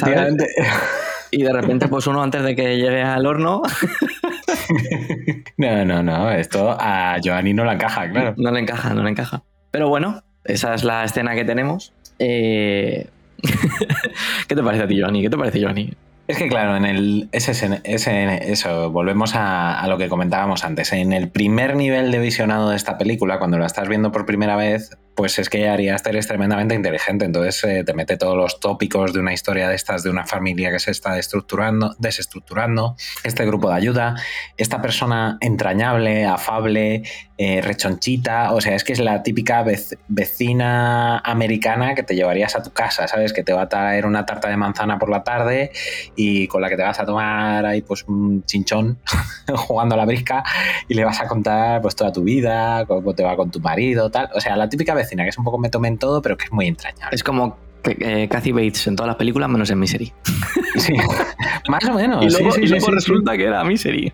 Y 1.32 1.42
de 1.42 1.52
repente, 1.52 1.88
pues 1.88 2.06
uno 2.06 2.22
antes 2.22 2.42
de 2.42 2.56
que 2.56 2.76
llegue 2.76 3.02
al 3.02 3.26
horno, 3.26 3.62
No, 5.56 5.84
no, 5.84 6.02
no. 6.02 6.30
Esto 6.30 6.76
a 6.78 7.16
Joanny 7.22 7.52
no 7.52 7.64
la 7.64 7.74
encaja, 7.74 8.10
claro. 8.10 8.34
no 8.36 8.50
le 8.50 8.60
encaja, 8.60 8.94
no 8.94 9.02
le 9.02 9.10
encaja. 9.10 9.42
Pero 9.70 9.88
bueno, 9.88 10.22
esa 10.44 10.74
es 10.74 10.84
la 10.84 11.04
escena 11.04 11.34
que 11.34 11.44
tenemos. 11.44 11.92
Eh, 12.18 13.08
¿Qué 14.48 14.54
te 14.54 14.62
parece 14.62 14.84
a 14.84 14.88
ti, 14.88 15.00
Joanny? 15.00 15.22
¿Qué 15.22 15.30
te 15.30 15.36
parece, 15.36 15.62
Joanny? 15.62 15.92
Es 16.28 16.36
que 16.38 16.48
claro, 16.48 16.76
en 16.76 16.84
el 16.84 17.28
ese- 17.32 17.80
eso, 17.84 18.90
volvemos 18.90 19.34
a, 19.34 19.80
a 19.80 19.88
lo 19.88 19.98
que 19.98 20.08
comentábamos 20.08 20.64
antes. 20.64 20.92
En 20.92 21.12
el 21.12 21.28
primer 21.28 21.74
nivel 21.74 22.12
de 22.12 22.20
visionado 22.20 22.70
de 22.70 22.76
esta 22.76 22.98
película, 22.98 23.38
cuando 23.38 23.58
la 23.58 23.66
estás 23.66 23.88
viendo 23.88 24.12
por 24.12 24.26
primera 24.26 24.54
vez, 24.54 24.96
pues 25.20 25.38
es 25.38 25.50
que 25.50 25.68
Ari 25.68 25.90
Aster 25.90 26.16
es 26.16 26.26
tremendamente 26.26 26.74
inteligente. 26.74 27.26
Entonces 27.26 27.62
eh, 27.64 27.84
te 27.84 27.92
mete 27.92 28.16
todos 28.16 28.38
los 28.38 28.58
tópicos 28.58 29.12
de 29.12 29.20
una 29.20 29.34
historia 29.34 29.68
de 29.68 29.74
estas, 29.74 30.02
de 30.02 30.08
una 30.08 30.24
familia 30.24 30.70
que 30.70 30.78
se 30.78 30.92
está 30.92 31.12
desestructurando, 31.12 31.94
desestructurando, 31.98 32.96
este 33.22 33.44
grupo 33.44 33.68
de 33.68 33.74
ayuda, 33.76 34.14
esta 34.56 34.80
persona 34.80 35.36
entrañable, 35.42 36.24
afable, 36.24 37.02
eh, 37.36 37.60
rechonchita. 37.60 38.54
O 38.54 38.62
sea, 38.62 38.74
es 38.74 38.82
que 38.82 38.94
es 38.94 38.98
la 38.98 39.22
típica 39.22 39.62
vec- 39.62 39.98
vecina 40.08 41.18
americana 41.18 41.94
que 41.94 42.02
te 42.02 42.14
llevarías 42.14 42.56
a 42.56 42.62
tu 42.62 42.70
casa, 42.70 43.06
¿sabes? 43.06 43.34
Que 43.34 43.42
te 43.42 43.52
va 43.52 43.62
a 43.62 43.68
traer 43.68 44.06
una 44.06 44.24
tarta 44.24 44.48
de 44.48 44.56
manzana 44.56 44.98
por 44.98 45.10
la 45.10 45.22
tarde 45.22 45.70
y 46.16 46.46
con 46.48 46.62
la 46.62 46.70
que 46.70 46.76
te 46.76 46.82
vas 46.82 46.98
a 46.98 47.04
tomar 47.04 47.66
ahí 47.66 47.82
pues 47.82 48.04
un 48.04 48.42
chinchón 48.46 48.98
jugando 49.54 49.96
a 49.96 49.98
la 49.98 50.06
brisca 50.06 50.42
y 50.88 50.94
le 50.94 51.04
vas 51.04 51.20
a 51.20 51.26
contar 51.28 51.82
pues 51.82 51.94
toda 51.94 52.10
tu 52.10 52.22
vida, 52.22 52.86
cómo 52.86 53.14
te 53.14 53.22
va 53.22 53.36
con 53.36 53.50
tu 53.50 53.60
marido, 53.60 54.10
tal. 54.10 54.30
O 54.34 54.40
sea, 54.40 54.56
la 54.56 54.68
típica 54.70 54.94
vecina 54.94 55.09
que 55.16 55.28
es 55.28 55.38
un 55.38 55.44
poco 55.44 55.58
me 55.58 55.70
tome 55.70 55.88
en 55.88 55.98
todo, 55.98 56.22
pero 56.22 56.36
que 56.36 56.44
es 56.44 56.52
muy 56.52 56.66
entrañable. 56.66 57.14
Es 57.14 57.24
como 57.24 57.56
eh, 57.84 58.28
Kathy 58.30 58.52
Bates 58.52 58.86
en 58.86 58.96
todas 58.96 59.08
las 59.08 59.16
películas, 59.16 59.48
menos 59.48 59.70
en 59.70 59.78
Misery. 59.78 60.12
Sí, 60.76 60.94
más 61.68 61.84
o 61.84 61.94
menos. 61.94 62.24
y 62.24 62.30
luego, 62.30 62.52
sí, 62.52 62.60
y 62.60 62.62
sí, 62.62 62.70
luego 62.70 62.86
sí, 62.86 62.92
sí. 62.92 62.94
resulta 62.94 63.36
que 63.36 63.44
era 63.44 63.64
Misery. 63.64 64.12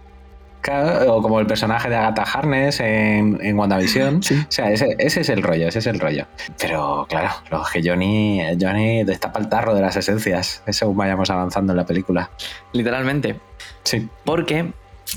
Claro, 0.62 1.14
o 1.14 1.22
como 1.22 1.38
el 1.38 1.46
personaje 1.46 1.88
de 1.88 1.96
Agatha 1.96 2.22
Harness 2.22 2.80
en, 2.80 3.38
en 3.40 3.58
WandaVision. 3.58 4.16
O 4.16 4.22
sea, 4.48 4.72
ese, 4.72 4.96
ese 4.98 5.20
es 5.20 5.28
el 5.28 5.42
rollo, 5.42 5.68
ese 5.68 5.78
es 5.78 5.86
el 5.86 6.00
rollo. 6.00 6.26
Pero 6.58 7.06
claro, 7.08 7.30
lo 7.50 7.62
que 7.72 7.88
Johnny, 7.88 8.40
Johnny 8.60 9.04
destapa 9.04 9.38
el 9.38 9.48
tarro 9.48 9.74
de 9.74 9.82
las 9.82 9.96
esencias, 9.96 10.62
según 10.70 10.96
vayamos 10.96 11.30
avanzando 11.30 11.72
en 11.72 11.76
la 11.76 11.86
película. 11.86 12.30
Literalmente. 12.72 13.38
Sí. 13.84 14.08
Porque 14.24 14.72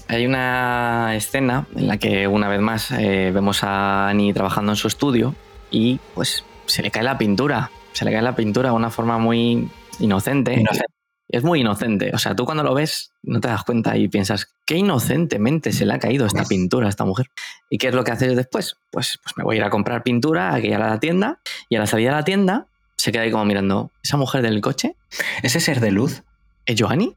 hay 0.08 0.26
una 0.26 1.16
escena 1.16 1.66
en 1.76 1.88
la 1.88 1.98
que 1.98 2.28
una 2.28 2.48
vez 2.48 2.60
más 2.60 2.92
eh, 2.92 3.32
vemos 3.34 3.64
a 3.64 4.10
Annie 4.10 4.34
trabajando 4.34 4.74
en 4.74 4.76
su 4.76 4.88
estudio 4.88 5.34
y 5.72 6.00
pues 6.14 6.44
se 6.66 6.82
le 6.82 6.92
cae 6.92 7.04
la 7.04 7.18
pintura. 7.18 7.72
Se 7.94 8.06
le 8.06 8.12
cae 8.12 8.22
la 8.22 8.36
pintura 8.36 8.70
de 8.70 8.76
una 8.76 8.90
forma 8.90 9.18
muy 9.18 9.70
inocente. 10.00 10.54
Inocente. 10.54 10.94
Es 11.28 11.44
muy 11.44 11.62
inocente. 11.62 12.12
O 12.14 12.18
sea, 12.18 12.36
tú 12.36 12.46
cuando 12.46 12.64
lo 12.64 12.74
ves 12.74 13.12
no 13.22 13.40
te 13.40 13.48
das 13.48 13.64
cuenta 13.64 13.96
y 13.98 14.08
piensas, 14.08 14.48
qué 14.66 14.78
inocentemente 14.78 15.72
se 15.72 15.86
le 15.86 15.94
ha 15.94 16.00
caído 16.00 16.26
esta 16.26 16.44
pintura 16.44 16.88
a 16.88 16.90
esta 16.90 17.06
mujer. 17.06 17.28
¿Y 17.70 17.78
qué 17.78 17.90
es 17.90 17.94
lo 17.94 18.04
que 18.04 18.12
haces 18.12 18.36
después? 18.36 18.78
Pues, 18.90 19.20
pues 19.22 19.38
me 19.38 19.44
voy 19.44 19.56
a 19.56 19.60
ir 19.60 19.64
a 19.64 19.70
comprar 19.70 20.02
pintura, 20.02 20.56
aquí 20.56 20.74
a 20.74 20.80
la 20.80 21.00
tienda 21.00 21.40
y 21.70 21.76
a 21.76 21.80
la 21.80 21.86
salida 21.86 22.10
de 22.10 22.16
la 22.16 22.24
tienda 22.24 22.68
se 23.00 23.14
queda 23.14 23.22
ahí 23.22 23.32
como 23.32 23.46
mirando, 23.46 23.92
¿esa 24.04 24.18
mujer 24.18 24.42
del 24.42 24.60
coche? 24.60 24.98
¿Ese 25.42 25.62
ser 25.62 25.80
de 25.80 25.92
luz? 25.92 26.24
¿Es 26.66 26.76
Joanny? 26.80 27.16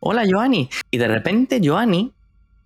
Hola, 0.00 0.24
Joanny. 0.28 0.68
Y 0.90 0.98
de 0.98 1.06
repente 1.06 1.60
Joanny 1.62 2.12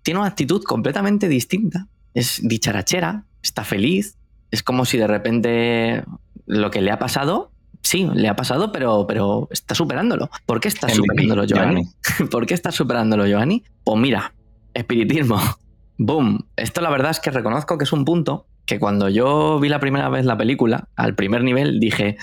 tiene 0.03 0.21
una 0.21 0.29
actitud 0.29 0.63
completamente 0.63 1.29
distinta. 1.29 1.89
Es 2.15 2.41
dicharachera, 2.43 3.25
está 3.43 3.65
feliz. 3.65 4.17
Es 4.55 4.63
como 4.63 4.85
si 4.85 4.99
de 4.99 5.07
repente 5.09 6.05
lo 6.47 6.71
que 6.71 6.81
le 6.81 6.93
ha 6.93 6.99
pasado, 7.01 7.51
sí, 7.83 8.09
le 8.15 8.29
ha 8.29 8.37
pasado, 8.37 8.71
pero, 8.71 9.05
pero 9.09 9.49
está 9.51 9.75
superándolo. 9.75 10.31
¿Por 10.47 10.61
qué 10.61 10.69
estás 10.69 10.97
MVP, 10.97 11.07
superándolo, 11.09 11.45
Joanny? 11.49 11.83
¿Por 12.31 12.47
qué 12.47 12.55
estás 12.55 12.77
superándolo, 12.77 13.25
Joanny? 13.29 13.65
Pues 13.83 13.99
mira, 13.99 14.33
espiritismo. 14.75 15.41
Boom. 15.99 16.47
Esto 16.57 16.81
la 16.81 16.91
verdad 16.91 17.11
es 17.11 17.19
que 17.21 17.31
reconozco 17.33 17.77
que 17.79 17.85
es 17.85 17.93
un 17.93 18.05
punto 18.05 18.47
que 18.65 18.79
cuando 18.79 19.09
yo 19.09 19.59
vi 19.59 19.69
la 19.69 19.81
primera 19.81 20.09
vez 20.09 20.25
la 20.25 20.37
película, 20.37 20.89
al 20.95 21.17
primer 21.17 21.43
nivel, 21.43 21.81
dije, 21.81 22.17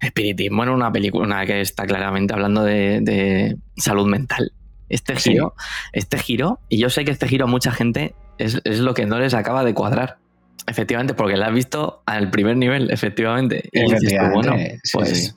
espiritismo 0.00 0.62
en 0.62 0.70
una 0.70 0.90
película 0.90 1.44
que 1.46 1.60
está 1.60 1.84
claramente 1.86 2.32
hablando 2.32 2.64
de, 2.64 3.00
de 3.02 3.56
salud 3.76 4.06
mental. 4.06 4.52
Este 4.88 5.16
Sí. 5.18 5.32
giro, 5.32 5.54
este 5.92 6.18
giro, 6.18 6.60
y 6.68 6.78
yo 6.78 6.88
sé 6.90 7.04
que 7.04 7.10
este 7.10 7.28
giro 7.28 7.44
a 7.44 7.48
mucha 7.48 7.72
gente 7.72 8.14
es, 8.38 8.60
es 8.64 8.80
lo 8.80 8.94
que 8.94 9.06
no 9.06 9.18
les 9.18 9.34
acaba 9.34 9.64
de 9.64 9.74
cuadrar. 9.74 10.18
Efectivamente, 10.66 11.14
porque 11.14 11.36
la 11.36 11.46
has 11.46 11.54
visto 11.54 12.02
al 12.06 12.30
primer 12.30 12.56
nivel, 12.56 12.90
efectivamente. 12.90 13.68
Y 13.70 13.82
dices 13.82 14.02
Efectivamente, 14.02 14.48
bueno, 14.48 14.56
sí, 14.82 14.90
pues, 14.92 15.08
sí. 15.08 15.32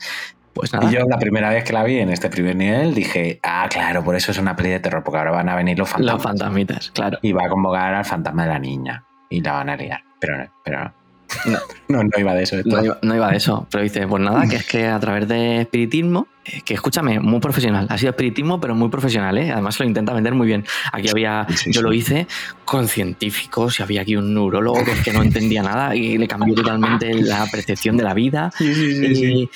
pues 0.54 0.74
nada. 0.74 0.90
Y 0.90 0.94
yo 0.94 1.06
la 1.06 1.20
primera 1.20 1.50
vez 1.50 1.64
que 1.64 1.74
la 1.74 1.84
vi 1.84 2.00
en 2.00 2.10
este 2.10 2.30
primer 2.30 2.56
nivel 2.56 2.94
dije, 2.94 3.40
ah, 3.44 3.68
claro, 3.70 4.04
por 4.04 4.16
eso 4.16 4.32
es 4.32 4.38
una 4.38 4.56
peli 4.56 4.70
de 4.70 4.80
terror, 4.80 5.04
porque 5.04 5.18
ahora 5.18 5.32
van 5.32 5.50
a 5.50 5.56
venir 5.56 5.78
los 5.78 5.90
fantasmas. 5.90 6.16
Los 6.16 6.24
fantasmitas, 6.24 6.92
claro. 6.92 7.20
Y 7.22 7.34
va 7.34 7.46
a 7.46 7.50
convocar 7.50 7.94
al 7.94 8.06
fantasma 8.06 8.44
de 8.44 8.50
la 8.50 8.60
niña. 8.60 9.04
Y 9.30 9.42
la 9.42 9.54
van 9.54 9.70
a 9.70 9.76
liar. 9.76 10.02
Pero 10.20 10.38
no, 10.38 10.46
pero 10.64 10.84
no. 10.86 10.94
No. 11.46 11.60
No, 11.90 12.04
no 12.04 12.20
iba 12.20 12.34
de 12.34 12.44
eso. 12.44 12.58
No 12.66 12.84
iba, 12.84 13.00
no 13.02 13.16
iba 13.16 13.30
de 13.32 13.38
eso, 13.38 13.68
pero 13.72 13.84
dice, 13.84 14.06
pues 14.08 14.22
nada, 14.22 14.48
que 14.48 14.58
es 14.58 14.68
que 14.68 14.88
a 14.88 15.00
través 15.00 15.28
de 15.28 15.62
espiritismo, 15.62 16.28
eh, 16.44 16.62
que 16.66 16.74
escúchame, 16.74 17.20
muy 17.20 17.40
profesional, 17.40 17.88
ha 17.90 17.98
sido 17.98 18.10
espiritismo, 18.10 18.60
pero 18.60 18.76
muy 18.76 18.90
profesional, 18.90 19.38
¿eh? 19.38 19.52
además 19.52 19.80
lo 19.80 19.86
intenta 19.86 20.14
vender 20.14 20.34
muy 20.34 20.48
bien. 20.48 20.66
Aquí 20.92 21.10
había, 21.10 21.46
Sí, 21.56 21.72
yo 21.72 21.80
sí. 21.80 21.84
lo 21.84 21.94
hice 21.94 22.28
con 22.66 22.88
científicos 22.88 23.80
y 23.80 23.84
había 23.84 24.02
aquí 24.02 24.16
un 24.16 24.34
neurólogo 24.34 24.84
que 24.84 24.92
es 24.92 25.02
que 25.02 25.14
no 25.14 25.24
entendía 25.24 25.64
nada 25.64 25.96
y 25.96 26.18
le 26.18 26.28
cambió 26.28 26.56
totalmente 26.56 27.14
la 27.14 27.46
percepción 27.48 27.96
de 27.98 28.04
la 28.04 28.14
vida. 28.14 28.52
Y, 28.60 29.50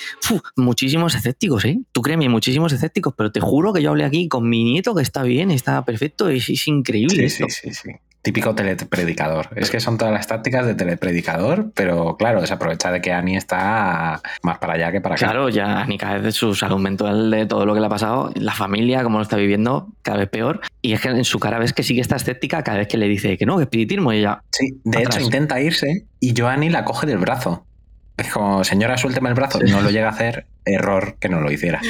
muchísimos 0.56 1.14
escépticos, 1.14 1.64
¿eh? 1.66 1.80
Tú 1.92 2.02
créeme, 2.02 2.28
muchísimos 2.28 2.72
escépticos, 2.72 3.14
pero 3.16 3.30
te 3.30 3.40
juro 3.40 3.72
que 3.72 3.82
yo 3.82 3.90
hablé 3.90 4.04
aquí 4.04 4.28
con 4.28 4.48
mi 4.48 4.64
nieto 4.64 4.94
que 4.94 5.02
está 5.02 5.22
bien, 5.22 5.50
está 5.50 5.84
perfecto, 5.84 6.28
es, 6.28 6.48
es 6.48 6.66
increíble. 6.68 7.28
Sí, 7.28 7.42
esto. 7.42 7.46
sí, 7.48 7.70
sí, 7.70 7.74
sí. 7.74 7.90
Típico 8.22 8.54
telepredicador. 8.54 9.48
Es 9.56 9.68
que 9.68 9.80
son 9.80 9.98
todas 9.98 10.14
las 10.14 10.28
tácticas 10.28 10.64
de 10.64 10.76
telepredicador, 10.76 11.72
pero 11.74 12.16
claro, 12.16 12.46
se 12.46 12.54
aprovecha 12.54 12.92
de 12.92 13.00
que 13.00 13.12
Annie 13.12 13.36
está 13.36 14.22
más 14.42 14.58
para 14.58 14.74
allá 14.74 14.92
que 14.92 15.00
para 15.00 15.16
acá. 15.16 15.26
Claro, 15.26 15.48
ya 15.48 15.84
ni 15.86 15.98
cada 15.98 16.14
vez 16.14 16.22
de 16.22 16.32
su 16.32 16.54
salud 16.54 16.78
mental, 16.78 17.32
de 17.32 17.46
todo 17.46 17.66
lo 17.66 17.74
que 17.74 17.80
le 17.80 17.86
ha 17.86 17.88
pasado, 17.88 18.30
la 18.36 18.52
familia, 18.54 19.02
como 19.02 19.18
lo 19.18 19.24
está 19.24 19.36
viviendo, 19.36 19.88
cada 20.02 20.18
vez 20.18 20.28
peor. 20.28 20.60
Y 20.82 20.92
es 20.92 21.00
que 21.00 21.08
en 21.08 21.24
su 21.24 21.40
cara 21.40 21.58
ves 21.58 21.72
que 21.72 21.82
sigue 21.82 22.00
esta 22.00 22.14
escéptica 22.14 22.62
cada 22.62 22.78
vez 22.78 22.86
que 22.86 22.96
le 22.96 23.08
dice 23.08 23.36
que 23.36 23.44
no, 23.44 23.56
que 23.56 23.64
espiritismo, 23.64 24.12
y 24.12 24.18
ella. 24.18 24.42
Sí, 24.52 24.80
de 24.84 24.98
Atrás. 24.98 25.16
hecho 25.16 25.24
intenta 25.24 25.60
irse 25.60 26.06
y 26.20 26.34
Joanny 26.36 26.70
la 26.70 26.84
coge 26.84 27.08
del 27.08 27.18
brazo. 27.18 27.66
Es 28.16 28.30
como, 28.30 28.62
señora, 28.62 28.96
suélteme 28.98 29.30
el 29.30 29.34
brazo. 29.34 29.58
No 29.66 29.80
lo 29.80 29.90
llega 29.90 30.06
a 30.06 30.12
hacer, 30.12 30.46
error 30.64 31.16
que 31.18 31.28
no 31.28 31.40
lo 31.40 31.50
hiciera. 31.50 31.80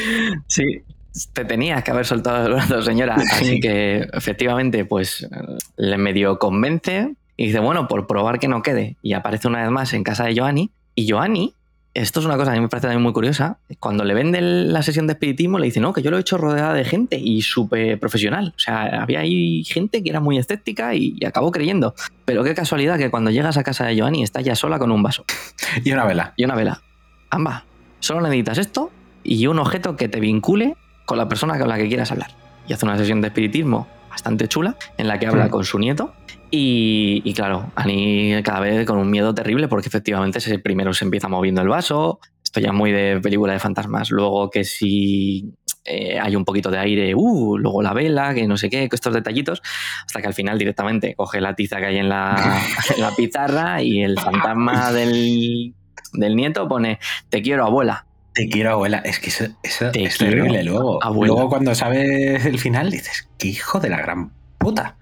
Sí. 0.47 0.83
Te 1.33 1.45
tenías 1.45 1.83
que 1.85 1.91
haber 1.91 2.07
soltado 2.07 2.47
el 2.47 2.53
brazo, 2.55 2.83
señora. 2.83 3.15
Así 3.33 3.61
que, 3.61 4.09
efectivamente, 4.13 4.85
pues 4.85 5.29
le 5.77 5.99
medio 5.99 6.39
convence 6.39 7.15
y 7.37 7.47
dice, 7.47 7.61
bueno, 7.61 7.89
por 7.89 8.07
probar 8.07 8.39
que 8.39 8.49
no 8.49 8.63
quede. 8.63 8.97
Y 9.03 9.13
aparece 9.13 9.49
una 9.49 9.63
vez 9.63 9.71
más 9.71 9.93
en 9.93 10.05
casa 10.05 10.25
de 10.25 10.37
Joanny. 10.37 10.71
Y 10.95 11.11
Joanny, 11.11 11.55
esto 11.95 12.21
es 12.21 12.27
una 12.27 12.37
cosa 12.37 12.53
que 12.53 12.57
a 12.57 12.61
mí 12.61 12.63
me 12.63 12.69
parece 12.69 12.87
también 12.87 13.03
muy 13.03 13.13
curiosa, 13.13 13.59
cuando 13.79 14.05
le 14.05 14.15
vende 14.15 14.41
la 14.41 14.83
sesión 14.83 15.07
de 15.07 15.13
espiritismo, 15.15 15.59
le 15.59 15.67
dice, 15.67 15.81
no, 15.81 15.93
que 15.93 16.01
yo 16.03 16.11
lo 16.11 16.17
he 16.17 16.21
hecho 16.21 16.39
rodeada 16.39 16.73
de 16.73 16.85
gente 16.85 17.19
y 17.19 17.43
súper 17.43 17.99
profesional. 17.99 18.55
O 18.57 18.59
sea, 18.59 19.03
había 19.03 19.21
ahí 19.21 19.65
gente 19.65 20.03
que 20.03 20.09
era 20.11 20.21
muy 20.21 20.39
escéptica 20.39 20.95
y, 20.95 21.15
y 21.19 21.25
acabó 21.27 21.51
creyendo. 21.51 21.95
Pero 22.25 22.45
qué 22.45 22.55
casualidad 22.55 22.97
que 22.99 23.11
cuando 23.11 23.31
llegas 23.31 23.57
a 23.59 23.63
casa 23.65 23.85
de 23.87 23.99
Joanny 23.99 24.23
está 24.23 24.41
ya 24.41 24.55
sola 24.57 24.79
con 24.79 24.91
un 24.91 25.03
vaso 25.03 25.25
Y 25.85 25.93
una 25.93 26.05
vela. 26.07 26.33
y 26.37 26.45
una 26.45 26.55
vela. 26.55 26.83
Ambas. 27.31 27.65
Solo 28.01 28.21
necesitas 28.23 28.59
esto 28.59 28.91
y 29.23 29.47
un 29.47 29.59
objeto 29.59 29.97
que 29.97 30.09
te 30.09 30.19
vincule 30.21 30.77
con 31.13 31.19
la 31.19 31.29
persona 31.29 31.59
con 31.59 31.69
la 31.69 31.77
que 31.77 31.89
quieras 31.89 32.11
hablar. 32.11 32.31
Y 32.67 32.73
hace 32.73 32.87
una 32.87 32.97
sesión 32.97 33.21
de 33.21 33.27
espiritismo 33.29 33.87
bastante 34.09 34.49
chula 34.49 34.77
en 34.97 35.09
la 35.09 35.19
que 35.19 35.27
habla 35.27 35.49
Mm. 35.49 35.51
con 35.51 35.63
su 35.67 35.79
nieto. 35.79 36.15
Y, 36.51 37.21
y 37.23 37.35
claro, 37.35 37.71
Annie 37.75 38.43
cada 38.43 38.61
vez 38.61 38.87
con 38.87 38.97
un 38.97 39.11
miedo 39.11 39.35
terrible 39.35 39.69
porque 39.69 39.89
efectivamente 39.89 40.41
se, 40.41 40.59
primero 40.59 40.95
se 40.95 41.05
empieza 41.05 41.29
moviendo 41.29 41.61
el 41.61 41.69
vaso. 41.69 42.19
Esto 42.43 42.61
ya 42.61 42.73
muy 42.73 42.93
de 42.93 43.21
película 43.21 43.53
de 43.53 43.59
fantasmas. 43.59 44.11
Luego 44.11 44.49
que 44.49 44.65
si 44.65 45.53
eh, 45.85 46.19
hay 46.19 46.35
un 46.35 46.47
poquito 46.47 46.71
de 46.71 46.79
aire, 46.79 47.15
uh, 47.15 47.59
luego 47.59 47.83
la 47.83 47.93
vela, 47.93 48.33
que 48.33 48.47
no 48.47 48.57
sé 48.57 48.71
qué, 48.71 48.89
estos 48.91 49.13
detallitos, 49.13 49.61
hasta 50.07 50.23
que 50.23 50.29
al 50.29 50.35
final 50.35 50.57
directamente 50.59 51.15
coge 51.15 51.43
la 51.43 51.55
tiza 51.55 51.77
que 51.77 51.87
hay 51.89 51.99
en 51.99 52.09
la, 52.09 52.59
en 52.97 53.03
la 53.03 53.11
pizarra 53.15 53.83
y 53.83 54.03
el 54.03 54.19
fantasma 54.19 54.93
del, 54.93 55.75
del 56.15 56.37
nieto 56.37 56.67
pone, 56.69 56.99
te 57.29 57.43
quiero 57.43 57.67
abuela. 57.67 58.07
Te 58.35 58.49
quiero, 58.49 58.73
abuela. 58.73 58.99
Es 59.05 59.19
que 59.19 59.29
eso, 59.31 59.45
eso 59.63 59.91
Te 59.91 60.05
es 60.05 60.17
quiero, 60.17 60.33
terrible 60.37 60.65
luego. 60.65 61.03
abuela. 61.03 61.35
Luego 61.35 61.49
cuando 61.51 61.75
sabes 61.75 62.45
el 62.47 62.59
final 62.59 62.91
dices, 62.91 63.29
qué 63.39 63.49
hijo 63.49 63.79
de 63.81 63.89
la 63.91 63.99
gran 63.99 64.33
puta. 64.59 64.97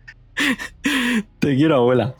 Te 1.38 1.54
quiero 1.56 1.76
abuela. 1.76 2.14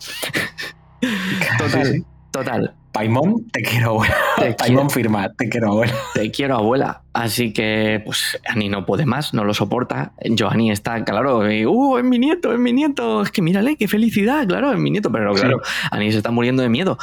Total, 1.59 1.87
Sí, 1.87 1.93
sí. 1.95 2.05
total. 2.31 2.75
Paimón, 2.93 3.49
te 3.53 3.63
quiero, 3.63 3.91
abuela. 3.91 4.15
Te 4.37 4.53
Paimón 4.55 4.87
quiero. 4.89 4.91
firma, 4.91 5.33
te 5.33 5.49
quiero, 5.49 5.69
abuela. 5.69 5.95
Te 6.13 6.31
quiero, 6.33 6.57
abuela. 6.57 7.03
Así 7.13 7.53
que, 7.53 8.03
pues, 8.05 8.39
Annie 8.47 8.69
no 8.69 8.85
puede 8.85 9.07
más, 9.07 9.33
no 9.33 9.45
lo 9.45 9.55
soporta. 9.55 10.13
Joanny 10.37 10.71
está, 10.73 11.03
claro, 11.05 11.51
y, 11.51 11.65
¡uh, 11.67 11.99
es 11.99 12.05
mi 12.05 12.19
nieto, 12.19 12.53
es 12.53 12.59
mi 12.59 12.73
nieto! 12.73 13.23
Es 13.23 13.31
que 13.31 13.43
mírale, 13.43 13.77
qué 13.77 13.87
felicidad, 13.87 14.47
claro, 14.47 14.73
es 14.73 14.79
mi 14.79 14.91
nieto. 14.91 15.11
Pero 15.13 15.33
claro, 15.35 15.61
Annie 15.93 16.11
se 16.11 16.19
está 16.19 16.31
muriendo 16.33 16.63
de 16.63 16.69
miedo. 16.69 16.99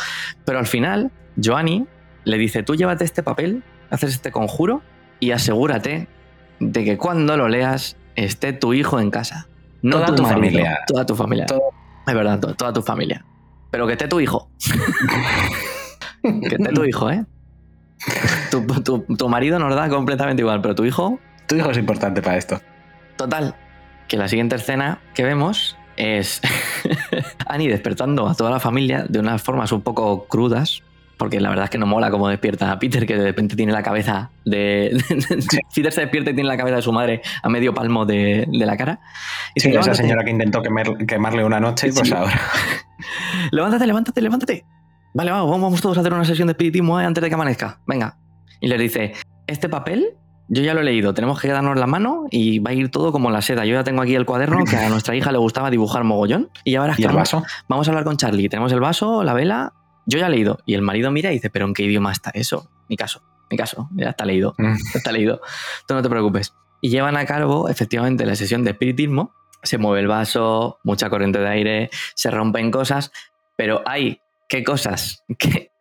Pero 0.46 0.60
al 0.60 0.68
final, 0.68 1.10
Joanny 1.42 1.86
le 2.26 2.38
dice, 2.38 2.64
tú 2.64 2.76
llévate 2.76 3.06
este 3.06 3.24
papel, 3.24 3.64
haces 3.90 4.14
este 4.14 4.32
conjuro 4.32 4.82
y 5.20 5.32
asegúrate 5.32 6.08
de 6.60 6.84
que 6.86 6.98
cuando 6.98 7.38
lo 7.38 7.48
leas 7.48 7.98
esté 8.16 8.54
tu 8.54 8.74
hijo 8.74 9.00
en 9.00 9.12
casa. 9.12 9.48
No 9.82 9.98
Toda 9.98 10.08
tu, 10.08 10.16
tu 10.16 10.24
marido, 10.24 10.40
familia. 10.42 10.80
Toda 10.88 11.06
tu 11.06 11.16
familia. 11.16 11.46
Todo- 11.46 11.62
Es 12.08 12.14
verdad, 12.14 12.40
to- 12.40 12.56
toda 12.56 12.74
tu 12.74 12.82
familia. 12.82 13.24
Pero 13.72 13.86
que 13.86 13.94
esté 13.94 14.08
tu 14.08 14.20
hijo. 14.20 14.50
que 16.24 16.56
esté 16.56 16.74
tu 16.74 16.84
hijo, 16.86 17.10
¿eh? 17.12 17.26
Tu, 18.52 18.66
tu- 18.82 19.06
tu 19.18 19.30
marido 19.30 19.60
nos 19.60 19.76
da 19.76 19.90
completamente 19.90 20.42
igual, 20.42 20.62
pero 20.62 20.76
tu 20.76 20.86
hijo, 20.86 21.20
Tu 21.48 21.56
hijo 21.56 21.72
es 21.72 21.78
importante 21.78 22.22
para 22.22 22.38
esto. 22.38 22.60
total. 23.18 23.56
Que 24.08 24.16
la 24.18 24.28
siguiente 24.30 24.56
escena 24.56 25.00
que 25.14 25.24
vemos 25.24 25.78
es 25.98 26.40
Annie 27.48 27.68
despertando 27.68 28.28
a 28.28 28.36
toda 28.36 28.52
la 28.52 28.60
familia 28.60 29.04
de 29.08 29.20
unas 29.20 29.42
formas 29.42 29.72
un 29.72 29.82
poco 29.82 30.26
crudas. 30.28 30.82
Porque 31.18 31.40
la 31.42 31.50
verdad 31.50 31.66
es 31.66 31.70
que 31.72 31.78
no 31.80 31.88
mola 31.88 32.12
cómo 32.12 32.28
despierta 32.30 32.72
a 32.72 32.78
Peter, 32.80 33.06
que 33.08 33.16
de 33.18 33.24
repente 33.24 33.56
tiene 33.56 33.72
la 33.72 33.82
cabeza 33.84 34.30
de. 34.46 34.96
Peter 35.76 35.92
se 35.92 36.02
despierta 36.02 36.30
y 36.32 36.34
tiene 36.36 36.48
la 36.48 36.58
cabeza 36.58 36.76
de 36.76 36.82
su 36.84 36.94
madre 36.94 37.22
a 37.42 37.50
medio 37.50 37.74
palmo 37.74 38.06
de, 38.06 38.46
de 38.48 38.66
la 38.66 38.78
cara. 38.78 39.00
Y 39.56 39.60
Sí, 39.62 39.70
dice, 39.70 39.80
esa 39.80 39.94
señora 39.96 40.24
que 40.24 40.30
intentó 40.32 40.62
quemar- 40.62 41.06
quemarle 41.08 41.44
una 41.44 41.60
noche, 41.60 41.90
pues 41.94 42.08
Sí. 42.10 42.14
ahora. 42.14 42.40
levántate, 43.52 43.88
levántate, 43.88 44.22
levántate. 44.22 44.66
Vale, 45.14 45.32
vamos, 45.32 45.50
vamos 45.62 45.82
todos 45.82 45.98
a 45.98 46.02
hacer 46.02 46.14
una 46.14 46.26
sesión 46.26 46.48
de 46.48 46.52
espiritismo 46.52 47.00
¿eh? 47.02 47.06
antes 47.06 47.22
de 47.24 47.30
que 47.30 47.36
amanezca. 47.36 47.80
Venga. 47.88 48.18
Y 48.60 48.68
le 48.68 48.78
dice, 48.78 49.14
este 49.48 49.70
papel 49.70 50.14
yo 50.50 50.62
ya 50.64 50.74
lo 50.74 50.80
he 50.80 50.84
leído, 50.84 51.14
tenemos 51.14 51.42
que 51.42 51.50
darnos 51.50 51.78
la 51.78 51.88
mano 51.88 52.26
y 52.32 52.60
va 52.60 52.72
a 52.72 52.74
ir 52.74 52.90
todo 52.90 53.12
como 53.12 53.30
la 53.32 53.42
seda. 53.42 53.66
Yo 53.66 53.74
ya 53.74 53.84
tengo 53.84 54.02
aquí 54.02 54.16
el 54.16 54.26
cuaderno 54.26 54.64
que 54.64 54.78
a 54.78 54.88
nuestra 54.90 55.14
hija 55.16 55.32
le 55.32 55.38
gustaba 55.40 55.70
dibujar 55.70 56.04
mogollón. 56.06 56.50
Y 56.64 56.78
verás 56.78 56.98
¿Y 56.98 57.02
que 57.02 57.08
el 57.08 57.14
vamos, 57.16 57.34
vaso? 57.34 57.44
vamos 57.68 57.88
a 57.88 57.92
hablar 57.92 58.04
con 58.06 58.16
Charlie. 58.18 58.48
Tenemos 58.48 58.72
el 58.72 58.80
vaso, 58.80 59.24
la 59.24 59.34
vela. 59.34 59.74
Yo 60.08 60.18
ya 60.18 60.26
he 60.28 60.30
leído. 60.32 60.60
Y 60.66 60.74
el 60.74 60.82
marido 60.82 61.12
mira 61.12 61.30
y 61.30 61.36
dice, 61.36 61.50
pero 61.52 61.66
¿en 61.68 61.74
qué 61.76 61.84
idioma 61.84 62.12
está 62.12 62.32
eso? 62.34 62.72
Mi 62.90 62.96
caso, 62.98 63.22
mi 63.52 63.58
caso, 63.58 63.90
ya 63.96 64.10
está 64.10 64.26
leído. 64.26 64.56
Mm. 64.58 64.74
Está 64.96 65.12
leído. 65.12 65.42
Tú 65.88 65.94
no 65.94 66.02
te 66.02 66.10
preocupes. 66.10 66.54
Y 66.82 66.90
llevan 66.90 67.16
a 67.18 67.26
cabo 67.26 67.70
efectivamente 67.70 68.26
la 68.26 68.36
sesión 68.36 68.64
de 68.64 68.72
espiritismo. 68.72 69.34
Se 69.64 69.78
mueve 69.78 70.00
el 70.02 70.08
vaso, 70.08 70.80
mucha 70.84 71.10
corriente 71.10 71.40
de 71.40 71.48
aire, 71.50 71.90
se 72.16 72.32
rompen 72.32 72.72
cosas, 72.72 73.12
pero 73.56 73.82
hay 73.86 74.22
qué 74.48 74.64
cosas 74.64 75.24
que, 75.38 75.72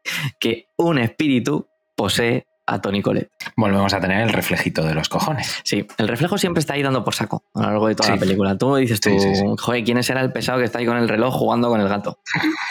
que 0.40 0.68
un 0.76 0.98
espíritu 0.98 1.68
posee 1.94 2.46
a 2.68 2.80
Tony 2.80 3.00
Colette. 3.00 3.30
Volvemos 3.56 3.94
a 3.94 4.00
tener 4.00 4.22
el 4.22 4.32
reflejito 4.32 4.82
de 4.82 4.92
los 4.94 5.08
cojones. 5.08 5.54
Sí, 5.62 5.86
el 5.98 6.08
reflejo 6.08 6.36
siempre 6.36 6.58
está 6.60 6.74
ahí 6.74 6.82
dando 6.82 7.04
por 7.04 7.14
saco 7.14 7.44
a 7.54 7.60
lo 7.60 7.66
largo 7.68 7.86
de 7.86 7.94
toda 7.94 8.08
Sí. 8.08 8.14
la 8.14 8.18
película. 8.18 8.58
Tú 8.58 8.74
dices 8.74 9.00
tú, 9.00 9.10
Sí, 9.10 9.20
sí, 9.20 9.34
sí. 9.36 9.44
joder, 9.56 9.84
¿quién 9.84 10.02
será 10.02 10.20
el 10.22 10.32
pesado 10.32 10.58
que 10.58 10.64
está 10.64 10.80
ahí 10.80 10.86
con 10.86 10.96
el 10.96 11.08
reloj 11.08 11.32
jugando 11.32 11.68
con 11.68 11.80
el 11.80 11.88
gato? 11.88 12.18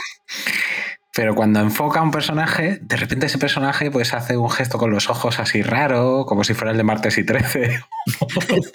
Pero 1.15 1.33
cuando 1.33 1.61
enfoca 1.61 2.01
a 2.01 2.03
un 2.03 2.11
personaje, 2.11 2.77
de 2.81 2.97
repente 2.97 3.27
ese 3.27 3.37
personaje 3.37 3.89
pues 3.89 4.13
hace 4.13 4.35
un 4.35 4.49
gesto 4.49 4.77
con 4.77 4.91
los 4.91 5.09
ojos 5.09 5.39
así 5.39 5.61
raro, 5.61 6.25
como 6.25 6.43
si 6.43 6.53
fuera 6.53 6.71
el 6.71 6.77
de 6.77 6.83
martes 6.83 7.17
y 7.17 7.23
13. 7.25 7.79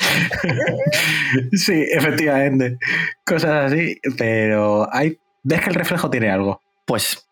sí, 1.52 1.84
efectivamente. 1.92 2.78
Cosas 3.24 3.72
así, 3.72 3.96
pero 4.16 4.88
hay 4.92 5.18
ves 5.42 5.60
que 5.60 5.70
el 5.70 5.74
reflejo 5.74 6.10
tiene 6.10 6.30
algo. 6.30 6.60
Pues 6.86 7.26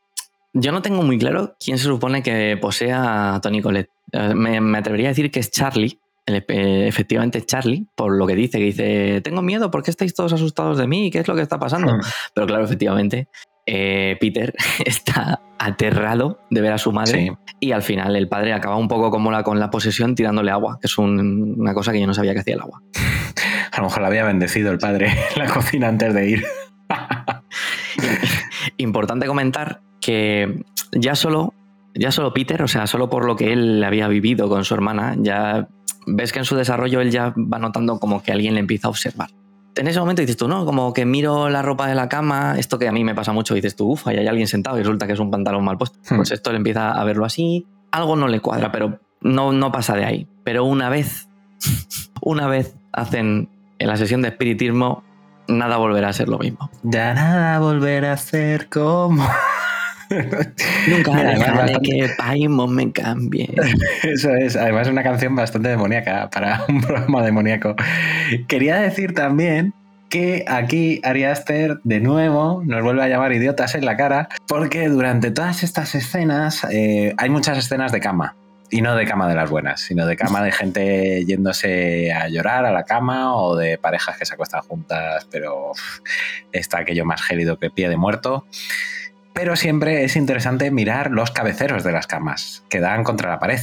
yo 0.52 0.72
no 0.72 0.82
tengo 0.82 1.02
muy 1.02 1.18
claro 1.18 1.56
quién 1.62 1.78
se 1.78 1.84
supone 1.84 2.22
que 2.22 2.58
posea 2.60 3.34
a 3.36 3.40
Tony 3.40 3.62
Colette. 3.62 3.90
Eh, 4.12 4.34
Me, 4.34 4.60
me 4.60 4.78
atrevería 4.78 5.08
a 5.08 5.12
decir 5.12 5.30
que 5.30 5.40
es 5.40 5.50
Charlie. 5.50 5.98
el- 6.26 6.44
eh, 6.48 6.86
efectivamente 6.86 7.42
Charlie, 7.44 7.86
por 7.96 8.14
lo 8.16 8.26
que 8.26 8.34
dice, 8.34 8.58
que 8.58 8.64
dice, 8.64 9.20
tengo 9.22 9.40
miedo, 9.42 9.70
¿por 9.70 9.82
qué 9.82 9.90
estáis 9.90 10.14
todos 10.14 10.32
asustados 10.34 10.76
de 10.78 10.86
mí? 10.86 11.10
¿Qué 11.10 11.18
es 11.20 11.28
lo 11.28 11.34
que 11.34 11.40
está 11.42 11.58
pasando? 11.58 11.94
Hmm. 11.94 12.00
Pero 12.34 12.46
claro, 12.46 12.64
efectivamente, 12.64 13.28
eh, 13.70 14.16
Peter 14.20 14.54
está 14.84 15.40
aterrado 15.58 16.40
de 16.50 16.60
ver 16.62 16.72
a 16.72 16.78
su 16.78 16.90
madre 16.92 17.18
Sí. 17.18 17.54
y 17.60 17.72
al 17.72 17.82
final 17.82 18.16
el 18.16 18.28
padre 18.28 18.52
acaba 18.54 18.76
un 18.76 18.88
poco 18.88 19.10
como 19.10 19.30
la, 19.30 19.42
con 19.42 19.58
la 19.60 19.70
posesión 19.70 20.14
tirándole 20.14 20.50
agua, 20.50 20.78
que 20.80 20.86
es 20.86 20.96
un- 20.98 21.56
una 21.58 21.74
cosa 21.74 21.92
que 21.92 22.00
yo 22.00 22.06
no 22.06 22.14
sabía 22.14 22.32
que 22.32 22.40
hacía 22.40 22.54
el 22.54 22.60
agua. 22.60 22.80
A 23.72 23.78
lo 23.78 23.84
mejor 23.84 24.00
le 24.00 24.06
había 24.08 24.24
bendecido 24.24 24.72
el 24.72 24.78
padre 24.78 25.08
en 25.34 25.38
la 25.44 25.46
cocina 25.52 25.88
antes 25.88 26.14
de 26.14 26.30
ir. 26.30 26.44
Importante 28.76 29.26
comentar 29.26 29.80
que 30.00 30.62
ya 30.92 31.14
solo, 31.14 31.54
ya 31.94 32.10
solo 32.12 32.32
Peter, 32.32 32.62
o 32.62 32.68
sea, 32.68 32.86
solo 32.86 33.10
por 33.10 33.24
lo 33.24 33.36
que 33.36 33.52
él 33.52 33.82
había 33.84 34.08
vivido 34.08 34.48
con 34.48 34.64
su 34.64 34.74
hermana, 34.74 35.14
ya 35.18 35.68
ves 36.06 36.32
que 36.32 36.38
en 36.38 36.44
su 36.44 36.56
desarrollo 36.56 37.00
él 37.00 37.10
ya 37.10 37.34
va 37.36 37.58
notando 37.58 37.98
como 37.98 38.22
que 38.22 38.32
alguien 38.32 38.54
le 38.54 38.60
empieza 38.60 38.88
a 38.88 38.90
observar. 38.90 39.28
En 39.78 39.86
ese 39.86 40.00
momento 40.00 40.22
dices 40.22 40.36
tú, 40.36 40.48
no, 40.48 40.64
como 40.64 40.92
que 40.92 41.04
miro 41.04 41.48
la 41.48 41.62
ropa 41.62 41.86
de 41.86 41.94
la 41.94 42.08
cama, 42.08 42.56
esto 42.58 42.78
que 42.78 42.88
a 42.88 42.92
mí 42.92 43.04
me 43.04 43.14
pasa 43.14 43.32
mucho, 43.32 43.54
dices 43.54 43.76
tú, 43.76 43.92
uff, 43.92 44.06
ahí 44.08 44.16
hay 44.16 44.26
alguien 44.26 44.48
sentado 44.48 44.76
y 44.76 44.80
resulta 44.80 45.06
que 45.06 45.12
es 45.12 45.20
un 45.20 45.30
pantalón 45.30 45.64
mal 45.64 45.78
puesto. 45.78 45.98
Hmm. 46.10 46.16
Pues 46.16 46.32
esto 46.32 46.50
le 46.50 46.56
empieza 46.56 46.90
a 46.90 47.04
verlo 47.04 47.24
así, 47.24 47.66
algo 47.90 48.16
no 48.16 48.28
le 48.28 48.40
cuadra, 48.40 48.72
pero 48.72 49.00
no, 49.20 49.52
no 49.52 49.72
pasa 49.72 49.94
de 49.94 50.04
ahí. 50.04 50.28
Pero 50.44 50.64
una 50.64 50.88
vez, 50.88 51.28
una 52.20 52.46
vez 52.48 52.76
hacen 52.92 53.48
en 53.78 53.86
la 53.86 53.96
sesión 53.96 54.22
de 54.22 54.28
espiritismo, 54.28 55.04
nada 55.46 55.76
volverá 55.76 56.08
a 56.08 56.12
ser 56.12 56.28
lo 56.28 56.38
mismo. 56.38 56.70
Ya 56.82 57.14
nada 57.14 57.58
volverá 57.58 58.12
a 58.12 58.16
ser 58.16 58.68
como. 58.68 59.26
Nunca 60.10 61.12
dejaré 61.22 61.38
bastante- 61.38 61.80
que 61.90 62.08
Paimon 62.16 62.74
me 62.74 62.90
cambie. 62.92 63.48
Eso 64.02 64.30
es, 64.34 64.56
además 64.56 64.86
es 64.86 64.92
una 64.92 65.02
canción 65.02 65.34
bastante 65.34 65.68
demoníaca 65.68 66.30
para 66.30 66.64
un 66.68 66.80
programa 66.80 67.22
demoníaco. 67.24 67.74
Quería 68.46 68.76
decir 68.76 69.14
también 69.14 69.74
que 70.08 70.44
aquí 70.48 71.00
Ari 71.04 71.24
Aster 71.24 71.80
de 71.84 72.00
nuevo 72.00 72.62
nos 72.64 72.82
vuelve 72.82 73.02
a 73.02 73.08
llamar 73.08 73.32
idiotas 73.32 73.74
en 73.74 73.84
la 73.84 73.96
cara 73.96 74.28
porque 74.46 74.88
durante 74.88 75.30
todas 75.30 75.62
estas 75.62 75.94
escenas 75.94 76.66
eh, 76.70 77.14
hay 77.18 77.28
muchas 77.28 77.58
escenas 77.58 77.92
de 77.92 78.00
cama. 78.00 78.34
Y 78.70 78.82
no 78.82 78.94
de 78.96 79.06
cama 79.06 79.26
de 79.30 79.34
las 79.34 79.48
buenas, 79.48 79.80
sino 79.80 80.04
de 80.04 80.14
cama 80.14 80.42
de 80.42 80.52
gente 80.52 81.24
yéndose 81.24 82.12
a 82.12 82.28
llorar 82.28 82.66
a 82.66 82.70
la 82.70 82.82
cama 82.84 83.34
o 83.34 83.56
de 83.56 83.78
parejas 83.78 84.18
que 84.18 84.26
se 84.26 84.34
acuestan 84.34 84.60
juntas, 84.60 85.26
pero 85.30 85.72
está 86.52 86.80
aquello 86.80 87.06
más 87.06 87.22
gélido 87.22 87.58
que 87.58 87.70
pie 87.70 87.88
de 87.88 87.96
muerto. 87.96 88.44
Pero 89.38 89.54
siempre 89.54 90.02
es 90.02 90.16
interesante 90.16 90.72
mirar 90.72 91.12
los 91.12 91.30
cabeceros 91.30 91.84
de 91.84 91.92
las 91.92 92.08
camas 92.08 92.64
que 92.68 92.80
dan 92.80 93.04
contra 93.04 93.30
la 93.30 93.38
pared, 93.38 93.60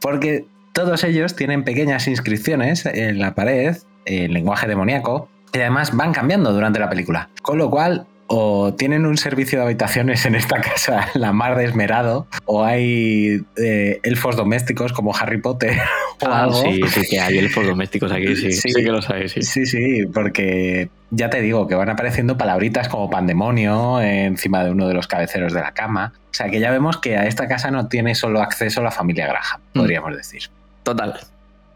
porque 0.00 0.44
todos 0.72 1.04
ellos 1.04 1.36
tienen 1.36 1.62
pequeñas 1.62 2.08
inscripciones 2.08 2.84
en 2.84 3.20
la 3.20 3.36
pared, 3.36 3.76
en 4.06 4.32
lenguaje 4.32 4.66
demoníaco, 4.66 5.28
y 5.52 5.60
además 5.60 5.94
van 5.94 6.12
cambiando 6.12 6.52
durante 6.52 6.80
la 6.80 6.90
película. 6.90 7.28
Con 7.42 7.58
lo 7.58 7.70
cual, 7.70 8.08
o 8.26 8.72
tienen 8.74 9.04
un 9.06 9.16
servicio 9.18 9.58
de 9.58 9.64
habitaciones 9.66 10.24
en 10.24 10.34
esta 10.34 10.60
casa 10.60 11.08
la 11.14 11.32
mar 11.32 11.56
de 11.56 11.64
esmerado, 11.64 12.26
o 12.46 12.64
hay 12.64 13.42
eh, 13.56 14.00
elfos 14.02 14.36
domésticos 14.36 14.92
como 14.92 15.14
Harry 15.14 15.40
Potter 15.40 15.76
o 16.20 16.26
Ah, 16.26 16.44
algo. 16.44 16.54
sí, 16.62 16.80
sí 16.88 17.02
que 17.10 17.20
hay 17.20 17.38
elfos 17.38 17.66
domésticos 17.66 18.10
aquí, 18.12 18.34
sí, 18.36 18.52
sí, 18.52 18.72
que 18.72 18.90
los 18.90 19.08
hay, 19.10 19.28
sí. 19.28 19.42
Sí, 19.42 19.66
sí, 19.66 20.06
porque 20.12 20.88
ya 21.10 21.28
te 21.30 21.40
digo 21.42 21.66
que 21.66 21.74
van 21.74 21.90
apareciendo 21.90 22.36
palabritas 22.38 22.88
como 22.88 23.10
pandemonio 23.10 24.00
encima 24.00 24.64
de 24.64 24.70
uno 24.70 24.88
de 24.88 24.94
los 24.94 25.06
cabeceros 25.06 25.52
de 25.52 25.60
la 25.60 25.72
cama. 25.72 26.12
O 26.30 26.34
sea 26.34 26.48
que 26.50 26.58
ya 26.60 26.70
vemos 26.72 26.96
que 26.96 27.16
a 27.16 27.26
esta 27.26 27.46
casa 27.46 27.70
no 27.70 27.86
tiene 27.88 28.14
solo 28.16 28.40
acceso 28.42 28.82
la 28.82 28.90
familia 28.90 29.26
Graham, 29.26 29.60
Mm. 29.74 29.78
podríamos 29.78 30.16
decir. 30.16 30.42
Total. 30.82 31.14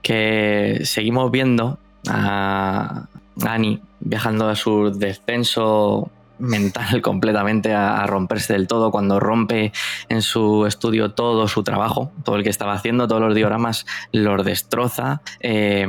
Que 0.03 0.81
seguimos 0.85 1.31
viendo 1.31 1.79
a 2.09 3.05
Annie 3.45 3.81
viajando 4.01 4.49
a 4.49 4.57
su 4.57 4.91
descenso 4.99 6.11
mental 6.39 7.01
completamente 7.03 7.72
a, 7.74 8.03
a 8.03 8.07
romperse 8.07 8.53
del 8.53 8.66
todo 8.66 8.91
cuando 8.91 9.18
rompe 9.20 9.72
en 10.09 10.22
su 10.22 10.66
estudio 10.66 11.12
todo 11.12 11.49
su 11.49 11.62
trabajo, 11.62 12.12
todo 12.24 12.36
el 12.36 12.43
que 12.45 12.51
estaba 12.51 12.72
haciendo, 12.74 13.09
todos 13.09 13.20
los 13.22 13.34
dioramas 13.34 13.86
los 14.12 14.45
destroza, 14.45 15.22
eh, 15.41 15.86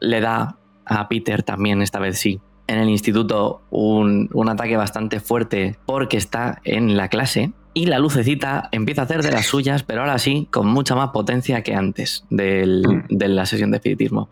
le 0.00 0.20
da 0.20 0.56
a 0.86 1.08
Peter 1.08 1.42
también 1.42 1.82
esta 1.82 1.98
vez 2.00 2.18
sí 2.18 2.40
en 2.66 2.78
el 2.78 2.88
instituto 2.88 3.62
un, 3.70 4.28
un 4.32 4.48
ataque 4.48 4.76
bastante 4.76 5.18
fuerte 5.20 5.76
porque 5.86 6.16
está 6.16 6.60
en 6.64 6.96
la 6.96 7.08
clase 7.08 7.52
y 7.74 7.86
la 7.86 7.98
lucecita 7.98 8.68
empieza 8.72 9.02
a 9.02 9.04
hacer 9.04 9.22
de 9.22 9.30
las 9.32 9.46
suyas, 9.46 9.82
pero 9.82 10.00
ahora 10.02 10.18
sí 10.18 10.48
con 10.50 10.66
mucha 10.68 10.94
más 10.94 11.10
potencia 11.10 11.62
que 11.62 11.74
antes 11.74 12.24
del- 12.30 13.04
de 13.08 13.28
la 13.28 13.44
sesión 13.46 13.70
de 13.72 13.76
espiritismo. 13.78 14.28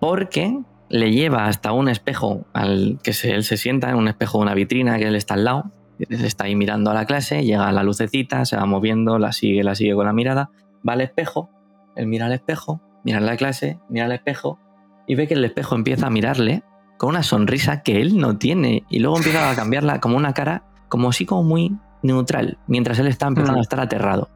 Porque 0.00 0.58
le 0.92 1.10
lleva 1.10 1.46
hasta 1.46 1.72
un 1.72 1.88
espejo 1.88 2.44
al 2.52 2.98
que 3.02 3.12
se- 3.12 3.34
él 3.34 3.42
se 3.42 3.56
sienta, 3.56 3.90
en 3.90 3.96
un 3.96 4.06
espejo 4.06 4.38
de 4.38 4.42
una 4.44 4.54
vitrina 4.54 4.98
que 4.98 5.08
él 5.08 5.16
está 5.16 5.34
al 5.34 5.44
lado. 5.44 5.72
Él 5.98 6.24
está 6.24 6.44
ahí 6.44 6.54
mirando 6.54 6.90
a 6.90 6.94
la 6.94 7.04
clase, 7.06 7.42
llega 7.44 7.70
la 7.72 7.82
lucecita, 7.82 8.44
se 8.44 8.56
va 8.56 8.64
moviendo, 8.66 9.18
la 9.18 9.32
sigue, 9.32 9.64
la 9.64 9.74
sigue 9.74 9.94
con 9.94 10.06
la 10.06 10.12
mirada, 10.12 10.50
va 10.88 10.92
al 10.94 11.00
espejo, 11.00 11.50
él 11.96 12.06
mira 12.06 12.26
al 12.26 12.32
espejo, 12.32 12.80
mira 13.04 13.20
la 13.20 13.36
clase, 13.36 13.78
mira 13.88 14.04
al 14.06 14.12
espejo 14.12 14.58
y 15.06 15.14
ve 15.16 15.26
que 15.26 15.34
el 15.34 15.44
espejo 15.44 15.74
empieza 15.74 16.06
a 16.06 16.10
mirarle 16.10 16.62
con 16.98 17.08
una 17.10 17.22
sonrisa 17.22 17.82
que 17.82 18.00
él 18.00 18.18
no 18.18 18.38
tiene 18.38 18.84
y 18.88 18.98
luego 19.00 19.16
empieza 19.16 19.50
a 19.50 19.54
cambiarla 19.56 20.00
como 20.00 20.16
una 20.16 20.32
cara 20.34 20.64
como 20.88 21.08
así 21.08 21.24
como 21.26 21.42
muy 21.42 21.76
neutral, 22.02 22.58
mientras 22.66 22.98
él 22.98 23.06
está 23.06 23.26
empezando 23.28 23.58
Mm. 23.58 23.60
a 23.60 23.62
estar 23.62 23.80
aterrado. 23.80 24.28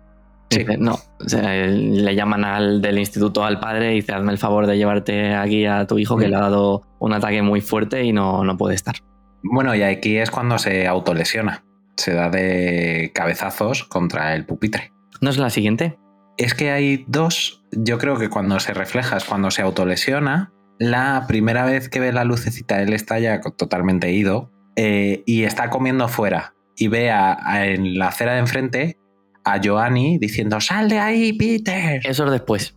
Dice, 0.51 0.76
no, 0.78 0.94
o 0.94 1.28
sea, 1.28 1.55
él- 1.57 2.05
le 2.05 2.14
llaman 2.14 2.44
al 2.44 2.80
del 2.80 2.99
instituto 2.99 3.44
al 3.44 3.59
padre 3.61 3.92
y 3.92 3.97
dice, 3.97 4.12
hazme 4.12 4.32
el 4.32 4.38
favor 4.38 4.66
de 4.66 4.76
llevarte 4.78 5.34
aquí 5.34 5.66
a 5.66 5.86
tu 5.86 5.99
hijo 5.99 6.16
que 6.16 6.26
Mm. 6.26 6.30
le 6.30 6.36
ha 6.36 6.40
dado 6.40 6.82
un 7.01 7.12
ataque 7.12 7.42
muy 7.42 7.61
fuerte 7.61 8.05
y 8.05 8.12
no, 8.12 8.44
no 8.44 8.57
puede 8.57 8.74
estar. 8.74 8.94
Bueno, 9.42 9.74
y 9.74 9.82
aquí 9.82 10.16
es 10.16 10.30
cuando 10.30 10.59
se 10.59 10.86
autolesiona. 10.86 11.64
Se 11.97 12.12
da 12.12 12.28
de 12.28 13.11
cabezazos 13.14 13.84
contra 13.84 14.34
el 14.34 14.44
pupitre. 14.44 14.92
¿No 15.20 15.30
es 15.30 15.38
la 15.38 15.51
siguiente? 15.51 15.99
Es 16.36 16.55
que 16.55 16.70
hay 16.70 17.05
dos. 17.09 17.64
Yo 17.72 17.99
creo 17.99 18.18
que 18.18 18.28
cuando 18.28 18.61
se 18.61 18.74
refleja 18.74 19.16
es 19.16 19.24
cuando 19.24 19.51
se 19.51 19.62
autolesiona. 19.62 20.53
La 20.78 21.24
primera 21.26 21.64
vez 21.64 21.88
que 21.88 22.01
ve 22.01 22.12
la 22.12 22.24
lucecita, 22.24 22.82
él 22.82 22.92
está 22.92 23.18
ya 23.18 23.40
totalmente 23.40 24.12
ido 24.12 24.51
eh, 24.76 25.22
y 25.24 25.44
está 25.44 25.70
comiendo 25.70 26.07
fuera. 26.09 26.55
Y 26.76 26.88
ve 26.88 27.11
a- 27.11 27.38
a- 27.42 27.66
en 27.66 27.99
la 27.99 28.09
acera 28.09 28.34
de 28.34 28.40
enfrente 28.40 28.99
a 29.47 29.61
Joanny 29.62 30.18
diciendo: 30.18 30.61
¡Sal 30.61 30.88
de 30.88 30.99
ahí, 30.99 31.32
Peter! 31.32 32.01
Eso 32.05 32.24
es 32.26 32.30
después. 32.32 32.74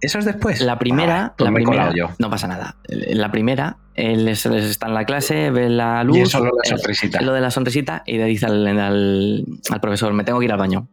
¿Eso 0.00 0.18
es 0.18 0.24
después? 0.26 0.60
La 0.60 0.78
primera, 0.78 1.26
Ah, 1.26 1.34
pues 1.36 1.50
la 1.50 1.58
he 1.58 1.62
primera, 1.64 1.92
yo. 1.94 2.10
no 2.18 2.28
pasa 2.30 2.46
nada. 2.46 2.76
La 2.88 3.30
primera, 3.30 3.78
él 3.94 4.28
es- 4.28 4.44
él 4.44 4.54
está 4.56 4.86
en 4.88 4.94
la 4.94 5.04
clase, 5.06 5.50
ve 5.50 5.70
la 5.70 6.04
luz, 6.04 6.16
Y 6.18 6.20
es 6.22 6.28
solo 6.30 6.46
la 6.46 6.50
eh, 6.74 6.76
sonrisita. 6.78 7.20
lo 7.22 7.32
de 7.32 7.40
la 7.40 7.50
sonrisita 7.50 8.02
y 8.04 8.18
le 8.18 8.24
dice 8.26 8.44
al, 8.46 8.66
al- 8.66 9.44
al 9.70 9.80
profesor, 9.80 10.12
me 10.12 10.24
tengo 10.24 10.38
que 10.40 10.44
ir 10.44 10.52
al 10.52 10.58
baño. 10.58 10.88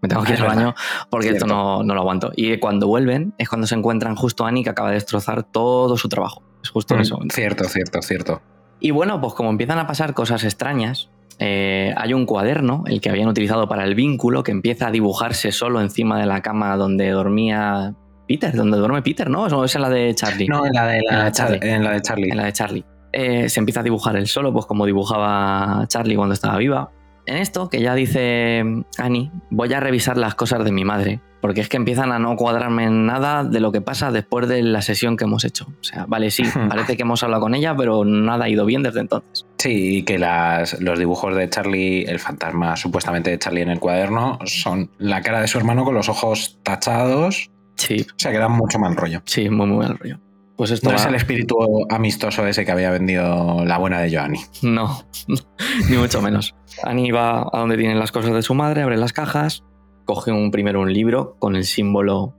Me 0.00 0.08
tengo 0.08 0.22
que 0.24 0.32
Ah, 0.32 0.36
ir 0.36 0.42
al 0.42 0.46
baño 0.48 0.74
porque 1.10 1.30
esto 1.30 1.46
no, 1.46 1.82
no 1.84 1.94
lo 1.94 2.00
aguanto. 2.00 2.32
Y 2.36 2.58
cuando 2.58 2.86
vuelven 2.88 3.32
es 3.38 3.48
cuando 3.48 3.66
se 3.66 3.74
encuentran 3.76 4.14
justo 4.16 4.44
a 4.44 4.48
Annie 4.48 4.62
que 4.64 4.70
acaba 4.70 4.88
de 4.90 4.94
destrozar 4.94 5.42
todo 5.44 5.96
su 5.96 6.08
trabajo. 6.08 6.42
Es 6.62 6.70
justo 6.70 6.94
Mm, 6.96 7.02
momento. 7.10 7.34
Cierto, 7.34 7.64
cierto, 7.64 8.02
cierto. 8.02 8.42
Y 8.80 8.90
bueno, 8.92 9.20
pues 9.20 9.34
como 9.34 9.50
empiezan 9.50 9.78
a 9.78 9.86
pasar 9.86 10.14
cosas 10.14 10.42
extrañas, 10.44 11.10
eh, 11.38 11.94
hay 11.96 12.14
un 12.14 12.26
cuaderno, 12.26 12.84
el 12.86 13.00
que 13.00 13.10
habían 13.10 13.28
utilizado 13.28 13.68
para 13.68 13.84
el 13.84 13.94
vínculo, 13.94 14.42
que 14.42 14.52
empieza 14.52 14.88
a 14.88 14.90
dibujarse 14.90 15.52
solo 15.52 15.80
encima 15.80 16.18
de 16.18 16.26
la 16.26 16.40
cama 16.42 16.76
donde 16.76 17.10
dormía 17.10 17.94
Peter, 18.26 18.54
donde 18.54 18.76
duerme 18.78 19.02
Peter, 19.02 19.30
¿no? 19.30 19.46
Es 19.64 19.74
en 19.74 19.82
la 19.82 19.88
de 19.90 20.14
Charlie. 20.14 20.46
No, 20.48 20.66
en 20.66 20.72
la 20.72 20.86
de, 20.86 21.00
la 21.02 21.10
En 21.12 21.18
la 21.18 21.24
de 21.24 21.30
Char- 21.30 21.32
Charlie. 21.32 21.70
en 21.70 21.84
la 21.84 21.90
de 21.92 22.00
Charlie. 22.02 22.30
En 22.30 22.36
la 22.36 22.44
de 22.44 22.52
Charlie. 22.52 22.84
Eh, 23.12 23.48
se 23.48 23.60
empieza 23.60 23.80
a 23.80 23.82
dibujar 23.82 24.16
él 24.16 24.26
solo, 24.26 24.52
pues 24.52 24.66
como 24.66 24.84
dibujaba 24.84 25.84
Charlie 25.88 26.14
cuando 26.16 26.34
estaba 26.34 26.56
viva. 26.58 26.90
En 27.24 27.36
esto, 27.36 27.68
que 27.68 27.80
ya 27.82 27.94
dice 27.94 28.62
Annie, 28.98 29.30
voy 29.50 29.72
a 29.72 29.80
revisar 29.80 30.16
las 30.18 30.34
cosas 30.34 30.64
de 30.64 30.72
mi 30.72 30.84
madre, 30.84 31.20
porque 31.42 31.60
es 31.60 31.68
que 31.68 31.76
empiezan 31.76 32.10
a 32.12 32.18
no 32.18 32.36
cuadrarme 32.36 32.84
en 32.84 33.06
nada 33.06 33.44
de 33.44 33.60
lo 33.60 33.70
que 33.70 33.80
pasa 33.82 34.10
después 34.10 34.48
de 34.48 34.62
la 34.62 34.80
sesión 34.82 35.16
que 35.16 35.24
hemos 35.24 35.44
hecho. 35.44 35.66
O 35.80 35.84
sea, 35.84 36.04
vale, 36.08 36.30
sí, 36.30 36.42
parece 36.68 36.96
que 36.96 37.02
hemos 37.02 37.22
hablado 37.22 37.42
con 37.42 37.54
ella, 37.54 37.74
pero 37.76 38.04
nada 38.04 38.44
ha 38.46 38.48
ido 38.48 38.64
bien 38.66 38.82
desde 38.82 39.00
entonces. 39.00 39.46
Sí, 39.58 39.98
y 39.98 40.02
que 40.04 40.18
las, 40.18 40.80
los 40.80 40.98
dibujos 40.98 41.34
de 41.34 41.50
Charlie, 41.50 42.04
el 42.04 42.20
fantasma 42.20 42.76
supuestamente 42.76 43.30
de 43.30 43.38
Charlie 43.38 43.62
en 43.62 43.70
el 43.70 43.80
cuaderno, 43.80 44.38
son 44.44 44.90
la 44.98 45.20
cara 45.20 45.40
de 45.40 45.48
su 45.48 45.58
hermano 45.58 45.84
con 45.84 45.94
los 45.94 46.08
ojos 46.08 46.58
tachados. 46.62 47.50
Sí. 47.74 48.06
O 48.08 48.18
sea, 48.18 48.30
que 48.30 48.48
mucho 48.48 48.78
mal 48.78 48.96
rollo. 48.96 49.22
Sí, 49.24 49.50
muy, 49.50 49.66
muy 49.66 49.78
mal 49.78 49.98
rollo. 49.98 50.20
Pues 50.56 50.72
esto 50.72 50.90
No 50.90 50.96
es 50.96 51.06
el 51.06 51.14
espíritu 51.14 51.86
amistoso 51.88 52.44
ese 52.46 52.64
que 52.64 52.72
había 52.72 52.90
vendido 52.90 53.64
la 53.64 53.78
buena 53.78 54.00
de 54.00 54.12
Joanny. 54.12 54.40
No, 54.62 55.04
ni 55.88 55.96
mucho 55.96 56.20
menos. 56.20 56.54
Annie 56.82 57.12
va 57.12 57.42
a 57.52 57.58
donde 57.60 57.76
tienen 57.76 57.98
las 57.98 58.10
cosas 58.10 58.32
de 58.32 58.42
su 58.42 58.54
madre, 58.54 58.82
abre 58.82 58.96
las 58.96 59.12
cajas, 59.12 59.62
coge 60.04 60.32
un, 60.32 60.50
primero 60.50 60.80
un 60.80 60.92
libro 60.92 61.36
con 61.38 61.54
el 61.54 61.64
símbolo 61.64 62.34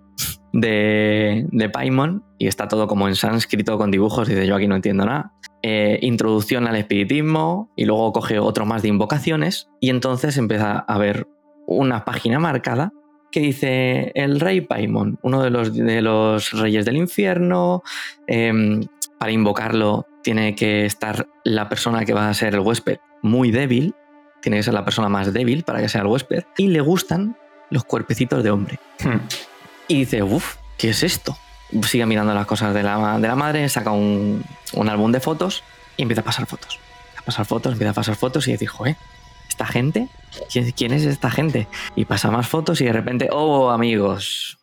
de, 0.52 1.46
de 1.50 1.70
Paimon 1.70 2.24
y 2.38 2.48
está 2.48 2.68
todo 2.68 2.88
como 2.88 3.08
en 3.08 3.16
sánscrito 3.16 3.78
con 3.78 3.92
dibujos. 3.92 4.28
Dice, 4.28 4.46
yo 4.46 4.56
aquí 4.56 4.68
no 4.68 4.76
entiendo 4.76 5.06
nada. 5.06 5.34
Eh, 5.62 5.99
introducción 6.01 6.68
al 6.68 6.78
espiritismo 6.78 7.70
y 7.76 7.84
luego 7.84 8.14
coge 8.14 8.39
otro 8.39 8.66
más 8.66 8.82
de 8.82 8.88
invocaciones 8.88 9.70
y 9.82 9.89
entonces 9.89 10.38
empieza 10.38 10.80
a 10.80 10.97
ver 10.97 11.28
una 11.68 12.05
página 12.05 12.39
marcada 12.39 12.93
que 13.30 13.41
dice 13.41 14.14
el 14.16 14.39
rey 14.39 14.62
Paimon, 14.62 15.20
uno 15.22 15.43
de 15.43 15.49
los, 15.49 15.76
de 15.76 16.01
los 16.01 16.53
reyes 16.53 16.86
del 16.86 16.95
infierno. 16.95 17.84
em, 18.28 18.86
para 19.20 19.34
invocarlo 19.34 20.07
tiene 20.24 20.55
que 20.55 20.86
estar 20.86 21.28
la 21.43 21.68
persona 21.68 22.05
que 22.05 22.14
va 22.14 22.30
a 22.30 22.34
ser 22.34 22.53
el 22.53 22.62
huésped 22.62 22.99
muy 23.22 23.51
débil, 23.51 23.93
tiene 24.41 24.57
que 24.57 24.64
ser 24.64 24.74
la 24.74 24.86
persona 24.86 25.10
más 25.10 25.34
débil 25.34 25.64
para 25.64 25.82
que 25.82 25.89
sea 25.89 26.01
el 26.01 26.07
huésped, 26.07 26.45
y 26.57 26.68
le 26.68 26.80
gustan 26.80 27.36
los 27.70 27.84
cuerpecitos 27.84 28.43
de 28.43 28.51
hombre. 28.51 28.80
Y 29.89 29.99
dice, 29.99 30.24
uff, 30.24 30.55
¿qué 30.78 30.91
es 30.91 31.03
esto? 31.03 31.36
Sigue 31.84 32.06
mirando 32.06 32.34
las 32.34 32.46
cosas 32.46 32.74
de 32.74 32.84
la, 32.84 33.20
de 33.20 33.28
la 33.28 33.36
madre, 33.36 33.68
saca 33.70 33.92
un, 33.92 34.44
un 34.74 34.90
álbum 34.90 35.12
de 35.12 35.20
fotos 35.20 35.64
y 35.98 36.04
empieza 36.04 36.22
a 36.22 36.26
pasar 36.26 36.46
fotos. 36.46 36.80
A 37.18 37.22
pasar 37.22 37.46
fotos, 37.46 37.74
empieza 37.74 37.91
a 37.91 37.94
pasar 37.94 38.16
fotos 38.16 38.48
y 38.48 38.54
dice, 38.54 38.66
joder, 38.66 38.96
¿esta 39.48 39.66
gente? 39.66 40.08
¿Quién, 40.52 40.72
quién 40.72 40.94
es 40.94 41.04
esta 41.04 41.30
gente? 41.30 41.68
Y 41.96 42.06
pasa 42.06 42.32
más 42.32 42.48
fotos 42.48 42.82
y 42.82 42.86
de 42.86 42.94
repente, 42.94 43.30
oh, 43.32 43.70
amigos. 43.70 44.58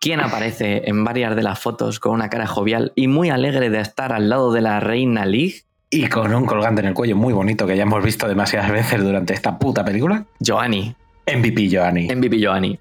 ¿Quién 0.00 0.20
aparece 0.20 0.88
en 0.88 1.04
varias 1.04 1.36
de 1.36 1.42
las 1.42 1.58
fotos 1.58 2.00
con 2.00 2.12
una 2.12 2.30
cara 2.30 2.46
jovial 2.46 2.92
y 2.96 3.06
muy 3.06 3.28
alegre 3.28 3.68
de 3.68 3.80
estar 3.80 4.14
al 4.14 4.30
lado 4.30 4.50
de 4.50 4.62
la 4.62 4.80
reina 4.80 5.26
Lig? 5.26 5.64
Y 5.90 6.06
con 6.06 6.34
un 6.34 6.46
colgante 6.46 6.80
en 6.80 6.88
el 6.88 6.94
cuello 6.94 7.16
muy 7.16 7.34
bonito 7.34 7.66
que 7.66 7.76
ya 7.76 7.82
hemos 7.82 8.02
visto 8.02 8.26
demasiadas 8.26 8.70
veces 8.70 9.02
durante 9.02 9.34
esta 9.34 9.58
puta 9.58 9.84
película. 9.84 10.24
Joanny. 10.40 10.94
MVP 11.26 11.68
Joanny. 11.70 12.08
MVP 12.14 12.42
Joanny. 12.42 12.78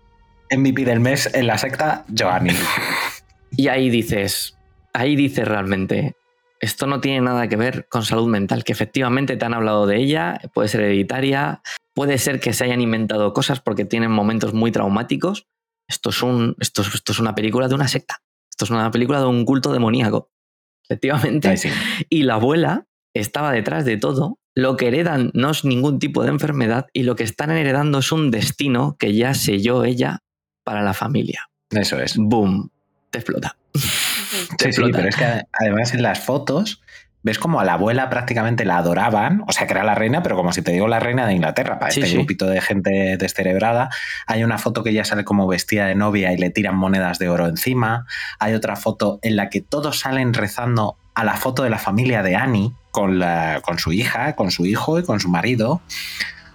MVP 0.56 0.86
del 0.86 1.00
mes 1.00 1.30
en 1.34 1.48
la 1.48 1.58
secta 1.58 2.06
Joanny. 2.18 2.52
Y 3.52 3.68
ahí 3.68 3.90
dices, 3.90 4.56
ahí 4.94 5.16
dices 5.16 5.46
realmente, 5.48 6.16
esto 6.62 6.86
no 6.86 7.02
tiene 7.02 7.22
nada 7.22 7.48
que 7.50 7.56
ver 7.56 7.88
con 7.90 8.06
salud 8.06 8.28
mental, 8.28 8.64
que 8.64 8.72
efectivamente 8.72 9.38
te 9.38 9.44
han 9.46 9.56
hablado 9.56 9.88
de 9.88 9.98
ella, 9.98 10.40
puede 10.54 10.70
ser 10.70 10.82
hereditaria, 10.82 11.62
puede 11.96 12.20
ser 12.20 12.40
que 12.40 12.54
se 12.54 12.64
hayan 12.66 12.80
inventado 12.80 13.34
cosas 13.34 13.60
porque 13.60 13.86
tienen 13.86 14.12
momentos 14.12 14.54
muy 14.54 14.72
traumáticos. 14.72 15.48
Esto 15.90 16.12
es, 16.12 16.22
un, 16.22 16.56
esto, 16.60 16.84
es- 16.84 16.94
esto 16.94 17.12
es 17.12 17.20
una 17.20 17.34
película 17.34 17.68
de 17.68 17.74
una 17.76 17.88
secta. 17.88 18.22
Esto 18.52 18.66
es 18.66 18.72
una 18.72 18.92
película 18.92 19.20
de 19.20 19.26
un 19.26 19.46
culto 19.46 19.74
demoníaco. 19.74 20.30
Efectivamente. 20.88 21.58
Sí. 21.58 21.70
Y 22.10 22.24
la 22.24 22.36
abuela 22.36 22.86
estaba 23.16 23.52
detrás 23.52 23.84
de 23.84 23.98
todo. 23.98 24.38
Lo 24.56 24.78
que 24.78 24.88
heredan 24.90 25.32
no 25.34 25.50
es 25.50 25.66
ningún 25.66 25.98
tipo 26.00 26.24
de 26.24 26.30
enfermedad 26.30 26.86
y 26.94 27.04
lo 27.04 27.16
que 27.16 27.24
están 27.24 27.50
heredando 27.50 27.98
es 28.00 28.12
un 28.12 28.30
destino 28.30 28.96
que 29.00 29.16
ya 29.16 29.34
selló 29.34 29.84
ella 29.86 30.20
para 30.70 30.84
la 30.84 30.94
familia. 30.94 31.50
Eso 31.72 32.00
es. 32.00 32.16
Boom. 32.16 32.70
Te 33.10 33.18
explota. 33.18 33.58
Te 33.74 33.80
Sí, 33.80 33.88
sí, 34.60 34.68
explota. 34.68 34.98
pero 34.98 35.10
es 35.10 35.16
que 35.16 35.26
además 35.52 35.96
en 35.96 36.04
las 36.04 36.20
fotos 36.20 36.84
ves 37.24 37.40
como 37.40 37.60
a 37.60 37.64
la 37.66 37.74
abuela 37.74 38.08
prácticamente 38.12 38.66
la 38.66 38.78
adoraban, 38.78 39.44
o 39.48 39.52
sea 39.52 39.66
que 39.66 39.74
era 39.74 39.84
la 39.84 39.96
reina, 39.96 40.22
pero 40.22 40.36
como 40.36 40.54
si 40.54 40.62
te 40.62 40.72
digo 40.72 40.88
la 40.88 41.00
reina 41.00 41.26
de 41.26 41.34
Inglaterra, 41.34 41.80
para 41.80 41.92
Sí, 41.92 42.02
este 42.02 42.12
sí. 42.12 42.16
grupito 42.18 42.46
de 42.46 42.62
gente 42.62 43.18
descerebrada. 43.18 43.90
Hay 44.28 44.44
una 44.44 44.60
foto 44.60 44.84
que 44.84 44.92
ella 44.92 45.04
sale 45.06 45.24
como 45.26 45.48
vestida 45.48 45.88
de 45.88 45.96
novia 45.96 46.32
y 46.34 46.38
le 46.38 46.52
tiran 46.52 46.76
monedas 46.76 47.18
de 47.18 47.30
oro 47.30 47.48
encima. 47.48 48.06
Hay 48.38 48.54
otra 48.54 48.76
foto 48.76 49.18
en 49.24 49.36
la 49.38 49.50
que 49.50 49.62
todos 49.62 50.00
salen 50.00 50.36
rezando 50.36 50.98
a 51.16 51.24
la 51.24 51.36
foto 51.36 51.64
de 51.64 51.72
la 51.72 51.80
familia 51.80 52.22
de 52.22 52.36
Annie 52.36 52.74
con, 52.92 53.18
la, 53.18 53.62
con 53.66 53.80
su 53.80 53.92
hija, 53.92 54.36
con 54.36 54.52
su 54.52 54.68
hijo 54.68 55.00
y 55.00 55.04
con 55.04 55.20
su 55.20 55.30
marido. 55.30 55.82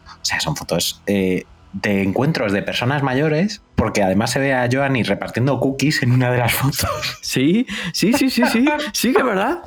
O 0.06 0.24
sea, 0.24 0.38
son 0.38 0.54
fotos 0.56 1.02
eh, 1.06 1.44
de 1.74 2.02
encuentros 2.02 2.52
de 2.52 2.62
personas 2.62 3.02
mayores, 3.02 3.62
porque 3.74 4.02
además 4.02 4.30
se 4.30 4.38
ve 4.38 4.54
a 4.54 4.68
Joanny 4.70 5.02
repartiendo 5.02 5.58
cookies 5.60 6.02
en 6.02 6.12
una 6.12 6.30
de 6.30 6.38
las 6.38 6.52
fotos. 6.52 7.18
Sí, 7.22 7.66
sí, 7.92 8.12
sí, 8.12 8.30
sí, 8.30 8.44
sí. 8.46 8.64
Sí 8.92 9.12
que 9.12 9.22
verdad. 9.22 9.58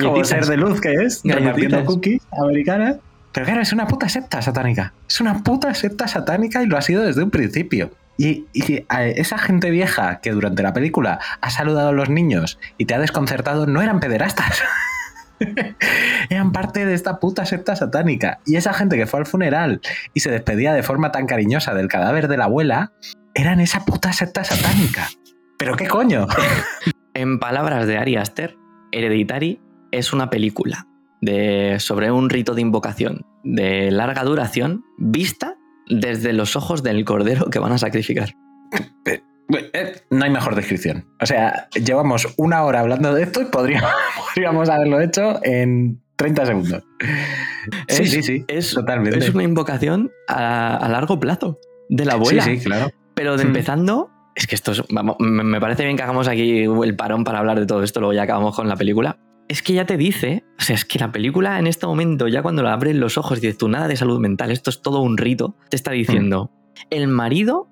Como 0.00 0.24
ser 0.24 0.46
de 0.46 0.56
luz 0.56 0.80
que 0.80 0.92
es, 0.92 1.22
repartiendo 1.24 1.84
cookies 1.84 2.22
americanas. 2.32 2.96
Pero 3.32 3.46
claro, 3.46 3.62
es 3.62 3.72
una 3.72 3.86
puta 3.86 4.08
secta 4.08 4.42
satánica. 4.42 4.92
Es 5.08 5.20
una 5.20 5.42
puta 5.42 5.72
secta 5.74 6.06
satánica 6.08 6.62
y 6.62 6.66
lo 6.66 6.76
ha 6.76 6.82
sido 6.82 7.02
desde 7.02 7.22
un 7.22 7.30
principio. 7.30 7.90
Y, 8.18 8.46
esa 8.52 9.38
gente 9.38 9.70
vieja 9.70 10.20
que 10.20 10.32
durante 10.32 10.62
la 10.62 10.74
película 10.74 11.20
ha 11.40 11.50
saludado 11.50 11.88
a 11.88 11.92
los 11.92 12.10
niños 12.10 12.58
y 12.76 12.84
te 12.84 12.94
ha 12.94 12.98
desconcertado 12.98 13.66
no 13.66 13.80
eran 13.80 14.00
pederastas. 14.00 14.62
eran 16.30 16.52
parte 16.52 16.84
de 16.84 16.94
esta 16.94 17.18
puta 17.18 17.44
secta 17.46 17.76
satánica. 17.76 18.40
Y 18.46 18.56
esa 18.56 18.72
gente 18.72 18.96
que 18.96 19.06
fue 19.06 19.20
al 19.20 19.26
funeral 19.26 19.80
y 20.14 20.20
se 20.20 20.30
despedía 20.30 20.72
de 20.72 20.82
forma 20.82 21.12
tan 21.12 21.26
cariñosa 21.26 21.74
del 21.74 21.88
cadáver 21.88 22.28
de 22.28 22.36
la 22.36 22.44
abuela, 22.44 22.92
eran 23.34 23.60
esa 23.60 23.84
puta 23.84 24.12
secta 24.12 24.44
satánica. 24.44 25.08
¿Pero 25.58 25.76
qué 25.76 25.86
coño? 25.86 26.26
En 27.12 27.40
palabras 27.40 27.88
de 27.88 27.98
Ari 27.98 28.16
Aster, 28.16 28.56
Hereditary 28.92 29.60
es 29.90 30.12
una 30.12 30.30
película 30.30 30.86
de, 31.20 31.76
sobre 31.80 32.12
un 32.12 32.30
rito 32.30 32.54
de 32.54 32.62
invocación 32.62 33.26
de 33.42 33.90
larga 33.90 34.22
duración 34.22 34.84
vista 34.96 35.56
desde 35.88 36.32
los 36.32 36.54
ojos 36.54 36.84
del 36.84 37.04
cordero 37.04 37.50
que 37.50 37.58
van 37.58 37.72
a 37.72 37.78
sacrificar. 37.78 38.36
Eh, 39.72 39.94
No 40.10 40.24
hay 40.24 40.30
mejor 40.30 40.54
descripción. 40.54 41.06
O 41.20 41.26
sea, 41.26 41.68
llevamos 41.74 42.26
una 42.36 42.62
hora 42.64 42.80
hablando 42.80 43.14
de 43.14 43.22
esto 43.24 43.40
y 43.42 43.46
podríamos, 43.46 43.90
podríamos 44.34 44.68
haberlo 44.68 45.00
hecho 45.00 45.40
en 45.44 46.00
30 46.16 46.46
segundos. 46.46 46.82
Sí, 47.88 48.02
Es- 48.02 48.10
sí, 48.10 48.22
sí. 48.22 48.44
Es, 48.48 48.74
totalmente. 48.74 49.18
es 49.18 49.34
una 49.34 49.42
invocación 49.42 50.10
a, 50.28 50.76
a 50.76 50.88
largo 50.88 51.18
plazo 51.20 51.58
de 51.88 52.04
la 52.04 52.14
abuela. 52.14 52.42
Sí, 52.42 52.58
sí, 52.58 52.64
claro. 52.64 52.90
Pero 53.14 53.36
de 53.36 53.44
Hmm. 53.44 53.48
empezando, 53.48 54.10
es 54.34 54.46
que 54.46 54.54
esto 54.54 54.72
es, 54.72 54.82
vamos, 54.90 55.16
me 55.18 55.60
parece 55.60 55.84
bien 55.84 55.96
que 55.96 56.02
hagamos 56.02 56.28
aquí 56.28 56.62
el 56.64 56.96
parón 56.96 57.24
para 57.24 57.38
hablar 57.40 57.58
de 57.58 57.66
todo 57.66 57.82
esto, 57.82 58.00
luego 58.00 58.12
ya 58.12 58.22
acabamos 58.22 58.54
con 58.54 58.68
la 58.68 58.76
película. 58.76 59.18
Es 59.48 59.62
que 59.62 59.72
ya 59.72 59.84
te 59.84 59.96
dice, 59.96 60.44
o 60.60 60.62
sea, 60.62 60.76
es 60.76 60.84
que 60.84 60.98
la 61.00 61.10
película 61.10 61.58
en 61.58 61.66
este 61.66 61.84
momento, 61.86 62.28
ya 62.28 62.40
cuando 62.40 62.62
la 62.62 62.72
abres 62.72 62.94
los 62.94 63.18
ojos 63.18 63.38
y 63.38 63.40
dices 63.40 63.58
tú 63.58 63.68
nada 63.68 63.88
de 63.88 63.96
salud 63.96 64.20
mental, 64.20 64.52
esto 64.52 64.70
es 64.70 64.80
todo 64.80 65.00
un 65.00 65.18
rito, 65.18 65.56
te 65.68 65.76
está 65.76 65.90
diciendo, 65.90 66.52
el 66.90 67.08
marido 67.08 67.68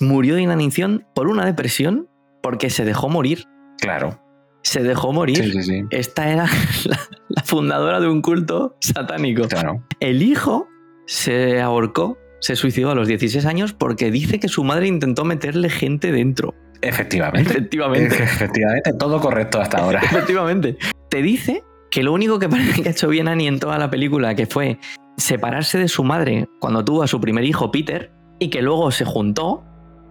murió 0.00 0.34
de 0.34 0.42
inanición 0.42 1.06
por 1.14 1.28
una 1.28 1.44
depresión 1.44 2.08
porque 2.42 2.70
se 2.70 2.84
dejó 2.84 3.08
morir. 3.08 3.44
Claro. 3.78 4.20
Se 4.62 4.82
dejó 4.82 5.12
morir. 5.12 5.38
Sí, 5.38 5.52
sí, 5.52 5.62
sí. 5.62 5.82
Esta 5.90 6.30
era 6.30 6.46
la, 6.84 7.00
la 7.28 7.42
fundadora 7.42 8.00
de 8.00 8.08
un 8.08 8.22
culto 8.22 8.76
satánico. 8.80 9.48
Claro. 9.48 9.84
El 10.00 10.22
hijo 10.22 10.68
se 11.06 11.60
ahorcó, 11.60 12.18
se 12.40 12.56
suicidó 12.56 12.90
a 12.90 12.94
los 12.94 13.08
16 13.08 13.44
años 13.46 13.72
porque 13.72 14.10
dice 14.10 14.38
que 14.40 14.48
su 14.48 14.64
madre 14.64 14.86
intentó 14.86 15.24
meterle 15.24 15.68
gente 15.68 16.12
dentro. 16.12 16.54
Efectivamente. 16.82 17.50
Efectivamente. 17.50 18.22
Efectivamente, 18.22 18.92
todo 18.98 19.20
correcto 19.20 19.60
hasta 19.60 19.78
ahora. 19.78 20.00
Efectivamente. 20.02 20.76
Te 21.08 21.22
dice 21.22 21.62
que 21.90 22.02
lo 22.02 22.12
único 22.12 22.38
que 22.38 22.48
parece 22.48 22.82
que 22.82 22.88
ha 22.88 22.92
hecho 22.92 23.08
bien 23.08 23.28
Annie 23.28 23.46
en 23.46 23.60
toda 23.60 23.78
la 23.78 23.90
película, 23.90 24.34
que 24.34 24.46
fue 24.46 24.78
separarse 25.16 25.78
de 25.78 25.88
su 25.88 26.04
madre 26.04 26.48
cuando 26.58 26.84
tuvo 26.84 27.02
a 27.02 27.06
su 27.06 27.20
primer 27.20 27.44
hijo, 27.44 27.70
Peter, 27.70 28.10
y 28.38 28.50
que 28.50 28.62
luego 28.62 28.90
se 28.90 29.04
juntó, 29.04 29.62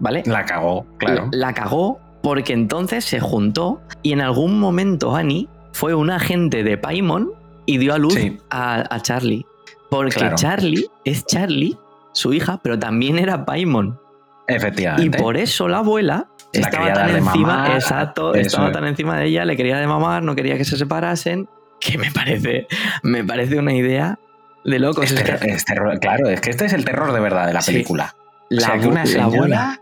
¿vale? 0.01 0.23
La 0.25 0.43
cagó, 0.45 0.85
claro. 0.97 1.29
La, 1.31 1.47
la 1.47 1.53
cagó 1.53 1.99
porque 2.21 2.51
entonces 2.53 3.05
se 3.05 3.19
juntó 3.21 3.81
y 4.03 4.11
en 4.11 4.19
algún 4.21 4.59
momento 4.59 5.15
Annie 5.15 5.47
fue 5.71 5.95
un 5.95 6.09
agente 6.11 6.63
de 6.63 6.77
Paimon 6.77 7.31
y 7.65 7.77
dio 7.77 7.93
a 7.93 7.97
luz 7.97 8.13
Sí. 8.15 8.37
a, 8.49 8.93
a 8.93 8.99
Charlie. 9.01 9.45
Porque 9.89 10.15
Claro. 10.17 10.35
Charlie 10.35 10.87
es 11.05 11.25
Charlie, 11.25 11.77
su 12.13 12.33
hija, 12.33 12.59
pero 12.61 12.77
también 12.77 13.17
era 13.19 13.45
Paimon. 13.45 13.97
Y 14.47 14.53
Efectivamente. 14.53 15.17
por 15.17 15.37
eso 15.37 15.67
la 15.67 15.77
abuela 15.79 16.27
La 16.53 16.59
estaba 16.61 16.91
tan 16.93 17.09
encima, 17.15 17.47
mamar, 17.47 17.71
exacto, 17.71 18.33
estaba 18.35 18.67
es. 18.67 18.73
tan 18.73 18.85
encima 18.85 19.17
de 19.17 19.27
ella, 19.27 19.45
le 19.45 19.55
quería 19.55 19.77
de 19.77 19.87
mamar, 19.87 20.23
no 20.23 20.35
quería 20.35 20.57
que 20.57 20.65
se 20.65 20.77
separasen, 20.77 21.47
que 21.79 21.97
me 21.97 22.11
parece, 22.11 22.67
me 23.03 23.23
parece 23.23 23.57
una 23.59 23.73
idea 23.73 24.19
de 24.65 24.79
locos. 24.79 25.05
Es 25.05 25.11
Es 25.13 25.17
que 25.19 25.23
terror- 25.31 25.49
es 25.49 25.65
terror- 25.65 25.99
claro, 25.99 26.27
es 26.29 26.41
que 26.41 26.49
este 26.51 26.65
es 26.65 26.73
el 26.73 26.83
terror 26.85 27.13
de 27.13 27.19
verdad 27.19 27.47
de 27.47 27.53
la 27.53 27.61
Sí. 27.61 27.71
película. 27.71 28.15
la, 28.49 28.57
o 28.57 28.65
sea, 28.65 28.73
que 28.73 28.79
abu- 28.81 28.89
una 28.91 28.99
la 29.01 29.05
señora, 29.05 29.25
abuela, 29.25 29.80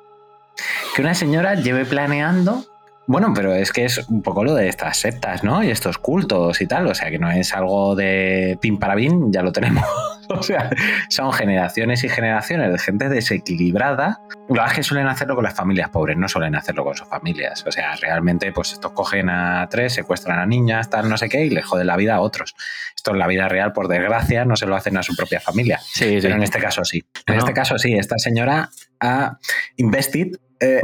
que 0.96 1.02
una 1.02 1.14
señora 1.14 1.56
lleve 1.56 1.86
planeando. 1.86 2.66
Bueno, 3.08 3.34
pero 3.34 3.56
es 3.56 3.72
que 3.72 3.86
es 3.86 4.08
un 4.08 4.22
poco 4.22 4.44
lo 4.44 4.54
de 4.54 4.68
estas 4.70 4.98
sectas, 4.98 5.44
¿no? 5.44 5.64
Y 5.64 5.72
estos 5.72 5.98
cultos 5.98 6.62
y 6.62 6.68
tal. 6.68 6.86
O 6.86 6.94
sea, 6.94 7.10
que 7.10 7.18
no 7.18 7.32
es 7.32 7.54
algo 7.56 7.96
de 7.96 8.58
pin 8.62 8.78
para 8.78 8.94
bin, 8.94 9.34
ya 9.34 9.42
lo 9.42 9.52
tenemos. 9.52 9.84
O 10.32 10.44
sea, 10.44 10.70
son 11.10 11.34
generaciones 11.34 12.04
y 12.04 12.08
generaciones 12.08 12.72
de 12.72 12.78
gente 12.78 13.10
desequilibrada. 13.10 14.20
Lo 14.48 14.54
que 14.54 14.60
pasa 14.60 14.68
es 14.68 14.76
que 14.76 14.84
suelen 14.84 15.08
hacerlo 15.08 15.34
con 15.34 15.44
las 15.44 15.56
familias 15.56 15.90
pobres, 15.90 16.18
no 16.18 16.28
suelen 16.30 16.54
hacerlo 16.54 16.84
con 16.84 16.96
sus 16.96 17.08
familias. 17.08 17.66
O 17.66 17.72
sea, 17.72 17.96
realmente, 17.96 18.52
pues 18.52 18.74
estos 18.74 18.92
cogen 18.92 19.28
a 19.32 19.68
tres, 19.72 19.94
secuestran 19.94 20.38
a 20.38 20.46
niñas, 20.46 20.88
tal, 20.92 21.10
no 21.10 21.18
sé 21.18 21.30
qué, 21.30 21.46
y 21.46 21.50
le 21.50 21.64
joden 21.64 21.88
la 21.88 21.96
vida 21.98 22.14
a 22.14 22.22
otros. 22.22 22.54
Esto 22.96 23.10
en 23.10 23.18
la 23.18 23.26
vida 23.26 23.48
real, 23.48 23.74
por 23.74 23.88
desgracia, 23.88 24.46
no 24.46 24.56
se 24.56 24.68
lo 24.68 24.76
hacen 24.76 24.98
a 24.98 25.02
su 25.02 25.16
propia 25.16 25.40
familia. 25.40 25.80
sí, 25.84 26.06
sí. 26.06 26.20
Pero 26.22 26.36
en 26.36 26.44
este 26.44 26.60
caso 26.60 26.86
sí. 26.86 27.04
En 27.26 27.34
No. 27.34 27.40
este 27.40 27.54
caso 27.54 27.80
sí, 27.80 27.94
esta 27.96 28.20
señora 28.20 28.70
ha 29.00 29.40
invested 29.78 30.28
eh, 30.60 30.82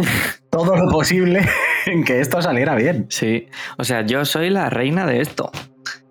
todo 0.49 0.75
lo 0.75 0.89
posible 0.89 1.41
en 1.85 2.03
que 2.03 2.19
esto 2.21 2.41
saliera 2.41 2.75
bien. 2.75 3.07
Sí, 3.09 3.47
o 3.77 3.83
sea, 3.83 4.05
yo 4.05 4.25
soy 4.25 4.49
la 4.49 4.69
reina 4.69 5.05
de 5.05 5.21
esto. 5.21 5.51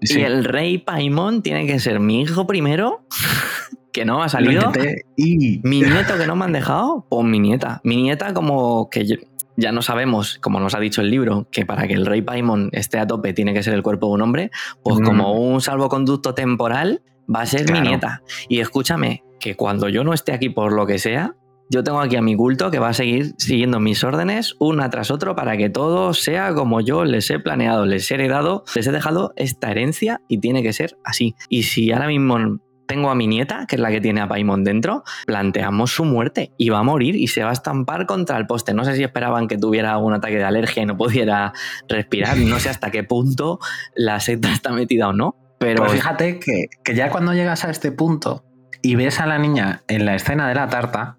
Sí. 0.03 0.21
Y 0.21 0.23
el 0.23 0.45
rey 0.45 0.79
Paimon 0.79 1.43
tiene 1.43 1.67
que 1.67 1.79
ser 1.81 1.99
mi 2.01 2.21
hijo 2.23 2.47
primero, 2.47 3.07
que 3.93 4.05
no 4.05 4.23
ha 4.23 4.29
salido. 4.29 4.71
Y 5.17 5.61
Mi 5.65 5.81
nieto 5.81 6.17
que 6.19 6.27
no 6.27 6.37
me 6.37 6.45
han 6.45 6.53
dejado, 6.53 7.07
pues 7.09 7.25
mi 7.27 7.39
nieta. 7.39 7.81
Mi 7.85 8.03
nieta 8.03 8.35
como 8.35 8.91
que 8.91 9.07
yo- 9.07 9.17
ya 9.57 9.71
no 9.71 9.83
sabemos, 9.83 10.39
como 10.41 10.59
nos 10.59 10.75
ha 10.75 10.81
dicho 10.81 11.01
el 11.01 11.11
libro, 11.11 11.47
que 11.53 11.65
para 11.65 11.87
que 11.87 11.95
el 11.95 12.07
rey 12.07 12.23
Paimon 12.23 12.71
esté 12.73 12.99
a 12.99 13.07
tope 13.07 13.33
tiene 13.33 13.55
que 13.55 13.63
ser 13.63 13.73
el 13.75 13.83
cuerpo 13.85 14.09
de 14.09 14.13
un 14.15 14.23
hombre, 14.23 14.51
pues 14.83 14.99
Mm. 14.99 15.05
como 15.05 15.33
un 15.33 15.61
salvoconducto 15.61 16.35
temporal 16.35 17.03
va 17.33 17.43
a 17.43 17.47
ser 17.47 17.65
Claro. 17.65 17.81
mi 17.83 17.89
nieta. 17.89 18.23
Y 18.49 18.59
escúchame, 18.61 19.23
que 19.41 19.55
cuando 19.55 19.89
yo 19.89 20.03
no 20.05 20.13
esté 20.13 20.33
aquí 20.33 20.49
por 20.49 20.73
lo 20.73 20.87
que 20.87 20.99
sea, 20.99 21.35
yo 21.71 21.83
tengo 21.83 22.01
aquí 22.01 22.17
a 22.17 22.23
mi 22.23 22.37
culto 22.37 22.71
que 22.71 22.79
va 22.79 22.89
a 22.89 22.95
seguir 22.95 23.35
siguiendo 23.39 23.81
mis 23.81 24.05
órdenes 24.05 24.55
una 24.59 24.91
tras 24.91 25.11
otro 25.11 25.35
para 25.35 25.57
que 25.57 25.71
todo 25.71 26.15
sea 26.15 26.55
como 26.55 26.81
yo 26.81 27.05
les 27.05 27.31
he 27.31 27.39
planeado, 27.39 27.87
les 27.87 28.11
he 28.11 28.15
heredado, 28.15 28.65
les 28.75 28.87
he 28.87 28.93
dejado 28.93 29.33
esta 29.37 29.71
herencia 29.71 30.21
y 30.29 30.39
tiene 30.39 30.63
que 30.63 30.73
ser 30.73 30.97
así. 31.05 31.35
Y 31.49 31.65
si 31.65 31.91
ahora 31.93 32.07
mismo 32.07 32.61
tengo 32.87 33.11
a 33.11 33.15
mi 33.15 33.27
nieta, 33.27 33.67
que 33.67 33.77
es 33.77 33.81
la 33.81 33.91
que 33.91 34.01
tiene 34.01 34.21
a 34.21 34.29
Paimon 34.29 34.63
dentro, 34.63 35.05
planteamos 35.27 35.91
su 35.91 36.05
muerte 36.05 36.53
y 36.59 36.69
va 36.69 36.81
a 36.81 36.83
morir 36.83 37.17
y 37.17 37.29
se 37.29 37.43
va 37.43 37.51
a 37.51 37.55
estampar 37.55 38.07
contra 38.07 38.37
el 38.37 38.47
poste. 38.47 38.75
No 38.75 38.85
sé 38.85 38.95
si 38.95 39.03
esperaban 39.03 39.49
que 39.49 39.57
tuviera 39.57 39.93
algún 39.93 40.13
ataque 40.13 40.37
de 40.37 40.45
alergia 40.45 40.83
y 40.83 40.87
no 40.87 40.97
pudiera 40.97 41.53
respirar. 41.89 42.37
No 42.39 42.61
sé 42.61 42.69
hasta 42.69 42.91
qué 42.91 43.05
punto 43.05 43.59
la 43.95 44.21
secta 44.21 44.53
está 44.53 44.71
metida 44.71 45.09
o 45.09 45.13
no. 45.13 45.37
Pero 45.59 45.85
Pues 45.85 45.93
fíjate 45.93 46.39
que, 46.39 46.67
que 46.85 46.95
ya 46.95 47.11
cuando 47.11 47.33
llegas 47.33 47.65
a 47.65 47.71
este 47.71 47.91
punto 47.91 48.45
y 48.83 48.97
ves 48.97 49.19
a 49.21 49.27
la 49.27 49.39
niña 49.39 49.83
en 49.89 50.05
la 50.05 50.15
escena 50.15 50.49
de 50.49 50.55
la 50.55 50.69
tarta, 50.69 51.19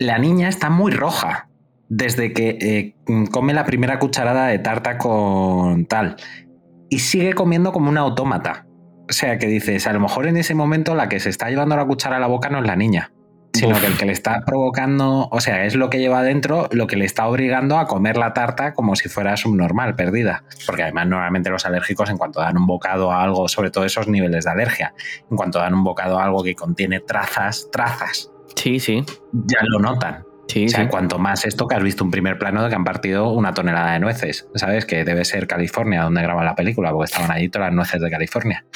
la 0.00 0.18
niña 0.18 0.48
está 0.48 0.70
muy 0.70 0.90
roja 0.90 1.48
desde 1.88 2.32
que 2.32 2.58
eh, 2.60 3.26
come 3.30 3.52
la 3.52 3.64
primera 3.64 3.98
cucharada 3.98 4.46
de 4.46 4.58
tarta 4.58 4.96
con 4.96 5.84
tal 5.84 6.16
y 6.88 7.00
sigue 7.00 7.34
comiendo 7.34 7.70
como 7.70 7.90
una 7.90 8.00
autómata. 8.00 8.66
O 9.08 9.12
sea 9.12 9.38
que 9.38 9.46
dices, 9.46 9.86
a 9.86 9.92
lo 9.92 10.00
mejor 10.00 10.26
en 10.26 10.36
ese 10.36 10.54
momento 10.54 10.94
la 10.94 11.08
que 11.08 11.20
se 11.20 11.28
está 11.28 11.50
llevando 11.50 11.76
la 11.76 11.84
cuchara 11.84 12.16
a 12.16 12.20
la 12.20 12.28
boca 12.28 12.48
no 12.48 12.60
es 12.60 12.66
la 12.66 12.76
niña. 12.76 13.12
Sino 13.52 13.72
Uf. 13.72 13.80
que 13.80 13.86
el 13.88 13.98
que 13.98 14.06
le 14.06 14.12
está 14.12 14.42
provocando, 14.46 15.28
o 15.30 15.40
sea, 15.40 15.66
es 15.66 15.74
lo 15.74 15.90
que 15.90 15.98
lleva 15.98 16.20
adentro 16.20 16.68
lo 16.70 16.86
que 16.86 16.96
le 16.96 17.04
está 17.04 17.26
obligando 17.26 17.78
a 17.78 17.86
comer 17.86 18.16
la 18.16 18.32
tarta 18.32 18.72
como 18.72 18.94
si 18.96 19.08
fuera 19.08 19.36
subnormal, 19.36 19.96
perdida. 19.96 20.44
Porque 20.66 20.84
además 20.84 21.08
normalmente 21.08 21.50
los 21.50 21.66
alérgicos 21.66 22.08
en 22.08 22.16
cuanto 22.16 22.40
dan 22.40 22.56
un 22.56 22.66
bocado 22.66 23.12
a 23.12 23.22
algo, 23.22 23.48
sobre 23.48 23.70
todo 23.70 23.84
esos 23.84 24.08
niveles 24.08 24.44
de 24.44 24.50
alergia, 24.50 24.94
en 25.30 25.36
cuanto 25.36 25.58
dan 25.58 25.74
un 25.74 25.84
bocado 25.84 26.20
a 26.20 26.24
algo 26.24 26.42
que 26.44 26.54
contiene 26.54 27.00
trazas, 27.00 27.68
trazas, 27.72 28.30
Sí, 28.56 28.80
sí. 28.80 29.04
ya 29.32 29.58
lo 29.64 29.78
notan. 29.78 30.24
Sí, 30.48 30.66
O 30.66 30.68
sea, 30.68 30.82
sí. 30.82 30.88
cuanto 30.90 31.18
más 31.20 31.44
esto 31.44 31.68
que 31.68 31.76
has 31.76 31.82
visto 31.82 32.02
un 32.02 32.10
primer 32.10 32.36
plano 32.36 32.64
de 32.64 32.68
que 32.70 32.74
han 32.74 32.82
partido 32.84 33.30
una 33.30 33.54
tonelada 33.54 33.92
de 33.92 34.00
nueces, 34.00 34.48
¿sabes? 34.56 34.84
Que 34.84 35.04
debe 35.04 35.24
ser 35.24 35.46
California 35.46 36.02
donde 36.02 36.22
graban 36.22 36.44
la 36.44 36.56
película, 36.56 36.90
porque 36.90 37.04
estaban 37.04 37.30
allí 37.30 37.48
todas 37.48 37.68
las 37.68 37.74
nueces 37.76 38.00
de 38.00 38.10
California. 38.10 38.64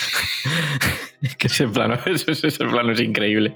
Es 1.22 1.36
que 1.36 1.46
ese 1.46 1.66
plano, 1.66 1.96
ese, 2.06 2.32
ese 2.32 2.64
plano 2.66 2.92
es 2.92 3.00
increíble. 3.00 3.54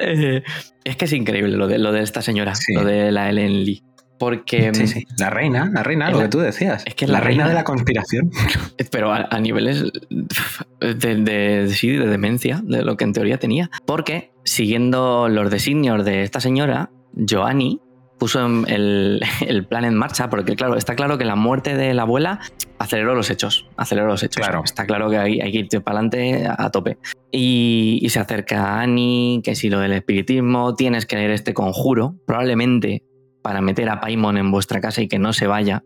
Eh, 0.00 0.42
es 0.82 0.96
que 0.96 1.04
es 1.04 1.12
increíble 1.12 1.56
lo 1.56 1.68
de, 1.68 1.78
lo 1.78 1.92
de 1.92 2.02
esta 2.02 2.22
señora, 2.22 2.56
Sí. 2.56 2.74
lo 2.74 2.84
de 2.84 3.12
la 3.12 3.30
Ellen 3.30 3.64
Lee. 3.64 3.84
Porque. 4.18 4.70
Sí, 4.74 4.86
sí. 4.88 5.06
La 5.18 5.30
reina, 5.30 5.70
la 5.72 5.82
reina, 5.82 6.10
lo 6.10 6.18
la- 6.18 6.24
que 6.24 6.28
tú 6.28 6.38
decías. 6.40 6.82
es 6.86 6.94
que 6.94 7.04
es 7.04 7.10
la, 7.10 7.18
la 7.18 7.24
reina, 7.24 7.44
reina. 7.44 7.48
de 7.50 7.54
la 7.54 7.64
conspiración. 7.64 8.30
Pero 8.90 9.12
a, 9.12 9.28
a 9.30 9.40
niveles 9.40 9.84
de, 10.80 11.16
de- 11.16 11.68
sí, 11.70 11.90
de 11.92 12.06
demencia, 12.06 12.60
de 12.64 12.82
lo 12.82 12.96
que 12.96 13.04
en 13.04 13.12
teoría 13.12 13.38
tenía. 13.38 13.70
Porque, 13.86 14.32
siguiendo 14.44 15.28
los 15.28 15.50
designios 15.50 16.04
de 16.04 16.22
esta 16.22 16.40
señora, 16.40 16.90
Joanny 17.28 17.80
puso 18.18 18.44
el, 18.66 19.20
el 19.46 19.66
plan 19.66 19.84
en 19.84 19.94
marcha, 19.94 20.28
porque 20.28 20.56
claro, 20.56 20.74
está 20.76 20.96
claro 20.96 21.18
que 21.18 21.24
la 21.24 21.36
muerte 21.36 21.76
de 21.76 21.94
la 21.94 22.02
abuela 22.02 22.40
aceleró 22.80 23.14
los 23.14 23.30
hechos. 23.30 23.66
Aceleró 23.76 24.08
los 24.08 24.22
hechos. 24.24 24.44
Claro. 24.44 24.62
Está 24.64 24.86
claro 24.86 25.08
que 25.10 25.18
hay, 25.18 25.40
hay 25.40 25.52
que 25.52 25.58
irte 25.58 25.80
para 25.80 25.98
adelante 26.00 26.48
a 26.48 26.70
tope. 26.70 26.98
Y, 27.30 27.98
y 28.02 28.08
se 28.08 28.18
acerca 28.18 28.64
a 28.64 28.80
Annie, 28.82 29.40
que 29.44 29.54
si 29.54 29.68
lo 29.70 29.78
del 29.80 29.92
espiritismo, 29.92 30.74
tienes 30.74 31.06
que 31.06 31.16
leer 31.16 31.30
este 31.30 31.54
conjuro, 31.54 32.16
probablemente 32.26 33.02
para 33.48 33.62
meter 33.62 33.88
a 33.88 33.98
Paimon 33.98 34.36
en 34.36 34.50
vuestra 34.50 34.78
casa 34.78 35.00
y 35.00 35.08
que 35.08 35.18
no 35.18 35.32
se 35.32 35.46
vaya, 35.46 35.82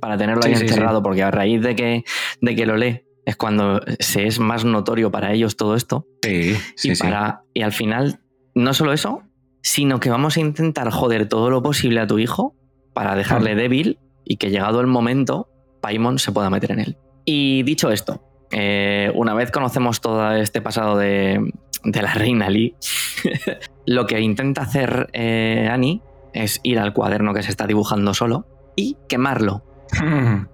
para 0.00 0.18
tenerlo 0.18 0.42
Sí, 0.42 0.48
ahí 0.48 0.54
sí, 0.56 0.62
sí. 0.62 0.66
encerrado, 0.66 1.00
porque 1.00 1.22
a 1.22 1.30
raíz 1.30 1.62
de 1.62 1.76
que, 1.76 2.02
de 2.40 2.56
que 2.56 2.66
lo 2.66 2.76
lee 2.76 3.02
es 3.24 3.36
cuando 3.36 3.80
se 4.00 4.26
es 4.26 4.40
más 4.40 4.64
notorio 4.64 5.12
para 5.12 5.32
ellos 5.32 5.56
todo 5.56 5.76
esto. 5.76 6.08
Sí, 6.24 6.56
y, 6.82 6.96
para, 6.96 7.42
y 7.54 7.62
al 7.62 7.70
final, 7.70 8.18
no 8.56 8.74
solo 8.74 8.92
eso, 8.92 9.22
sino 9.62 10.00
que 10.00 10.10
vamos 10.10 10.38
a 10.38 10.40
intentar 10.40 10.90
joder 10.90 11.28
todo 11.28 11.50
lo 11.50 11.62
posible 11.62 12.00
a 12.00 12.08
tu 12.08 12.18
hijo 12.18 12.56
para 12.94 13.14
dejarle 13.14 13.54
débil 13.54 14.00
y 14.24 14.38
que 14.38 14.50
llegado 14.50 14.80
el 14.80 14.88
momento, 14.88 15.48
Paimon 15.80 16.18
se 16.18 16.32
pueda 16.32 16.50
meter 16.50 16.72
en 16.72 16.80
él. 16.80 16.96
Y 17.24 17.62
dicho 17.62 17.92
esto, 17.92 18.24
eh, 18.50 19.12
una 19.14 19.34
vez 19.34 19.52
conocemos 19.52 20.00
todo 20.00 20.32
este 20.32 20.60
pasado 20.60 20.98
de, 20.98 21.48
de 21.84 22.02
la 22.02 22.12
reina 22.14 22.50
Lee, 22.50 22.74
lo 23.86 24.04
que 24.08 24.18
intenta 24.20 24.62
hacer 24.62 25.10
eh, 25.12 25.68
Annie 25.70 26.02
es 26.32 26.60
ir 26.62 26.78
al 26.78 26.92
cuaderno 26.92 27.34
que 27.34 27.42
se 27.42 27.50
está 27.50 27.66
dibujando 27.66 28.14
solo 28.14 28.46
y 28.76 28.96
quemarlo. 29.08 29.64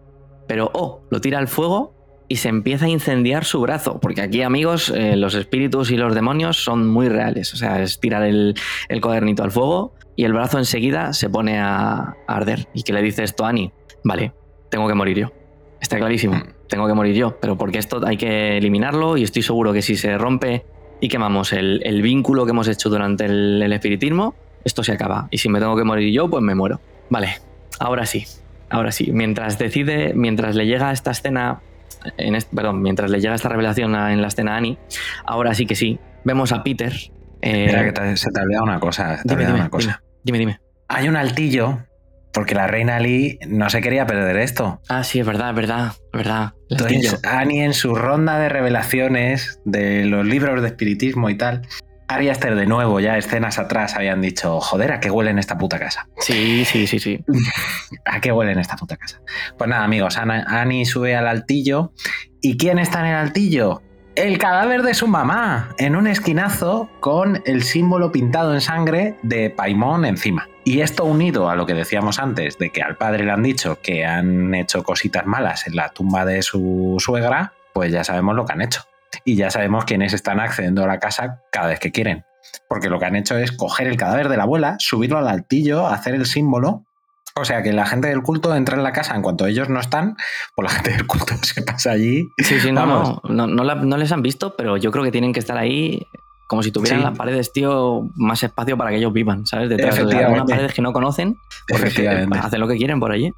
Pero, 0.46 0.70
oh, 0.74 1.02
lo 1.10 1.20
tira 1.20 1.38
al 1.38 1.48
fuego 1.48 1.94
y 2.28 2.36
se 2.36 2.48
empieza 2.48 2.86
a 2.86 2.88
incendiar 2.88 3.44
su 3.44 3.60
brazo. 3.60 4.00
Porque 4.00 4.22
aquí, 4.22 4.42
amigos, 4.42 4.90
eh, 4.94 5.16
los 5.16 5.34
espíritus 5.34 5.90
y 5.90 5.96
los 5.96 6.14
demonios 6.14 6.62
son 6.62 6.88
muy 6.88 7.08
reales. 7.08 7.52
O 7.54 7.56
sea, 7.56 7.82
es 7.82 8.00
tirar 8.00 8.22
el, 8.22 8.54
el 8.88 9.00
cuadernito 9.00 9.42
al 9.42 9.50
fuego 9.50 9.94
y 10.16 10.24
el 10.24 10.32
brazo 10.32 10.58
enseguida 10.58 11.12
se 11.12 11.28
pone 11.28 11.58
a, 11.58 11.96
a 11.96 12.14
arder. 12.26 12.68
Y 12.74 12.82
que 12.82 12.92
le 12.92 13.02
dice 13.02 13.24
esto 13.24 13.44
a 13.44 13.50
Annie, 13.50 13.72
vale, 14.02 14.32
tengo 14.70 14.88
que 14.88 14.94
morir 14.94 15.18
yo. 15.18 15.32
Está 15.80 15.98
clarísimo, 15.98 16.42
tengo 16.68 16.86
que 16.86 16.94
morir 16.94 17.14
yo. 17.14 17.38
Pero 17.40 17.58
porque 17.58 17.78
esto 17.78 18.00
hay 18.06 18.16
que 18.16 18.56
eliminarlo 18.56 19.16
y 19.16 19.22
estoy 19.22 19.42
seguro 19.42 19.72
que 19.72 19.82
si 19.82 19.96
se 19.96 20.16
rompe 20.16 20.64
y 21.00 21.08
quemamos 21.08 21.52
el, 21.52 21.82
el 21.84 22.00
vínculo 22.00 22.44
que 22.46 22.52
hemos 22.52 22.68
hecho 22.68 22.88
durante 22.88 23.26
el, 23.26 23.60
el 23.62 23.72
espiritismo, 23.72 24.34
esto 24.64 24.82
se 24.84 24.92
acaba. 24.92 25.28
Y 25.30 25.38
si 25.38 25.48
me 25.48 25.58
tengo 25.60 25.76
que 25.76 25.84
morir 25.84 26.12
yo, 26.12 26.28
pues 26.28 26.42
me 26.42 26.54
muero. 26.54 26.80
Vale, 27.10 27.34
ahora 27.78 28.06
sí. 28.06 28.24
Ahora 28.70 28.90
sí, 28.92 29.10
mientras 29.12 29.58
decide, 29.58 30.12
mientras 30.14 30.54
le 30.56 30.66
llega 30.66 30.90
esta 30.90 31.10
escena, 31.12 31.60
en 32.16 32.34
est- 32.34 32.52
perdón, 32.52 32.82
mientras 32.82 33.10
le 33.10 33.20
llega 33.20 33.34
esta 33.34 33.48
revelación 33.48 33.94
a- 33.94 34.12
en 34.12 34.20
la 34.22 34.28
escena 34.28 34.54
a 34.54 34.56
Annie, 34.58 34.78
ahora 35.26 35.54
sí 35.54 35.66
que 35.66 35.74
sí, 35.76 35.98
vemos 36.24 36.52
a 36.52 36.62
Peter. 36.62 36.92
eh, 37.42 37.66
Espera, 37.66 37.84
que 37.84 37.92
te- 37.92 38.16
se 38.16 38.30
te 38.30 38.40
ha 38.40 38.42
olvidado 38.42 38.64
una 38.64 38.80
cosa. 38.80 39.18
Se 39.18 39.24
te 39.24 39.34
ha 39.34 39.36
dime, 39.36 39.44
olvidado 39.44 39.52
dime, 39.54 39.60
una 39.60 39.70
cosa. 39.70 40.02
dime, 40.22 40.38
dime. 40.38 40.60
Hay 40.88 41.08
un 41.08 41.16
altillo, 41.16 41.80
porque 42.32 42.54
la 42.54 42.66
reina 42.66 42.98
Lee 42.98 43.38
no 43.46 43.68
se 43.68 43.80
quería 43.82 44.06
perder 44.06 44.38
esto. 44.38 44.80
Ah, 44.88 45.04
sí, 45.04 45.20
es 45.20 45.26
verdad, 45.26 45.50
es 45.50 45.56
verdad, 45.56 45.92
es 45.92 46.10
verdad. 46.12 46.54
Entonces. 46.70 47.20
Annie 47.22 47.62
en 47.64 47.74
su 47.74 47.94
ronda 47.94 48.38
de 48.38 48.48
revelaciones 48.48 49.60
de 49.66 50.06
los 50.06 50.24
libros 50.26 50.62
de 50.62 50.68
espiritismo 50.68 51.28
y 51.30 51.36
tal, 51.36 51.62
Ari 52.08 52.28
Aster 52.28 52.54
de 52.54 52.66
nuevo, 52.66 53.00
ya 53.00 53.16
escenas 53.16 53.58
atrás, 53.58 53.94
habían 53.96 54.20
dicho, 54.20 54.60
joder, 54.60 54.92
¿a 54.92 55.00
qué 55.00 55.10
huele 55.10 55.30
en 55.30 55.38
esta 55.38 55.56
puta 55.56 55.78
casa? 55.78 56.06
Sí, 56.18 56.64
sí, 56.64 56.86
sí, 56.86 56.98
sí. 56.98 57.24
¿A 58.04 58.20
qué 58.20 58.30
huele 58.30 58.52
en 58.52 58.58
esta 58.58 58.76
puta 58.76 58.96
casa? 58.96 59.20
Pues 59.56 59.68
nada, 59.70 59.84
amigos, 59.84 60.18
Ana- 60.18 60.44
Annie 60.46 60.84
sube 60.84 61.16
al 61.16 61.26
altillo. 61.26 61.92
¿Y 62.42 62.56
quién 62.58 62.78
está 62.78 63.00
en 63.00 63.06
el 63.06 63.14
altillo? 63.16 63.80
El 64.16 64.38
cadáver 64.38 64.82
de 64.82 64.94
su 64.94 65.08
mamá, 65.08 65.74
en 65.78 65.96
un 65.96 66.06
esquinazo 66.06 66.88
con 67.00 67.42
el 67.46 67.62
símbolo 67.64 68.12
pintado 68.12 68.54
en 68.54 68.60
sangre 68.60 69.16
de 69.22 69.50
Paimón 69.50 70.04
encima. 70.04 70.46
Y 70.62 70.82
esto 70.82 71.04
unido 71.04 71.50
a 71.50 71.56
lo 71.56 71.66
que 71.66 71.74
decíamos 71.74 72.18
antes, 72.20 72.56
de 72.58 72.70
que 72.70 72.80
al 72.82 72.96
padre 72.96 73.24
le 73.24 73.32
han 73.32 73.42
dicho 73.42 73.78
que 73.82 74.04
han 74.04 74.54
hecho 74.54 74.84
cositas 74.84 75.26
malas 75.26 75.66
en 75.66 75.74
la 75.74 75.88
tumba 75.88 76.24
de 76.24 76.42
su 76.42 76.94
suegra, 77.00 77.54
pues 77.72 77.90
ya 77.92 78.04
sabemos 78.04 78.36
lo 78.36 78.44
que 78.44 78.52
han 78.52 78.62
hecho. 78.62 78.82
Y 79.24 79.36
ya 79.36 79.50
sabemos 79.50 79.84
quiénes 79.84 80.12
están 80.12 80.40
accediendo 80.40 80.84
a 80.84 80.86
la 80.86 80.98
casa 80.98 81.40
cada 81.52 81.68
vez 81.68 81.80
que 81.80 81.92
quieren. 81.92 82.24
Porque 82.68 82.88
lo 82.90 82.98
que 82.98 83.06
han 83.06 83.16
hecho 83.16 83.36
es 83.38 83.52
coger 83.52 83.86
el 83.86 83.96
cadáver 83.96 84.28
de 84.28 84.36
la 84.36 84.42
abuela, 84.44 84.76
subirlo 84.78 85.18
al 85.18 85.28
altillo, 85.28 85.86
hacer 85.86 86.14
el 86.14 86.26
símbolo 86.26 86.84
o 87.36 87.44
sea 87.44 87.64
que 87.64 87.72
la 87.72 87.84
gente 87.84 88.06
del 88.06 88.22
culto 88.22 88.54
entra 88.54 88.76
en 88.76 88.84
la 88.84 88.92
casa 88.92 89.16
en 89.16 89.20
cuanto 89.22 89.44
ellos 89.46 89.68
no 89.68 89.80
están, 89.80 90.14
pues 90.54 90.70
la 90.70 90.76
gente 90.76 90.92
del 90.92 91.04
culto 91.04 91.34
se 91.42 91.62
pasa 91.62 91.90
allí. 91.90 92.28
Sí, 92.38 92.60
sí, 92.60 92.70
no, 92.70 92.82
Vamos. 92.86 93.18
no, 93.24 93.30
no, 93.34 93.46
no 93.48 93.64
la- 93.64 93.74
no 93.74 93.96
les 93.96 94.12
han 94.12 94.22
visto, 94.22 94.54
pero 94.56 94.76
yo 94.76 94.92
creo 94.92 95.02
que 95.02 95.10
tienen 95.10 95.32
que 95.32 95.40
estar 95.40 95.58
ahí 95.58 96.06
como 96.46 96.62
si 96.62 96.70
tuvieran 96.70 97.00
Sí. 97.00 97.04
las 97.06 97.18
paredes, 97.18 97.52
tío, 97.52 98.08
más 98.14 98.40
espacio 98.44 98.76
para 98.76 98.90
que 98.90 98.98
ellos 98.98 99.12
vivan, 99.12 99.46
¿sabes? 99.46 99.68
Detrás 99.68 99.96
de 99.96 100.02
Efectivamente. 100.02 100.42
unas 100.42 100.48
paredes 100.50 100.74
que 100.74 100.82
no 100.82 100.92
conocen, 100.92 101.36
porque 101.66 102.08
hacen 102.38 102.60
lo 102.60 102.68
que 102.68 102.76
quieren 102.76 103.00
por 103.00 103.10
allí, 103.10 103.32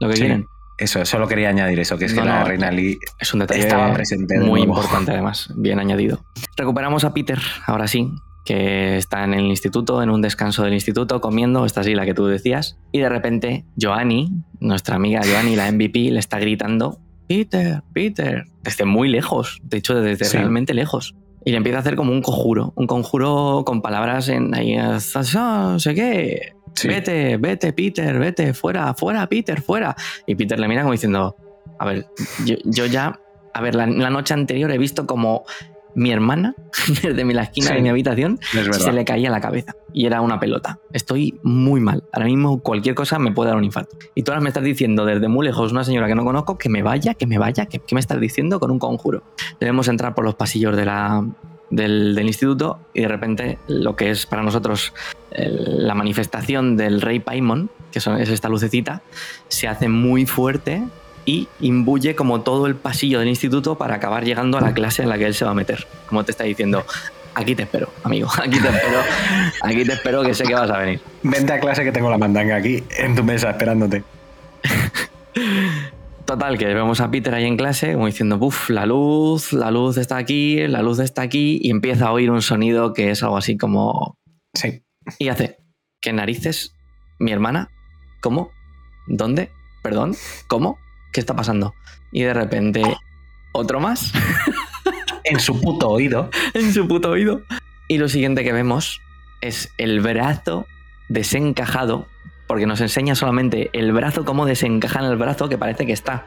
lo 0.00 0.08
que 0.08 0.14
Sí. 0.16 0.22
quieren. 0.22 0.48
Eso, 0.78 1.04
solo 1.06 1.26
quería 1.26 1.48
añadir 1.48 1.78
eso, 1.80 1.96
que 1.96 2.04
es 2.04 2.14
No, 2.14 2.22
que 2.22 2.28
la 2.28 2.40
no, 2.40 2.46
reina 2.46 2.70
Lee 2.70 2.98
Es 3.18 3.32
un 3.32 3.40
detalle 3.40 3.60
estaba 3.60 3.92
presente 3.94 4.38
muy 4.38 4.60
nuevo. 4.60 4.64
importante 4.74 5.10
además, 5.12 5.50
bien 5.56 5.78
añadido. 5.78 6.24
Recuperamos 6.56 7.04
a 7.04 7.14
Peter, 7.14 7.38
ahora 7.66 7.88
sí, 7.88 8.10
que 8.44 8.96
está 8.96 9.24
en 9.24 9.34
el 9.34 9.46
instituto, 9.46 10.02
en 10.02 10.10
un 10.10 10.20
descanso 10.22 10.62
del 10.62 10.74
instituto, 10.74 11.20
comiendo, 11.20 11.64
esta 11.64 11.82
sí 11.82 11.94
la 11.94 12.04
que 12.04 12.14
tú 12.14 12.26
decías, 12.26 12.78
y 12.92 13.00
de 13.00 13.08
repente 13.08 13.64
Joanny, 13.80 14.30
nuestra 14.60 14.96
amiga 14.96 15.22
Joanny, 15.24 15.56
la 15.56 15.70
MVP, 15.72 16.10
le 16.10 16.18
está 16.20 16.38
gritando, 16.38 17.00
Peter, 17.26 17.82
Peter, 17.92 18.44
desde 18.62 18.84
muy 18.84 19.08
lejos, 19.08 19.58
de 19.64 19.78
hecho 19.78 20.00
desde 20.00 20.26
Sí. 20.26 20.36
realmente 20.36 20.74
lejos. 20.74 21.14
Y 21.44 21.52
le 21.52 21.56
empieza 21.58 21.78
a 21.78 21.80
hacer 21.80 21.94
como 21.96 22.12
un 22.12 22.22
conjuro, 22.22 22.72
un 22.76 22.86
conjuro 22.88 23.62
con 23.64 23.80
palabras 23.80 24.28
en 24.28 24.52
ahí, 24.54 24.76
no 24.76 25.78
sé 25.80 25.94
qué, 25.94 26.52
Sí. 26.76 26.88
vete, 26.88 27.36
vete, 27.38 27.72
Peter, 27.72 28.18
vete, 28.18 28.54
fuera, 28.54 28.94
fuera, 28.94 29.26
Peter, 29.26 29.60
fuera. 29.62 29.96
Y 30.26 30.34
Peter 30.34 30.58
le 30.60 30.68
mira 30.68 30.82
como 30.82 30.92
diciendo, 30.92 31.36
a 31.78 31.84
ver, 31.86 32.06
yo, 32.44 32.54
yo 32.64 32.86
ya, 32.86 33.18
a 33.54 33.60
ver, 33.60 33.74
la, 33.74 33.86
la 33.86 34.10
noche 34.10 34.34
anterior 34.34 34.70
he 34.70 34.78
visto 34.78 35.06
como 35.06 35.44
mi 35.94 36.10
hermana, 36.12 36.54
desde 37.02 37.24
mi- 37.24 37.32
la 37.32 37.44
esquina 37.44 37.68
Sí. 37.68 37.74
de 37.74 37.80
mi 37.80 37.88
habitación, 37.88 38.38
se 38.72 38.92
le 38.92 39.06
caía 39.06 39.30
la 39.30 39.40
cabeza 39.40 39.72
y 39.94 40.04
era 40.04 40.20
una 40.20 40.38
pelota. 40.38 40.78
Estoy 40.92 41.40
muy 41.42 41.80
mal. 41.80 42.04
Ahora 42.12 42.26
mismo 42.26 42.60
cualquier 42.60 42.94
cosa 42.94 43.18
me 43.18 43.32
puede 43.32 43.48
dar 43.48 43.56
un 43.56 43.64
infarto. 43.64 43.96
Y 44.14 44.22
tú 44.22 44.30
ahora 44.32 44.42
me 44.42 44.48
estás 44.50 44.62
diciendo 44.62 45.06
desde 45.06 45.28
muy 45.28 45.46
lejos, 45.46 45.72
una 45.72 45.84
señora 45.84 46.06
que 46.06 46.14
no 46.14 46.22
conozco, 46.24 46.58
que 46.58 46.68
me 46.68 46.82
vaya, 46.82 47.14
que 47.14 47.26
me 47.26 47.38
vaya, 47.38 47.64
que, 47.64 47.78
que 47.78 47.94
me 47.94 48.00
estás 48.00 48.20
diciendo 48.20 48.60
con 48.60 48.70
un 48.70 48.78
conjuro. 48.78 49.22
Debemos 49.58 49.88
entrar 49.88 50.14
por 50.14 50.26
los 50.26 50.34
pasillos 50.34 50.76
de 50.76 50.84
la, 50.84 51.24
del, 51.70 52.14
del 52.14 52.26
instituto 52.26 52.78
y 52.92 53.00
de 53.00 53.08
repente 53.08 53.58
lo 53.66 53.96
que 53.96 54.10
es 54.10 54.26
para 54.26 54.42
nosotros 54.42 54.92
el- 55.36 55.86
la 55.86 55.94
manifestación 55.94 56.76
del 56.76 57.00
rey 57.00 57.20
Paimon, 57.20 57.70
que 57.92 58.00
son- 58.00 58.20
es 58.20 58.28
esta 58.28 58.48
lucecita, 58.48 59.02
se 59.48 59.68
hace 59.68 59.88
muy 59.88 60.26
fuerte 60.26 60.82
y 61.24 61.48
imbuye 61.60 62.14
como 62.14 62.40
todo 62.42 62.66
el 62.66 62.74
pasillo 62.76 63.18
del 63.20 63.28
instituto 63.28 63.76
para 63.76 63.96
acabar 63.96 64.24
llegando 64.24 64.58
a 64.58 64.60
la 64.60 64.72
clase 64.74 65.02
en 65.02 65.08
la 65.08 65.18
que 65.18 65.26
él 65.26 65.34
se 65.34 65.44
va 65.44 65.50
a 65.52 65.54
meter. 65.54 65.86
Como 66.08 66.24
te 66.24 66.30
está 66.30 66.44
diciendo, 66.44 66.84
aquí 67.34 67.54
te 67.54 67.64
espero, 67.64 67.88
amigo, 68.04 68.28
aquí 68.42 68.60
te 68.60 68.68
espero, 68.68 69.00
aquí 69.62 69.84
te 69.84 69.92
espero 69.92 70.22
que 70.22 70.34
sé 70.34 70.44
que 70.44 70.54
vas 70.54 70.70
a 70.70 70.78
venir. 70.78 71.00
Vente 71.22 71.52
a 71.52 71.60
clase 71.60 71.82
que 71.84 71.92
tengo 71.92 72.10
la 72.10 72.18
mandanga 72.18 72.56
aquí 72.56 72.82
en 72.98 73.14
tu 73.16 73.24
mesa 73.24 73.50
esperándote. 73.50 74.04
Total, 76.24 76.58
que 76.58 76.66
vemos 76.66 77.00
a 77.00 77.08
Peter 77.10 77.32
ahí 77.34 77.44
en 77.44 77.56
clase, 77.56 77.92
como 77.92 78.06
diciendo, 78.06 78.36
uff, 78.40 78.68
la 78.70 78.84
luz, 78.84 79.52
la 79.52 79.70
luz 79.70 79.96
está 79.96 80.16
aquí, 80.16 80.66
la 80.66 80.82
luz 80.82 80.98
está 80.98 81.22
aquí, 81.22 81.60
y 81.62 81.70
empieza 81.70 82.06
a 82.06 82.12
oír 82.12 82.32
un 82.32 82.42
sonido 82.42 82.92
que 82.92 83.10
es 83.10 83.22
algo 83.22 83.36
así 83.36 83.56
como... 83.56 84.16
Sí. 84.52 84.82
Y 85.18 85.28
hace, 85.28 85.58
¿qué 86.00 86.12
narices? 86.12 86.74
¿Mi 87.18 87.32
hermana? 87.32 87.70
¿Cómo? 88.20 88.50
¿Dónde? 89.06 89.50
¿Perdón? 89.82 90.14
¿Cómo? 90.48 90.78
¿Qué 91.12 91.20
está 91.20 91.34
pasando? 91.34 91.74
Y 92.12 92.22
de 92.22 92.34
repente, 92.34 92.82
otro 93.52 93.80
más 93.80 94.12
En 95.26 95.40
su 95.40 95.60
puto 95.60 95.90
oído. 95.90 96.30
en 96.54 96.72
su 96.72 96.86
puto 96.86 97.10
oído. 97.10 97.42
Y 97.88 97.98
lo 97.98 98.08
siguiente 98.08 98.44
que 98.44 98.52
vemos 98.52 99.00
es 99.40 99.72
el 99.76 100.00
brazo 100.00 100.66
desencajado, 101.08 102.06
porque 102.46 102.66
nos 102.66 102.80
enseña 102.80 103.14
solamente 103.14 103.70
el 103.72 103.92
brazo, 103.92 104.24
cómo 104.24 104.46
desencaja 104.46 105.00
en 105.00 105.06
el 105.06 105.16
brazo, 105.16 105.48
que 105.48 105.58
parece 105.58 105.86
que 105.86 105.92
está 105.92 106.26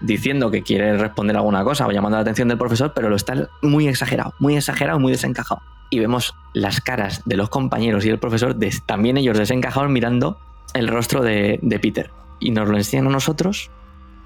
diciendo 0.00 0.50
que 0.50 0.62
quiere 0.62 0.96
responder 0.96 1.36
alguna 1.36 1.64
cosa 1.64 1.86
o 1.86 1.90
llamando 1.90 2.16
la 2.16 2.22
atención 2.22 2.48
del 2.48 2.58
profesor, 2.58 2.92
pero 2.94 3.08
lo 3.10 3.16
está 3.16 3.48
muy 3.62 3.88
exagerado, 3.88 4.34
muy 4.38 4.56
exagerado, 4.56 4.98
muy 4.98 5.12
desencajado. 5.12 5.60
Y 5.90 5.98
vemos 5.98 6.34
las 6.52 6.80
caras 6.80 7.22
de 7.24 7.36
los 7.36 7.48
compañeros 7.48 8.04
y 8.04 8.10
el 8.10 8.18
profesor, 8.18 8.56
también 8.86 9.16
ellos 9.16 9.38
desencajados, 9.38 9.90
mirando 9.90 10.38
el 10.74 10.88
rostro 10.88 11.22
de, 11.22 11.58
de 11.62 11.78
Peter. 11.78 12.10
Y 12.40 12.50
nos 12.50 12.68
lo 12.68 12.76
enseñan 12.76 13.06
a 13.08 13.10
nosotros, 13.10 13.70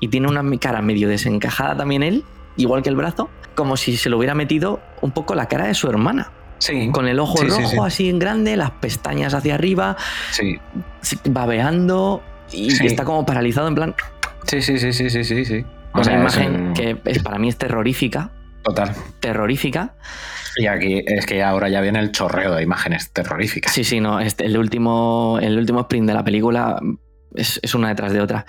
y 0.03 0.09
tiene 0.09 0.27
una 0.27 0.43
cara 0.59 0.83
medio 0.83 1.09
desencajada 1.09 1.77
también 1.77 2.03
él, 2.03 2.25
igual 2.57 2.83
que 2.83 2.89
el 2.89 2.97
brazo, 2.97 3.31
como 3.55 3.77
si 3.77 3.97
se 3.97 4.11
lo 4.11 4.19
hubiera 4.19 4.35
metido 4.35 4.81
un 5.01 5.13
poco 5.13 5.37
la 5.37 5.47
cara 5.47 5.69
de 5.69 5.75
su 5.75 5.89
hermana. 5.89 6.33
Sí. 6.63 6.91
Con 6.93 7.09
el 7.09 7.19
ojo 7.19 7.39
Sí, 7.39 7.47
rojo 7.49 7.69
sí. 7.69 7.77
así 7.85 8.09
en 8.09 8.19
grande, 8.21 8.57
las 8.57 8.71
pestañas 8.73 9.35
hacia 9.35 9.55
arriba, 9.57 9.97
babeando 11.25 12.23
y 12.53 12.69
está 12.87 13.05
como 13.05 13.25
paralizado 13.27 13.69
en 13.69 13.75
plan. 13.75 13.95
Sí, 14.47 14.61
sí, 14.63 14.79
sí, 14.79 14.93
sí, 14.93 15.11
sí, 15.11 15.25
sí, 15.25 15.45
sí. 15.45 15.65
Una 15.95 16.05
sea, 16.05 16.15
imagen 16.19 16.55
un- 16.69 16.75
que 16.75 16.97
es, 17.05 17.23
para 17.23 17.39
mí 17.39 17.49
es 17.49 17.57
terrorífica. 17.57 18.31
Total. 18.63 18.93
Terrorífica. 19.21 19.97
Y 20.57 20.67
aquí 20.67 21.03
es 21.07 21.27
que 21.27 21.43
ahora 21.43 21.69
ya 21.69 21.81
viene 21.81 21.99
el 21.99 22.13
chorreo 22.13 22.55
de 22.55 22.63
imágenes 22.63 23.13
terroríficas. 23.13 23.73
Sí, 23.73 23.83
sí, 23.85 24.01
no. 24.01 24.21
Este, 24.21 24.45
el, 24.47 24.57
último, 24.57 25.39
el 25.43 25.59
último 25.59 25.81
sprint 25.81 26.07
de 26.07 26.15
la 26.15 26.23
película 26.25 26.79
es, 27.35 27.59
es 27.63 27.75
una 27.75 27.89
detrás 27.89 28.13
de 28.13 28.21
otra. 28.21 28.45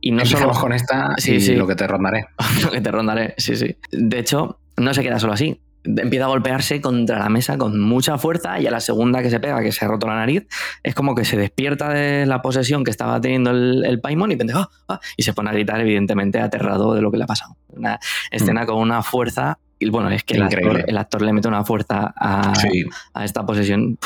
Y 0.00 0.10
no 0.10 0.22
Empezamos 0.22 0.56
solo. 0.56 0.60
con 0.60 0.72
esta 0.72 1.14
Sí, 1.16 1.36
y 1.36 1.40
sí. 1.40 1.54
lo 1.54 1.66
que 1.66 1.76
te 1.76 1.86
rondaré. 1.86 2.26
lo 2.62 2.70
que 2.70 2.80
te 2.80 2.90
rondaré, 2.90 3.34
sí, 3.38 3.56
sí. 3.56 3.76
De 3.90 4.18
hecho, 4.18 4.60
no 4.76 4.92
se 4.92 5.02
queda 5.02 5.18
solo 5.18 5.32
así. 5.32 5.62
Empieza 5.84 6.24
a 6.24 6.28
golpearse 6.28 6.80
contra 6.80 7.18
la 7.18 7.28
mesa 7.28 7.58
con 7.58 7.78
mucha 7.78 8.16
fuerza 8.18 8.58
y 8.58 8.66
a 8.66 8.70
la 8.70 8.80
segunda 8.80 9.22
que 9.22 9.28
se 9.30 9.38
pega, 9.38 9.60
que 9.62 9.70
se 9.70 9.84
ha 9.84 9.88
roto 9.88 10.06
la 10.06 10.14
nariz, 10.16 10.46
es 10.82 10.94
como 10.94 11.14
que 11.14 11.24
se 11.26 11.36
despierta 11.36 11.90
de 11.90 12.24
la 12.26 12.40
posesión 12.40 12.84
que 12.84 12.90
estaba 12.90 13.20
teniendo 13.20 13.50
el, 13.50 13.84
el 13.84 14.00
Paimon 14.00 14.32
y, 14.32 14.36
pendejo, 14.36 14.60
"Ah, 14.60 14.68
ah", 14.88 15.00
y 15.16 15.22
se 15.22 15.32
pone 15.34 15.50
a 15.50 15.52
gritar, 15.52 15.80
evidentemente, 15.80 16.40
aterrado 16.40 16.94
de 16.94 17.02
lo 17.02 17.10
que 17.10 17.18
le 17.18 17.24
ha 17.24 17.26
pasado. 17.26 17.56
Una 17.68 18.00
escena 18.30 18.64
con 18.66 18.76
una 18.78 19.02
fuerza. 19.02 19.58
Y 19.78 19.90
bueno, 19.90 20.08
es 20.10 20.24
que 20.24 20.34
el 20.34 20.42
actor, 20.44 20.60
Increíble. 20.60 20.84
el 20.88 20.96
actor 20.96 21.20
le 21.20 21.32
mete 21.34 21.48
una 21.48 21.64
fuerza 21.64 22.14
a, 22.16 22.54
Sí. 22.54 22.84
a 23.12 23.24
esta 23.24 23.44
posesión. 23.44 23.98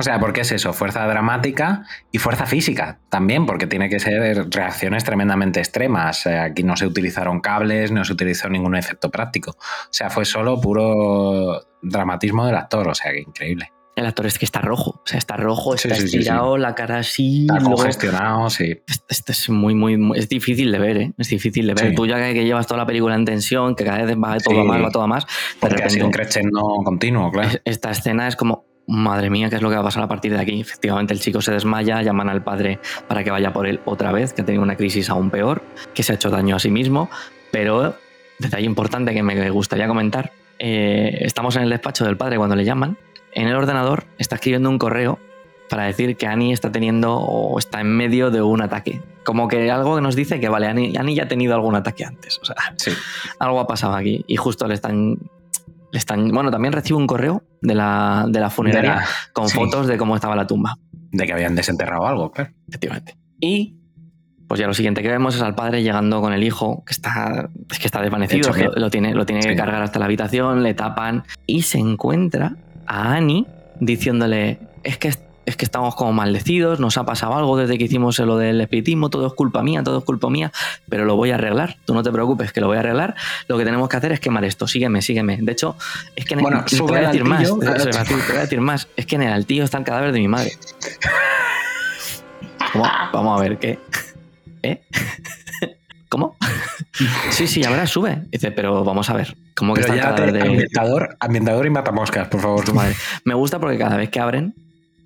O 0.00 0.02
sea, 0.02 0.18
porque 0.18 0.40
es 0.40 0.50
eso, 0.52 0.72
fuerza 0.72 1.06
dramática 1.06 1.84
y 2.10 2.18
fuerza 2.18 2.46
física 2.46 2.98
también, 3.10 3.46
porque 3.46 3.66
tiene 3.66 3.88
que 3.88 4.00
ser 4.00 4.48
reacciones 4.50 5.04
tremendamente 5.04 5.60
extremas. 5.60 6.26
Eh, 6.26 6.38
Aquí 6.38 6.62
no 6.62 6.76
se 6.76 6.86
utilizaron 6.86 7.40
cables, 7.40 7.92
no 7.92 8.04
se 8.04 8.12
utilizó 8.12 8.48
ningún 8.48 8.74
efecto 8.76 9.10
práctico. 9.10 9.52
O 9.52 9.92
sea, 9.92 10.10
fue 10.10 10.24
solo 10.24 10.60
puro 10.60 11.60
dramatismo 11.82 12.46
del 12.46 12.56
actor, 12.56 12.88
o 12.88 12.94
sea, 12.94 13.12
que 13.12 13.20
increíble. 13.20 13.72
El 13.96 14.06
actor 14.06 14.24
es 14.24 14.38
que 14.38 14.46
está 14.46 14.60
rojo, 14.62 14.92
o 14.92 15.02
sea, 15.04 15.18
está 15.18 15.36
rojo, 15.36 15.74
está 15.74 15.94
sí, 15.94 16.02
sí, 16.02 16.08
sí. 16.08 16.16
estirado, 16.18 16.56
la 16.56 16.74
cara 16.74 16.98
así. 16.98 17.42
Está 17.42 17.56
luego- 17.60 17.74
congestionado, 17.76 18.48
sí. 18.48 18.80
Esto 19.08 19.32
es 19.32 19.50
muy, 19.50 19.74
muy, 19.74 19.98
muy- 19.98 20.18
Es 20.18 20.28
difícil 20.28 20.72
de 20.72 20.78
ver, 20.78 20.96
¿eh? 20.96 21.12
Es 21.18 21.28
difícil 21.28 21.66
de 21.66 21.74
ver. 21.74 21.94
Tú 21.94 22.06
ya 22.06 22.16
que, 22.16 22.32
que 22.32 22.44
llevas 22.44 22.66
toda 22.66 22.78
la 22.78 22.86
película 22.86 23.14
en 23.16 23.24
tensión, 23.26 23.74
que 23.74 23.84
cada 23.84 24.02
vez 24.04 24.16
va 24.16 24.38
todo 24.38 24.60
a 24.60 24.64
más, 24.64 24.82
va 24.82 24.90
todo 24.90 25.02
a 25.02 25.06
más. 25.06 25.26
Porque 25.58 25.82
ha 25.82 25.90
sido 25.90 26.06
un 26.06 26.12
crescendo 26.12 26.62
continuo, 26.84 27.30
claro. 27.30 27.48
es- 27.48 27.60
esta 27.64 27.90
escena 27.90 28.26
es 28.28 28.36
como. 28.36 28.64
Madre 28.90 29.30
mía, 29.30 29.48
¿qué 29.48 29.56
es 29.56 29.62
lo 29.62 29.68
que 29.70 29.76
va 29.76 29.82
a 29.82 29.84
pasar 29.84 30.02
a 30.02 30.08
partir 30.08 30.32
de 30.32 30.40
aquí? 30.40 30.60
Efectivamente, 30.60 31.14
el 31.14 31.20
chico 31.20 31.40
se 31.40 31.52
desmaya, 31.52 32.02
llaman 32.02 32.28
al 32.28 32.42
padre 32.42 32.80
para 33.06 33.22
que 33.22 33.30
vaya 33.30 33.52
por 33.52 33.66
él 33.68 33.80
otra 33.84 34.10
vez, 34.10 34.32
que 34.32 34.42
ha 34.42 34.44
tenido 34.44 34.64
una 34.64 34.76
crisis 34.76 35.08
aún 35.10 35.30
peor, 35.30 35.62
que 35.94 36.02
se 36.02 36.12
ha 36.12 36.14
hecho 36.16 36.28
daño 36.28 36.56
a 36.56 36.58
sí 36.58 36.70
mismo. 36.70 37.08
Pero, 37.52 37.94
detalle 38.40 38.66
importante 38.66 39.14
que 39.14 39.22
me 39.22 39.48
gustaría 39.50 39.86
comentar: 39.86 40.32
eh, 40.58 41.18
estamos 41.20 41.54
en 41.54 41.62
el 41.62 41.70
despacho 41.70 42.04
del 42.04 42.16
padre 42.16 42.36
cuando 42.36 42.56
le 42.56 42.64
llaman. 42.64 42.98
En 43.32 43.46
el 43.46 43.54
ordenador 43.54 44.04
está 44.18 44.34
escribiendo 44.34 44.68
un 44.68 44.78
correo 44.78 45.20
para 45.68 45.84
decir 45.84 46.16
que 46.16 46.26
Annie 46.26 46.52
está 46.52 46.72
teniendo 46.72 47.16
o 47.16 47.56
está 47.60 47.80
en 47.80 47.96
medio 47.96 48.32
de 48.32 48.42
un 48.42 48.60
ataque. 48.60 49.00
Como 49.24 49.46
que 49.46 49.70
algo 49.70 49.94
que 49.94 50.02
nos 50.02 50.16
dice 50.16 50.40
que, 50.40 50.48
vale, 50.48 50.66
Annie, 50.66 50.98
Annie 50.98 51.14
ya 51.14 51.24
ha 51.24 51.28
tenido 51.28 51.54
algún 51.54 51.76
ataque 51.76 52.04
antes. 52.04 52.40
O 52.42 52.44
sea, 52.44 52.56
Sí. 52.76 52.90
algo 53.38 53.60
ha 53.60 53.68
pasado 53.68 53.94
aquí. 53.94 54.24
Y 54.26 54.34
justo 54.34 54.66
le 54.66 54.74
están. 54.74 55.16
Le 55.92 55.98
están 55.98 56.30
bueno, 56.30 56.50
también 56.50 56.72
recibo 56.72 56.98
un 56.98 57.06
correo 57.06 57.42
de 57.62 57.74
la, 57.74 58.26
de 58.28 58.40
la 58.40 58.50
funeraria 58.50 58.90
De 58.90 58.96
la- 58.98 59.06
con 59.32 59.48
sí. 59.48 59.56
fotos 59.56 59.86
de 59.86 59.96
cómo 59.96 60.14
estaba 60.14 60.36
la 60.36 60.46
tumba. 60.46 60.76
De 61.12 61.26
que 61.26 61.32
habían 61.32 61.54
desenterrado 61.56 62.06
algo, 62.06 62.30
claro. 62.30 62.50
Efectivamente. 62.68 63.16
Y. 63.40 63.76
Pues 64.46 64.58
ya 64.60 64.66
lo 64.66 64.74
siguiente 64.74 65.00
que 65.02 65.08
vemos 65.08 65.36
es 65.36 65.42
al 65.42 65.54
padre 65.54 65.80
llegando 65.84 66.20
con 66.20 66.32
el 66.32 66.42
hijo, 66.42 66.82
que 66.84 66.92
está, 66.92 67.48
es 67.70 67.78
que 67.78 67.86
está 67.86 68.02
desvanecido, 68.02 68.52
que- 68.52 68.64
lo, 68.64 68.72
lo 68.72 68.90
tiene, 68.90 69.14
lo 69.14 69.24
tiene 69.24 69.42
que 69.42 69.54
cargar 69.54 69.80
hasta 69.82 70.00
la 70.00 70.06
habitación, 70.06 70.64
le 70.64 70.74
tapan 70.74 71.22
y 71.46 71.62
se 71.62 71.78
encuentra 71.78 72.56
a 72.84 73.14
Annie 73.14 73.46
diciéndole, 73.78 74.58
es 74.82 74.98
que, 74.98 75.12
es 75.46 75.56
que 75.56 75.64
estamos 75.64 75.94
como 75.96 76.12
maldecidos, 76.12 76.78
nos 76.80 76.96
ha 76.98 77.04
pasado 77.04 77.34
algo 77.34 77.56
desde 77.56 77.76
que 77.78 77.84
hicimos 77.84 78.18
lo 78.20 78.36
del 78.36 78.60
espiritismo, 78.60 79.10
todo 79.10 79.26
es 79.26 79.32
culpa 79.32 79.62
mía, 79.62 79.82
todo 79.82 79.98
es 79.98 80.04
culpa 80.04 80.28
mía, 80.30 80.52
pero 80.88 81.04
lo 81.04 81.16
voy 81.16 81.30
a 81.30 81.34
arreglar, 81.36 81.76
tú 81.86 81.94
no 81.94 82.02
te 82.02 82.12
preocupes 82.12 82.52
que 82.52 82.60
lo 82.60 82.66
voy 82.68 82.76
a 82.76 82.80
arreglar, 82.80 83.14
lo 83.48 83.56
que 83.58 83.64
tenemos 83.64 83.88
que 83.88 83.96
hacer 83.96 84.12
es 84.12 84.20
quemar 84.20 84.44
esto, 84.44 84.68
sígueme, 84.68 85.02
sígueme. 85.02 85.38
De 85.40 85.52
hecho, 85.52 85.76
es 86.14 86.24
que 86.24 86.34
en 86.34 86.40
Bueno, 86.42 86.64
te 86.64 86.76
sube 86.76 86.88
voy 86.92 86.96
a 86.98 87.00
al 87.00 87.06
decir 87.06 87.24
más, 87.24 87.42
te, 87.42 87.58
claro. 87.58 87.82
te 87.84 87.88
voy 87.90 87.96
a 87.96 88.00
decir- 88.04 88.16
te 88.26 88.32
voy 88.32 88.36
a 88.36 88.40
decir 88.42 88.60
más, 88.60 88.88
es 88.96 89.06
que 89.06 89.16
en 89.16 89.22
el 89.22 89.32
altillo 89.32 89.64
está 89.64 89.78
el 89.78 89.84
cadáver 89.84 90.12
de 90.12 90.20
mi 90.20 90.28
madre. 90.28 90.52
¿Cómo? 92.72 92.84
Vamos 93.12 93.38
a 93.38 93.42
ver, 93.42 93.58
¿qué? 93.58 93.78
¿Eh? 94.62 94.82
¿Cómo? 96.08 96.36
Sí, 97.30 97.46
sí, 97.46 97.64
ahora 97.64 97.86
sube. 97.86 98.22
Dice, 98.30 98.50
pero 98.50 98.84
vamos 98.84 99.08
a 99.10 99.14
ver. 99.14 99.36
¿Cómo 99.56 99.74
que 99.74 99.82
Pero 99.82 99.94
está 99.94 99.94
el 99.94 100.00
ya 100.10 100.14
cadáver 100.16 100.32
de 100.32 100.42
ambientador, 100.48 101.16
ambientador 101.20 101.66
y 101.66 101.70
matamoscas, 101.70 102.28
por 102.28 102.40
favor. 102.40 102.64
tu 102.64 102.74
madre? 102.74 102.94
Me 103.24 103.34
gusta 103.34 103.58
porque 103.58 103.78
cada 103.78 103.96
vez 103.96 104.10
que 104.10 104.18
abren, 104.20 104.54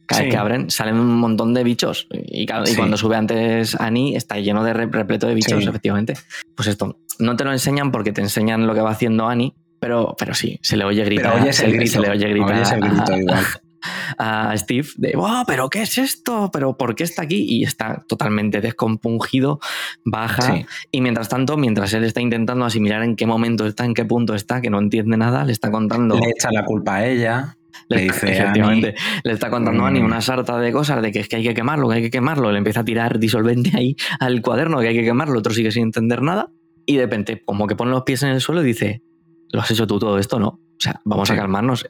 cada 0.06 0.20
Sí. 0.20 0.24
vez 0.26 0.34
que 0.34 0.38
abren, 0.38 0.70
salen 0.70 0.96
un 0.96 1.16
montón 1.18 1.54
de 1.54 1.64
bichos. 1.64 2.08
Y, 2.10 2.46
cuando 2.46 2.96
sube 2.96 3.16
antes 3.16 3.74
Annie, 3.80 4.16
está 4.16 4.38
lleno 4.38 4.62
de 4.64 4.72
re- 4.72 4.86
repleto 4.86 5.26
de 5.26 5.34
bichos, 5.34 5.62
Sí. 5.62 5.68
efectivamente. 5.68 6.14
Pues 6.54 6.68
esto, 6.68 6.98
no 7.18 7.36
te 7.36 7.44
lo 7.44 7.52
enseñan 7.52 7.90
porque 7.92 8.12
te 8.12 8.20
enseñan 8.20 8.66
lo 8.66 8.74
que 8.74 8.80
va 8.80 8.90
haciendo 8.90 9.26
Annie, 9.28 9.54
pero, 9.80 10.14
pero 10.18 10.34
sí, 10.34 10.58
se 10.62 10.76
le 10.76 10.84
oye 10.84 11.04
gritar. 11.04 11.40
Oyes 11.40 11.56
se, 11.56 11.66
el 11.66 11.72
grito. 11.74 11.92
se 11.92 12.00
le 12.00 12.10
oye 12.10 12.28
gritar. 12.28 12.52
Oyes 12.54 12.72
el 12.72 12.80
grito 12.80 13.16
igual. 13.16 13.44
a 14.16 14.56
Steve 14.56 14.88
de, 14.96 15.12
"Buah, 15.14 15.44
pero 15.46 15.68
¿qué 15.68 15.82
es 15.82 15.98
esto? 15.98 16.48
¿Pero 16.50 16.74
por 16.78 16.94
qué 16.94 17.04
está 17.04 17.22
aquí? 17.22 17.44
Y 17.46 17.64
está 17.64 18.02
totalmente 18.08 18.62
descompungido, 18.62 19.60
baja. 20.06 20.40
Sí. 20.56 20.66
Y 20.90 21.00
mientras 21.02 21.28
tanto, 21.28 21.58
mientras 21.58 21.92
él 21.92 22.04
está 22.04 22.22
intentando 22.22 22.64
asimilar 22.64 23.02
en 23.02 23.14
qué 23.14 23.26
momento 23.26 23.66
está, 23.66 23.84
en 23.84 23.92
qué 23.92 24.06
punto 24.06 24.34
está, 24.34 24.62
que 24.62 24.70
no 24.70 24.78
entiende 24.78 25.18
nada, 25.18 25.44
le 25.44 25.52
está 25.52 25.70
contando. 25.70 26.14
Le 26.18 26.30
echa 26.30 26.50
la 26.50 26.64
culpa 26.64 26.94
a 26.96 27.06
ella. 27.06 27.56
Le 27.88 28.02
dice 28.02 28.32
efectivamente, 28.32 28.94
le 29.22 29.32
está 29.32 29.50
contando 29.50 29.84
a 29.84 29.88
Annie 29.88 30.02
Mm. 30.02 30.06
una 30.06 30.20
sarta 30.20 30.58
de 30.58 30.72
cosas 30.72 31.02
de 31.02 31.12
que 31.12 31.20
es 31.20 31.28
que 31.28 31.36
hay 31.36 31.42
que 31.42 31.54
quemarlo, 31.54 31.88
que 31.88 31.96
hay 31.96 32.02
que 32.02 32.10
quemarlo. 32.10 32.50
Le 32.50 32.58
empieza 32.58 32.80
a 32.80 32.84
tirar 32.84 33.18
disolvente 33.18 33.72
ahí 33.76 33.96
al 34.20 34.40
cuaderno, 34.42 34.80
que 34.80 34.88
hay 34.88 34.94
que 34.94 35.04
quemarlo. 35.04 35.34
El 35.34 35.38
otro 35.40 35.52
sigue 35.52 35.70
sin 35.70 35.84
entender 35.84 36.22
nada. 36.22 36.50
Y 36.86 36.96
de 36.96 37.02
repente, 37.02 37.42
como 37.44 37.66
que 37.66 37.76
pone 37.76 37.90
los 37.90 38.02
pies 38.02 38.22
en 38.22 38.30
el 38.30 38.40
suelo 38.40 38.62
y 38.62 38.66
dice: 38.66 39.02
Lo 39.52 39.60
has 39.60 39.70
hecho 39.70 39.86
tú 39.86 39.98
todo 39.98 40.18
esto, 40.18 40.38
¿no? 40.38 40.60
Sea, 40.84 41.00
vamos 41.04 41.30
a 41.30 41.36
calmarnos. 41.36 41.86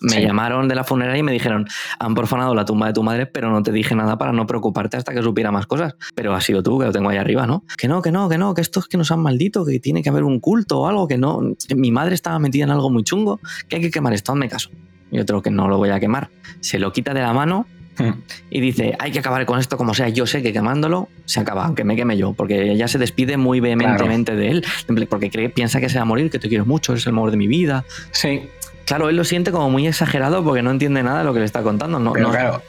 Me 0.00 0.08
Sí. 0.14 0.20
llamaron 0.22 0.68
de 0.68 0.74
la 0.76 0.84
funeraria 0.84 1.18
y 1.18 1.22
me 1.24 1.32
dijeron: 1.32 1.66
Han 1.98 2.14
profanado 2.14 2.54
la 2.54 2.64
tumba 2.64 2.86
de 2.86 2.92
tu 2.92 3.02
madre, 3.02 3.26
pero 3.26 3.50
no 3.50 3.60
te 3.62 3.72
dije 3.72 3.96
nada 3.96 4.18
para 4.18 4.32
no 4.32 4.46
preocuparte 4.46 4.96
hasta 4.96 5.12
que 5.12 5.20
supiera 5.20 5.50
más 5.50 5.66
cosas. 5.66 5.96
Pero 6.14 6.32
has 6.34 6.44
sido 6.44 6.62
tú, 6.62 6.78
que 6.78 6.84
lo 6.86 6.92
tengo 6.92 7.08
ahí 7.10 7.16
arriba, 7.16 7.44
¿no? 7.46 7.64
Que 7.76 7.88
no, 7.88 8.00
que 8.00 8.12
no, 8.12 8.28
que 8.28 8.38
no, 8.38 8.54
que 8.54 8.60
esto 8.60 8.78
es 8.78 8.86
que 8.86 8.96
nos 8.98 9.10
han 9.10 9.18
maldito, 9.20 9.64
que 9.66 9.80
tiene 9.80 10.00
que 10.02 10.10
haber 10.10 10.22
un 10.22 10.38
culto 10.38 10.80
o 10.80 10.86
algo, 10.88 11.08
que 11.08 11.18
no. 11.18 11.40
que 11.66 11.74
mi 11.74 11.90
madre 11.90 12.14
estaba 12.14 12.38
metida 12.38 12.62
en 12.64 12.70
algo 12.70 12.88
muy 12.88 13.02
chungo, 13.02 13.40
que 13.68 13.76
hay 13.76 13.82
que 13.82 13.90
quemar 13.90 14.12
esto, 14.12 14.30
hazme 14.30 14.48
caso. 14.48 14.70
Y 15.10 15.18
otro 15.18 15.42
que 15.42 15.50
no 15.50 15.66
lo 15.66 15.76
voy 15.78 15.90
a 15.90 15.98
quemar. 15.98 16.30
Se 16.60 16.78
lo 16.78 16.92
quita 16.92 17.12
de 17.14 17.20
la 17.22 17.32
mano. 17.32 17.66
y 18.50 18.60
dice, 18.60 18.94
hay 18.98 19.12
que 19.12 19.18
acabar 19.18 19.44
con 19.46 19.58
esto 19.58 19.76
como 19.76 19.94
sea. 19.94 20.08
Yo 20.08 20.26
sé 20.26 20.42
que 20.42 20.52
quemándolo 20.52 21.08
se 21.24 21.40
acaba, 21.40 21.64
aunque 21.66 21.84
me 21.84 21.96
queme 21.96 22.16
yo, 22.16 22.32
porque 22.32 22.70
ella 22.72 22.88
se 22.88 22.98
despide 22.98 23.36
muy 23.36 23.60
vehementemente 23.60 24.34
de 24.36 24.48
él, 24.50 24.64
porque 25.08 25.30
cree, 25.30 25.48
piensa 25.48 25.80
que 25.80 25.88
se 25.88 25.96
va 25.96 26.02
a 26.02 26.06
morir, 26.06 26.30
que 26.30 26.38
te 26.38 26.48
quiero 26.48 26.64
mucho, 26.66 26.92
eres 26.92 27.06
el 27.06 27.10
amor 27.12 27.30
de 27.30 27.36
mi 27.36 27.46
vida. 27.48 27.84
Sí, 28.12 28.42
Claro, 28.84 29.08
él 29.08 29.16
lo 29.16 29.22
siente 29.24 29.52
como 29.52 29.70
muy 29.70 29.86
exagerado 29.86 30.42
porque 30.42 30.60
no 30.60 30.72
entiende 30.72 31.04
nada 31.04 31.20
de 31.20 31.24
lo 31.24 31.32
que 31.32 31.38
le 31.38 31.44
está 31.46 31.62
contando. 31.62 32.00
No, 32.00 32.12
pero 32.12 32.26
no- 32.26 32.32
claro. 32.32 32.62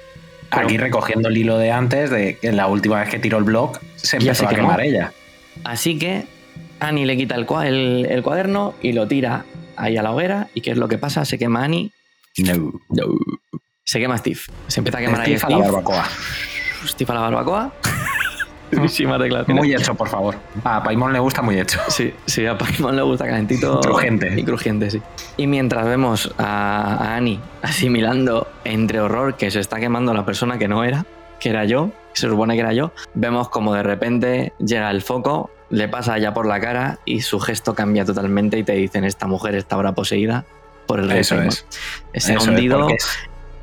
pero- 0.51 0.67
Aquí 0.67 0.77
recogiendo 0.77 1.27
el 1.27 1.35
hilo 1.37 1.57
de 1.57 1.71
antes, 1.71 2.11
de 2.11 2.37
que 2.37 2.51
la 2.51 2.67
última 2.67 2.99
vez 2.99 3.09
que 3.09 3.17
tiró 3.17 3.39
el 3.39 3.43
blog, 3.43 3.79
se 3.95 4.17
empezó 4.17 4.41
se 4.41 4.45
a 4.45 4.49
quemó. 4.49 4.61
quemar 4.69 4.81
ella. 4.81 5.11
Así 5.63 5.97
que 5.97 6.25
Annie 6.79 7.07
le 7.07 7.17
quita 7.17 7.35
el- 7.35 8.05
el 8.09 8.21
cuaderno 8.23 8.75
y 8.81 8.93
lo 8.93 9.07
tira 9.07 9.45
ahí 9.75 9.97
a 9.97 10.03
la 10.03 10.11
hoguera. 10.11 10.49
¿Y 10.53 10.61
qué 10.61 10.69
es 10.71 10.77
lo 10.77 10.87
que 10.87 10.99
pasa? 10.99 11.25
Se 11.25 11.39
quema 11.39 11.63
Annie. 11.63 11.91
No. 12.37 12.73
No. 12.89 13.03
Se 13.85 13.99
quema 13.99 14.17
Steve. 14.17 14.39
Se 14.67 14.79
empieza 14.79 14.97
a 14.99 15.01
quemar 15.01 15.21
ahí 15.21 15.37
Steve 15.37 15.53
a 15.53 15.57
la 15.57 15.63
Steve. 15.65 15.71
barbacoa. 15.71 16.05
Steve 16.87 17.11
a 17.11 17.15
la 17.15 17.21
barbacoa. 17.21 17.73
Muchísimas 18.71 19.19
declaraciones. 19.19 19.61
Muy 19.61 19.73
hecho, 19.73 19.93
por 19.93 20.07
favor. 20.09 20.35
A 20.63 20.81
Paimon 20.81 21.13
le 21.13 21.19
gusta 21.19 21.41
muy 21.43 21.59
hecho. 21.59 21.79
Sí, 21.89 22.11
sí, 22.25 22.45
a 22.47 22.57
Paimon 22.57 22.95
le 22.95 23.03
gusta 23.03 23.25
calentito. 23.25 23.79
Crujiente. 23.81 24.33
Y 24.39 24.43
crujiente, 24.43 24.89
sí. 24.89 25.01
Y 25.37 25.45
mientras 25.45 25.85
vemos 25.85 26.33
a, 26.39 26.95
a 26.95 27.15
Annie 27.15 27.39
asimilando 27.61 28.47
entre 28.63 28.99
horror 28.99 29.35
que 29.35 29.51
se 29.51 29.59
está 29.59 29.79
quemando 29.79 30.13
la 30.13 30.25
persona 30.25 30.57
que 30.57 30.67
no 30.67 30.83
era, 30.83 31.05
que 31.39 31.49
era 31.49 31.65
yo, 31.65 31.91
que 32.15 32.21
se 32.21 32.29
supone 32.29 32.55
que 32.55 32.61
era 32.61 32.73
yo, 32.73 32.93
vemos 33.13 33.49
como 33.49 33.75
de 33.75 33.83
repente 33.83 34.53
llega 34.57 34.89
el 34.89 35.03
foco, 35.03 35.51
le 35.69 35.87
pasa 35.87 36.17
ya 36.17 36.33
por 36.33 36.47
la 36.47 36.59
cara 36.59 36.97
y 37.05 37.21
su 37.21 37.39
gesto 37.39 37.75
cambia 37.75 38.05
totalmente 38.05 38.57
y 38.57 38.63
te 38.63 38.73
dicen, 38.73 39.03
esta 39.03 39.27
mujer 39.27 39.53
está 39.53 39.75
ahora 39.75 39.91
poseída 39.93 40.45
por 40.87 40.99
el 40.99 41.09
rey 41.09 41.19
Eso 41.19 41.35
Paimon". 41.35 41.49
es. 41.53 41.65
Ese 42.13 42.33
Eso 42.33 42.41
es, 42.41 42.47
hundido 42.47 42.87
es- 42.89 43.07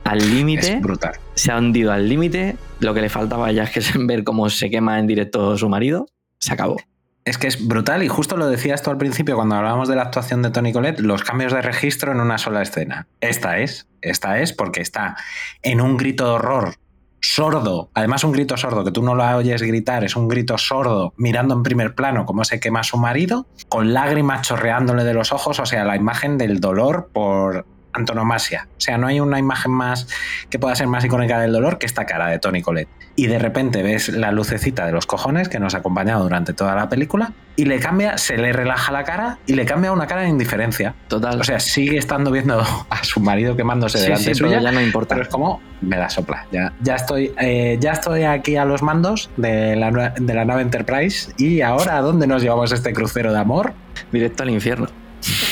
al 0.04 0.18
límite. 0.18 0.74
Es 0.74 0.80
brutal. 0.80 1.14
Se 1.34 1.52
ha 1.52 1.58
hundido 1.58 1.92
al 1.92 2.08
límite. 2.08 2.56
Lo 2.80 2.94
que 2.94 3.00
le 3.00 3.08
faltaba 3.08 3.50
ya 3.52 3.64
es 3.64 3.70
que 3.70 3.98
ver 3.98 4.24
cómo 4.24 4.48
se 4.50 4.70
quema 4.70 4.98
en 4.98 5.06
directo 5.06 5.56
su 5.56 5.68
marido. 5.68 6.06
Se 6.38 6.52
acabó. 6.52 6.76
Es 7.24 7.36
que 7.36 7.46
es 7.46 7.66
brutal 7.68 8.02
y 8.02 8.08
justo 8.08 8.36
lo 8.36 8.48
decías 8.48 8.82
tú 8.82 8.90
al 8.90 8.96
principio 8.96 9.36
cuando 9.36 9.54
hablábamos 9.54 9.88
de 9.88 9.96
la 9.96 10.02
actuación 10.02 10.40
de 10.42 10.50
Tony 10.50 10.72
Colette, 10.72 11.00
los 11.00 11.22
cambios 11.22 11.52
de 11.52 11.60
registro 11.60 12.12
en 12.12 12.20
una 12.20 12.38
sola 12.38 12.62
escena. 12.62 13.08
Esta 13.20 13.58
es, 13.58 13.88
esta 14.00 14.40
es 14.40 14.54
porque 14.54 14.80
está 14.80 15.16
en 15.62 15.82
un 15.82 15.98
grito 15.98 16.24
de 16.24 16.30
horror 16.30 16.74
sordo, 17.20 17.90
además 17.94 18.24
un 18.24 18.32
grito 18.32 18.56
sordo, 18.56 18.84
que 18.84 18.90
tú 18.90 19.02
no 19.02 19.14
lo 19.14 19.24
oyes 19.36 19.62
gritar, 19.62 20.04
es 20.04 20.16
un 20.16 20.28
grito 20.28 20.56
sordo, 20.58 21.12
mirando 21.16 21.54
en 21.54 21.62
primer 21.62 21.94
plano 21.94 22.24
cómo 22.24 22.44
se 22.44 22.60
quema 22.60 22.82
su 22.82 22.96
marido, 22.96 23.46
con 23.68 23.92
lágrimas 23.92 24.42
chorreándole 24.42 25.04
de 25.04 25.14
los 25.14 25.32
ojos, 25.32 25.60
o 25.60 25.66
sea, 25.66 25.84
la 25.84 25.96
imagen 25.96 26.38
del 26.38 26.60
dolor 26.60 27.10
por 27.12 27.66
antonomasia. 27.92 28.68
O 28.76 28.80
sea, 28.80 28.98
no 28.98 29.06
hay 29.06 29.20
una 29.20 29.38
imagen 29.38 29.72
más 29.72 30.06
que 30.48 30.58
pueda 30.58 30.74
ser 30.76 30.86
más 30.86 31.04
icónica 31.04 31.38
del 31.40 31.52
dolor 31.52 31.78
que 31.78 31.86
esta 31.86 32.06
cara 32.06 32.28
de 32.28 32.38
Tony 32.38 32.62
Colette. 32.62 32.88
Y 33.16 33.26
de 33.26 33.38
repente 33.38 33.82
ves 33.82 34.08
la 34.08 34.32
lucecita 34.32 34.86
de 34.86 34.92
los 34.92 35.06
cojones 35.06 35.48
que 35.48 35.58
nos 35.58 35.74
ha 35.74 35.78
acompañado 35.78 36.22
durante 36.22 36.52
toda 36.54 36.74
la 36.74 36.88
película 36.88 37.32
y 37.56 37.64
le 37.66 37.78
cambia, 37.80 38.16
se 38.16 38.38
le 38.38 38.52
relaja 38.52 38.92
la 38.92 39.04
cara 39.04 39.38
y 39.46 39.54
le 39.54 39.66
cambia 39.66 39.92
una 39.92 40.06
cara 40.06 40.22
de 40.22 40.28
indiferencia. 40.28 40.94
Total. 41.08 41.38
O 41.40 41.44
sea, 41.44 41.60
sigue 41.60 41.98
estando 41.98 42.30
viendo 42.30 42.60
a 42.88 43.04
su 43.04 43.20
marido 43.20 43.56
quemándose 43.56 43.98
Sí, 43.98 44.04
delante 44.04 44.24
sí, 44.24 44.34
suya. 44.34 44.50
pero 44.58 44.62
ya 44.62 44.72
no 44.72 44.80
importa. 44.80 45.14
Pero 45.16 45.24
es 45.26 45.28
como 45.28 45.60
me 45.82 45.96
da 45.98 46.08
sopla. 46.08 46.46
Ya, 46.52 46.72
ya, 46.80 46.94
estoy, 46.94 47.32
eh, 47.40 47.76
ya 47.80 47.92
estoy 47.92 48.22
aquí 48.22 48.56
a 48.56 48.64
los 48.64 48.82
mandos 48.82 49.30
de 49.36 49.76
la, 49.76 49.90
de 50.16 50.34
la 50.34 50.44
nave 50.44 50.62
Enterprise. 50.62 51.32
¿Y 51.36 51.60
ahora 51.60 51.98
a 51.98 52.00
dónde 52.00 52.26
nos 52.26 52.42
llevamos 52.42 52.72
este 52.72 52.92
crucero 52.94 53.32
de 53.32 53.38
amor? 53.40 53.74
Directo 54.12 54.44
al 54.44 54.50
infierno. 54.50 54.86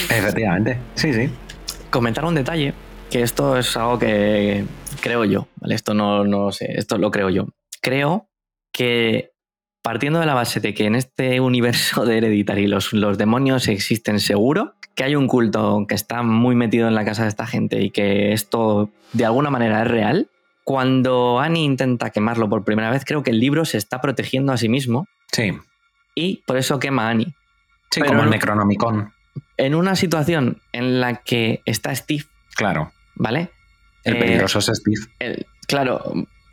Efectivamente. 0.08 0.78
Sí, 0.94 1.12
sí. 1.12 1.30
Comentar 1.90 2.24
un 2.24 2.34
detalle, 2.34 2.74
que 3.10 3.22
esto 3.22 3.56
es 3.56 3.76
algo 3.76 3.98
que 3.98 4.64
creo 5.00 5.24
yo, 5.24 5.48
¿vale? 5.56 5.74
Esto 5.74 5.94
no, 5.94 6.24
no 6.24 6.52
sé, 6.52 6.72
esto 6.76 6.98
lo 6.98 7.10
creo 7.10 7.30
yo. 7.30 7.46
Creo 7.80 8.28
que 8.72 9.30
partiendo 9.82 10.20
de 10.20 10.26
la 10.26 10.34
base 10.34 10.60
de 10.60 10.74
que 10.74 10.84
en 10.84 10.94
este 10.94 11.40
universo 11.40 12.04
de 12.04 12.18
Hereditary 12.18 12.66
los, 12.66 12.92
los 12.92 13.16
demonios 13.16 13.68
existen 13.68 14.20
seguro, 14.20 14.74
que 14.94 15.04
hay 15.04 15.14
un 15.16 15.28
culto 15.28 15.86
que 15.88 15.94
está 15.94 16.22
muy 16.22 16.54
metido 16.56 16.88
en 16.88 16.94
la 16.94 17.04
casa 17.04 17.22
de 17.22 17.28
esta 17.28 17.46
gente 17.46 17.80
y 17.80 17.90
que 17.90 18.32
esto 18.32 18.90
de 19.12 19.24
alguna 19.24 19.48
manera 19.48 19.82
es 19.82 19.88
real, 19.88 20.28
cuando 20.64 21.40
Annie 21.40 21.64
intenta 21.64 22.10
quemarlo 22.10 22.50
por 22.50 22.64
primera 22.64 22.90
vez, 22.90 23.04
creo 23.06 23.22
que 23.22 23.30
el 23.30 23.40
libro 23.40 23.64
se 23.64 23.78
está 23.78 24.02
protegiendo 24.02 24.52
a 24.52 24.58
sí 24.58 24.68
mismo 24.68 25.06
Sí. 25.32 25.52
y 26.14 26.42
por 26.46 26.58
eso 26.58 26.78
quema 26.78 27.06
a 27.06 27.10
Annie. 27.10 27.34
Sí, 27.90 28.00
Pero 28.00 28.08
como 28.08 28.20
el 28.20 28.26
no- 28.26 28.32
Necronomicon. 28.32 29.12
En 29.56 29.74
una 29.74 29.96
situación 29.96 30.58
en 30.72 31.00
la 31.00 31.16
que 31.16 31.62
está 31.64 31.94
Steve, 31.94 32.24
Claro. 32.56 32.92
¿vale? 33.14 33.50
El 34.04 34.16
Eh, 34.16 34.20
peligroso 34.20 34.58
es 34.60 34.66
Steve. 34.66 35.00
el- 35.18 35.46
claro. 35.66 36.02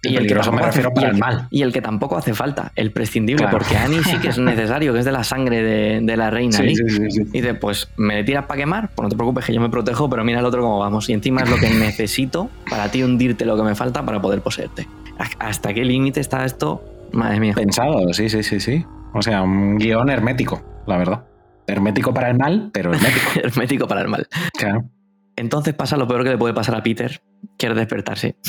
El 0.03 0.11
Y 0.11 0.17
el, 0.17 0.21
que 0.21 0.27
peligroso 0.27 0.51
me 0.51 0.59
hace, 0.59 0.67
refiero 0.67 0.93
para 0.93 1.09
el- 1.09 1.17
mal. 1.17 1.47
y 1.49 1.63
el 1.63 1.73
que 1.73 1.81
tampoco 1.81 2.15
hace 2.15 2.35
falta, 2.35 2.71
el 2.75 2.91
prescindible, 2.91 3.43
Claro. 3.43 3.57
porque 3.57 3.75
Annie 3.75 4.03
sí 4.03 4.17
que 4.19 4.27
es 4.27 4.37
necesario, 4.37 4.93
que 4.93 4.99
es 4.99 5.05
de 5.05 5.11
la 5.11 5.23
sangre 5.23 5.63
de, 5.63 5.99
de 6.01 6.17
la 6.17 6.29
reina. 6.29 6.57
Sí, 6.57 6.63
Lee. 6.63 6.75
sí, 6.75 6.89
sí, 6.89 7.11
sí. 7.11 7.21
Y 7.33 7.41
dice, 7.41 7.55
pues 7.55 7.89
me 7.97 8.15
le 8.17 8.23
tiras 8.23 8.45
para 8.45 8.59
quemar, 8.59 8.89
pues 8.93 9.03
no 9.03 9.09
te 9.09 9.15
preocupes 9.15 9.45
que 9.45 9.53
yo 9.53 9.59
me 9.61 9.69
protejo, 9.69 10.07
pero 10.07 10.23
mira 10.23 10.39
el 10.41 10.45
otro 10.45 10.61
cómo 10.61 10.77
vamos. 10.77 11.09
Y 11.09 11.13
encima 11.13 11.41
es 11.41 11.49
lo 11.49 11.57
que 11.57 11.69
necesito 11.71 12.51
para 12.69 12.91
ti 12.91 13.01
hundirte 13.01 13.45
lo 13.45 13.57
que 13.57 13.63
me 13.63 13.73
falta 13.73 14.05
para 14.05 14.21
poder 14.21 14.41
poseerte. 14.41 14.87
¿Hasta 15.39 15.73
qué 15.73 15.83
límite 15.83 16.19
está 16.19 16.45
esto? 16.45 16.83
Madre 17.11 17.39
mía. 17.39 17.53
Pensado, 17.55 18.13
sí, 18.13 18.29
sí, 18.29 18.43
sí, 18.43 18.59
sí. 18.59 18.85
O 19.13 19.21
sea, 19.23 19.41
un 19.41 19.77
guion 19.79 20.09
hermético, 20.11 20.61
la 20.85 20.97
verdad. 20.97 21.23
Hermético 21.67 22.13
para 22.13 22.29
el 22.29 22.37
mal, 22.37 22.69
pero 22.73 22.93
hermético. 22.93 23.31
Hermético 23.43 23.87
para 23.87 24.01
el 24.01 24.07
mal. 24.07 24.27
Claro. 24.57 24.89
Entonces 25.35 25.73
pasa 25.73 25.97
lo 25.97 26.07
peor 26.07 26.23
que 26.23 26.29
le 26.29 26.37
puede 26.37 26.53
pasar 26.53 26.75
a 26.75 26.83
Peter, 26.83 27.21
que 27.57 27.67
es 27.67 27.75
despertarse. 27.75 28.35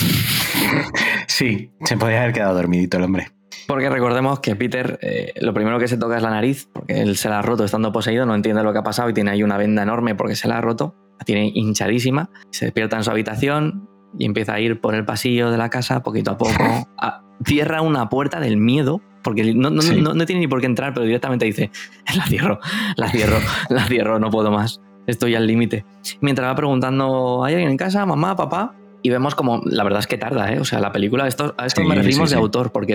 Sí, 1.29 1.71
se 1.85 1.97
podría 1.97 2.23
haber 2.23 2.33
quedado 2.33 2.55
dormidito 2.55 2.97
el 2.97 3.05
hombre. 3.05 3.29
Porque 3.67 3.91
recordemos 3.91 4.41
que 4.41 4.57
Peter 4.57 4.99
eh, 5.03 5.33
lo 5.41 5.53
primero 5.53 5.79
que 5.79 5.87
se 5.87 5.99
toca 5.99 6.17
es 6.17 6.23
la 6.23 6.31
nariz, 6.31 6.69
porque 6.73 7.01
él 7.03 7.17
se 7.17 7.29
la 7.29 7.41
ha 7.41 7.43
roto 7.43 7.65
estando 7.65 7.93
poseído, 7.93 8.25
no 8.27 8.35
entiende 8.35 8.63
lo 8.63 8.73
que 8.73 8.79
ha 8.79 8.83
pasado 8.83 9.11
y 9.11 9.13
tiene 9.13 9.33
ahí 9.33 9.43
una 9.43 9.59
venda 9.59 9.83
enorme 9.83 10.15
porque 10.15 10.35
se 10.35 10.49
la 10.49 10.59
ha 10.59 10.61
roto, 10.61 10.95
la 11.19 11.25
tiene 11.25 11.51
hinchadísima, 11.53 12.31
se 12.51 12.67
despierta 12.67 12.97
en 12.97 13.05
su 13.05 13.11
habitación 13.11 13.91
y 14.19 14.25
empieza 14.25 14.55
a 14.55 14.61
ir 14.61 14.81
por 14.81 14.95
el 14.95 15.05
pasillo 15.05 15.51
de 15.51 15.59
la 15.59 15.69
casa 15.71 16.03
poquito 16.03 16.31
a 16.33 16.39
poco, 16.39 16.53
a- 16.99 17.23
cierra 17.45 17.83
una 17.83 18.09
puerta 18.09 18.41
del 18.41 18.57
miedo, 18.57 19.01
porque 19.23 19.55
no, 19.55 19.71
no- 19.71 19.83
Sí. 19.83 20.01
no- 20.01 20.15
no 20.15 20.25
tiene 20.27 20.41
ni 20.41 20.49
por 20.49 20.61
qué 20.61 20.67
entrar, 20.67 20.95
pero 20.95 21.05
directamente 21.05 21.45
dice, 21.45 21.71
la 22.17 22.25
cierro, 22.27 22.59
la 22.97 23.09
cierro, 23.11 23.37
la 23.69 23.85
cierro, 23.87 24.19
no 24.19 24.31
puedo 24.31 24.51
más, 24.51 24.81
estoy 25.07 25.35
al 25.35 25.47
límite. 25.47 25.85
Mientras 26.21 26.49
va 26.49 26.55
preguntando, 26.55 27.45
¿hay 27.45 27.55
alguien 27.55 27.71
en 27.71 27.77
casa? 27.77 28.07
¿Mamá? 28.07 28.37
¿Papá? 28.37 28.75
Y 29.03 29.11
vemos 29.11 29.35
como, 29.35 29.61
la 29.65 29.85
verdad 29.85 30.01
es 30.01 30.07
que 30.07 30.19
tarda, 30.19 30.51
¿eh? 30.53 30.59
O 30.61 30.65
sea, 30.65 30.81
la 30.81 30.91
película, 30.93 31.29
esto, 31.29 31.55
a 31.59 31.67
esto 31.67 31.83
Sí, 31.83 31.87
me 31.87 31.95
referimos 31.95 32.31
sí, 32.31 32.35
de 32.35 32.41
autor, 32.41 32.73
porque 32.73 32.95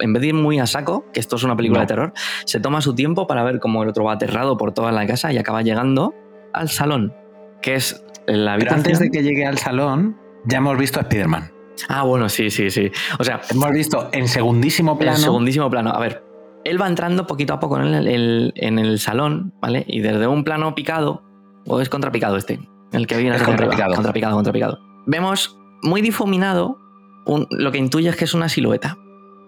en 0.00 0.12
vez 0.12 0.20
de 0.22 0.28
ir 0.28 0.34
muy 0.34 0.58
a 0.58 0.66
saco, 0.66 1.04
que 1.12 1.20
esto 1.20 1.36
es 1.36 1.44
una 1.44 1.54
película 1.56 1.82
de 1.82 1.86
terror, 1.86 2.12
se 2.46 2.58
toma 2.58 2.80
su 2.80 2.94
tiempo 2.94 3.26
para 3.28 3.44
ver 3.44 3.60
cómo 3.60 3.82
el 3.84 3.88
otro 3.90 4.02
va 4.04 4.14
aterrado 4.14 4.56
por 4.56 4.72
toda 4.72 4.90
la 4.90 5.06
casa 5.06 5.32
y 5.32 5.38
acaba 5.38 5.62
llegando 5.62 6.14
al 6.52 6.68
salón, 6.70 7.12
que 7.60 7.74
es 7.74 8.02
la 8.26 8.34
Pero 8.34 8.50
habitación. 8.50 8.78
antes 8.78 8.98
de 8.98 9.10
que 9.10 9.22
llegue 9.22 9.46
al 9.46 9.58
salón, 9.58 10.16
ya 10.44 10.58
hemos 10.58 10.76
visto 10.78 10.98
a 10.98 11.02
Spider-Man. 11.02 11.50
Ah, 11.88 12.02
bueno, 12.04 12.28
sí, 12.28 12.50
sí, 12.50 12.70
sí. 12.70 12.90
O 13.18 13.24
sea, 13.24 13.40
Hemos 13.50 13.70
visto 13.72 14.08
en 14.12 14.28
segundísimo 14.28 14.98
plano. 14.98 15.16
en 15.16 15.22
segundísimo 15.22 15.70
plano. 15.70 15.90
A 15.90 15.98
ver, 15.98 16.22
él 16.64 16.80
va 16.80 16.86
entrando 16.86 17.26
poquito 17.26 17.54
a 17.54 17.60
poco 17.60 17.78
en 17.80 17.94
el, 17.94 18.06
el- 18.06 18.52
en 18.56 18.78
el 18.78 18.98
salón, 18.98 19.52
¿vale? 19.60 19.84
Y 19.88 20.00
desde 20.00 20.26
un 20.26 20.44
plano 20.44 20.74
picado, 20.74 21.22
o 21.66 21.80
es 21.80 21.88
contrapicado 21.88 22.36
este, 22.36 22.60
el 22.92 23.06
que 23.06 23.16
viene 23.16 23.36
Es 23.36 23.42
contrapicado. 23.42 23.94
Contrapicado, 23.94 24.34
contrapicado. 24.34 24.78
Vemos 25.06 25.58
muy 25.82 26.02
difuminado 26.02 26.78
un- 27.26 27.46
lo 27.50 27.72
que 27.72 27.78
intuye 27.78 28.08
es 28.10 28.16
que 28.16 28.24
es 28.24 28.34
una 28.34 28.48
silueta. 28.48 28.96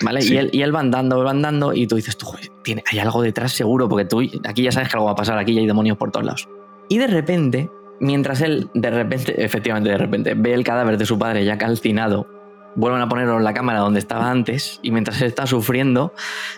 ¿Vale? 0.05 0.23
Sí. 0.23 0.35
Y, 0.35 0.39
él, 0.39 0.51
y 0.53 0.63
él 0.63 0.75
va 0.75 0.81
andando, 0.81 1.23
va 1.23 1.31
andando, 1.31 1.73
y 1.73 1.87
tú 1.87 1.95
dices, 1.95 2.17
tú, 2.19 2.27
joder, 2.27 2.49
tiene, 2.65 2.83
hay 2.91 2.99
algo 2.99 3.23
detrás 3.23 3.53
seguro, 3.53 3.89
porque 3.89 4.05
tú 4.05 4.23
aquí 4.49 4.63
ya 4.65 4.73
sabes 4.73 4.89
que 4.89 4.97
algo 4.97 5.07
va 5.07 5.13
a 5.13 5.15
pasar, 5.15 5.39
aquí 5.39 5.55
ya 5.55 5.61
hay 5.61 5.67
demonios 5.69 5.97
por 5.97 6.11
todos 6.11 6.27
lados. 6.27 6.49
Y 6.89 6.99
de 6.99 7.07
repente, 7.07 7.71
mientras 8.01 8.41
él, 8.41 8.69
de 8.75 8.91
repente, 8.91 9.45
efectivamente, 9.45 9.91
de 9.91 9.99
repente, 9.99 10.35
ve 10.35 10.55
el 10.55 10.65
cadáver 10.65 10.99
de 10.99 11.07
su 11.07 11.19
padre 11.19 11.45
ya 11.45 11.59
calcinado, 11.59 12.29
vuelven 12.77 13.01
a 13.01 13.09
ponerlo 13.09 13.37
en 13.37 13.45
la 13.45 13.55
cámara 13.55 13.81
donde 13.81 13.99
estaba 13.99 14.31
antes, 14.31 14.81
y 14.83 14.91
mientras 14.91 15.21
él 15.21 15.29
está 15.29 15.47
sufriendo, 15.47 16.13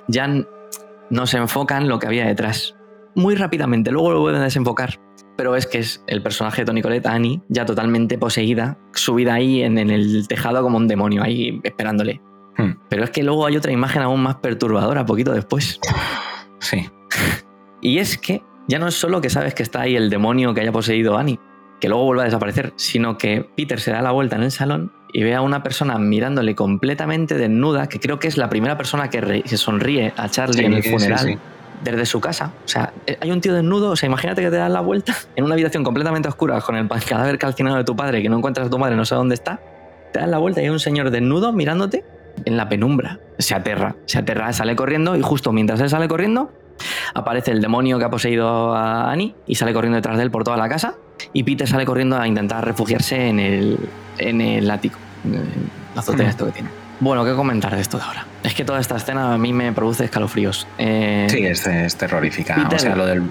ya 0.09 0.29
nos 1.11 1.35
enfocan 1.35 1.89
lo 1.89 1.99
que 1.99 2.07
había 2.07 2.27
detrás. 2.27 2.77
Muy 3.15 3.35
rápidamente, 3.35 3.91
luego 3.91 4.13
lo 4.13 4.21
vuelven 4.21 4.43
a 4.43 4.45
desenfocar. 4.45 5.01
Pero 5.37 5.55
es 5.55 5.67
que 5.67 5.79
es 5.79 6.03
el 6.07 6.23
personaje 6.23 6.63
de 6.63 6.67
Tony 6.67 6.81
Colette, 6.81 7.07
Annie, 7.07 7.43
ya 7.49 7.67
totalmente 7.67 8.17
poseída, 8.17 8.79
subida 8.95 9.35
ahí 9.35 9.63
en, 9.63 9.77
en 9.77 9.91
el 9.91 10.27
tejado 10.29 10.63
como 10.63 10.79
un 10.79 10.89
demonio, 10.89 11.23
ahí 11.23 11.61
esperándole. 11.63 12.23
Hmm. 12.57 12.73
Pero 12.89 13.05
es 13.05 13.11
que 13.11 13.23
luego 13.23 13.45
hay 13.45 13.57
otra 13.57 13.71
imagen 13.71 14.03
aún 14.03 14.23
más 14.23 14.37
perturbadora, 14.37 15.05
poquito 15.05 15.33
después. 15.33 15.79
Sí. 16.59 16.89
Y 17.83 17.99
es 17.99 18.17
que 18.17 18.43
ya 18.69 18.79
no 18.79 18.89
es 18.89 18.95
solo 18.95 19.21
que 19.21 19.31
sabes 19.31 19.55
que 19.55 19.63
está 19.63 19.83
ahí 19.83 19.97
el 19.97 20.11
demonio 20.11 20.55
que 20.55 20.61
haya 20.61 20.73
poseído 20.73 21.17
a 21.17 21.21
Annie, 21.21 21.39
que 21.81 21.89
luego 21.89 22.05
vuelve 22.05 22.23
a 22.23 22.25
desaparecer, 22.27 22.73
sino 22.77 23.19
que 23.19 23.49
Peter 23.57 23.81
se 23.81 23.91
da 23.93 24.03
la 24.03 24.11
vuelta 24.13 24.37
en 24.37 24.43
el 24.43 24.51
salón 24.51 24.93
y 25.13 25.23
ve 25.23 25.35
a 25.35 25.41
una 25.43 25.63
persona 25.63 25.99
mirándole 25.99 26.55
completamente 26.55 27.37
desnuda, 27.37 27.89
que 27.89 28.01
creo 28.01 28.19
que 28.19 28.29
es 28.29 28.37
la 28.37 28.49
primera 28.49 28.77
persona 28.77 29.09
que, 29.11 29.21
re- 29.21 29.43
que 29.43 29.57
sonríe 29.57 30.13
a 30.17 30.29
Charlie 30.29 30.59
Sí, 30.59 30.65
en 30.65 30.73
el 30.75 30.83
funeral. 30.83 31.19
sí. 31.27 31.39
Desde 31.85 32.07
su 32.07 32.21
casa. 32.23 32.53
O 32.65 32.69
sea, 32.69 32.95
eh, 33.07 33.19
hay 33.21 33.31
un 33.31 33.41
tío 33.43 33.53
desnudo. 33.53 33.91
O 33.91 33.97
sea, 33.97 34.07
imagínate 34.07 34.41
que 34.41 34.49
te 34.51 34.57
das 34.57 34.71
la 34.71 34.81
vuelta 34.81 35.15
en 35.37 35.45
una 35.45 35.53
habitación 35.55 35.85
completamente 35.85 36.27
oscura 36.27 36.59
con 36.63 36.75
el 36.75 36.89
cadáver 36.89 37.37
calcinado 37.39 37.77
de 37.77 37.85
tu 37.85 37.95
padre, 37.95 38.23
que 38.23 38.31
no 38.31 38.39
encuentras 38.39 38.69
a 38.69 38.71
tu 38.71 38.79
madre, 38.79 38.97
no 38.97 39.05
sé 39.05 39.15
dónde 39.15 39.35
está. 39.35 39.61
Te 40.11 40.21
das 40.21 40.29
la 40.29 40.39
vuelta 40.39 40.63
y 40.63 40.65
hay 40.65 40.71
un 40.71 40.81
señor 40.81 41.11
desnudo 41.11 41.53
mirándote 41.53 42.03
en 42.47 42.57
la 42.57 42.71
penumbra. 42.71 43.21
Se 43.39 43.55
aterra, 43.55 43.95
se 44.07 44.17
aterra, 44.19 44.51
sale 44.55 44.75
corriendo 44.75 45.17
y 45.17 45.23
justo 45.23 45.53
mientras 45.53 45.79
él 45.83 45.91
sale 45.91 46.09
corriendo, 46.09 46.51
aparece 47.15 47.51
el 47.53 47.61
demonio 47.61 47.99
que 47.99 48.05
ha 48.05 48.11
poseído 48.11 48.75
a 48.75 49.11
Annie 49.11 49.35
y 49.47 49.55
sale 49.55 49.73
corriendo 49.73 49.97
detrás 49.97 50.17
de 50.17 50.23
él 50.23 50.31
por 50.31 50.45
toda 50.45 50.57
la 50.57 50.69
casa 50.69 50.95
y 51.33 51.43
Peter 51.45 51.67
sale 51.69 51.85
corriendo 51.85 52.19
a 52.19 52.27
intentar 52.29 52.65
refugiarse 52.65 53.29
en 53.29 53.41
el, 53.41 53.79
en 54.19 54.41
el 54.41 54.71
ático, 54.71 54.99
en 55.25 55.35
la 55.95 56.01
azotea 56.01 56.27
Mm. 56.27 56.31
esto 56.31 56.47
que 56.47 56.53
tiene. 56.53 56.69
Bueno, 56.99 57.25
¿qué 57.25 57.35
comentar 57.35 57.75
de 57.75 57.83
esto 57.83 57.99
de 57.99 58.05
ahora? 58.05 58.27
Es 58.43 58.55
que 58.55 58.65
toda 58.65 58.81
esta 58.81 58.97
escena 58.97 59.35
a 59.35 59.39
mí 59.39 59.53
me 59.53 59.71
produce 59.73 60.05
escalofríos. 60.05 60.67
Eh, 60.79 61.27
Sí, 61.31 61.45
es, 61.45 61.67
es 61.67 61.97
terrorífica. 61.97 62.55
Peter- 62.55 62.75
O 62.75 62.79
sea, 62.79 62.97
lo 62.97 63.05
del. 63.07 63.23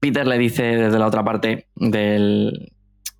Peter 0.00 0.26
le 0.26 0.38
dice 0.38 0.62
desde 0.62 0.98
la 0.98 1.06
otra 1.06 1.22
parte 1.24 1.68
del, 1.76 2.72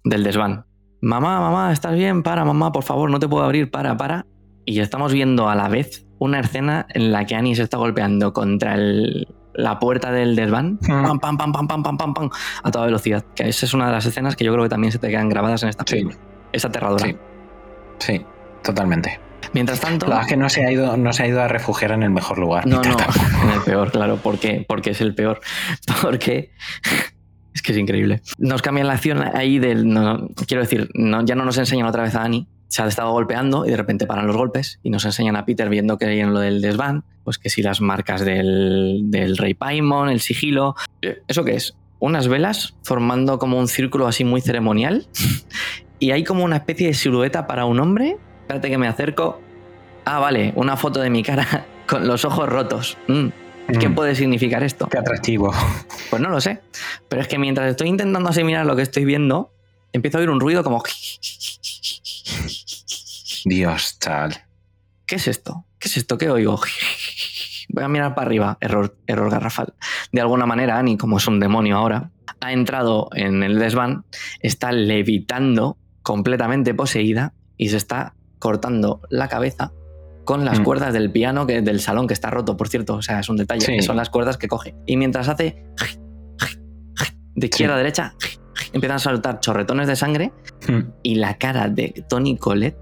del 0.04 0.24
desván. 0.24 0.64
Mamá, 1.02 1.40
mamá, 1.40 1.72
¿estás 1.72 1.94
bien? 1.94 2.22
Para, 2.22 2.44
mamá, 2.44 2.72
por 2.72 2.82
favor, 2.84 3.10
no 3.10 3.18
te 3.18 3.28
puedo 3.28 3.44
abrir, 3.44 3.70
para, 3.70 3.96
para. 3.96 4.24
Y 4.64 4.80
estamos 4.80 5.12
viendo 5.12 5.48
a 5.48 5.54
la 5.54 5.68
vez 5.68 6.06
una 6.18 6.40
escena 6.40 6.86
en 6.90 7.12
la 7.12 7.24
que 7.26 7.34
Annie 7.36 7.54
se 7.54 7.62
está 7.62 7.76
golpeando 7.76 8.32
contra 8.32 8.74
el- 8.74 9.28
la 9.58 9.78
puerta 9.80 10.12
del 10.12 10.36
desván. 10.36 10.78
Pam, 10.78 11.18
pam, 11.18 11.36
pam, 11.36 11.52
pam, 11.52 11.66
pam, 11.66 11.82
pam, 11.82 11.96
pam, 11.98 12.14
pam, 12.14 12.30
a 12.62 12.70
toda 12.70 12.86
velocidad. 12.86 13.24
Que 13.34 13.48
esa 13.48 13.66
es 13.66 13.74
una 13.74 13.86
de 13.86 13.92
las 13.92 14.06
escenas 14.06 14.36
que 14.36 14.44
yo 14.44 14.52
creo 14.52 14.62
que 14.64 14.70
también 14.70 14.92
se 14.92 14.98
te 14.98 15.08
quedan 15.08 15.28
grabadas 15.28 15.62
en 15.64 15.68
esta 15.70 15.84
Sí. 15.86 15.94
película. 15.96 16.16
Es 16.52 16.64
aterradora. 16.64 17.04
Sí. 17.04 17.16
Sí, 17.98 18.24
totalmente. 18.62 19.18
Mientras 19.52 19.80
tanto... 19.80 20.06
La 20.06 20.16
verdad 20.16 20.26
es 20.26 20.32
que 20.32 20.36
no 20.36 20.48
se, 20.48 20.64
ha 20.64 20.70
ido, 20.70 20.96
no 20.96 21.12
se 21.12 21.22
ha 21.24 21.26
ido 21.26 21.42
a 21.42 21.48
refugiar 21.48 21.90
en 21.92 22.02
el 22.04 22.10
mejor 22.10 22.38
lugar. 22.38 22.66
No, 22.66 22.80
no, 22.82 22.96
en 23.42 23.50
el 23.50 23.60
peor, 23.62 23.90
claro. 23.90 24.16
¿Por 24.18 24.38
qué? 24.38 24.64
Porque 24.68 24.90
es 24.90 25.00
el 25.00 25.14
peor. 25.14 25.40
Porque 26.02 26.52
es 27.52 27.62
que 27.62 27.72
es 27.72 27.78
increíble. 27.78 28.22
Nos 28.38 28.62
cambian 28.62 28.86
la 28.86 28.92
acción 28.92 29.24
ahí 29.34 29.58
del. 29.58 29.88
no, 29.88 30.28
quiero 30.46 30.62
decir, 30.62 30.88
no, 30.94 31.24
ya 31.24 31.34
no 31.34 31.44
nos 31.44 31.58
enseñan 31.58 31.86
otra 31.88 32.04
vez 32.04 32.14
a 32.14 32.22
Annie, 32.22 32.46
se 32.68 32.82
ha 32.82 32.86
estado 32.86 33.10
golpeando 33.12 33.66
y 33.66 33.70
de 33.70 33.76
repente 33.76 34.06
paran 34.06 34.26
los 34.26 34.36
golpes 34.36 34.78
y 34.82 34.90
nos 34.90 35.04
enseñan 35.04 35.36
a 35.36 35.44
Peter 35.44 35.68
viendo 35.68 35.98
que 35.98 36.20
en 36.20 36.32
lo 36.32 36.40
del 36.40 36.60
desván, 36.60 37.04
pues 37.24 37.38
que 37.38 37.50
si 37.50 37.62
las 37.62 37.80
marcas 37.80 38.24
del, 38.24 39.02
del 39.10 39.36
rey 39.36 39.54
Paimon, 39.54 40.08
el 40.10 40.20
sigilo. 40.20 40.74
Eh, 41.02 41.22
¿Eso 41.28 41.44
qué 41.44 41.54
es? 41.56 41.74
Unas 41.98 42.28
velas 42.28 42.74
formando 42.84 43.38
como 43.38 43.58
un 43.58 43.68
círculo 43.68 44.06
así 44.06 44.22
muy 44.24 44.40
ceremonial 44.40 45.06
y 45.98 46.10
hay 46.12 46.24
como 46.24 46.44
una 46.44 46.56
especie 46.56 46.88
de 46.88 46.94
silueta 46.94 47.46
para 47.46 47.64
un 47.64 47.80
hombre. 47.80 48.16
Espérate 48.42 48.70
que 48.70 48.78
me 48.78 48.86
acerco. 48.86 49.40
Ah, 50.04 50.18
vale, 50.20 50.52
una 50.56 50.76
foto 50.76 51.00
de 51.00 51.10
mi 51.10 51.22
cara 51.22 51.66
con 51.86 52.06
los 52.06 52.24
ojos 52.24 52.48
rotos. 52.48 52.96
Mm, 53.08 53.28
¿Qué 53.78 53.88
Mm. 53.90 53.94
puede 53.94 54.14
significar 54.14 54.62
esto? 54.62 54.86
Qué 54.88 54.98
atractivo. 54.98 55.52
Pues 56.10 56.22
no 56.22 56.30
lo 56.30 56.40
sé. 56.40 56.60
Pero 57.08 57.20
es 57.20 57.28
que 57.28 57.38
mientras 57.38 57.68
estoy 57.70 57.88
intentando 57.88 58.30
asimilar 58.30 58.64
lo 58.64 58.74
que 58.76 58.80
estoy 58.82 59.04
viendo, 59.04 59.52
empiezo 59.92 60.16
a 60.16 60.20
oír 60.20 60.30
un 60.30 60.40
ruido 60.40 60.64
como... 60.64 60.82
Dios, 63.44 63.98
chal. 63.98 64.34
¿Qué 65.06 65.16
es 65.16 65.28
esto? 65.28 65.64
¿Qué 65.78 65.88
es 65.88 65.96
esto? 65.96 66.18
¿Qué 66.18 66.30
oigo? 66.30 66.60
Voy 67.70 67.84
a 67.84 67.88
mirar 67.88 68.14
para 68.14 68.26
arriba. 68.26 68.58
Error, 68.60 68.96
error 69.06 69.30
garrafal. 69.30 69.74
De 70.12 70.20
alguna 70.20 70.46
manera, 70.46 70.78
Annie, 70.78 70.96
como 70.96 71.18
es 71.18 71.26
un 71.26 71.38
demonio 71.40 71.76
ahora, 71.76 72.10
ha 72.40 72.52
entrado 72.52 73.08
en 73.14 73.42
el 73.42 73.58
desván, 73.58 74.04
está 74.40 74.72
levitando 74.72 75.76
completamente 76.02 76.74
poseída 76.74 77.34
y 77.56 77.68
se 77.68 77.76
está 77.76 78.14
cortando 78.38 79.00
la 79.10 79.28
cabeza 79.28 79.72
con 80.24 80.44
las 80.44 80.60
Mm. 80.60 80.64
cuerdas 80.64 80.92
del 80.92 81.10
piano 81.10 81.46
que, 81.46 81.62
del 81.62 81.80
salón 81.80 82.06
que 82.06 82.14
está 82.14 82.30
roto, 82.30 82.56
por 82.56 82.68
cierto. 82.68 82.94
O 82.96 83.02
sea, 83.02 83.20
es 83.20 83.28
un 83.28 83.36
detalle. 83.36 83.64
Sí. 83.64 83.82
son 83.82 83.96
las 83.96 84.10
cuerdas 84.10 84.36
que 84.36 84.48
coge. 84.48 84.74
Y 84.86 84.96
mientras 84.96 85.28
hace 85.28 85.64
de 87.34 87.46
izquierda 87.46 87.74
a 87.74 87.78
derecha, 87.78 88.14
empiezan 88.72 88.96
a 88.96 88.98
saltar 89.00 89.40
chorretones 89.40 89.86
de 89.88 89.96
sangre 89.96 90.32
Mm, 90.68 90.80
y 91.02 91.14
la 91.16 91.38
cara 91.38 91.68
de 91.68 92.04
Tony 92.08 92.36
Colette 92.36 92.76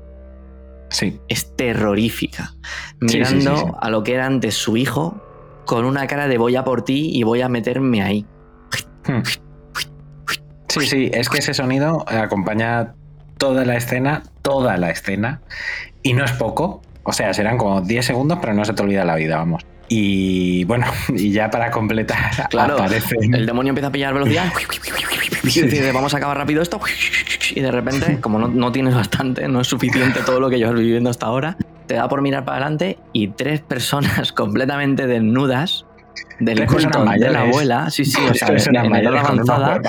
Sí. 0.88 1.20
es 1.28 1.54
terrorífica. 1.56 2.54
Mirando 3.00 3.56
sí, 3.56 3.62
sí. 3.66 3.72
a 3.80 3.90
lo 3.90 4.02
que 4.02 4.14
era 4.14 4.26
antes 4.26 4.54
su 4.54 4.76
hijo 4.76 5.20
con 5.66 5.84
una 5.84 6.06
cara 6.06 6.28
de 6.28 6.38
voy 6.38 6.56
a 6.56 6.64
por 6.64 6.82
ti 6.84 7.10
y 7.12 7.22
voy 7.24 7.42
a 7.42 7.48
meterme 7.48 8.02
ahí. 8.02 8.24
Mm. 9.06 9.22
Sí, 10.68 10.80
sí, 10.86 11.10
es 11.12 11.28
que 11.28 11.38
ese 11.38 11.54
sonido 11.54 12.04
acompaña 12.08 12.94
toda 13.38 13.64
la 13.64 13.76
escena, 13.76 14.22
toda 14.42 14.76
la 14.76 14.90
escena, 14.90 15.40
y 16.02 16.12
no 16.12 16.24
es 16.24 16.32
poco. 16.32 16.82
O 17.02 17.12
sea, 17.12 17.32
serán 17.34 17.56
como 17.56 17.80
10 17.82 18.04
segundos, 18.04 18.38
pero 18.40 18.52
no 18.52 18.64
se 18.64 18.72
te 18.72 18.82
olvida 18.82 19.04
la 19.04 19.14
vida, 19.14 19.36
vamos. 19.36 19.64
Y 19.88 20.64
bueno, 20.64 20.86
y 21.14 21.30
ya 21.32 21.50
para 21.50 21.70
completar, 21.70 22.48
Claro, 22.50 22.74
aparecen. 22.74 23.34
el 23.34 23.46
demonio 23.46 23.70
empieza 23.70 23.88
a 23.88 23.92
pillar 23.92 24.14
velocidad 24.14 24.52
y 25.42 25.46
dice, 25.46 25.92
vamos 25.92 26.12
a 26.14 26.16
acabar 26.16 26.36
rápido 26.38 26.62
esto. 26.62 26.80
Y 27.54 27.60
de 27.60 27.70
repente, 27.70 28.18
como 28.20 28.38
no, 28.38 28.48
no 28.48 28.72
tienes 28.72 28.94
bastante, 28.94 29.46
no 29.48 29.60
es 29.60 29.68
suficiente 29.68 30.20
todo 30.26 30.40
lo 30.40 30.50
que 30.50 30.58
llevas 30.58 30.74
viviendo 30.74 31.08
hasta 31.10 31.26
ahora, 31.26 31.56
te 31.86 31.94
da 31.94 32.08
por 32.08 32.20
mirar 32.22 32.44
para 32.44 32.58
adelante 32.58 32.98
y 33.12 33.28
tres 33.28 33.60
personas 33.60 34.32
completamente 34.32 35.06
desnudas 35.06 35.84
del 36.40 36.66
culto 36.66 37.04
de 37.04 37.30
la 37.30 37.42
abuela, 37.42 37.88
sí, 37.90 38.04
sí, 38.04 38.20
o 38.28 38.34
sea, 38.34 38.48
en 38.48 38.94
edad 38.94 39.22
con 39.24 39.34
unos 39.38 39.48
avanzada, 39.48 39.80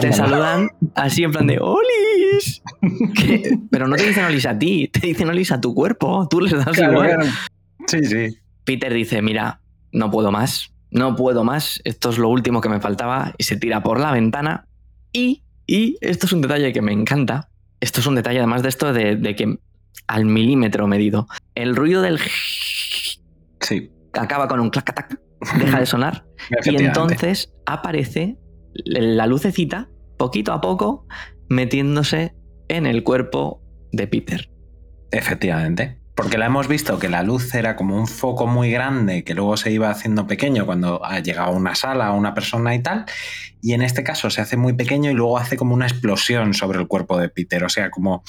te 0.00 0.12
saludan 0.12 0.68
así 0.94 1.24
en 1.24 1.32
plan 1.32 1.46
de 1.46 1.58
¡Olis! 1.60 2.62
Pero 3.70 3.88
no 3.88 3.96
te 3.96 4.06
dicen 4.06 4.24
Olis 4.24 4.46
a 4.46 4.58
ti, 4.58 4.88
te 4.88 5.00
dicen 5.06 5.28
Olis 5.28 5.50
a 5.52 5.60
tu 5.60 5.74
cuerpo, 5.74 6.28
tú 6.28 6.40
les 6.40 6.52
das 6.52 6.76
Claro, 6.76 6.92
igual. 6.92 7.08
claro. 7.14 7.30
Sí, 7.86 8.04
sí. 8.04 8.38
Peter 8.70 8.94
dice, 8.94 9.20
mira, 9.20 9.62
no 9.90 10.12
puedo 10.12 10.30
más, 10.30 10.72
no 10.92 11.16
puedo 11.16 11.42
más, 11.42 11.80
esto 11.82 12.10
es 12.10 12.18
lo 12.18 12.28
último 12.28 12.60
que 12.60 12.68
me 12.68 12.78
faltaba, 12.80 13.34
y 13.36 13.42
se 13.42 13.56
tira 13.56 13.82
por 13.82 13.98
la 13.98 14.12
ventana. 14.12 14.68
Y, 15.12 15.42
y 15.66 15.96
esto 16.00 16.26
es 16.26 16.32
un 16.32 16.40
detalle 16.40 16.72
que 16.72 16.80
me 16.80 16.92
encanta, 16.92 17.50
esto 17.80 17.98
es 17.98 18.06
un 18.06 18.14
detalle 18.14 18.38
además 18.38 18.62
de 18.62 18.68
esto 18.68 18.92
de, 18.92 19.16
de 19.16 19.34
que 19.34 19.58
al 20.06 20.24
milímetro 20.24 20.86
medido, 20.86 21.26
el 21.56 21.74
ruido 21.74 22.00
del 22.00 22.20
Sí. 23.60 23.90
acaba 24.12 24.46
con 24.46 24.60
un 24.60 24.70
clac 24.70 25.18
deja 25.58 25.80
de 25.80 25.86
sonar, 25.86 26.24
y 26.64 26.76
entonces 26.76 27.52
aparece 27.66 28.38
la 28.72 29.26
lucecita, 29.26 29.90
poquito 30.16 30.52
a 30.52 30.60
poco, 30.60 31.08
metiéndose 31.48 32.36
en 32.68 32.86
el 32.86 33.02
cuerpo 33.02 33.64
de 33.90 34.06
Peter. 34.06 34.48
Efectivamente. 35.10 35.99
Porque 36.20 36.36
la 36.36 36.44
hemos 36.44 36.68
visto 36.68 36.98
que 36.98 37.08
la 37.08 37.22
luz 37.22 37.54
era 37.54 37.76
como 37.76 37.96
un 37.96 38.06
foco 38.06 38.46
muy 38.46 38.70
grande 38.70 39.24
que 39.24 39.32
luego 39.32 39.56
se 39.56 39.72
iba 39.72 39.88
haciendo 39.88 40.26
pequeño 40.26 40.66
cuando 40.66 41.02
ha 41.02 41.20
llegado 41.20 41.48
a 41.48 41.56
una 41.56 41.74
sala 41.74 42.08
a 42.08 42.12
una 42.12 42.34
persona 42.34 42.74
y 42.74 42.82
tal. 42.82 43.06
Y 43.62 43.72
en 43.72 43.80
este 43.80 44.04
caso 44.04 44.28
se 44.28 44.42
hace 44.42 44.58
muy 44.58 44.74
pequeño 44.74 45.10
y 45.10 45.14
luego 45.14 45.38
hace 45.38 45.56
como 45.56 45.72
una 45.72 45.86
explosión 45.86 46.52
sobre 46.52 46.78
el 46.78 46.88
cuerpo 46.88 47.16
de 47.16 47.30
Peter. 47.30 47.64
O 47.64 47.70
sea, 47.70 47.88
como 47.88 48.22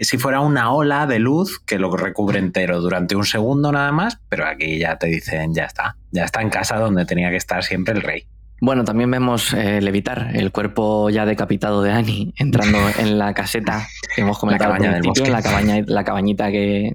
si 0.00 0.16
fuera 0.16 0.40
una 0.40 0.72
ola 0.72 1.06
de 1.06 1.18
luz 1.18 1.60
que 1.60 1.78
lo 1.78 1.94
recubre 1.94 2.38
entero 2.38 2.80
durante 2.80 3.16
un 3.16 3.26
segundo 3.26 3.70
nada 3.70 3.92
más. 3.92 4.18
Pero 4.30 4.46
aquí 4.46 4.78
ya 4.78 4.96
te 4.96 5.08
dicen, 5.08 5.52
ya 5.52 5.64
está. 5.64 5.98
Ya 6.12 6.24
está 6.24 6.40
en 6.40 6.48
casa 6.48 6.78
donde 6.78 7.04
tenía 7.04 7.28
que 7.28 7.36
estar 7.36 7.62
siempre 7.62 7.92
el 7.92 8.00
rey. 8.00 8.26
Bueno, 8.62 8.84
también 8.84 9.10
vemos 9.10 9.52
eh, 9.52 9.82
levitar 9.82 10.30
el 10.32 10.52
cuerpo 10.52 11.10
ya 11.10 11.26
decapitado 11.26 11.82
de 11.82 11.92
Annie 11.92 12.32
entrando 12.38 12.78
en 12.98 13.18
la 13.18 13.34
caseta 13.34 13.86
que 14.14 14.22
hemos 14.22 14.38
comentado 14.38 14.70
cabaña 14.70 14.88
al 14.88 14.94
del 14.94 15.02
principio, 15.02 15.26
en 15.26 15.32
la, 15.32 15.38
bosque. 15.40 15.50
cabaña, 15.50 15.84
la 15.86 16.04
cabañita 16.04 16.50
que, 16.50 16.94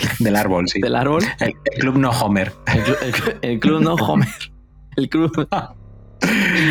Del 0.18 0.36
árbol, 0.36 0.68
sí. 0.68 0.80
del 0.80 0.94
árbol. 0.96 1.22
El, 1.40 1.54
el 1.72 1.78
club 1.80 1.96
no 1.98 2.10
Homer. 2.10 2.52
El, 2.66 2.84
clu- 2.84 2.96
el 3.02 3.12
clu- 3.14 3.38
el 3.42 3.60
club 3.60 3.80
no 3.82 3.94
Homer. 3.94 4.28
El 4.96 5.08
club, 5.08 5.48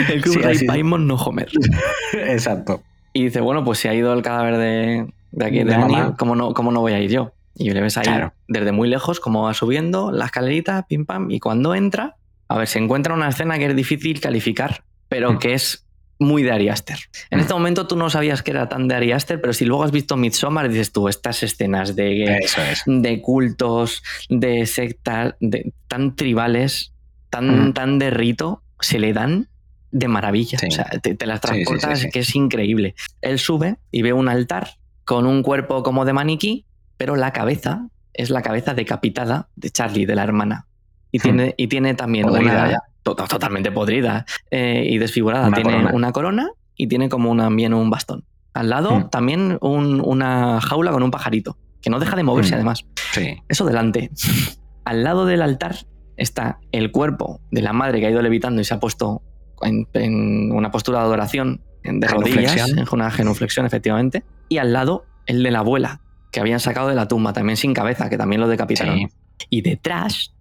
el 0.10 0.22
club 0.22 0.34
Sí, 0.35 0.39
Ray. 0.41 0.65
Paimon 0.65 1.07
no 1.07 1.15
Homer. 1.15 1.49
Exacto. 2.14 2.81
Y 3.14 3.26
dice, 3.26 3.41
bueno, 3.41 3.64
pues 3.64 3.80
si 3.80 3.88
ha 3.88 3.93
ido 3.93 4.14
el 4.14 4.22
cadáver 4.22 4.57
de, 4.57 5.14
de 5.31 5.45
aquí, 5.45 5.57
de, 5.60 5.65
De 5.65 5.76
Annie. 5.76 6.14
¿cómo 6.18 6.35
no, 6.35 6.53
¿cómo 6.53 6.72
no 6.72 6.80
voy 6.81 6.93
a 6.93 6.99
ir 6.99 7.11
yo? 7.11 7.34
Y 7.56 7.72
le 7.72 7.81
ves 7.81 7.98
ahí 7.98 8.03
Claro. 8.06 8.34
desde 8.48 8.72
muy 8.72 8.88
lejos 8.88 9.19
cómo 9.19 9.43
va 9.43 9.53
subiendo 9.53 10.11
la 10.11 10.26
escalerita, 10.26 10.85
pim 10.88 11.06
pam, 11.06 11.30
y 11.30 11.39
cuando 11.39 11.76
entra, 11.76 12.15
a 12.48 12.57
ver, 12.57 12.68
se 12.68 12.80
encuentra 12.80 13.14
una 13.14 13.27
escena 13.27 13.57
que 13.57 13.65
es 13.65 13.76
difícil 13.76 14.22
calificar, 14.22 14.84
pero 15.10 15.34
Mm. 15.34 15.39
que 15.39 15.53
es 15.53 15.85
muy 16.22 16.43
de 16.43 16.52
Ari 16.52 16.69
Aster. 16.69 16.98
En 17.30 17.39
Mm. 17.39 17.41
este 17.41 17.53
momento 17.53 17.88
tú 17.88 17.95
no 17.98 18.10
sabías 18.10 18.41
que 18.43 18.52
era 18.52 18.69
tan 18.69 18.88
de 18.88 18.95
Ari 18.95 19.11
Aster, 19.11 19.41
pero 19.41 19.52
si 19.53 19.65
luego 19.65 19.84
has 19.84 19.91
visto 19.91 20.15
Midsommar 20.15 20.69
dices 20.69 20.91
tú, 20.93 21.10
estas 21.10 21.43
escenas 21.43 21.95
de, 21.95 22.38
Eso 22.38 22.61
es. 22.61 22.84
de 22.85 23.22
cultos, 23.22 24.03
de 24.30 24.65
sectas, 24.68 25.35
de, 25.39 25.73
tan 25.88 26.15
tribales, 26.15 26.93
tan, 27.30 27.69
Mm. 27.69 27.73
tan 27.73 27.99
de 27.99 28.10
rito, 28.11 28.61
se 28.80 28.99
le 28.99 29.14
dan 29.14 29.48
de 29.91 30.07
maravilla. 30.07 30.57
Sí. 30.57 30.68
O 30.68 30.72
sea, 30.72 30.85
te, 30.85 31.15
te 31.15 31.26
las 31.26 31.39
sí, 31.41 31.48
transportas, 31.48 31.99
sí. 31.99 32.10
que 32.10 32.19
es 32.19 32.35
increíble. 32.35 32.95
Él 33.22 33.39
sube 33.39 33.76
y 33.91 34.02
ve 34.03 34.14
un 34.14 34.30
altar 34.30 34.76
con 35.03 35.26
un 35.26 35.43
cuerpo 35.43 35.84
como 35.84 36.06
de 36.06 36.14
maniquí, 36.14 36.65
pero 36.98 37.15
la 37.15 37.34
cabeza 37.34 37.88
es 38.14 38.30
la 38.30 38.41
cabeza 38.41 38.73
decapitada 38.73 39.49
de 39.56 39.69
Charlie, 39.69 40.06
de 40.06 40.15
la 40.15 40.23
hermana. 40.23 40.68
Y 41.11 41.19
Hmm. 41.19 41.21
tiene, 41.21 41.53
y 41.57 41.67
tiene 41.67 41.93
también 41.93 42.27
Podrida 42.27 42.51
una. 42.63 42.71
ya. 42.71 42.77
to- 43.03 43.15
totalmente 43.15 43.71
podrida 43.71 44.25
eh, 44.51 44.85
y 44.89 44.97
desfigurada. 44.97 45.47
Una 45.47 45.55
tiene 45.55 45.71
corona. 45.71 45.91
una 45.93 46.11
corona 46.11 46.49
y 46.75 46.88
tiene 46.88 47.09
como 47.09 47.31
una, 47.31 47.43
también 47.45 47.73
un 47.73 47.89
bastón. 47.89 48.25
Al 48.53 48.69
lado 48.69 48.91
Hmm. 48.99 49.09
también 49.09 49.57
un- 49.61 50.01
una 50.05 50.61
jaula 50.61 50.91
con 50.91 51.03
un 51.03 51.11
pajarito, 51.11 51.57
que 51.81 51.89
no 51.89 51.99
deja 51.99 52.15
de 52.15 52.23
moverse 52.23 52.51
Hmm. 52.51 52.55
además. 52.55 52.85
Sí. 53.13 53.38
Eso 53.49 53.65
delante. 53.65 54.11
Al 54.85 55.03
lado 55.03 55.25
del 55.25 55.41
altar 55.41 55.75
está 56.17 56.59
el 56.71 56.91
cuerpo 56.91 57.39
de 57.51 57.61
la 57.61 57.73
madre 57.73 57.99
que 57.99 58.07
ha 58.07 58.09
ido 58.11 58.21
levitando 58.21 58.61
y 58.61 58.63
se 58.65 58.73
ha 58.73 58.79
puesto 58.79 59.21
en, 59.61 59.88
en 59.93 60.51
una 60.51 60.71
postura 60.71 60.99
de 60.99 61.05
adoración, 61.05 61.61
de 61.83 62.07
rodillas, 62.07 62.69
en 62.69 62.85
una 62.91 63.09
genuflexión, 63.11 63.65
efectivamente. 63.65 64.23
Y 64.49 64.57
al 64.59 64.73
lado 64.73 65.05
el 65.27 65.41
de 65.43 65.51
la 65.51 65.59
abuela, 65.59 66.01
que 66.31 66.39
habían 66.39 66.59
sacado 66.59 66.88
de 66.89 66.95
la 66.95 67.07
tumba, 67.07 67.33
también 67.33 67.57
sin 67.57 67.73
cabeza, 67.73 68.09
que 68.09 68.17
también 68.17 68.41
lo 68.41 68.47
decapitaron. 68.47 68.97
Sí. 68.97 69.07
Y 69.49 69.61
detrás, 69.61 70.33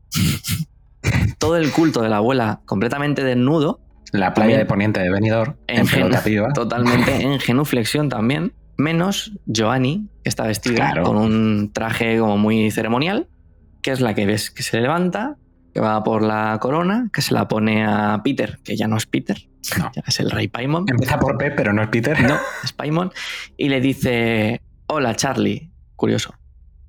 todo 1.38 1.56
el 1.56 1.70
culto 1.72 2.02
de 2.02 2.08
la 2.08 2.16
abuela 2.18 2.60
completamente 2.66 3.24
desnudo, 3.24 3.80
La 4.12 4.34
playa 4.34 4.58
de 4.58 4.66
Poniente 4.66 5.00
de 5.00 5.10
Benidorm, 5.10 5.56
en, 5.66 5.80
en 5.80 5.86
pelota 5.86 6.18
gen- 6.20 6.32
piba. 6.32 6.52
totalmente 6.52 7.22
en 7.22 7.38
genuflexión 7.40 8.08
también, 8.08 8.52
menos 8.76 9.32
Joanny, 9.46 10.08
que 10.22 10.28
está 10.28 10.46
vestida 10.46 10.76
Claro. 10.76 11.04
con 11.04 11.16
un 11.16 11.70
traje 11.72 12.18
como 12.18 12.36
muy 12.38 12.70
ceremonial, 12.70 13.28
que 13.82 13.92
es 13.92 14.00
la 14.00 14.14
que 14.14 14.26
ves 14.26 14.50
que 14.50 14.62
se 14.62 14.80
levanta, 14.80 15.36
que 15.72 15.80
va 15.80 16.02
por 16.02 16.22
la 16.22 16.58
corona, 16.60 17.08
que 17.12 17.22
se 17.22 17.32
la 17.32 17.46
pone 17.48 17.84
a 17.86 18.20
Peter, 18.24 18.58
que 18.64 18.76
ya 18.76 18.88
no 18.88 18.96
es 18.96 19.06
Peter, 19.06 19.38
No. 19.78 19.90
ya 19.94 20.02
es 20.06 20.18
el 20.20 20.30
rey 20.30 20.48
Paimon, 20.48 20.84
Empieza 20.88 21.18
por 21.18 21.38
P, 21.38 21.52
pero 21.52 21.72
no 21.72 21.82
es 21.82 21.88
Peter. 21.88 22.20
no, 22.20 22.36
es 22.64 22.72
Paimon, 22.72 23.12
y 23.56 23.68
le 23.68 23.80
dice, 23.80 24.60
hola 24.88 25.14
Charlie, 25.14 25.70
curioso, 25.96 26.34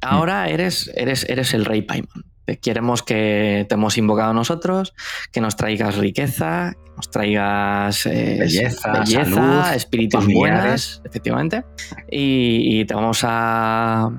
ahora 0.02 0.50
eres, 0.50 0.92
eres, 0.96 1.26
eres 1.30 1.54
el 1.54 1.64
rey 1.66 1.84
Paimon. 1.84 2.26
Queremos 2.58 3.04
que 3.04 3.66
te 3.68 3.76
hemos 3.76 3.98
invocado 3.98 4.34
nosotros, 4.34 4.94
que 5.32 5.42
nos 5.42 5.56
traigas 5.56 5.98
riqueza, 5.98 6.74
que 6.74 6.92
nos 6.96 7.10
traigas 7.10 8.06
eh, 8.06 8.38
Belleza, 8.40 8.92
belleza, 8.92 9.26
salud, 9.26 9.76
espíritus 9.76 10.22
familiares. 10.22 10.60
buenas, 10.60 11.02
efectivamente. 11.06 11.64
Y, 12.10 12.80
y 12.82 12.86
te 12.86 12.94
vamos 12.94 13.22
a, 13.24 14.10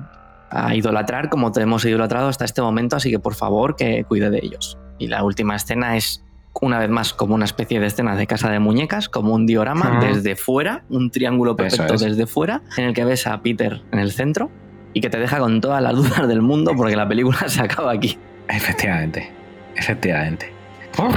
a 0.49 0.75
idolatrar 0.75 1.29
como 1.29 1.51
te 1.51 1.61
hemos 1.61 1.83
idolatrado 1.85 2.27
hasta 2.27 2.45
este 2.45 2.61
momento, 2.61 2.95
así 2.95 3.09
que 3.09 3.19
por 3.19 3.35
favor 3.35 3.75
que 3.75 4.03
cuide 4.05 4.29
de 4.29 4.39
ellos. 4.43 4.77
Y 4.99 5.07
la 5.07 5.23
última 5.23 5.55
escena 5.55 5.97
es 5.97 6.23
una 6.61 6.79
vez 6.79 6.89
más 6.89 7.13
como 7.13 7.35
una 7.35 7.45
especie 7.45 7.79
de 7.79 7.87
escena 7.87 8.15
de 8.15 8.27
casa 8.27 8.49
de 8.49 8.59
muñecas, 8.59 9.09
como 9.09 9.33
un 9.33 9.45
diorama 9.45 9.99
desde 10.01 10.35
fuera, 10.35 10.85
un 10.89 11.09
triángulo 11.09 11.55
perfecto 11.55 11.95
es. 11.95 12.01
desde 12.01 12.27
fuera, 12.27 12.61
en 12.77 12.85
el 12.85 12.93
que 12.93 13.03
ves 13.03 13.27
a 13.27 13.41
Peter 13.41 13.81
en 13.91 13.99
el 13.99 14.11
centro, 14.11 14.51
y 14.93 15.01
que 15.01 15.09
te 15.09 15.19
deja 15.19 15.39
con 15.39 15.61
todas 15.61 15.81
las 15.81 15.95
dudas 15.95 16.27
del 16.27 16.41
mundo 16.41 16.73
porque 16.75 16.95
la 16.95 17.07
película 17.07 17.37
se 17.47 17.61
acaba 17.61 17.91
aquí. 17.91 18.17
Efectivamente, 18.47 19.31
efectivamente. 19.75 20.51
Uf, 20.97 21.15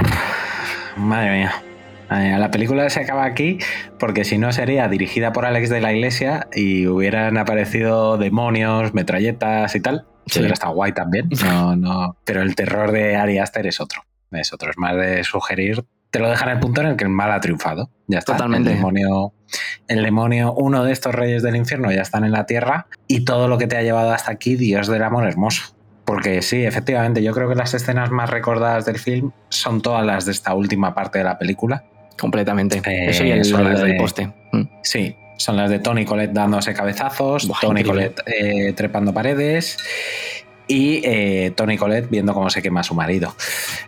madre 0.97 1.37
mía. 1.37 1.53
La 2.09 2.51
película 2.51 2.89
se 2.89 3.01
acaba 3.01 3.25
aquí 3.25 3.59
porque 3.99 4.23
si 4.23 4.37
no 4.37 4.53
sería 4.53 4.87
dirigida 4.87 5.33
por 5.33 5.45
Alex 5.45 5.69
de 5.69 5.81
la 5.81 5.91
Iglesia 5.91 6.47
y 6.53 6.87
hubieran 6.87 7.37
aparecido 7.37 8.17
demonios, 8.17 8.93
metralletas 8.93 9.75
y 9.75 9.81
tal. 9.81 10.05
Sí. 10.25 10.39
Hubiera 10.39 10.53
estado 10.53 10.73
guay 10.73 10.93
también. 10.93 11.29
No, 11.43 11.75
no. 11.75 12.17
Pero 12.23 12.41
el 12.41 12.55
terror 12.55 12.91
de 12.91 13.17
Ari 13.17 13.39
Aster 13.39 13.67
es 13.67 13.81
otro. 13.81 14.03
Es 14.31 14.53
otro. 14.53 14.71
Es 14.71 14.77
más 14.77 14.95
de 14.95 15.23
sugerir. 15.23 15.83
Te 16.09 16.19
lo 16.19 16.29
dejan 16.29 16.49
en 16.49 16.55
el 16.55 16.59
punto 16.61 16.81
en 16.81 16.87
el 16.87 16.95
que 16.95 17.03
el 17.03 17.09
mal 17.09 17.31
ha 17.31 17.39
triunfado. 17.39 17.89
Ya 18.07 18.19
está. 18.19 18.33
Totalmente. 18.33 18.69
El 18.71 18.75
demonio, 18.77 19.33
el 19.87 20.03
demonio, 20.03 20.53
uno 20.53 20.83
de 20.83 20.91
estos 20.93 21.13
reyes 21.13 21.43
del 21.43 21.55
infierno 21.55 21.91
ya 21.91 22.01
están 22.01 22.23
en 22.23 22.31
la 22.31 22.45
tierra 22.45 22.87
y 23.07 23.25
todo 23.25 23.47
lo 23.47 23.57
que 23.57 23.67
te 23.67 23.75
ha 23.77 23.81
llevado 23.83 24.11
hasta 24.13 24.31
aquí, 24.31 24.55
Dios 24.55 24.87
del 24.87 25.03
amor 25.03 25.27
hermoso. 25.27 25.75
Porque 26.05 26.41
sí, 26.41 26.63
efectivamente, 26.63 27.21
yo 27.21 27.33
creo 27.33 27.49
que 27.49 27.55
las 27.55 27.73
escenas 27.73 28.09
más 28.11 28.29
recordadas 28.29 28.85
del 28.85 28.97
film 28.97 29.31
son 29.49 29.81
todas 29.81 30.05
las 30.05 30.25
de 30.25 30.31
esta 30.31 30.53
última 30.53 30.95
parte 30.95 31.17
de 31.17 31.25
la 31.25 31.37
película. 31.37 31.83
Completamente. 32.17 32.77
Eh, 32.85 33.09
Eso 33.09 33.25
y 33.25 33.31
el, 33.31 33.43
son 33.43 33.65
las 33.65 33.81
el 33.81 33.87
de- 33.91 33.95
poste. 33.95 34.33
Mm. 34.53 34.61
Sí, 34.81 35.15
son 35.37 35.57
las 35.57 35.69
de 35.69 35.79
Tony 35.79 36.05
Colette 36.05 36.31
dándose 36.33 36.73
cabezazos, 36.73 37.45
Buah, 37.47 37.59
Tony 37.59 37.81
increíble. 37.81 38.13
Colette 38.15 38.23
eh, 38.69 38.73
trepando 38.73 39.13
paredes 39.13 39.77
y 40.67 41.01
eh, 41.03 41.51
Tony 41.55 41.77
Colette 41.77 42.09
viendo 42.09 42.33
cómo 42.33 42.49
se 42.49 42.61
quema 42.61 42.83
su 42.83 42.95
marido. 42.95 43.35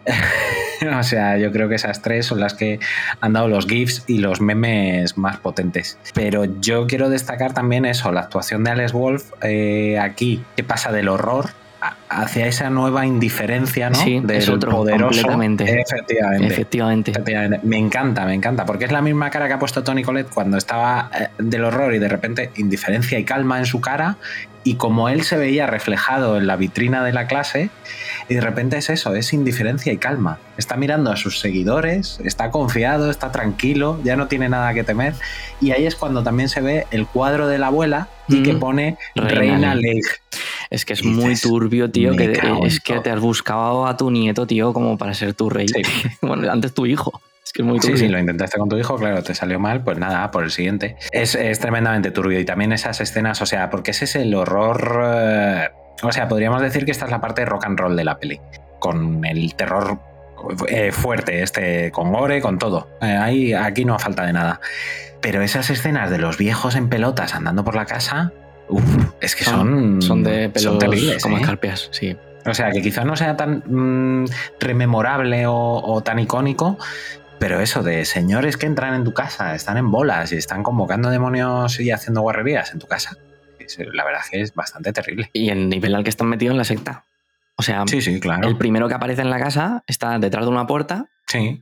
o 0.99 1.03
sea, 1.03 1.37
yo 1.37 1.51
creo 1.51 1.69
que 1.69 1.75
esas 1.75 2.01
tres 2.01 2.25
son 2.25 2.39
las 2.39 2.53
que 2.53 2.79
han 3.21 3.33
dado 3.33 3.47
los 3.47 3.67
GIFs 3.67 4.03
y 4.07 4.19
los 4.19 4.41
memes 4.41 5.17
más 5.17 5.37
potentes. 5.37 5.97
Pero 6.13 6.45
yo 6.59 6.87
quiero 6.87 7.09
destacar 7.09 7.53
también 7.53 7.85
eso, 7.85 8.11
la 8.11 8.21
actuación 8.21 8.63
de 8.63 8.71
Alex 8.71 8.93
Wolf 8.93 9.31
eh, 9.41 9.99
aquí, 9.99 10.43
que 10.55 10.63
pasa 10.63 10.91
del 10.91 11.09
horror 11.09 11.49
hacia 12.09 12.47
esa 12.47 12.69
nueva 12.69 13.05
indiferencia, 13.05 13.89
¿no? 13.89 13.95
Sí, 13.95 14.19
del 14.19 14.37
es 14.37 14.49
otro, 14.49 14.71
poderoso. 14.71 15.21
completamente. 15.21 15.63
Efectivamente. 15.81 16.47
Efectivamente. 16.47 17.11
Efectivamente. 17.11 17.59
Me 17.63 17.77
encanta, 17.77 18.25
me 18.25 18.33
encanta, 18.33 18.65
porque 18.65 18.85
es 18.85 18.91
la 18.91 19.01
misma 19.01 19.29
cara 19.29 19.47
que 19.47 19.53
ha 19.53 19.59
puesto 19.59 19.83
Tony 19.83 20.03
Colette 20.03 20.29
cuando 20.29 20.57
estaba 20.57 21.09
eh, 21.17 21.29
del 21.37 21.63
horror 21.63 21.93
y 21.93 21.99
de 21.99 22.07
repente 22.07 22.51
indiferencia 22.57 23.17
y 23.17 23.23
calma 23.23 23.59
en 23.59 23.65
su 23.65 23.79
cara. 23.81 24.17
Y 24.65 24.75
como 24.75 25.07
él 25.07 25.23
se 25.23 25.37
veía 25.37 25.67
reflejado 25.67 26.37
en 26.37 26.45
la 26.45 26.57
vitrina 26.57 27.03
de 27.03 27.13
la 27.13 27.27
clase, 27.27 27.69
y 28.27 28.35
de 28.35 28.41
repente 28.41 28.77
es 28.77 28.89
eso, 28.89 29.15
es 29.15 29.31
indiferencia 29.31 29.93
y 29.93 29.97
calma. 29.97 30.37
Está 30.57 30.75
mirando 30.75 31.11
a 31.11 31.15
sus 31.15 31.39
seguidores, 31.39 32.19
está 32.25 32.51
confiado, 32.51 33.09
está 33.09 33.31
tranquilo, 33.31 33.99
ya 34.03 34.17
no 34.17 34.27
tiene 34.27 34.49
nada 34.49 34.73
que 34.73 34.83
temer. 34.83 35.13
Y 35.61 35.71
ahí 35.71 35.85
es 35.85 35.95
cuando 35.95 36.23
también 36.23 36.49
se 36.49 36.59
ve 36.59 36.85
el 36.91 37.07
cuadro 37.07 37.47
de 37.47 37.57
la 37.57 37.67
abuela 37.67 38.09
y 38.29 38.43
que 38.43 38.53
pone 38.53 38.97
Reina 39.15 39.35
Reina. 39.39 39.75
Leigh. 39.75 40.01
Es 40.69 40.85
que 40.85 40.93
es 40.93 41.03
muy 41.03 41.35
turbio, 41.35 41.89
tío, 41.89 42.11
"Me 42.11 42.17
que 42.17 42.23
en 42.47 42.65
es 42.65 42.79
que 42.79 42.93
todo". 42.93 43.01
te 43.03 43.09
has 43.11 43.19
buscado 43.19 43.87
a 43.87 43.97
tu 43.97 44.11
nieto, 44.11 44.45
tío, 44.45 44.71
como 44.73 44.97
para 44.97 45.13
ser 45.13 45.33
tu 45.33 45.49
rey. 45.49 45.67
Sí. 45.67 45.81
bueno, 46.21 46.51
antes 46.51 46.73
tu 46.73 46.85
hijo. 46.85 47.21
Es 47.43 47.51
que 47.53 47.63
es 47.63 47.67
muy 47.67 47.79
Sí, 47.79 47.87
turbio. 47.87 47.97
sí, 47.97 48.07
lo 48.09 48.19
intentaste 48.19 48.59
con 48.59 48.69
tu 48.69 48.77
hijo, 48.77 48.95
claro, 48.97 49.23
te 49.23 49.33
salió 49.33 49.59
mal, 49.59 49.83
pues 49.83 49.97
nada, 49.97 50.29
por 50.29 50.43
el 50.43 50.51
siguiente. 50.51 50.95
Es, 51.11 51.33
es 51.33 51.59
tremendamente 51.59 52.11
turbio 52.11 52.39
y 52.39 52.45
también 52.45 52.71
esas 52.73 53.01
escenas, 53.01 53.41
o 53.41 53.47
sea, 53.47 53.69
porque 53.71 53.91
ese 53.91 54.05
es 54.05 54.15
el 54.15 54.35
horror... 54.35 55.01
eh, 55.03 55.69
o 56.03 56.11
sea, 56.11 56.27
podríamos 56.27 56.61
decir 56.61 56.85
que 56.85 56.91
esta 56.91 57.05
es 57.05 57.11
la 57.11 57.19
parte 57.19 57.41
de 57.41 57.45
rock 57.45 57.65
and 57.65 57.79
roll 57.79 57.95
de 57.95 58.03
la 58.03 58.19
peli, 58.19 58.39
con 58.79 59.25
el 59.25 59.55
terror 59.55 59.99
eh, 60.67 60.91
fuerte, 60.91 61.41
este, 61.43 61.91
con 61.91 62.11
gore, 62.11 62.41
con 62.41 62.57
todo. 62.57 62.89
Eh, 63.01 63.05
ahí, 63.05 63.53
aquí 63.53 63.85
no 63.85 63.97
falta 63.99 64.25
de 64.25 64.33
nada. 64.33 64.59
Pero 65.21 65.41
esas 65.41 65.69
escenas 65.69 66.09
de 66.09 66.17
los 66.17 66.37
viejos 66.37 66.75
en 66.75 66.89
pelotas 66.89 67.35
andando 67.35 67.63
por 67.63 67.75
la 67.75 67.85
casa, 67.85 68.31
uf, 68.69 68.83
es 69.21 69.35
que 69.35 69.43
son... 69.43 70.01
son 70.01 70.23
de 70.23 70.49
pelos 70.49 70.79
terribles, 70.79 71.21
como 71.23 71.37
¿eh? 71.37 71.41
escarpias, 71.41 71.89
sí. 71.91 72.15
O 72.45 72.53
sea, 72.53 72.71
que 72.71 72.81
quizás 72.81 73.05
no 73.05 73.15
sea 73.17 73.35
tan 73.35 73.63
mm, 73.67 74.25
rememorable 74.61 75.45
o, 75.45 75.53
o 75.83 76.01
tan 76.01 76.19
icónico, 76.19 76.77
pero 77.37 77.59
eso 77.59 77.83
de 77.83 78.05
señores 78.05 78.55
que 78.57 78.65
entran 78.65 78.93
en 78.95 79.03
tu 79.03 79.13
casa, 79.13 79.55
están 79.55 79.77
en 79.77 79.91
bolas 79.91 80.31
y 80.31 80.37
están 80.37 80.63
convocando 80.63 81.09
demonios 81.09 81.79
y 81.79 81.91
haciendo 81.91 82.21
guarrerías 82.21 82.71
en 82.73 82.79
tu 82.79 82.87
casa, 82.87 83.17
es- 83.59 83.77
la 83.93 84.05
verdad 84.05 84.21
es 84.23 84.29
que 84.29 84.41
es 84.41 84.53
bastante 84.55 84.93
terrible. 84.93 85.29
Y 85.33 85.49
el 85.49 85.67
nivel 85.69 85.95
al 85.95 86.03
que 86.03 86.09
están 86.09 86.27
metidos 86.27 86.53
en 86.53 86.57
la 86.57 86.63
secta. 86.63 87.05
O 87.59 87.61
sea, 87.61 87.83
Sí, 87.87 88.01
sí, 88.01 88.21
claro. 88.21 88.47
el 88.47 88.57
primero 88.57 88.87
que 88.87 88.93
aparece 88.93 89.21
en 89.21 89.29
la 89.29 89.37
casa 89.37 89.83
está 89.85 90.17
detrás 90.17 90.45
de 90.45 90.51
una 90.51 90.65
puerta 90.65 91.07
Sí, 91.27 91.61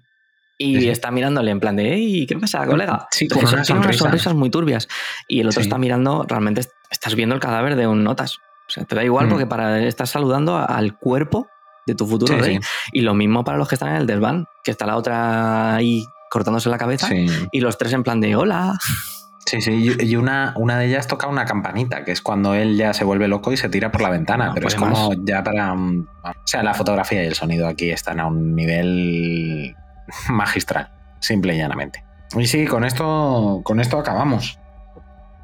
y 0.60 0.76
Sí, 0.76 0.82
sí. 0.82 0.90
está 0.90 1.10
mirándole 1.10 1.50
en 1.50 1.60
plan 1.60 1.76
de, 1.76 1.92
hey, 1.96 2.26
¿qué 2.30 2.38
pasa, 2.38 2.66
colega? 2.68 3.08
Sí, 3.10 3.26
Es 3.26 3.34
con 3.34 3.44
unas 3.48 3.66
sonrisas. 3.98 4.36
muy 4.36 4.52
turbias. 4.52 4.88
Y 5.28 5.40
el 5.40 5.48
otro 5.48 5.62
Sí. 5.64 5.68
está 5.68 5.80
mirando, 5.80 6.24
realmente 6.28 6.62
est- 6.62 6.72
estás 6.92 7.16
viendo 7.16 7.34
el 7.34 7.42
cadáver 7.42 7.76
de 7.76 7.88
un 7.88 8.04
notas. 8.04 8.38
O 8.38 8.70
sea, 8.70 8.84
te 8.86 8.96
da 8.96 9.04
igual 9.04 9.26
Mm. 9.26 9.30
porque 9.30 9.46
para 9.48 9.80
estás 9.88 10.12
saludando 10.12 10.56
al 10.58 10.98
cuerpo 10.98 11.48
de 11.88 11.96
tu 11.96 12.06
futuro 12.06 12.36
Sí, 12.36 12.40
rey. 12.42 12.56
sí. 12.58 12.62
Y 12.94 13.02
lo 13.02 13.16
mismo 13.16 13.44
para 13.44 13.58
los 13.58 13.68
que 13.68 13.74
están 13.76 13.90
en 13.90 13.96
el 13.96 14.06
desván, 14.08 14.46
que 14.64 14.70
está 14.72 14.86
la 14.86 14.98
otra 14.98 15.76
ahí 15.76 16.06
cortándose 16.30 16.70
la 16.70 16.78
cabeza 16.78 17.08
sí. 17.08 17.26
y 17.52 17.60
los 17.62 17.78
tres 17.80 17.94
en 17.94 18.04
plan 18.04 18.20
de 18.22 18.36
hola. 18.36 18.78
Sí, 19.48 19.62
sí, 19.62 19.96
y 19.98 20.16
una, 20.18 20.54
una 20.58 20.78
de 20.78 20.88
ellas 20.88 21.08
toca 21.08 21.26
una 21.28 21.46
campanita, 21.46 22.04
que 22.04 22.12
es 22.12 22.22
cuando 22.22 22.54
él 22.54 22.76
ya 22.76 22.94
se 22.94 23.06
vuelve 23.06 23.30
loco 23.30 23.54
y 23.54 23.58
se 23.58 23.70
tira 23.70 23.92
por 23.94 24.02
la 24.02 24.10
ventana, 24.10 24.48
Ah, 24.48 24.52
pero 24.54 24.66
pues 24.66 24.74
es 24.74 24.80
como 24.80 25.10
más. 25.10 25.18
ya 25.24 25.42
para... 25.42 25.74
mm, 25.74 26.08
O 26.26 26.34
sea, 26.48 26.64
la 26.64 26.74
fotografía 26.74 27.24
y 27.24 27.28
el 27.28 27.34
sonido 27.34 27.66
aquí 27.66 27.90
están 27.90 28.20
a 28.20 28.26
un 28.28 28.54
nivel 28.56 29.74
magistral, 30.30 30.90
simple 31.20 31.56
y 31.56 31.60
llanamente. 31.60 32.04
Y 32.38 32.46
sí, 32.46 32.66
con 32.68 32.84
esto, 32.84 33.62
con 33.64 33.80
esto 33.80 33.98
acabamos. 33.98 34.60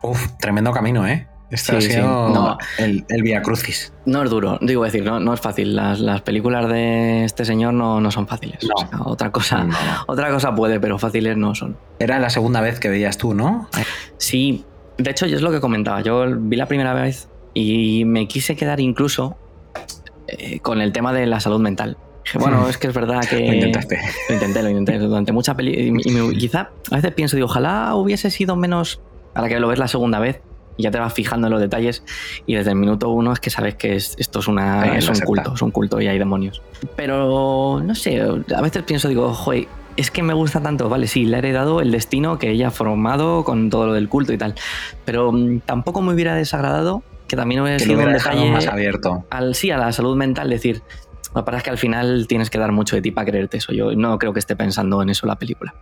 Uf, 0.02 0.34
tremendo 0.38 0.74
camino, 0.74 1.08
¿eh? 1.08 1.26
Este 1.54 1.72
Sí, 1.72 1.78
ha 1.78 1.82
sí. 1.82 1.92
sido 1.92 2.30
No. 2.30 2.58
el, 2.80 3.06
el 3.10 3.22
Via 3.22 3.42
Crucis. 3.42 3.94
No 4.06 4.24
es 4.24 4.30
duro, 4.30 4.58
digo 4.62 4.84
decir, 4.84 5.04
no, 5.04 5.20
no 5.20 5.34
es 5.34 5.40
fácil. 5.40 5.76
Las, 5.76 6.00
las 6.00 6.22
películas 6.22 6.68
de 6.70 7.24
este 7.26 7.46
señor 7.46 7.74
no, 7.74 8.02
no 8.02 8.10
son 8.12 8.28
fáciles. 8.28 8.60
No. 8.64 8.74
O 8.76 8.88
sea, 8.90 9.00
otra, 9.06 9.32
cosa, 9.32 9.68
otra 10.08 10.32
cosa 10.32 10.56
puede, 10.56 10.80
pero 10.80 10.98
fáciles 10.98 11.38
no 11.38 11.54
son. 11.56 11.78
Era 12.00 12.20
la 12.20 12.30
segunda 12.30 12.60
vez 12.62 12.80
que 12.80 12.90
veías 12.90 13.18
tú, 13.18 13.34
¿no? 13.34 13.70
Sí, 14.18 14.66
de 14.98 15.12
hecho, 15.12 15.26
yo 15.28 15.36
es 15.38 15.42
lo 15.44 15.52
que 15.52 15.60
comentaba. 15.62 16.02
Yo 16.02 16.26
vi 16.38 16.56
la 16.58 16.66
primera 16.68 16.94
vez 16.94 17.30
y 17.54 18.04
me 18.06 18.28
quise 18.28 18.56
quedar 18.56 18.80
incluso 18.80 19.38
eh, 20.28 20.60
con 20.60 20.82
el 20.82 20.92
tema 20.92 21.14
de 21.14 21.26
la 21.28 21.40
salud 21.40 21.60
mental. 21.60 21.98
Bueno, 22.40 22.68
es 22.70 22.78
que 22.78 22.88
es 22.88 22.94
verdad 22.94 23.22
que. 23.30 23.38
Lo 23.40 23.54
intentaste. 23.54 24.00
Lo 24.30 24.36
intenté, 24.36 24.64
lo 24.64 24.70
intenté 24.70 24.98
durante 24.98 25.32
mucha 25.34 25.56
peli. 25.56 25.72
Y, 25.74 26.10
y 26.10 26.12
me- 26.14 26.34
quizá 26.38 26.70
a 26.90 26.96
veces 26.96 27.12
pienso, 27.14 27.36
digo, 27.36 27.48
ojalá 27.48 27.94
hubiese 27.96 28.32
sido 28.32 28.56
menos. 28.56 29.02
Ahora 29.36 29.50
que 29.50 29.60
lo 29.60 29.68
ves 29.68 29.78
la 29.80 29.88
segunda 29.88 30.20
vez 30.20 30.42
y 30.78 30.84
ya 30.84 30.92
te 30.92 31.00
vas 31.00 31.14
fijando 31.14 31.48
en 31.48 31.52
los 31.54 31.62
detalles 31.62 32.04
y 32.46 32.56
desde 32.56 32.72
el 32.72 32.78
minuto 32.78 33.10
uno 33.10 33.32
es 33.34 33.40
que 33.40 33.50
sabes 33.50 33.76
que 33.76 33.96
es- 33.96 34.16
esto 34.18 34.40
es, 34.40 34.48
una, 34.48 34.98
es 34.98 35.08
un 35.08 35.16
secta. 35.16 35.26
culto, 35.28 35.54
es 35.56 35.62
un 35.62 35.72
culto 35.72 36.02
y 36.02 36.08
hay 36.08 36.18
demonios. 36.20 36.62
Pero 36.96 37.82
no 37.84 37.96
sé, 37.96 38.22
a 38.22 38.62
veces 38.62 38.84
pienso, 38.84 39.08
digo, 39.08 39.34
joder, 39.34 39.68
es 39.98 40.10
que 40.10 40.24
me 40.24 40.34
gusta 40.34 40.62
tanto, 40.62 40.90
vale, 40.90 41.08
sí, 41.08 41.26
le 41.26 41.36
he 41.36 41.40
heredado 41.40 41.80
el 41.82 41.92
destino 41.92 42.40
que 42.40 42.50
ella 42.50 42.70
ha 42.70 42.72
formado 42.72 43.44
con 43.44 43.70
todo 43.70 43.88
lo 43.88 43.94
del 43.94 44.10
culto 44.10 44.34
y 44.34 44.38
tal, 44.38 44.56
pero 45.06 45.32
mm, 45.32 45.60
tampoco 45.66 46.02
me 46.02 46.14
hubiera 46.14 46.34
desagradado 46.36 47.04
que 47.28 47.36
también 47.36 47.62
hubiera 47.62 47.78
Que 47.78 47.84
sido 47.84 47.94
un 47.96 48.00
hubiera 48.00 48.14
dejado 48.14 48.36
detalle 48.38 48.52
más 48.54 48.68
abierto. 48.68 49.26
al 49.30 49.56
sí 49.56 49.70
a 49.72 49.78
la 49.78 49.92
salud 49.92 50.16
mental, 50.16 50.50
decir, 50.50 50.82
lo 51.36 51.42
que 51.42 51.46
pasa 51.46 51.58
es 51.60 51.64
que 51.64 51.70
al 51.70 51.78
final 51.78 52.26
tienes 52.28 52.50
que 52.50 52.58
dar 52.60 52.72
mucho 52.72 52.96
de 52.96 53.02
ti 53.02 53.12
para 53.12 53.26
creerte 53.26 53.58
eso. 53.58 53.72
Yo 53.74 53.96
no 53.96 54.18
creo 54.20 54.34
que 54.34 54.40
esté 54.40 54.56
pensando 54.56 55.02
en 55.02 55.10
eso 55.10 55.26
la 55.26 55.36
película. 55.36 55.74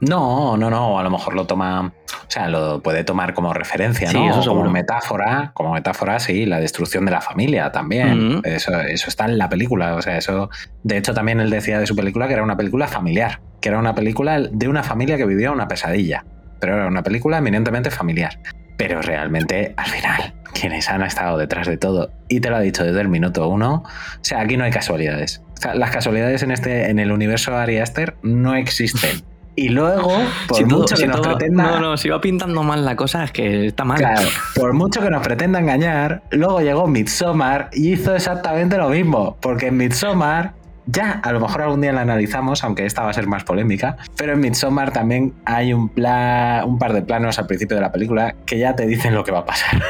No, 0.00 0.56
no, 0.56 0.68
no, 0.68 0.98
a 0.98 1.02
lo 1.02 1.10
mejor 1.10 1.34
lo 1.34 1.46
toma, 1.46 1.86
o 1.86 2.30
sea, 2.30 2.48
lo 2.48 2.82
puede 2.82 3.02
tomar 3.02 3.32
como 3.32 3.54
referencia, 3.54 4.10
Sí, 4.10 4.18
¿no? 4.18 4.40
eso 4.40 4.54
como 4.54 4.70
metáfora, 4.70 5.52
como 5.54 5.72
metáfora, 5.72 6.20
sí, 6.20 6.44
la 6.44 6.60
destrucción 6.60 7.06
de 7.06 7.12
la 7.12 7.20
familia 7.22 7.72
también. 7.72 8.42
Eso, 8.44 8.78
eso 8.80 9.08
está 9.08 9.24
en 9.24 9.38
la 9.38 9.48
película, 9.48 9.94
o 9.94 10.02
sea, 10.02 10.18
eso, 10.18 10.50
de 10.82 10.98
hecho 10.98 11.14
también 11.14 11.40
él 11.40 11.50
decía 11.50 11.78
de 11.78 11.86
su 11.86 11.96
película 11.96 12.26
que 12.26 12.34
era 12.34 12.42
una 12.42 12.56
película 12.56 12.88
familiar, 12.88 13.40
que 13.60 13.70
era 13.70 13.78
una 13.78 13.94
película 13.94 14.40
de 14.40 14.68
una 14.68 14.82
familia 14.82 15.16
que 15.16 15.24
vivía 15.24 15.50
una 15.50 15.66
pesadilla, 15.66 16.24
pero 16.60 16.76
era 16.76 16.86
una 16.86 17.02
película 17.02 17.38
eminentemente 17.38 17.90
familiar. 17.90 18.38
Pero 18.76 19.00
realmente, 19.00 19.72
al 19.78 19.86
final, 19.86 20.34
quienes 20.52 20.90
han 20.90 21.02
estado 21.02 21.38
detrás 21.38 21.66
de 21.66 21.78
todo, 21.78 22.10
y 22.28 22.40
te 22.40 22.50
lo 22.50 22.56
ha 22.56 22.60
dicho 22.60 22.84
desde 22.84 23.00
el 23.00 23.08
minuto 23.08 23.48
uno, 23.48 23.84
o 23.84 24.24
sea, 24.24 24.40
aquí 24.40 24.58
no 24.58 24.64
hay 24.64 24.70
casualidades. 24.70 25.42
O 25.54 25.60
sea, 25.62 25.74
las 25.74 25.90
casualidades 25.90 26.42
en 26.42 26.50
este, 26.50 26.90
en 26.90 26.98
el 26.98 27.12
universo 27.12 27.56
Ari 27.56 27.78
Aster 27.78 28.16
no 28.22 28.54
existen. 28.54 29.22
Y 29.58 29.70
luego, 29.70 30.12
por 30.48 30.56
Si 30.58 30.64
todo- 30.64 30.80
mucho 30.80 30.94
que 30.96 31.00
si 31.02 31.06
nos 31.08 31.20
todo- 31.22 31.36
pretenda. 31.36 31.62
No, 31.64 31.80
no, 31.80 31.96
si 31.96 32.08
va 32.10 32.20
pintando 32.20 32.62
mal 32.62 32.84
la 32.84 32.94
cosa 32.94 33.24
es 33.24 33.32
que 33.32 33.66
está 33.68 33.84
mal. 33.84 33.96
Claro, 33.98 34.20
por 34.54 34.74
mucho 34.74 35.00
que 35.00 35.08
nos 35.10 35.22
pretenda 35.22 35.58
engañar, 35.58 36.22
luego 36.30 36.60
llegó 36.60 36.86
Midsommar 36.86 37.70
y 37.72 37.94
hizo 37.94 38.14
exactamente 38.14 38.76
lo 38.76 38.90
mismo. 38.90 39.38
Porque 39.40 39.68
en 39.68 39.78
Midsommar, 39.78 40.52
ya 40.84 41.20
a 41.24 41.32
lo 41.32 41.40
mejor 41.40 41.62
algún 41.62 41.80
día 41.80 41.92
la 41.94 42.02
analizamos, 42.02 42.62
aunque 42.64 42.84
esta 42.84 43.02
va 43.02 43.10
a 43.10 43.12
ser 43.14 43.26
más 43.26 43.44
polémica, 43.44 43.96
pero 44.16 44.34
en 44.34 44.40
Midsommar 44.40 44.92
también 44.92 45.32
hay 45.46 45.72
un, 45.72 45.88
pla- 45.88 46.62
un 46.66 46.78
par 46.78 46.92
de 46.92 47.00
planos 47.02 47.38
al 47.38 47.46
principio 47.46 47.76
de 47.76 47.80
la 47.80 47.90
película 47.92 48.34
que 48.44 48.58
ya 48.58 48.76
te 48.76 48.86
dicen 48.86 49.14
lo 49.14 49.24
que 49.24 49.32
va 49.32 49.38
a 49.38 49.44
pasar. 49.46 49.82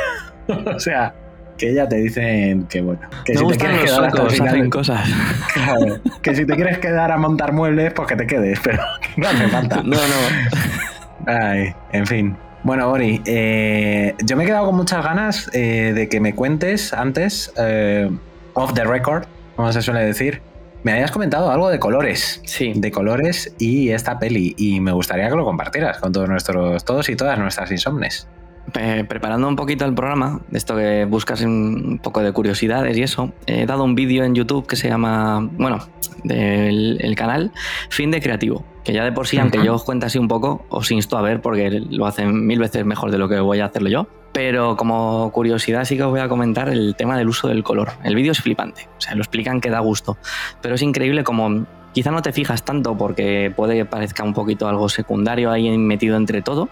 o 0.76 0.78
sea, 0.78 1.12
que 1.59 1.74
ya 1.74 1.89
te 1.89 1.97
dicen 1.97 2.65
que 2.66 2.81
bueno, 2.81 3.01
que 3.24 3.35
Me 3.35 3.39
si 3.41 3.47
te 3.47 3.57
quieres 3.57 3.81
quedar 3.85 4.05
hasta 4.05 4.07
el 4.07 4.11
suecos, 4.12 4.33
final. 4.35 4.49
hacen 4.49 4.70
cosas. 4.70 5.09
Claro, 5.55 6.01
que 6.23 6.35
si 6.35 6.45
te 6.47 6.55
quieres 6.55 6.78
quedar 6.78 7.11
a 7.11 7.16
montar 7.16 7.53
muebles, 7.53 7.93
pues 7.95 8.09
que 8.09 8.16
te 8.16 8.27
quedes, 8.27 8.61
pero 8.62 8.83
no 9.16 9.28
hace 9.28 9.49
falta. 9.49 9.77
No, 9.83 9.97
no. 9.97 11.27
Ay, 11.27 11.74
en 11.93 12.07
fin. 12.07 12.37
Bueno, 12.62 12.91
Ori, 12.91 13.23
eh, 13.27 14.15
yo 14.24 14.37
me 14.37 14.43
he 14.45 14.47
quedado 14.47 14.66
con 14.66 14.77
muchas 14.77 15.05
ganas 15.05 15.49
eh, 15.53 15.93
de 15.95 16.09
que 16.09 16.20
me 16.20 16.35
cuentes 16.35 16.93
antes, 16.93 17.53
eh, 17.57 18.11
off 18.55 18.74
the 18.74 18.85
record, 18.85 19.24
como 19.55 19.73
se 19.73 19.83
suele 19.83 20.05
decir, 20.05 20.43
me 20.83 20.93
hayas 20.93 21.11
comentado 21.11 21.51
algo 21.51 21.69
de 21.69 21.78
colores. 21.78 22.41
Sí. 22.45 22.73
De 22.77 22.91
colores 22.93 23.55
y 23.59 23.91
esta 23.91 24.19
peli. 24.19 24.55
Y 24.57 24.81
me 24.81 24.93
gustaría 24.93 25.28
que 25.28 25.35
lo 25.35 25.45
compartieras 25.45 25.99
con 25.99 26.12
todos 26.12 26.28
nuestros, 26.28 26.85
todos 26.85 27.09
y 27.09 27.16
todas 27.16 27.39
nuestras 27.39 27.70
insomnes. 27.73 28.28
Eh, 28.74 29.05
preparando 29.09 29.48
un 29.48 29.56
poquito 29.56 29.84
el 29.84 29.94
programa, 29.94 30.40
de 30.48 30.59
esto 30.59 30.76
que 30.76 31.05
buscas 31.05 31.40
un 31.43 32.01
poco 32.02 32.20
de 32.20 32.32
curiosidades 32.32 32.97
y 32.97 33.02
eso, 33.02 33.32
he 33.47 33.64
dado 33.64 33.84
un 33.84 33.94
vídeo 33.94 34.24
en 34.24 34.34
YouTube 34.34 34.66
que 34.66 34.76
se 34.76 34.88
llama, 34.88 35.48
bueno, 35.52 35.78
del 36.24 36.98
el 37.01 37.14
canal 37.14 37.52
Fin 37.90 38.10
de 38.10 38.20
Creativo, 38.20 38.64
que 38.84 38.93
ya 38.93 39.05
de 39.05 39.12
por 39.12 39.26
sí, 39.26 39.38
aunque 39.38 39.64
yo 39.64 39.74
os 39.74 39.84
cuente 39.84 40.06
así 40.06 40.18
un 40.18 40.28
poco, 40.28 40.66
os 40.68 40.90
insto 40.90 41.16
a 41.16 41.22
ver 41.22 41.40
porque 41.40 41.70
lo 41.70 42.06
hacen 42.06 42.47
mil 42.47 42.59
veces 42.59 42.84
mejor 42.84 43.10
de 43.10 43.18
lo 43.18 43.28
que 43.28 43.38
voy 43.40 43.60
a 43.60 43.66
hacerlo 43.66 43.88
yo. 43.88 44.09
Pero 44.32 44.76
como 44.76 45.30
curiosidad 45.32 45.84
sí 45.86 45.97
que 45.97 46.02
os 46.02 46.10
voy 46.10 46.20
a 46.20 46.28
comentar 46.28 46.68
el 46.68 46.94
tema 46.94 47.16
del 47.16 47.28
uso 47.28 47.48
del 47.48 47.62
color. 47.62 47.93
El 48.05 48.14
vídeo 48.14 48.32
es 48.32 48.40
flipante, 48.40 48.86
o 48.98 49.01
sea, 49.01 49.14
lo 49.14 49.22
explican 49.22 49.62
que 49.62 49.70
da 49.70 49.80
gusto, 49.80 50.18
pero 50.60 50.74
es 50.74 50.82
increíble 50.82 51.24
como 51.24 51.66
quizá 51.97 52.10
no 52.10 52.20
te 52.20 52.31
fijas 52.31 52.62
tanto 52.62 52.94
porque 52.94 53.51
puede 53.56 53.74
que 53.74 53.86
parezca 53.86 54.23
un 54.23 54.35
poquito 54.35 54.68
algo 54.68 54.90
secundario 54.90 55.51
ahí 55.51 55.78
metido 55.78 56.18
entre 56.18 56.43
todo, 56.43 56.68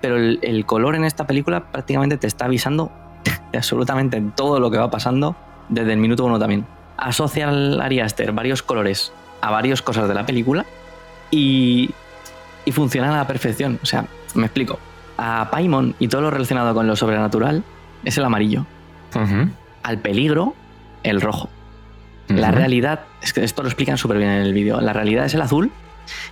pero 0.00 0.16
el, 0.16 0.38
el 0.40 0.64
color 0.64 0.94
en 0.94 1.04
esta 1.04 1.26
película 1.26 1.70
prácticamente 1.70 2.16
te 2.16 2.26
está 2.26 2.46
avisando 2.46 2.90
de 3.52 3.58
absolutamente 3.58 4.22
todo 4.34 4.60
lo 4.60 4.70
que 4.70 4.78
va 4.78 4.90
pasando 4.90 5.36
desde 5.68 5.92
el 5.92 5.98
minuto 5.98 6.24
uno 6.24 6.38
también. 6.38 6.64
Asocia 6.96 7.50
al 7.50 7.82
Ari 7.82 8.00
Aster 8.00 8.32
varios 8.32 8.62
colores 8.62 9.12
a 9.42 9.50
varias 9.50 9.82
cosas 9.82 10.08
de 10.08 10.14
la 10.14 10.24
película 10.24 10.64
y, 11.30 11.90
y 12.64 12.72
funcionan 12.72 13.10
a 13.10 13.18
la 13.18 13.26
perfección. 13.26 13.78
O 13.82 13.84
sea, 13.84 14.06
me 14.34 14.46
explico. 14.46 14.78
A 15.18 15.48
Paimon 15.50 15.94
y 15.98 16.08
todo 16.08 16.22
lo 16.22 16.30
relacionado 16.30 16.72
con 16.72 16.86
lo 16.86 16.96
sobrenatural 16.96 17.62
es 18.04 18.16
el 18.16 18.24
amarillo. 18.24 18.64
Al 19.82 19.98
peligro, 19.98 20.54
el 21.02 21.20
rojo. 21.20 21.50
La 22.40 22.50
realidad, 22.50 23.00
es 23.22 23.32
que 23.32 23.42
esto 23.44 23.62
lo 23.62 23.68
explican 23.68 23.98
súper 23.98 24.18
bien 24.18 24.30
en 24.30 24.42
el 24.42 24.52
vídeo, 24.52 24.80
la 24.80 24.92
realidad 24.92 25.24
es 25.24 25.34
el 25.34 25.40
azul 25.42 25.70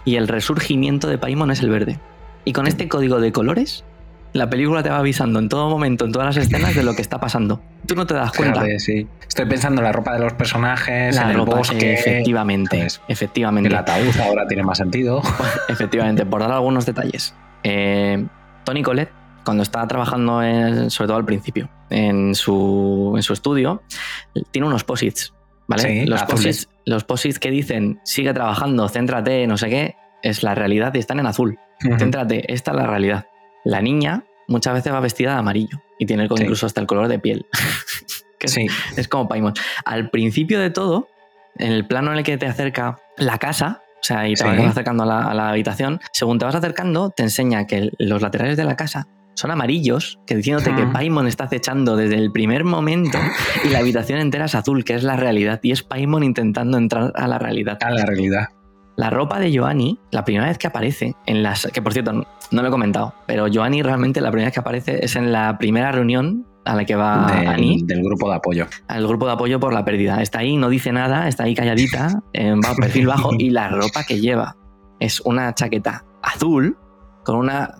y 0.04 0.16
el 0.16 0.28
resurgimiento 0.28 1.08
de 1.08 1.18
Paimon 1.18 1.50
es 1.50 1.60
el 1.60 1.70
verde. 1.70 1.98
Y 2.44 2.52
con 2.52 2.66
este 2.66 2.88
código 2.88 3.20
de 3.20 3.32
colores, 3.32 3.84
la 4.32 4.48
película 4.48 4.82
te 4.82 4.90
va 4.90 4.98
avisando 4.98 5.38
en 5.40 5.48
todo 5.48 5.68
momento, 5.68 6.04
en 6.04 6.12
todas 6.12 6.34
las 6.34 6.46
escenas, 6.46 6.74
de 6.74 6.82
lo 6.84 6.94
que 6.94 7.02
está 7.02 7.18
pasando. 7.18 7.60
Tú 7.86 7.94
no 7.96 8.06
te 8.06 8.14
das 8.14 8.32
cuenta. 8.32 8.60
Fíjate, 8.62 8.78
sí. 8.78 9.06
Estoy 9.28 9.46
pensando 9.46 9.80
en 9.80 9.84
la 9.84 9.92
ropa 9.92 10.14
de 10.14 10.20
los 10.20 10.32
personajes, 10.34 11.16
La 11.16 11.22
en 11.22 11.30
el 11.30 11.36
ropa, 11.36 11.56
bosque. 11.56 11.94
efectivamente, 11.94 12.76
¿sabes? 12.78 13.00
efectivamente. 13.08 13.68
El 13.68 13.74
ataúd 13.76 14.16
ahora 14.24 14.46
tiene 14.46 14.62
más 14.62 14.78
sentido. 14.78 15.20
Efectivamente, 15.68 16.24
por 16.26 16.40
dar 16.40 16.52
algunos 16.52 16.86
detalles. 16.86 17.34
Eh, 17.64 18.24
Tony 18.64 18.82
Colette, 18.82 19.10
cuando 19.44 19.62
está 19.62 19.86
trabajando, 19.88 20.42
en- 20.42 20.90
sobre 20.90 21.08
todo 21.08 21.16
al 21.16 21.24
principio, 21.24 21.68
en 21.90 22.34
su, 22.34 23.12
en 23.16 23.22
su 23.22 23.32
estudio, 23.32 23.82
tiene 24.52 24.66
unos 24.68 24.84
posits, 24.84 25.32
¿vale? 25.70 25.82
Sí, 26.02 26.06
los, 26.06 26.22
posits, 26.24 26.68
los 26.84 27.04
posits 27.04 27.38
que 27.38 27.50
dicen 27.50 28.00
sigue 28.04 28.34
trabajando, 28.34 28.88
céntrate, 28.88 29.46
no 29.46 29.56
sé 29.56 29.70
qué, 29.70 29.96
es 30.22 30.42
la 30.42 30.54
realidad 30.54 30.92
y 30.94 30.98
están 30.98 31.18
en 31.20 31.26
azul. 31.26 31.58
Ujú. 31.84 31.98
Céntrate, 31.98 32.52
esta 32.52 32.72
es 32.72 32.76
la 32.76 32.86
realidad. 32.86 33.26
La 33.64 33.80
niña 33.80 34.24
muchas 34.48 34.74
veces 34.74 34.92
va 34.92 35.00
vestida 35.00 35.32
de 35.32 35.38
amarillo 35.38 35.80
y 35.98 36.04
tiene 36.06 36.26
Sí. 36.28 36.34
incluso 36.42 36.66
hasta 36.66 36.80
el 36.80 36.86
color 36.86 37.08
de 37.08 37.18
piel. 37.18 37.46
que 38.38 38.46
es- 38.46 38.52
Sí, 38.52 38.66
es 38.96 39.08
como 39.08 39.28
Paimon. 39.28 39.54
Al 39.84 40.10
principio 40.10 40.60
de 40.60 40.70
todo, 40.70 41.08
en 41.56 41.72
el 41.72 41.86
plano 41.86 42.12
en 42.12 42.18
el 42.18 42.24
que 42.24 42.36
te 42.36 42.46
acerca 42.46 42.98
la 43.16 43.38
casa, 43.38 43.82
o 43.94 44.02
sea, 44.02 44.26
y 44.28 44.34
te 44.34 44.42
Sí. 44.44 44.48
vas 44.48 44.70
acercando 44.72 45.04
a 45.04 45.06
la, 45.06 45.22
a 45.22 45.34
la 45.34 45.50
habitación, 45.50 46.00
según 46.12 46.38
te 46.38 46.44
vas 46.46 46.54
acercando, 46.54 47.10
te 47.10 47.22
enseña 47.22 47.66
que 47.66 47.90
los 47.98 48.20
laterales 48.22 48.56
de 48.56 48.64
la 48.64 48.76
casa 48.76 49.06
son 49.40 49.50
amarillos, 49.50 50.18
que 50.26 50.36
diciéndote 50.36 50.74
que 50.74 50.84
Mm. 50.84 50.92
Paimon 50.92 51.26
está 51.26 51.44
acechando 51.44 51.96
desde 51.96 52.16
el 52.16 52.30
primer 52.30 52.64
momento 52.64 53.18
y 53.64 53.68
la 53.68 53.78
habitación 53.78 54.20
entera 54.20 54.44
es 54.44 54.54
azul, 54.54 54.84
que 54.84 54.94
es 54.94 55.02
la 55.02 55.16
realidad, 55.16 55.60
y 55.62 55.72
es 55.72 55.82
Paimon 55.82 56.22
intentando 56.22 56.76
entrar 56.76 57.12
a 57.14 57.26
la 57.26 57.38
realidad. 57.38 57.78
a 57.80 57.90
la 57.90 58.04
realidad. 58.04 58.48
La 58.96 59.08
ropa 59.08 59.40
de 59.40 59.56
Joanny, 59.56 59.98
la 60.10 60.24
primera 60.26 60.46
vez 60.46 60.58
que 60.58 60.66
aparece 60.66 61.14
en 61.24 61.42
las. 61.42 61.66
que 61.72 61.80
por 61.80 61.94
cierto, 61.94 62.12
no, 62.12 62.26
no 62.50 62.62
lo 62.62 62.68
he 62.68 62.70
comentado, 62.70 63.14
pero 63.26 63.46
Joanny 63.50 63.82
realmente 63.82 64.20
la 64.20 64.30
primera 64.30 64.48
vez 64.48 64.54
que 64.54 64.60
aparece 64.60 65.02
es 65.02 65.16
en 65.16 65.32
la 65.32 65.56
primera 65.56 65.90
reunión 65.90 66.46
a 66.66 66.76
la 66.76 66.84
que 66.84 66.94
va 66.94 67.26
Annie 67.26 67.80
Del, 67.84 68.02
grupo 68.02 68.28
de 68.28 68.36
apoyo. 68.36 68.66
al 68.88 69.06
grupo 69.06 69.24
de 69.26 69.32
apoyo 69.32 69.58
por 69.58 69.72
la 69.72 69.86
pérdida. 69.86 70.20
Está 70.20 70.40
ahí, 70.40 70.58
no 70.58 70.68
dice 70.68 70.92
nada, 70.92 71.28
está 71.28 71.44
ahí 71.44 71.54
calladita, 71.54 72.22
eh, 72.34 72.52
va 72.52 72.74
perfil 72.74 73.06
bajo 73.06 73.30
y 73.38 73.48
la 73.48 73.70
ropa 73.70 74.04
que 74.06 74.20
lleva 74.20 74.54
es 74.98 75.22
una 75.22 75.54
chaqueta 75.54 76.04
azul 76.22 76.76
con 77.24 77.36
una 77.36 77.74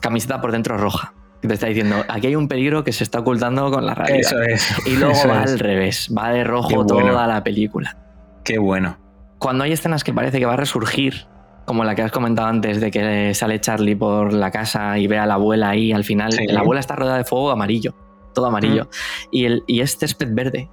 camiseta 0.00 0.40
por 0.40 0.52
dentro 0.52 0.76
roja. 0.76 1.12
Que 1.42 1.48
te 1.48 1.54
está 1.54 1.66
diciendo, 1.66 1.96
aquí 2.08 2.28
hay 2.28 2.36
un 2.36 2.48
peligro 2.48 2.84
que 2.84 2.92
se 2.92 3.04
está 3.04 3.18
ocultando 3.20 3.70
con 3.70 3.84
la 3.84 3.94
realidad. 3.94 4.20
Eso 4.20 4.42
es. 4.42 4.86
Y 4.86 4.96
luego 4.96 5.12
eso 5.12 5.28
va 5.28 5.44
es. 5.44 5.52
al 5.52 5.58
revés, 5.58 6.10
va 6.16 6.30
de 6.30 6.42
rojo 6.42 6.70
bueno. 6.84 6.86
toda 6.86 7.26
la 7.26 7.44
película. 7.44 7.96
Qué 8.44 8.58
bueno. 8.58 8.96
Cuando 9.38 9.64
hay 9.64 9.72
escenas 9.72 10.04
que 10.04 10.14
parece 10.14 10.38
que 10.38 10.46
va 10.46 10.54
a 10.54 10.56
resurgir, 10.56 11.26
como 11.66 11.84
la 11.84 11.94
que 11.94 12.00
has 12.02 12.12
comentado 12.12 12.48
antes 12.48 12.80
de 12.80 12.90
que 12.90 13.34
sale 13.34 13.60
Charlie 13.60 13.94
por 13.96 14.32
la 14.32 14.50
casa 14.50 14.96
y 14.98 15.06
ve 15.06 15.18
a 15.18 15.26
la 15.26 15.34
abuela 15.34 15.68
ahí, 15.70 15.92
al 15.92 16.04
final, 16.04 16.32
Sí. 16.32 16.46
la 16.46 16.60
abuela 16.60 16.80
está 16.80 16.96
rodeada 16.96 17.18
de 17.18 17.24
fuego 17.24 17.50
amarillo, 17.50 17.94
todo 18.34 18.46
amarillo. 18.46 18.88
Y, 19.30 19.44
el, 19.44 19.64
y 19.66 19.80
es 19.80 19.98
césped 19.98 20.28
verde. 20.32 20.70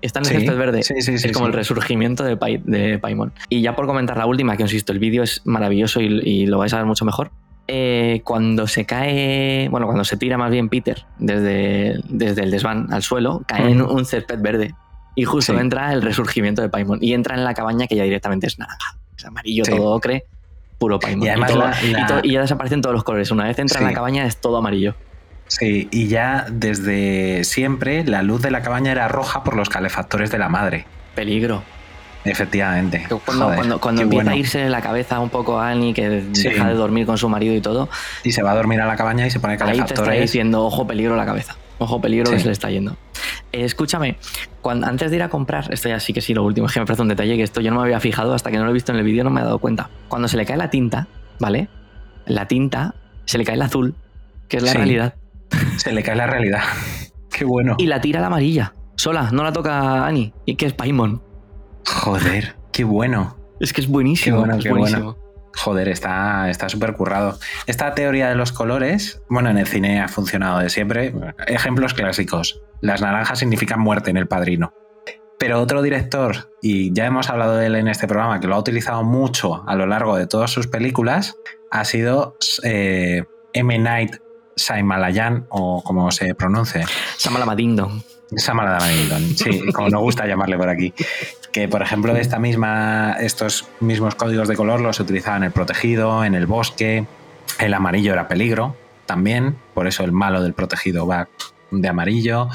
Está 0.00 0.20
en 0.20 0.26
el 0.26 0.30
Sí, 0.32 0.38
césped 0.38 0.56
verde. 0.58 0.82
sí, 0.84 0.94
sí, 1.00 1.18
sí, 1.18 1.26
es 1.28 1.32
como 1.32 1.46
el 1.48 1.52
resurgimiento 1.54 2.22
de, 2.22 2.36
Pai- 2.38 2.62
de 2.62 2.98
Paimon. 3.00 3.32
Y 3.48 3.62
ya 3.62 3.74
por 3.74 3.86
comentar 3.86 4.16
la 4.16 4.26
última, 4.26 4.56
que 4.56 4.62
insisto, 4.62 4.92
el 4.92 4.98
vídeo 5.00 5.22
es 5.24 5.40
maravilloso 5.44 6.00
y, 6.00 6.06
y 6.22 6.46
lo 6.46 6.58
vais 6.58 6.72
a 6.72 6.76
ver 6.76 6.86
mucho 6.86 7.04
mejor. 7.04 7.30
Eh, 7.66 8.20
cuando 8.24 8.66
se 8.66 8.84
cae, 8.84 9.68
bueno, 9.70 9.86
cuando 9.86 10.04
se 10.04 10.16
tira 10.18 10.36
más 10.36 10.50
bien 10.50 10.68
Peter 10.68 11.06
desde, 11.18 11.98
desde 12.08 12.42
el 12.42 12.50
desván 12.50 12.92
al 12.92 13.02
suelo, 13.02 13.42
cae 13.46 13.70
en 13.70 13.80
un 13.80 14.04
césped 14.04 14.38
verde. 14.40 14.74
Y 15.14 15.24
justo 15.24 15.54
Sí. 15.54 15.58
entra 15.58 15.92
el 15.92 16.02
resurgimiento 16.02 16.60
de 16.60 16.68
Paimon. 16.68 16.98
Y 17.00 17.14
entra 17.14 17.36
en 17.36 17.44
la 17.44 17.54
cabaña 17.54 17.86
que 17.86 17.96
ya 17.96 18.02
directamente 18.04 18.46
es 18.48 18.58
naranja. 18.58 18.98
Es 19.16 19.24
amarillo, 19.24 19.64
Sí. 19.64 19.70
todo 19.70 19.92
ocre, 19.92 20.24
puro 20.78 20.98
Paimon. 20.98 21.24
Y 21.26 21.28
además 21.30 21.50
todo- 21.52 21.60
la- 21.60 21.70
la- 21.82 22.00
y 22.00 22.06
to- 22.06 22.20
y 22.22 22.32
ya 22.32 22.40
desaparecen 22.42 22.82
todos 22.82 22.92
los 22.94 23.04
colores. 23.04 23.30
Una 23.30 23.44
vez 23.44 23.58
entra 23.58 23.78
en 23.80 23.86
la 23.86 23.92
cabaña 23.92 24.26
es 24.26 24.36
todo 24.38 24.56
amarillo. 24.58 24.94
Sí, 25.46 25.88
y 25.92 26.08
ya 26.08 26.46
desde 26.50 27.44
siempre 27.44 28.04
la 28.04 28.22
luz 28.22 28.42
de 28.42 28.50
la 28.50 28.60
cabaña 28.62 28.92
era 28.92 29.08
roja 29.08 29.44
por 29.44 29.56
los 29.56 29.68
calefactores 29.68 30.30
de 30.30 30.38
la 30.38 30.48
madre. 30.48 30.86
Peligro. 31.14 31.62
Efectivamente. 32.24 33.06
Que 33.08 33.14
Cuando, 33.16 33.44
Joder, 33.46 33.78
cuando, 33.80 34.02
empieza 34.02 34.24
bueno. 34.24 34.30
a 34.30 34.36
irse 34.36 34.68
la 34.68 34.80
cabeza 34.80 35.20
un 35.20 35.28
poco 35.30 35.58
a 35.58 35.68
Annie, 35.70 35.92
que 35.92 36.24
Sí. 36.32 36.48
deja 36.48 36.68
de 36.68 36.74
dormir 36.74 37.06
con 37.06 37.18
su 37.18 37.28
marido 37.28 37.54
y 37.54 37.60
todo, 37.60 37.88
Y 38.22 38.32
se 38.32 38.42
va 38.42 38.52
a 38.52 38.54
dormir 38.54 38.80
a 38.80 38.86
la 38.86 38.96
cabaña 38.96 39.26
y 39.26 39.30
se 39.30 39.40
pone 39.40 39.52
ahí 39.54 39.58
te 39.58 39.64
está 39.64 39.76
calefactores. 39.76 40.20
diciendo, 40.22 40.64
ojo, 40.64 40.86
peligro 40.86 41.16
la 41.16 41.26
cabeza. 41.26 41.56
Ojo, 41.78 42.00
peligro 42.00 42.30
que 42.30 42.38
se 42.38 42.46
le 42.46 42.52
está 42.52 42.70
yendo. 42.70 42.92
Eh, 43.52 43.64
escúchame, 43.64 44.16
cuando, 44.62 44.86
antes 44.86 45.10
de 45.10 45.16
ir 45.16 45.22
a 45.22 45.28
comprar, 45.28 45.72
esto 45.72 45.88
ya 45.88 46.00
sí 46.00 46.12
que 46.12 46.20
sí, 46.20 46.32
lo 46.34 46.44
último, 46.44 46.66
es 46.66 46.72
que 46.72 46.80
me 46.80 46.86
parece 46.86 47.02
un 47.02 47.08
detalle 47.08 47.36
que 47.36 47.42
esto 47.42 47.60
yo 47.60 47.70
no 47.70 47.78
me 47.78 47.82
había 47.84 48.00
fijado 48.00 48.32
hasta 48.34 48.50
que 48.50 48.56
no 48.58 48.64
lo 48.64 48.70
he 48.70 48.72
visto 48.74 48.92
en 48.92 48.98
el 48.98 49.04
vídeo, 49.04 49.22
no 49.24 49.30
me 49.30 49.40
he 49.40 49.44
dado 49.44 49.58
cuenta. 49.58 49.90
Cuando 50.08 50.28
se 50.28 50.36
le 50.36 50.46
cae 50.46 50.56
la 50.56 50.70
tinta, 50.70 51.08
¿vale? 51.40 51.68
La 52.26 52.46
tinta 52.48 52.94
se 53.26 53.38
le 53.38 53.44
cae 53.44 53.56
el 53.56 53.62
azul, 53.62 53.94
que 54.48 54.58
es 54.58 54.62
la 54.62 54.70
Sí. 54.70 54.76
realidad, 54.78 55.14
Se 55.76 55.92
le 55.92 56.02
cae 56.02 56.16
la 56.16 56.26
realidad. 56.26 56.62
Qué 57.30 57.44
bueno. 57.44 57.74
y 57.78 57.86
la 57.86 58.00
tira 58.00 58.20
la 58.20 58.28
amarilla, 58.28 58.72
sola, 58.96 59.30
no 59.32 59.42
la 59.42 59.52
toca 59.52 60.06
Annie, 60.06 60.32
y 60.46 60.54
que 60.54 60.66
es 60.66 60.72
Paimon. 60.72 61.22
Joder, 61.86 62.56
qué 62.72 62.84
bueno. 62.84 63.36
Es 63.60 63.72
que 63.72 63.80
es 63.80 63.88
buenísimo, 63.88 64.36
Qué 64.36 64.40
bueno, 64.40 64.56
es 64.56 64.62
qué 64.64 64.70
buenísimo. 64.70 65.02
bueno. 65.12 65.24
Joder, 65.56 65.88
está 65.88 66.50
está 66.50 66.68
súper 66.68 66.94
currado. 66.94 67.38
Esta 67.66 67.94
teoría 67.94 68.28
de 68.28 68.34
los 68.34 68.50
colores, 68.50 69.22
bueno, 69.28 69.50
en 69.50 69.58
el 69.58 69.66
cine 69.66 70.00
ha 70.00 70.08
funcionado 70.08 70.58
de 70.58 70.68
siempre. 70.68 71.14
Ejemplos 71.46 71.94
clásicos. 71.94 72.60
Las 72.80 73.00
naranjas 73.00 73.38
significan 73.38 73.80
muerte 73.80 74.10
en 74.10 74.16
El 74.16 74.26
Padrino. 74.26 74.72
Pero 75.38 75.60
otro 75.60 75.82
director, 75.82 76.52
y 76.62 76.92
ya 76.92 77.06
hemos 77.06 77.28
hablado 77.28 77.56
de 77.56 77.66
él 77.66 77.76
en 77.76 77.88
este 77.88 78.06
programa, 78.06 78.40
que 78.40 78.46
lo 78.46 78.54
ha 78.54 78.58
utilizado 78.58 79.02
mucho 79.04 79.62
a 79.68 79.74
lo 79.74 79.86
largo 79.86 80.16
de 80.16 80.26
todas 80.26 80.50
sus 80.50 80.66
películas, 80.66 81.36
ha 81.70 81.84
sido 81.84 82.36
eh, 82.62 83.24
M. 83.52 83.78
Night 83.78 84.16
Shyamalan, 84.56 85.46
o 85.50 85.82
como 85.82 86.10
se 86.12 86.34
pronuncie. 86.34 86.84
Shyamalan 88.36 88.80
Shyamalan, 88.80 89.36
sí, 89.36 89.72
como 89.72 89.88
nos 89.88 90.00
gusta 90.00 90.26
llamarle 90.26 90.56
por 90.56 90.68
aquí. 90.68 90.92
Que, 91.52 91.68
por 91.68 91.82
ejemplo, 91.82 92.12
de 92.12 92.20
esta 92.20 92.38
misma, 92.38 93.16
estos 93.20 93.68
mismos 93.80 94.14
códigos 94.14 94.48
de 94.48 94.56
color 94.56 94.80
los 94.80 94.98
utilizaba 95.00 95.36
en 95.36 95.44
el 95.44 95.52
protegido, 95.52 96.24
en 96.24 96.34
el 96.34 96.46
bosque. 96.46 97.06
El 97.58 97.74
amarillo 97.74 98.12
era 98.12 98.26
peligro 98.26 98.76
también, 99.06 99.56
por 99.74 99.86
eso 99.86 100.02
el 100.02 100.12
malo 100.12 100.42
del 100.42 100.54
protegido 100.54 101.06
va 101.06 101.28
de 101.70 101.88
amarillo. 101.88 102.48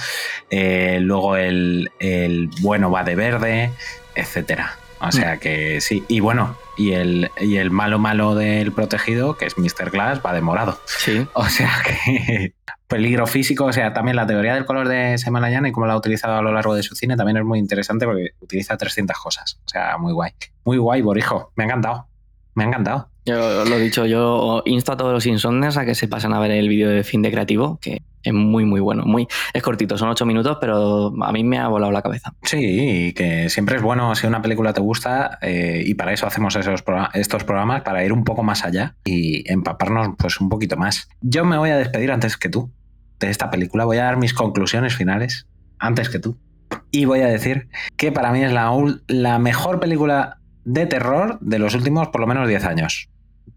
Eh, 0.49 0.99
luego 1.01 1.35
el, 1.38 1.91
el 1.99 2.49
bueno 2.61 2.91
va 2.91 3.03
de 3.03 3.15
verde, 3.15 3.72
etcétera. 4.15 4.77
O 5.01 5.11
sea 5.11 5.38
que 5.38 5.81
sí. 5.81 6.03
Y 6.07 6.19
bueno, 6.19 6.57
y 6.77 6.91
el, 6.91 7.31
y 7.39 7.57
el 7.57 7.71
malo 7.71 7.99
malo 7.99 8.35
del 8.35 8.71
protegido, 8.71 9.38
que 9.38 9.45
es 9.45 9.57
Mr. 9.57 9.91
Glass, 9.91 10.21
va 10.26 10.34
de 10.34 10.41
morado. 10.41 10.80
Sí. 10.85 11.27
O 11.34 11.45
sea 11.45 11.71
que 11.85 12.53
peligro 12.88 13.27
físico, 13.27 13.65
o 13.65 13.73
sea, 13.73 13.93
también 13.93 14.15
la 14.15 14.26
teoría 14.26 14.55
del 14.55 14.65
color 14.65 14.88
de 14.88 15.15
Shyamalan 15.15 15.67
y 15.67 15.71
cómo 15.71 15.85
la 15.85 15.93
ha 15.93 15.97
utilizado 15.97 16.35
a 16.35 16.41
lo 16.41 16.51
largo 16.51 16.73
de 16.73 16.81
su 16.81 16.95
cine 16.95 17.15
también 17.15 17.38
es 17.38 17.45
muy 17.45 17.59
interesante 17.59 18.05
porque 18.05 18.31
utiliza 18.41 18.76
300 18.77 19.15
cosas. 19.17 19.59
O 19.65 19.69
sea, 19.69 19.97
muy 19.97 20.11
guay. 20.11 20.31
Muy 20.65 20.77
guay, 20.77 21.01
Borijo. 21.01 21.51
Me 21.55 21.63
ha 21.63 21.67
encantado. 21.67 22.07
Me 22.55 22.63
ha 22.63 22.67
encantado. 22.67 23.09
Yo 23.26 23.63
lo 23.63 23.76
he 23.76 23.80
dicho, 23.80 24.07
yo 24.07 24.63
insto 24.65 24.93
a 24.93 24.97
todos 24.97 25.13
los 25.13 25.26
insomnes 25.27 25.77
a 25.77 25.85
que 25.85 25.93
se 25.93 26.07
pasen 26.07 26.34
a 26.34 26.39
ver 26.39 26.49
el 26.49 26.67
vídeo 26.67 26.89
de 26.89 27.03
fin 27.03 27.21
de 27.21 27.31
creativo, 27.31 27.77
que 27.80 28.01
es 28.30 28.35
muy, 28.35 28.65
muy 28.65 28.80
bueno. 28.80 29.03
Muy, 29.06 29.27
es 29.53 29.61
cortito, 29.61 29.97
son 29.97 30.10
ocho 30.10 30.26
minutos, 30.26 30.57
pero 30.60 31.14
a 31.22 31.31
mí 31.31 31.43
me 31.43 31.60
ha 31.60 31.68
volado 31.68 31.91
la 31.91 32.01
cabeza. 32.01 32.34
Sí, 32.43 33.14
que 33.15 33.49
siempre 33.49 33.77
es 33.77 33.81
bueno 33.81 34.15
si 34.15 34.27
una 34.27 34.41
película 34.41 34.73
te 34.73 34.81
gusta 34.81 35.38
eh, 35.41 35.84
y 35.85 35.93
para 35.95 36.14
eso 36.14 36.27
hacemos 36.27 36.56
esos 36.56 36.84
estos 37.14 37.43
programas, 37.43 37.81
para 37.81 38.03
ir 38.03 38.14
un 38.14 38.23
poco 38.23 38.43
más 38.43 38.64
allá 38.64 38.95
y 39.03 39.49
empaparnos 39.51 40.15
pues 40.18 40.39
un 40.39 40.49
poquito 40.49 40.77
más. 40.77 41.10
Yo 41.22 41.45
me 41.45 41.57
voy 41.57 41.69
a 41.69 41.77
despedir 41.77 42.11
antes 42.11 42.38
que 42.38 42.49
tú 42.49 42.72
de 43.19 43.30
esta 43.30 43.49
película, 43.49 43.85
voy 43.85 43.97
a 43.97 44.06
dar 44.06 44.18
mis 44.18 44.34
conclusiones 44.34 44.95
finales 44.95 45.47
antes 45.77 46.10
que 46.10 46.19
tú. 46.19 46.38
Y 46.91 47.06
voy 47.06 47.22
a 47.22 47.27
decir 47.27 47.69
que 47.97 48.11
para 48.11 48.31
mí 48.31 48.43
es 48.43 48.51
la, 48.51 48.72
la 49.07 49.39
mejor 49.39 49.80
película 49.80 50.39
de 50.65 50.85
terror 50.85 51.39
de 51.41 51.60
los 51.60 51.73
últimos 51.73 52.10
por 52.10 52.22
lo 52.22 52.27
menos 52.27 52.47
10 52.47 52.64
años. 52.65 53.10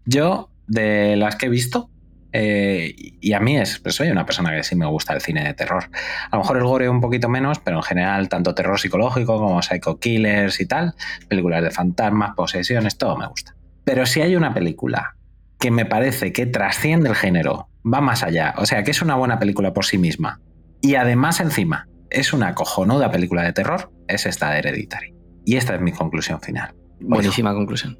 Yo, 0.05 0.49
de 0.67 1.15
las 1.15 1.35
que 1.35 1.45
he 1.45 1.49
visto, 1.49 1.89
eh, 2.33 2.95
y 3.21 3.33
a 3.33 3.39
mí 3.39 3.57
es, 3.57 3.79
pues 3.79 3.95
soy 3.95 4.09
una 4.09 4.25
persona 4.25 4.55
que 4.55 4.63
sí 4.63 4.75
me 4.75 4.87
gusta 4.87 5.13
el 5.13 5.21
cine 5.21 5.43
de 5.43 5.53
terror. 5.53 5.85
A 6.31 6.35
lo 6.35 6.41
mejor 6.41 6.57
el 6.57 6.63
gore 6.63 6.89
un 6.89 6.99
poquito 6.99 7.29
menos, 7.29 7.59
pero 7.59 7.77
en 7.77 7.83
general 7.83 8.27
tanto 8.27 8.55
terror 8.55 8.79
psicológico 8.79 9.37
como 9.37 9.61
Psycho 9.61 9.99
Killers 9.99 10.59
y 10.59 10.65
tal, 10.65 10.95
películas 11.27 11.63
de 11.63 11.69
fantasmas, 11.69 12.35
posesiones, 12.35 12.97
todo 12.97 13.15
me 13.17 13.27
gusta. 13.27 13.55
Pero 13.83 14.05
si 14.07 14.21
hay 14.21 14.35
una 14.35 14.53
película 14.53 15.15
que 15.59 15.69
me 15.69 15.85
parece 15.85 16.33
que 16.33 16.47
trasciende 16.47 17.09
el 17.09 17.15
género, 17.15 17.69
va 17.85 18.01
más 18.01 18.23
allá, 18.23 18.55
o 18.57 18.65
sea, 18.65 18.83
que 18.83 18.91
es 18.91 19.01
una 19.01 19.15
buena 19.15 19.39
película 19.39 19.73
por 19.73 19.85
sí 19.85 19.97
misma, 19.97 20.41
y 20.81 20.95
además 20.95 21.39
encima 21.39 21.87
es 22.09 22.33
una 22.33 22.55
cojonuda 22.55 23.11
película 23.11 23.43
de 23.43 23.53
terror, 23.53 23.91
es 24.07 24.25
esta 24.25 24.51
de 24.51 24.59
Hereditary. 24.59 25.13
Y 25.45 25.57
esta 25.57 25.75
es 25.75 25.81
mi 25.81 25.91
conclusión 25.91 26.41
final. 26.41 26.73
Buenísima 26.99 27.53
conclusión. 27.53 27.99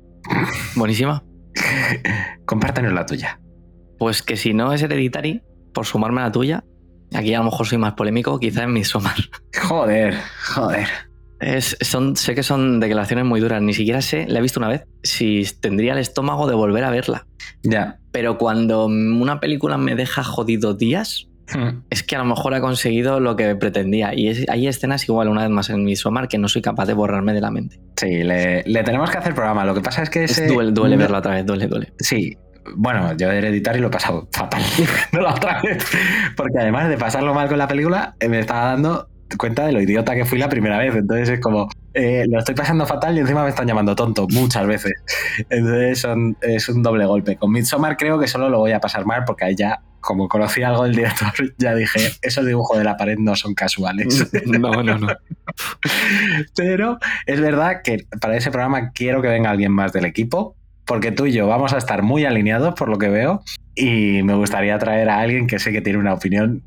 Buenísima. 0.75 1.23
Compártenos 2.45 2.93
la 2.93 3.05
tuya. 3.05 3.39
Pues 4.03 4.21
que 4.21 4.35
si 4.35 4.53
no 4.53 4.73
es 4.73 4.81
Hereditary, 4.81 5.41
por 5.73 5.85
sumarme 5.85 6.19
a 6.19 6.25
la 6.25 6.31
tuya, 6.33 6.65
aquí 7.13 7.33
a 7.33 7.37
lo 7.37 7.45
mejor 7.45 7.65
soy 7.65 7.77
más 7.77 7.93
polémico, 7.93 8.37
quizá 8.37 8.63
en 8.63 8.73
Midsommar. 8.73 9.15
Joder, 9.61 10.15
joder. 10.53 10.89
Es, 11.39 11.77
son, 11.79 12.17
sé 12.17 12.35
que 12.35 12.43
son 12.43 12.81
declaraciones 12.81 13.23
muy 13.23 13.39
duras, 13.39 13.61
ni 13.61 13.73
siquiera 13.73 14.01
sé, 14.01 14.27
la 14.27 14.39
he 14.39 14.41
visto 14.41 14.59
una 14.59 14.67
vez, 14.67 14.83
si 15.03 15.45
tendría 15.61 15.93
el 15.93 15.99
estómago 15.99 16.49
de 16.49 16.53
volver 16.53 16.83
a 16.83 16.89
verla. 16.89 17.27
Ya. 17.63 17.99
Pero 18.11 18.37
cuando 18.37 18.87
una 18.87 19.39
película 19.39 19.77
me 19.77 19.95
deja 19.95 20.21
jodido 20.21 20.73
días, 20.73 21.29
hmm. 21.55 21.83
es 21.89 22.03
que 22.03 22.17
a 22.17 22.19
lo 22.19 22.25
mejor 22.25 22.55
ha 22.55 22.59
conseguido 22.59 23.21
lo 23.21 23.37
que 23.37 23.55
pretendía. 23.55 24.13
Y 24.13 24.49
hay 24.49 24.67
escenas 24.67 25.07
igual, 25.07 25.29
una 25.29 25.43
vez 25.43 25.49
más 25.49 25.69
en 25.69 25.85
Midsommar, 25.85 26.27
que 26.27 26.37
no 26.37 26.49
soy 26.49 26.61
capaz 26.61 26.87
de 26.87 26.93
borrarme 26.93 27.31
de 27.31 27.39
la 27.39 27.51
mente. 27.51 27.79
Sí, 27.95 28.21
le, 28.21 28.83
tenemos 28.83 29.09
que 29.09 29.17
hacer 29.17 29.33
programa. 29.33 29.63
Lo 29.63 29.73
que 29.73 29.79
pasa 29.79 30.03
es 30.03 30.09
que 30.09 30.25
ese... 30.25 30.47
duele, 30.47 30.73
duele 30.73 30.97
verla 30.97 31.19
otra 31.19 31.35
vez, 31.35 31.45
duele, 31.45 31.67
duele. 31.67 31.93
Sí, 31.99 32.37
bueno, 32.75 33.15
yo 33.17 33.29
de 33.29 33.49
y 33.49 33.79
lo 33.79 33.87
he 33.87 33.91
pasado 33.91 34.27
fatal 34.31 34.61
no 35.11 35.21
la 35.21 35.33
otra 35.33 35.61
vez. 35.61 35.83
Porque 36.35 36.59
además 36.59 36.89
de 36.89 36.97
pasarlo 36.97 37.33
mal 37.33 37.47
con 37.47 37.57
la 37.57 37.67
película, 37.67 38.15
eh, 38.19 38.29
me 38.29 38.39
estaba 38.39 38.65
dando 38.67 39.09
cuenta 39.37 39.65
de 39.65 39.71
lo 39.71 39.81
idiota 39.81 40.15
que 40.15 40.25
fui 40.25 40.37
la 40.37 40.49
primera 40.49 40.77
vez. 40.77 40.95
Entonces 40.95 41.29
es 41.29 41.39
como, 41.39 41.69
eh, 41.93 42.25
lo 42.29 42.39
estoy 42.39 42.55
pasando 42.55 42.85
fatal 42.85 43.15
y 43.17 43.21
encima 43.21 43.43
me 43.43 43.49
están 43.49 43.67
llamando 43.67 43.95
tonto 43.95 44.27
muchas 44.29 44.65
veces. 44.67 44.93
Entonces 45.49 46.05
es 46.41 46.69
un 46.69 46.83
doble 46.83 47.05
golpe. 47.05 47.35
Con 47.37 47.51
Midsommar 47.51 47.97
creo 47.97 48.19
que 48.19 48.27
solo 48.27 48.49
lo 48.49 48.59
voy 48.59 48.71
a 48.71 48.79
pasar 48.79 49.05
mal 49.05 49.23
porque 49.25 49.45
ahí 49.45 49.55
ya, 49.55 49.81
como 49.99 50.27
conocí 50.27 50.63
algo 50.63 50.83
del 50.83 50.95
director, 50.95 51.31
ya 51.57 51.75
dije, 51.75 52.11
esos 52.21 52.45
dibujos 52.45 52.77
de 52.77 52.83
la 52.83 52.97
pared 52.97 53.17
no 53.17 53.35
son 53.35 53.53
casuales. 53.53 54.31
No, 54.45 54.83
no, 54.83 54.97
no. 54.97 55.07
Pero 56.55 56.99
es 57.25 57.41
verdad 57.41 57.81
que 57.83 58.05
para 58.21 58.37
ese 58.37 58.51
programa 58.51 58.91
quiero 58.91 59.21
que 59.21 59.27
venga 59.27 59.49
alguien 59.49 59.71
más 59.71 59.93
del 59.93 60.05
equipo 60.05 60.55
porque 60.85 61.11
tú 61.11 61.25
y 61.25 61.31
yo 61.31 61.47
vamos 61.47 61.73
a 61.73 61.77
estar 61.77 62.03
muy 62.03 62.25
alineados 62.25 62.73
por 62.73 62.89
lo 62.89 62.97
que 62.97 63.09
veo 63.09 63.41
y 63.75 64.21
me 64.23 64.35
gustaría 64.35 64.77
traer 64.79 65.09
a 65.09 65.19
alguien 65.19 65.47
que 65.47 65.59
sé 65.59 65.71
que 65.71 65.81
tiene 65.81 65.99
una 65.99 66.13
opinión 66.13 66.63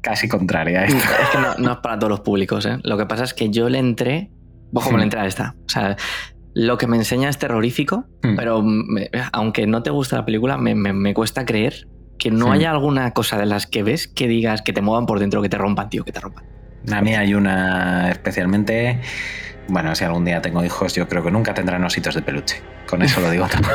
casi 0.00 0.28
contraria. 0.28 0.84
Es 0.84 0.94
que 0.94 1.62
no, 1.62 1.72
es 1.72 1.78
para 1.78 1.98
todos 1.98 2.10
los 2.10 2.20
públicos. 2.20 2.66
¿eh? 2.66 2.78
Lo 2.82 2.96
que 2.96 3.06
pasa 3.06 3.24
es 3.24 3.34
que 3.34 3.50
yo 3.50 3.68
le 3.68 3.78
entré, 3.78 4.30
vos 4.72 4.84
como 4.84 4.98
le 4.98 5.04
entré 5.04 5.20
a 5.20 5.26
esta. 5.26 5.54
O 5.66 5.68
sea, 5.68 5.96
lo 6.54 6.78
que 6.78 6.86
me 6.86 6.96
enseña 6.96 7.28
es 7.28 7.38
terrorífico, 7.38 8.06
hmm. 8.22 8.36
pero 8.36 8.64
aunque 9.32 9.66
no 9.66 9.82
te 9.82 9.90
guste 9.90 10.16
la 10.16 10.24
película, 10.24 10.56
me, 10.58 11.14
cuesta 11.14 11.44
creer 11.44 11.86
que 12.18 12.30
no 12.30 12.48
hmm. 12.48 12.52
haya 12.52 12.70
alguna 12.70 13.12
cosa 13.12 13.38
de 13.38 13.46
las 13.46 13.66
que 13.66 13.82
ves 13.82 14.08
que 14.08 14.26
digas 14.26 14.62
que 14.62 14.72
te 14.72 14.82
muevan 14.82 15.06
por 15.06 15.20
dentro, 15.20 15.42
que 15.42 15.48
te 15.48 15.58
rompan, 15.58 15.88
tío, 15.88 16.04
que 16.04 16.12
te 16.12 16.20
rompan. 16.20 16.44
A 16.90 17.02
mí 17.02 17.14
hay 17.14 17.34
una 17.34 18.10
especialmente 18.10 19.00
bueno, 19.70 19.94
si 19.94 20.04
algún 20.04 20.24
día 20.24 20.42
tengo 20.42 20.64
hijos, 20.64 20.94
yo 20.94 21.08
creo 21.08 21.22
que 21.22 21.30
nunca 21.30 21.54
tendrán 21.54 21.84
ositos 21.84 22.14
de 22.14 22.22
peluche. 22.22 22.60
Con 22.88 23.02
eso 23.02 23.20
lo 23.20 23.30
digo 23.30 23.46
todo. 23.62 23.70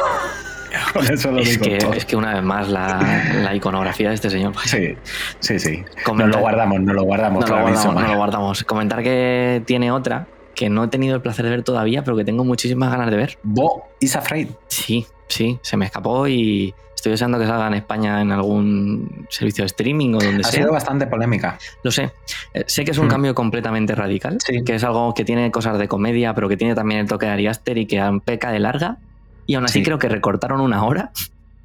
Con 0.94 1.08
eso 1.08 1.32
lo 1.32 1.40
es 1.40 1.52
digo 1.52 1.64
que, 1.66 1.78
todo. 1.78 1.94
Es 1.94 2.06
que 2.06 2.16
una 2.16 2.34
vez 2.34 2.44
más 2.44 2.68
la, 2.70 3.52
iconografía 3.54 4.10
de 4.10 4.16
este 4.16 4.30
señor. 4.30 4.54
Sí, 4.66 4.96
sí, 5.40 5.60
sí. 5.60 5.84
no 6.14 6.28
lo 6.28 6.40
guardamos, 6.40 6.82
no 6.82 6.94
lo 6.94 7.04
guardamos. 7.04 7.50
No 7.50 7.56
lo 7.56 7.62
guardamos, 7.62 7.96
no 7.96 8.08
lo 8.08 8.16
guardamos. 8.18 8.64
Comentar 8.64 9.02
que 9.02 9.64
tiene 9.66 9.92
otra 9.92 10.28
que 10.54 10.70
no 10.70 10.86
he 10.86 10.88
tenido 10.88 11.16
el 11.16 11.22
placer 11.22 11.46
de 11.46 11.52
ver 11.52 11.64
todavía, 11.64 12.04
pero 12.04 12.18
que 12.18 12.24
tengo 12.24 12.44
muchísimas 12.44 12.90
ganas 12.90 13.12
de 13.12 13.18
ver. 13.18 13.38
Bo 13.44 13.88
is 14.00 14.16
Afraid. 14.16 14.48
Sí, 14.68 15.06
sí, 15.28 15.60
se 15.62 15.78
me 15.78 15.86
escapó 15.86 16.28
y 16.28 16.74
Estoy 17.06 17.12
deseando 17.12 17.38
que 17.38 17.46
salga 17.46 17.68
en 17.68 17.76
España 17.76 18.20
en 18.20 18.32
algún 18.32 19.28
servicio 19.30 19.62
de 19.62 19.68
streaming 19.68 20.16
o 20.16 20.18
donde 20.18 20.44
sea. 20.44 20.50
Ha 20.50 20.52
sido 20.64 20.72
bastante 20.72 21.06
polémica. 21.06 21.60
Lo 21.84 21.92
sé. 21.92 22.10
Eh, 22.52 22.64
sé 22.66 22.84
que 22.84 22.90
es 22.90 22.98
un 22.98 23.06
hmm. 23.06 23.10
cambio 23.10 23.36
completamente 23.36 23.94
radical. 23.94 24.40
Sí. 24.44 24.64
Que 24.64 24.74
es 24.74 24.84
algo 24.84 25.14
que 25.14 25.24
tiene 25.24 25.52
cosas 25.52 25.78
de 25.78 25.88
comedia, 25.88 26.34
pero 26.34 26.50
que 26.50 26.58
tiene 26.58 26.74
también 26.74 27.02
el 27.02 27.08
toque 27.08 27.28
de 27.28 27.34
Ari 27.34 27.46
Aster 27.46 27.78
y 27.78 27.86
que 27.86 28.02
peca 28.26 28.52
de 28.52 28.58
larga. 28.58 28.98
Y 29.46 29.54
aún 29.54 29.66
así 29.66 29.84
creo 29.84 30.00
que 30.00 30.10
recortaron 30.10 30.62
una 30.62 30.84
hora. 30.84 31.12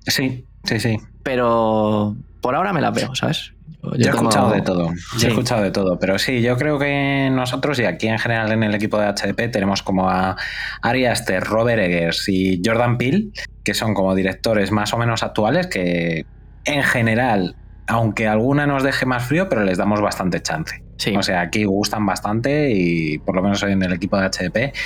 Sí, 0.07 0.45
sí, 0.65 0.79
sí. 0.79 0.99
Pero 1.23 2.17
por 2.41 2.55
ahora 2.55 2.73
me 2.73 2.81
la 2.81 2.91
veo, 2.91 3.15
¿sabes? 3.15 3.53
Yo, 3.83 4.11
he 4.11 4.15
escuchado 4.15 4.51
de 4.51 4.61
todo. 4.61 4.91
Yo 5.19 5.29
he 5.29 5.31
escuchado 5.31 5.63
de 5.63 5.71
todo. 5.71 5.99
Pero 5.99 6.19
sí, 6.19 6.43
yo 6.43 6.57
creo 6.57 6.79
que 6.79 7.31
nosotros 7.33 7.79
y 7.79 7.85
aquí 7.85 8.09
en 8.09 8.19
general 8.19 8.53
en 8.53 8.63
el 8.63 8.75
equipo 8.75 8.99
de 8.99 9.07
HDP 9.07 9.51
tenemos 9.51 9.83
como 9.83 10.11
a 10.11 10.37
Ari 10.83 11.07
Aster, 11.07 11.43
Robert 11.43 11.81
Eggers 11.81 12.29
y 12.29 12.61
Jordan 12.65 12.99
Peele, 12.99 13.29
que 13.65 13.75
son 13.75 13.95
como 13.95 14.15
directores 14.15 14.71
más 14.71 14.93
o 14.93 14.99
menos 14.99 15.23
actuales 15.23 15.67
que 15.67 16.27
en 16.67 16.83
general, 16.83 17.57
aunque 17.87 18.29
alguna 18.29 18.67
nos 18.67 18.83
deje 18.83 19.07
más 19.07 19.25
frío, 19.25 19.49
pero 19.49 19.65
les 19.65 19.79
damos 19.79 20.01
bastante 20.03 20.43
chance. 20.43 20.83
O 21.17 21.23
sea, 21.23 21.41
aquí 21.41 21.65
gustan 21.65 22.05
bastante 22.05 22.71
y 22.73 23.19
por 23.19 23.35
lo 23.35 23.43
menos 23.43 23.63
en 23.63 23.83
el 23.83 23.93
equipo 23.95 24.19
de 24.19 24.29
HDP. 24.29 24.77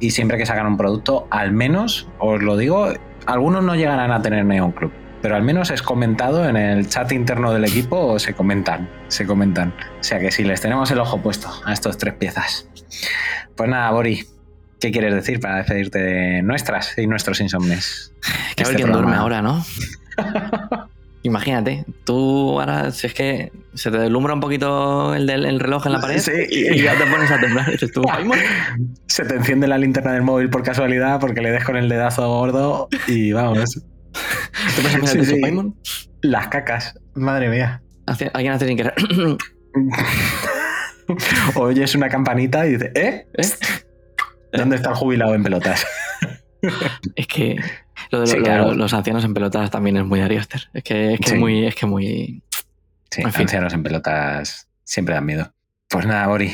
Y 0.00 0.10
siempre 0.10 0.36
que 0.36 0.46
sacan 0.46 0.66
un 0.66 0.76
producto, 0.76 1.28
al 1.30 1.52
menos, 1.52 2.08
os 2.18 2.42
lo 2.42 2.56
digo, 2.56 2.88
algunos 3.26 3.62
no 3.62 3.76
llegarán 3.76 4.10
a 4.10 4.20
tener 4.20 4.44
Neon 4.44 4.72
Club 4.72 4.92
pero 5.22 5.36
al 5.36 5.42
menos 5.42 5.70
es 5.70 5.82
comentado 5.82 6.46
en 6.48 6.56
el 6.56 6.88
chat 6.88 7.12
interno 7.12 7.52
del 7.52 7.64
equipo 7.64 7.96
o 7.96 8.18
se 8.18 8.34
comentan, 8.34 8.88
se 9.06 9.24
comentan. 9.24 9.72
O 10.00 10.02
sea 10.02 10.18
que 10.18 10.32
si 10.32 10.42
les 10.42 10.60
tenemos 10.60 10.90
el 10.90 10.98
ojo 10.98 11.22
puesto 11.22 11.48
a 11.64 11.72
estos 11.72 11.96
tres 11.96 12.14
piezas. 12.14 12.68
Pues 13.56 13.70
nada, 13.70 13.90
Bori, 13.92 14.26
¿qué 14.80 14.90
quieres 14.90 15.14
decir 15.14 15.38
para 15.38 15.58
despedirte 15.58 16.00
de 16.00 16.42
nuestras 16.42 16.98
y 16.98 17.06
nuestros 17.06 17.40
insomnes? 17.40 18.12
Que 18.56 18.64
alguien 18.64 18.90
duerme 18.90 19.14
ahora, 19.14 19.40
¿no? 19.40 19.64
Imagínate, 21.24 21.84
tú 22.02 22.58
ahora, 22.58 22.90
si 22.90 23.06
es 23.06 23.14
que 23.14 23.52
se 23.74 23.92
te 23.92 23.98
deslumbra 23.98 24.34
un 24.34 24.40
poquito 24.40 25.14
el, 25.14 25.28
del, 25.28 25.60
reloj 25.60 25.86
en 25.86 25.92
la 25.92 26.00
pared 26.00 26.20
y, 26.50 26.82
ya 26.82 26.98
te 26.98 27.06
pones 27.06 27.30
a 27.30 27.38
temblar. 27.38 27.70
se 29.06 29.24
te 29.24 29.36
enciende 29.36 29.68
la 29.68 29.78
linterna 29.78 30.14
del 30.14 30.22
móvil 30.22 30.50
por 30.50 30.64
casualidad 30.64 31.20
porque 31.20 31.40
le 31.40 31.52
des 31.52 31.62
con 31.62 31.76
el 31.76 31.88
dedazo 31.88 32.26
gordo 32.26 32.88
y 33.06 33.30
vamos. 33.30 33.84
¿Qué 34.12 34.82
pasa 34.82 35.06
sí, 35.06 35.24
sí. 35.24 35.40
Las 36.22 36.48
cacas, 36.48 36.98
madre 37.14 37.48
mía. 37.48 37.82
Alguien 38.32 38.52
hace 38.52 38.68
sin 38.68 38.76
querer. 38.76 38.94
Oyes 41.56 41.94
una 41.94 42.08
campanita 42.08 42.66
y 42.66 42.72
dices, 42.72 42.90
¿eh? 42.94 43.26
¿Eh? 43.34 43.48
¿Dónde 44.52 44.76
está 44.76 44.90
el 44.90 44.96
jubilado 44.96 45.34
en 45.34 45.42
pelotas? 45.42 45.86
es 47.16 47.26
que 47.26 47.56
lo 48.10 48.20
de, 48.20 48.74
los 48.76 48.94
ancianos 48.94 49.24
en 49.24 49.34
pelotas 49.34 49.70
también 49.70 49.96
es 49.96 50.04
muy 50.04 50.20
Ariaster. 50.20 50.68
Es 50.72 50.84
que 50.84 51.14
es 51.14 51.20
que 51.20 51.36
muy. 51.36 51.66
Es 51.66 51.74
que 51.74 51.86
muy. 51.86 52.42
Sí, 53.10 53.22
ancianos 53.24 53.74
en 53.74 53.82
pelotas 53.82 54.68
siempre 54.84 55.14
dan 55.14 55.26
miedo. 55.26 55.52
Pues 55.88 56.06
nada, 56.06 56.26
Bori. 56.26 56.52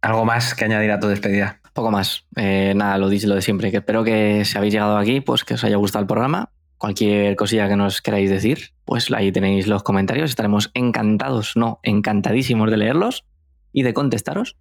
¿Algo 0.00 0.24
más 0.24 0.54
que 0.54 0.64
añadir 0.64 0.90
a 0.90 1.00
tu 1.00 1.08
despedida? 1.08 1.60
Poco 1.72 1.90
más. 1.90 2.24
Eh, 2.36 2.72
nada, 2.74 2.96
lo 2.98 3.08
dicho 3.08 3.28
lo 3.28 3.34
de 3.34 3.42
siempre. 3.42 3.70
Que 3.70 3.78
espero 3.78 4.04
que 4.04 4.44
si 4.44 4.56
habéis 4.56 4.72
llegado 4.72 4.96
aquí, 4.96 5.20
pues 5.20 5.44
que 5.44 5.54
os 5.54 5.64
haya 5.64 5.76
gustado 5.76 6.02
el 6.02 6.06
programa 6.06 6.50
cualquier 6.78 7.36
cosilla 7.36 7.68
que 7.68 7.76
nos 7.76 8.02
queráis 8.02 8.30
decir, 8.30 8.70
pues 8.84 9.10
ahí 9.12 9.32
tenéis 9.32 9.66
los 9.66 9.82
comentarios. 9.82 10.30
Estaremos 10.30 10.70
encantados, 10.74 11.56
no, 11.56 11.80
encantadísimos 11.82 12.70
de 12.70 12.76
leerlos 12.76 13.24
y 13.72 13.82
de 13.82 13.94
contestaros. 13.94 14.56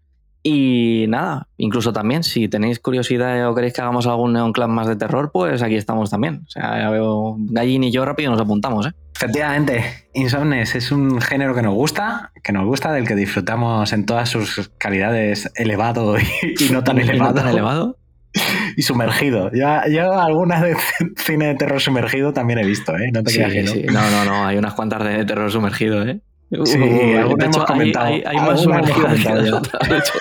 Y 0.47 1.05
nada, 1.09 1.47
incluso 1.57 1.91
también, 1.91 2.23
si 2.23 2.47
tenéis 2.47 2.79
curiosidad 2.79 3.49
o 3.49 3.55
queréis 3.55 3.73
que 3.73 3.81
hagamos 3.81 4.05
algún 4.05 4.33
Neon 4.33 4.53
Club 4.53 4.67
más 4.67 4.85
de 4.85 4.95
terror, 4.95 5.31
pues 5.33 5.63
aquí 5.63 5.73
estamos 5.73 6.11
también. 6.11 6.43
O 6.45 6.49
sea, 6.49 6.81
ya 6.81 6.89
veo 6.91 7.35
Gallín 7.39 7.83
y 7.83 7.91
yo 7.91 8.05
rápido 8.05 8.29
nos 8.29 8.39
apuntamos, 8.39 8.85
¿eh? 8.85 8.91
Efectivamente, 9.15 10.07
Insomnes 10.13 10.75
es 10.75 10.91
un 10.91 11.19
género 11.19 11.55
que 11.55 11.63
nos 11.63 11.73
gusta, 11.73 12.31
que 12.43 12.51
nos 12.51 12.63
gusta, 12.65 12.91
del 12.91 13.07
que 13.07 13.15
disfrutamos 13.15 13.91
en 13.91 14.05
todas 14.05 14.29
sus 14.29 14.69
calidades 14.77 15.51
elevado 15.55 16.15
y, 16.19 16.23
no 16.71 16.83
tan 16.83 16.99
elevado. 16.99 17.33
no 17.33 17.41
tan 17.41 17.47
elevado. 17.47 17.97
Y 18.77 18.81
sumergido. 18.81 19.51
Ya, 19.53 19.87
yo 19.87 20.19
algunas 20.19 20.61
de 20.61 20.75
cine 21.17 21.47
de 21.47 21.55
terror 21.55 21.79
sumergido 21.81 22.33
también 22.33 22.59
he 22.59 22.65
visto, 22.65 22.95
¿eh? 22.97 23.09
No 23.13 23.23
te 23.23 23.31
Sí, 23.31 23.37
creas 23.39 23.53
que 23.73 23.83
no. 23.85 23.93
No, 23.93 24.11
no, 24.11 24.25
no. 24.25 24.45
Hay 24.45 24.57
unas 24.57 24.73
cuantas 24.73 25.03
de 25.03 25.23
terror 25.25 25.51
sumergido, 25.51 26.03
¿eh? 26.07 26.19
Sí, 26.63 26.77
Uh, 26.79 27.17
alguna 27.19 27.45
de 27.45 27.45
hemos 27.45 27.57
hay, 27.57 27.65
comentado. 27.65 28.05
hay- 28.05 28.23
hay 28.25 28.37
más 28.37 28.61
hecho. 28.61 30.13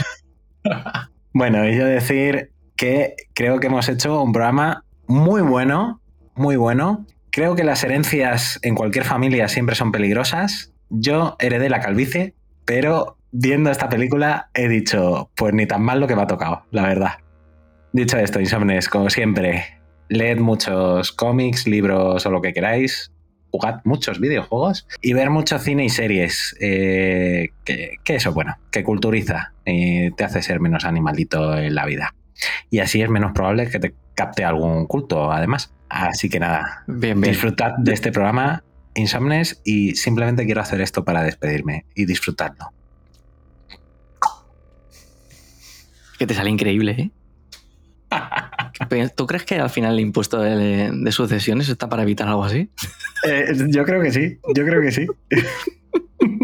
Bueno, 1.33 1.69
y 1.69 1.77
yo 1.77 1.85
decir 1.85 2.51
que 2.77 3.15
creo 3.35 3.59
que 3.61 3.67
hemos 3.67 3.89
hecho 3.89 4.23
un 4.23 4.33
programa 4.33 4.85
muy 5.07 5.43
bueno, 5.43 6.01
muy 6.35 6.57
bueno. 6.57 7.07
Creo 7.31 7.57
que 7.57 7.65
las 7.65 7.83
herencias 7.83 8.61
en 8.63 8.75
cualquier 8.77 9.05
familia 9.05 9.49
siempre 9.49 9.75
son 9.75 9.91
peligrosas. 9.91 10.73
Yo 10.91 11.37
heredé 11.41 11.69
la 11.69 11.81
calvicie, 11.81 12.35
pero 12.65 13.17
viendo 13.33 13.71
esta 13.71 13.89
película 13.89 14.49
he 14.55 14.69
dicho, 14.69 15.31
pues 15.35 15.53
ni 15.55 15.67
tan 15.67 15.83
mal 15.83 15.99
lo 16.01 16.07
que 16.07 16.15
me 16.15 16.23
ha 16.23 16.27
tocado, 16.29 16.63
la 16.71 16.83
verdad. 16.85 17.11
Dicho 17.95 18.19
esto, 18.19 18.41
insomnes, 18.41 18.89
como 18.89 19.09
siempre, 19.09 19.79
leed 20.09 20.39
muchos 20.41 21.13
cómics, 21.13 21.69
libros 21.69 22.27
o 22.27 22.31
lo 22.33 22.43
que 22.43 22.53
queráis. 22.53 23.13
Jugad 23.53 23.83
muchos 23.85 24.19
videojuegos 24.19 24.89
y 25.01 25.13
ver 25.13 25.31
mucho 25.31 25.61
cine 25.61 25.85
y 25.85 25.89
series. 25.89 26.57
eh, 26.61 27.51
que, 27.65 27.99
que 28.03 28.17
eso, 28.17 28.33
bueno, 28.33 28.57
que 28.73 28.83
culturiza 28.83 29.53
y 29.65 30.11
te 30.11 30.25
hace 30.25 30.43
ser 30.43 30.59
menos 30.59 30.85
animalito 30.85 31.57
en 31.57 31.77
la 31.77 31.87
vida. 31.87 32.17
Y 32.69 32.81
así 32.81 33.01
es 33.01 33.09
menos 33.09 33.31
probable 33.31 33.71
que 33.71 33.79
te 33.79 33.95
capte 34.17 34.45
algún 34.45 34.87
culto, 34.87 35.31
además. 35.31 35.73
Así 35.89 36.29
que 36.29 36.41
nada, 36.41 36.83
Bien, 36.89 37.21
bien. 37.21 37.33
disfrutad 37.33 37.75
de 37.79 37.93
este 37.93 38.11
programa, 38.11 38.65
Insomnes, 38.97 39.61
y 39.65 39.95
simplemente 39.95 40.47
quiero 40.47 40.63
hacer 40.63 40.81
esto 40.81 41.05
para 41.05 41.23
despedirme 41.23 41.87
y 41.95 42.07
disfrutarlo. 42.07 42.73
Que 46.19 46.27
te 46.27 46.35
sale 46.35 46.51
increíble, 46.51 46.91
¿eh? 46.99 47.11
¿Tú 49.15 49.27
crees 49.27 49.45
que 49.45 49.57
al 49.57 49.71
final 49.71 49.95
el 49.95 50.01
impuesto 50.01 50.41
de, 50.41 50.91
de 50.93 51.13
sucesiones 51.13 51.69
está 51.69 51.89
para 51.89 52.03
evitar 52.03 52.29
algo 52.29 52.45
así? 52.45 52.71
Eh, 53.27 53.55
yo 53.69 53.85
creo 53.85 54.03
que 54.03 54.13
sí, 54.13 54.39
yo 54.55 54.65
creo 54.65 54.83
que 54.83 54.93
sí. 54.93 55.07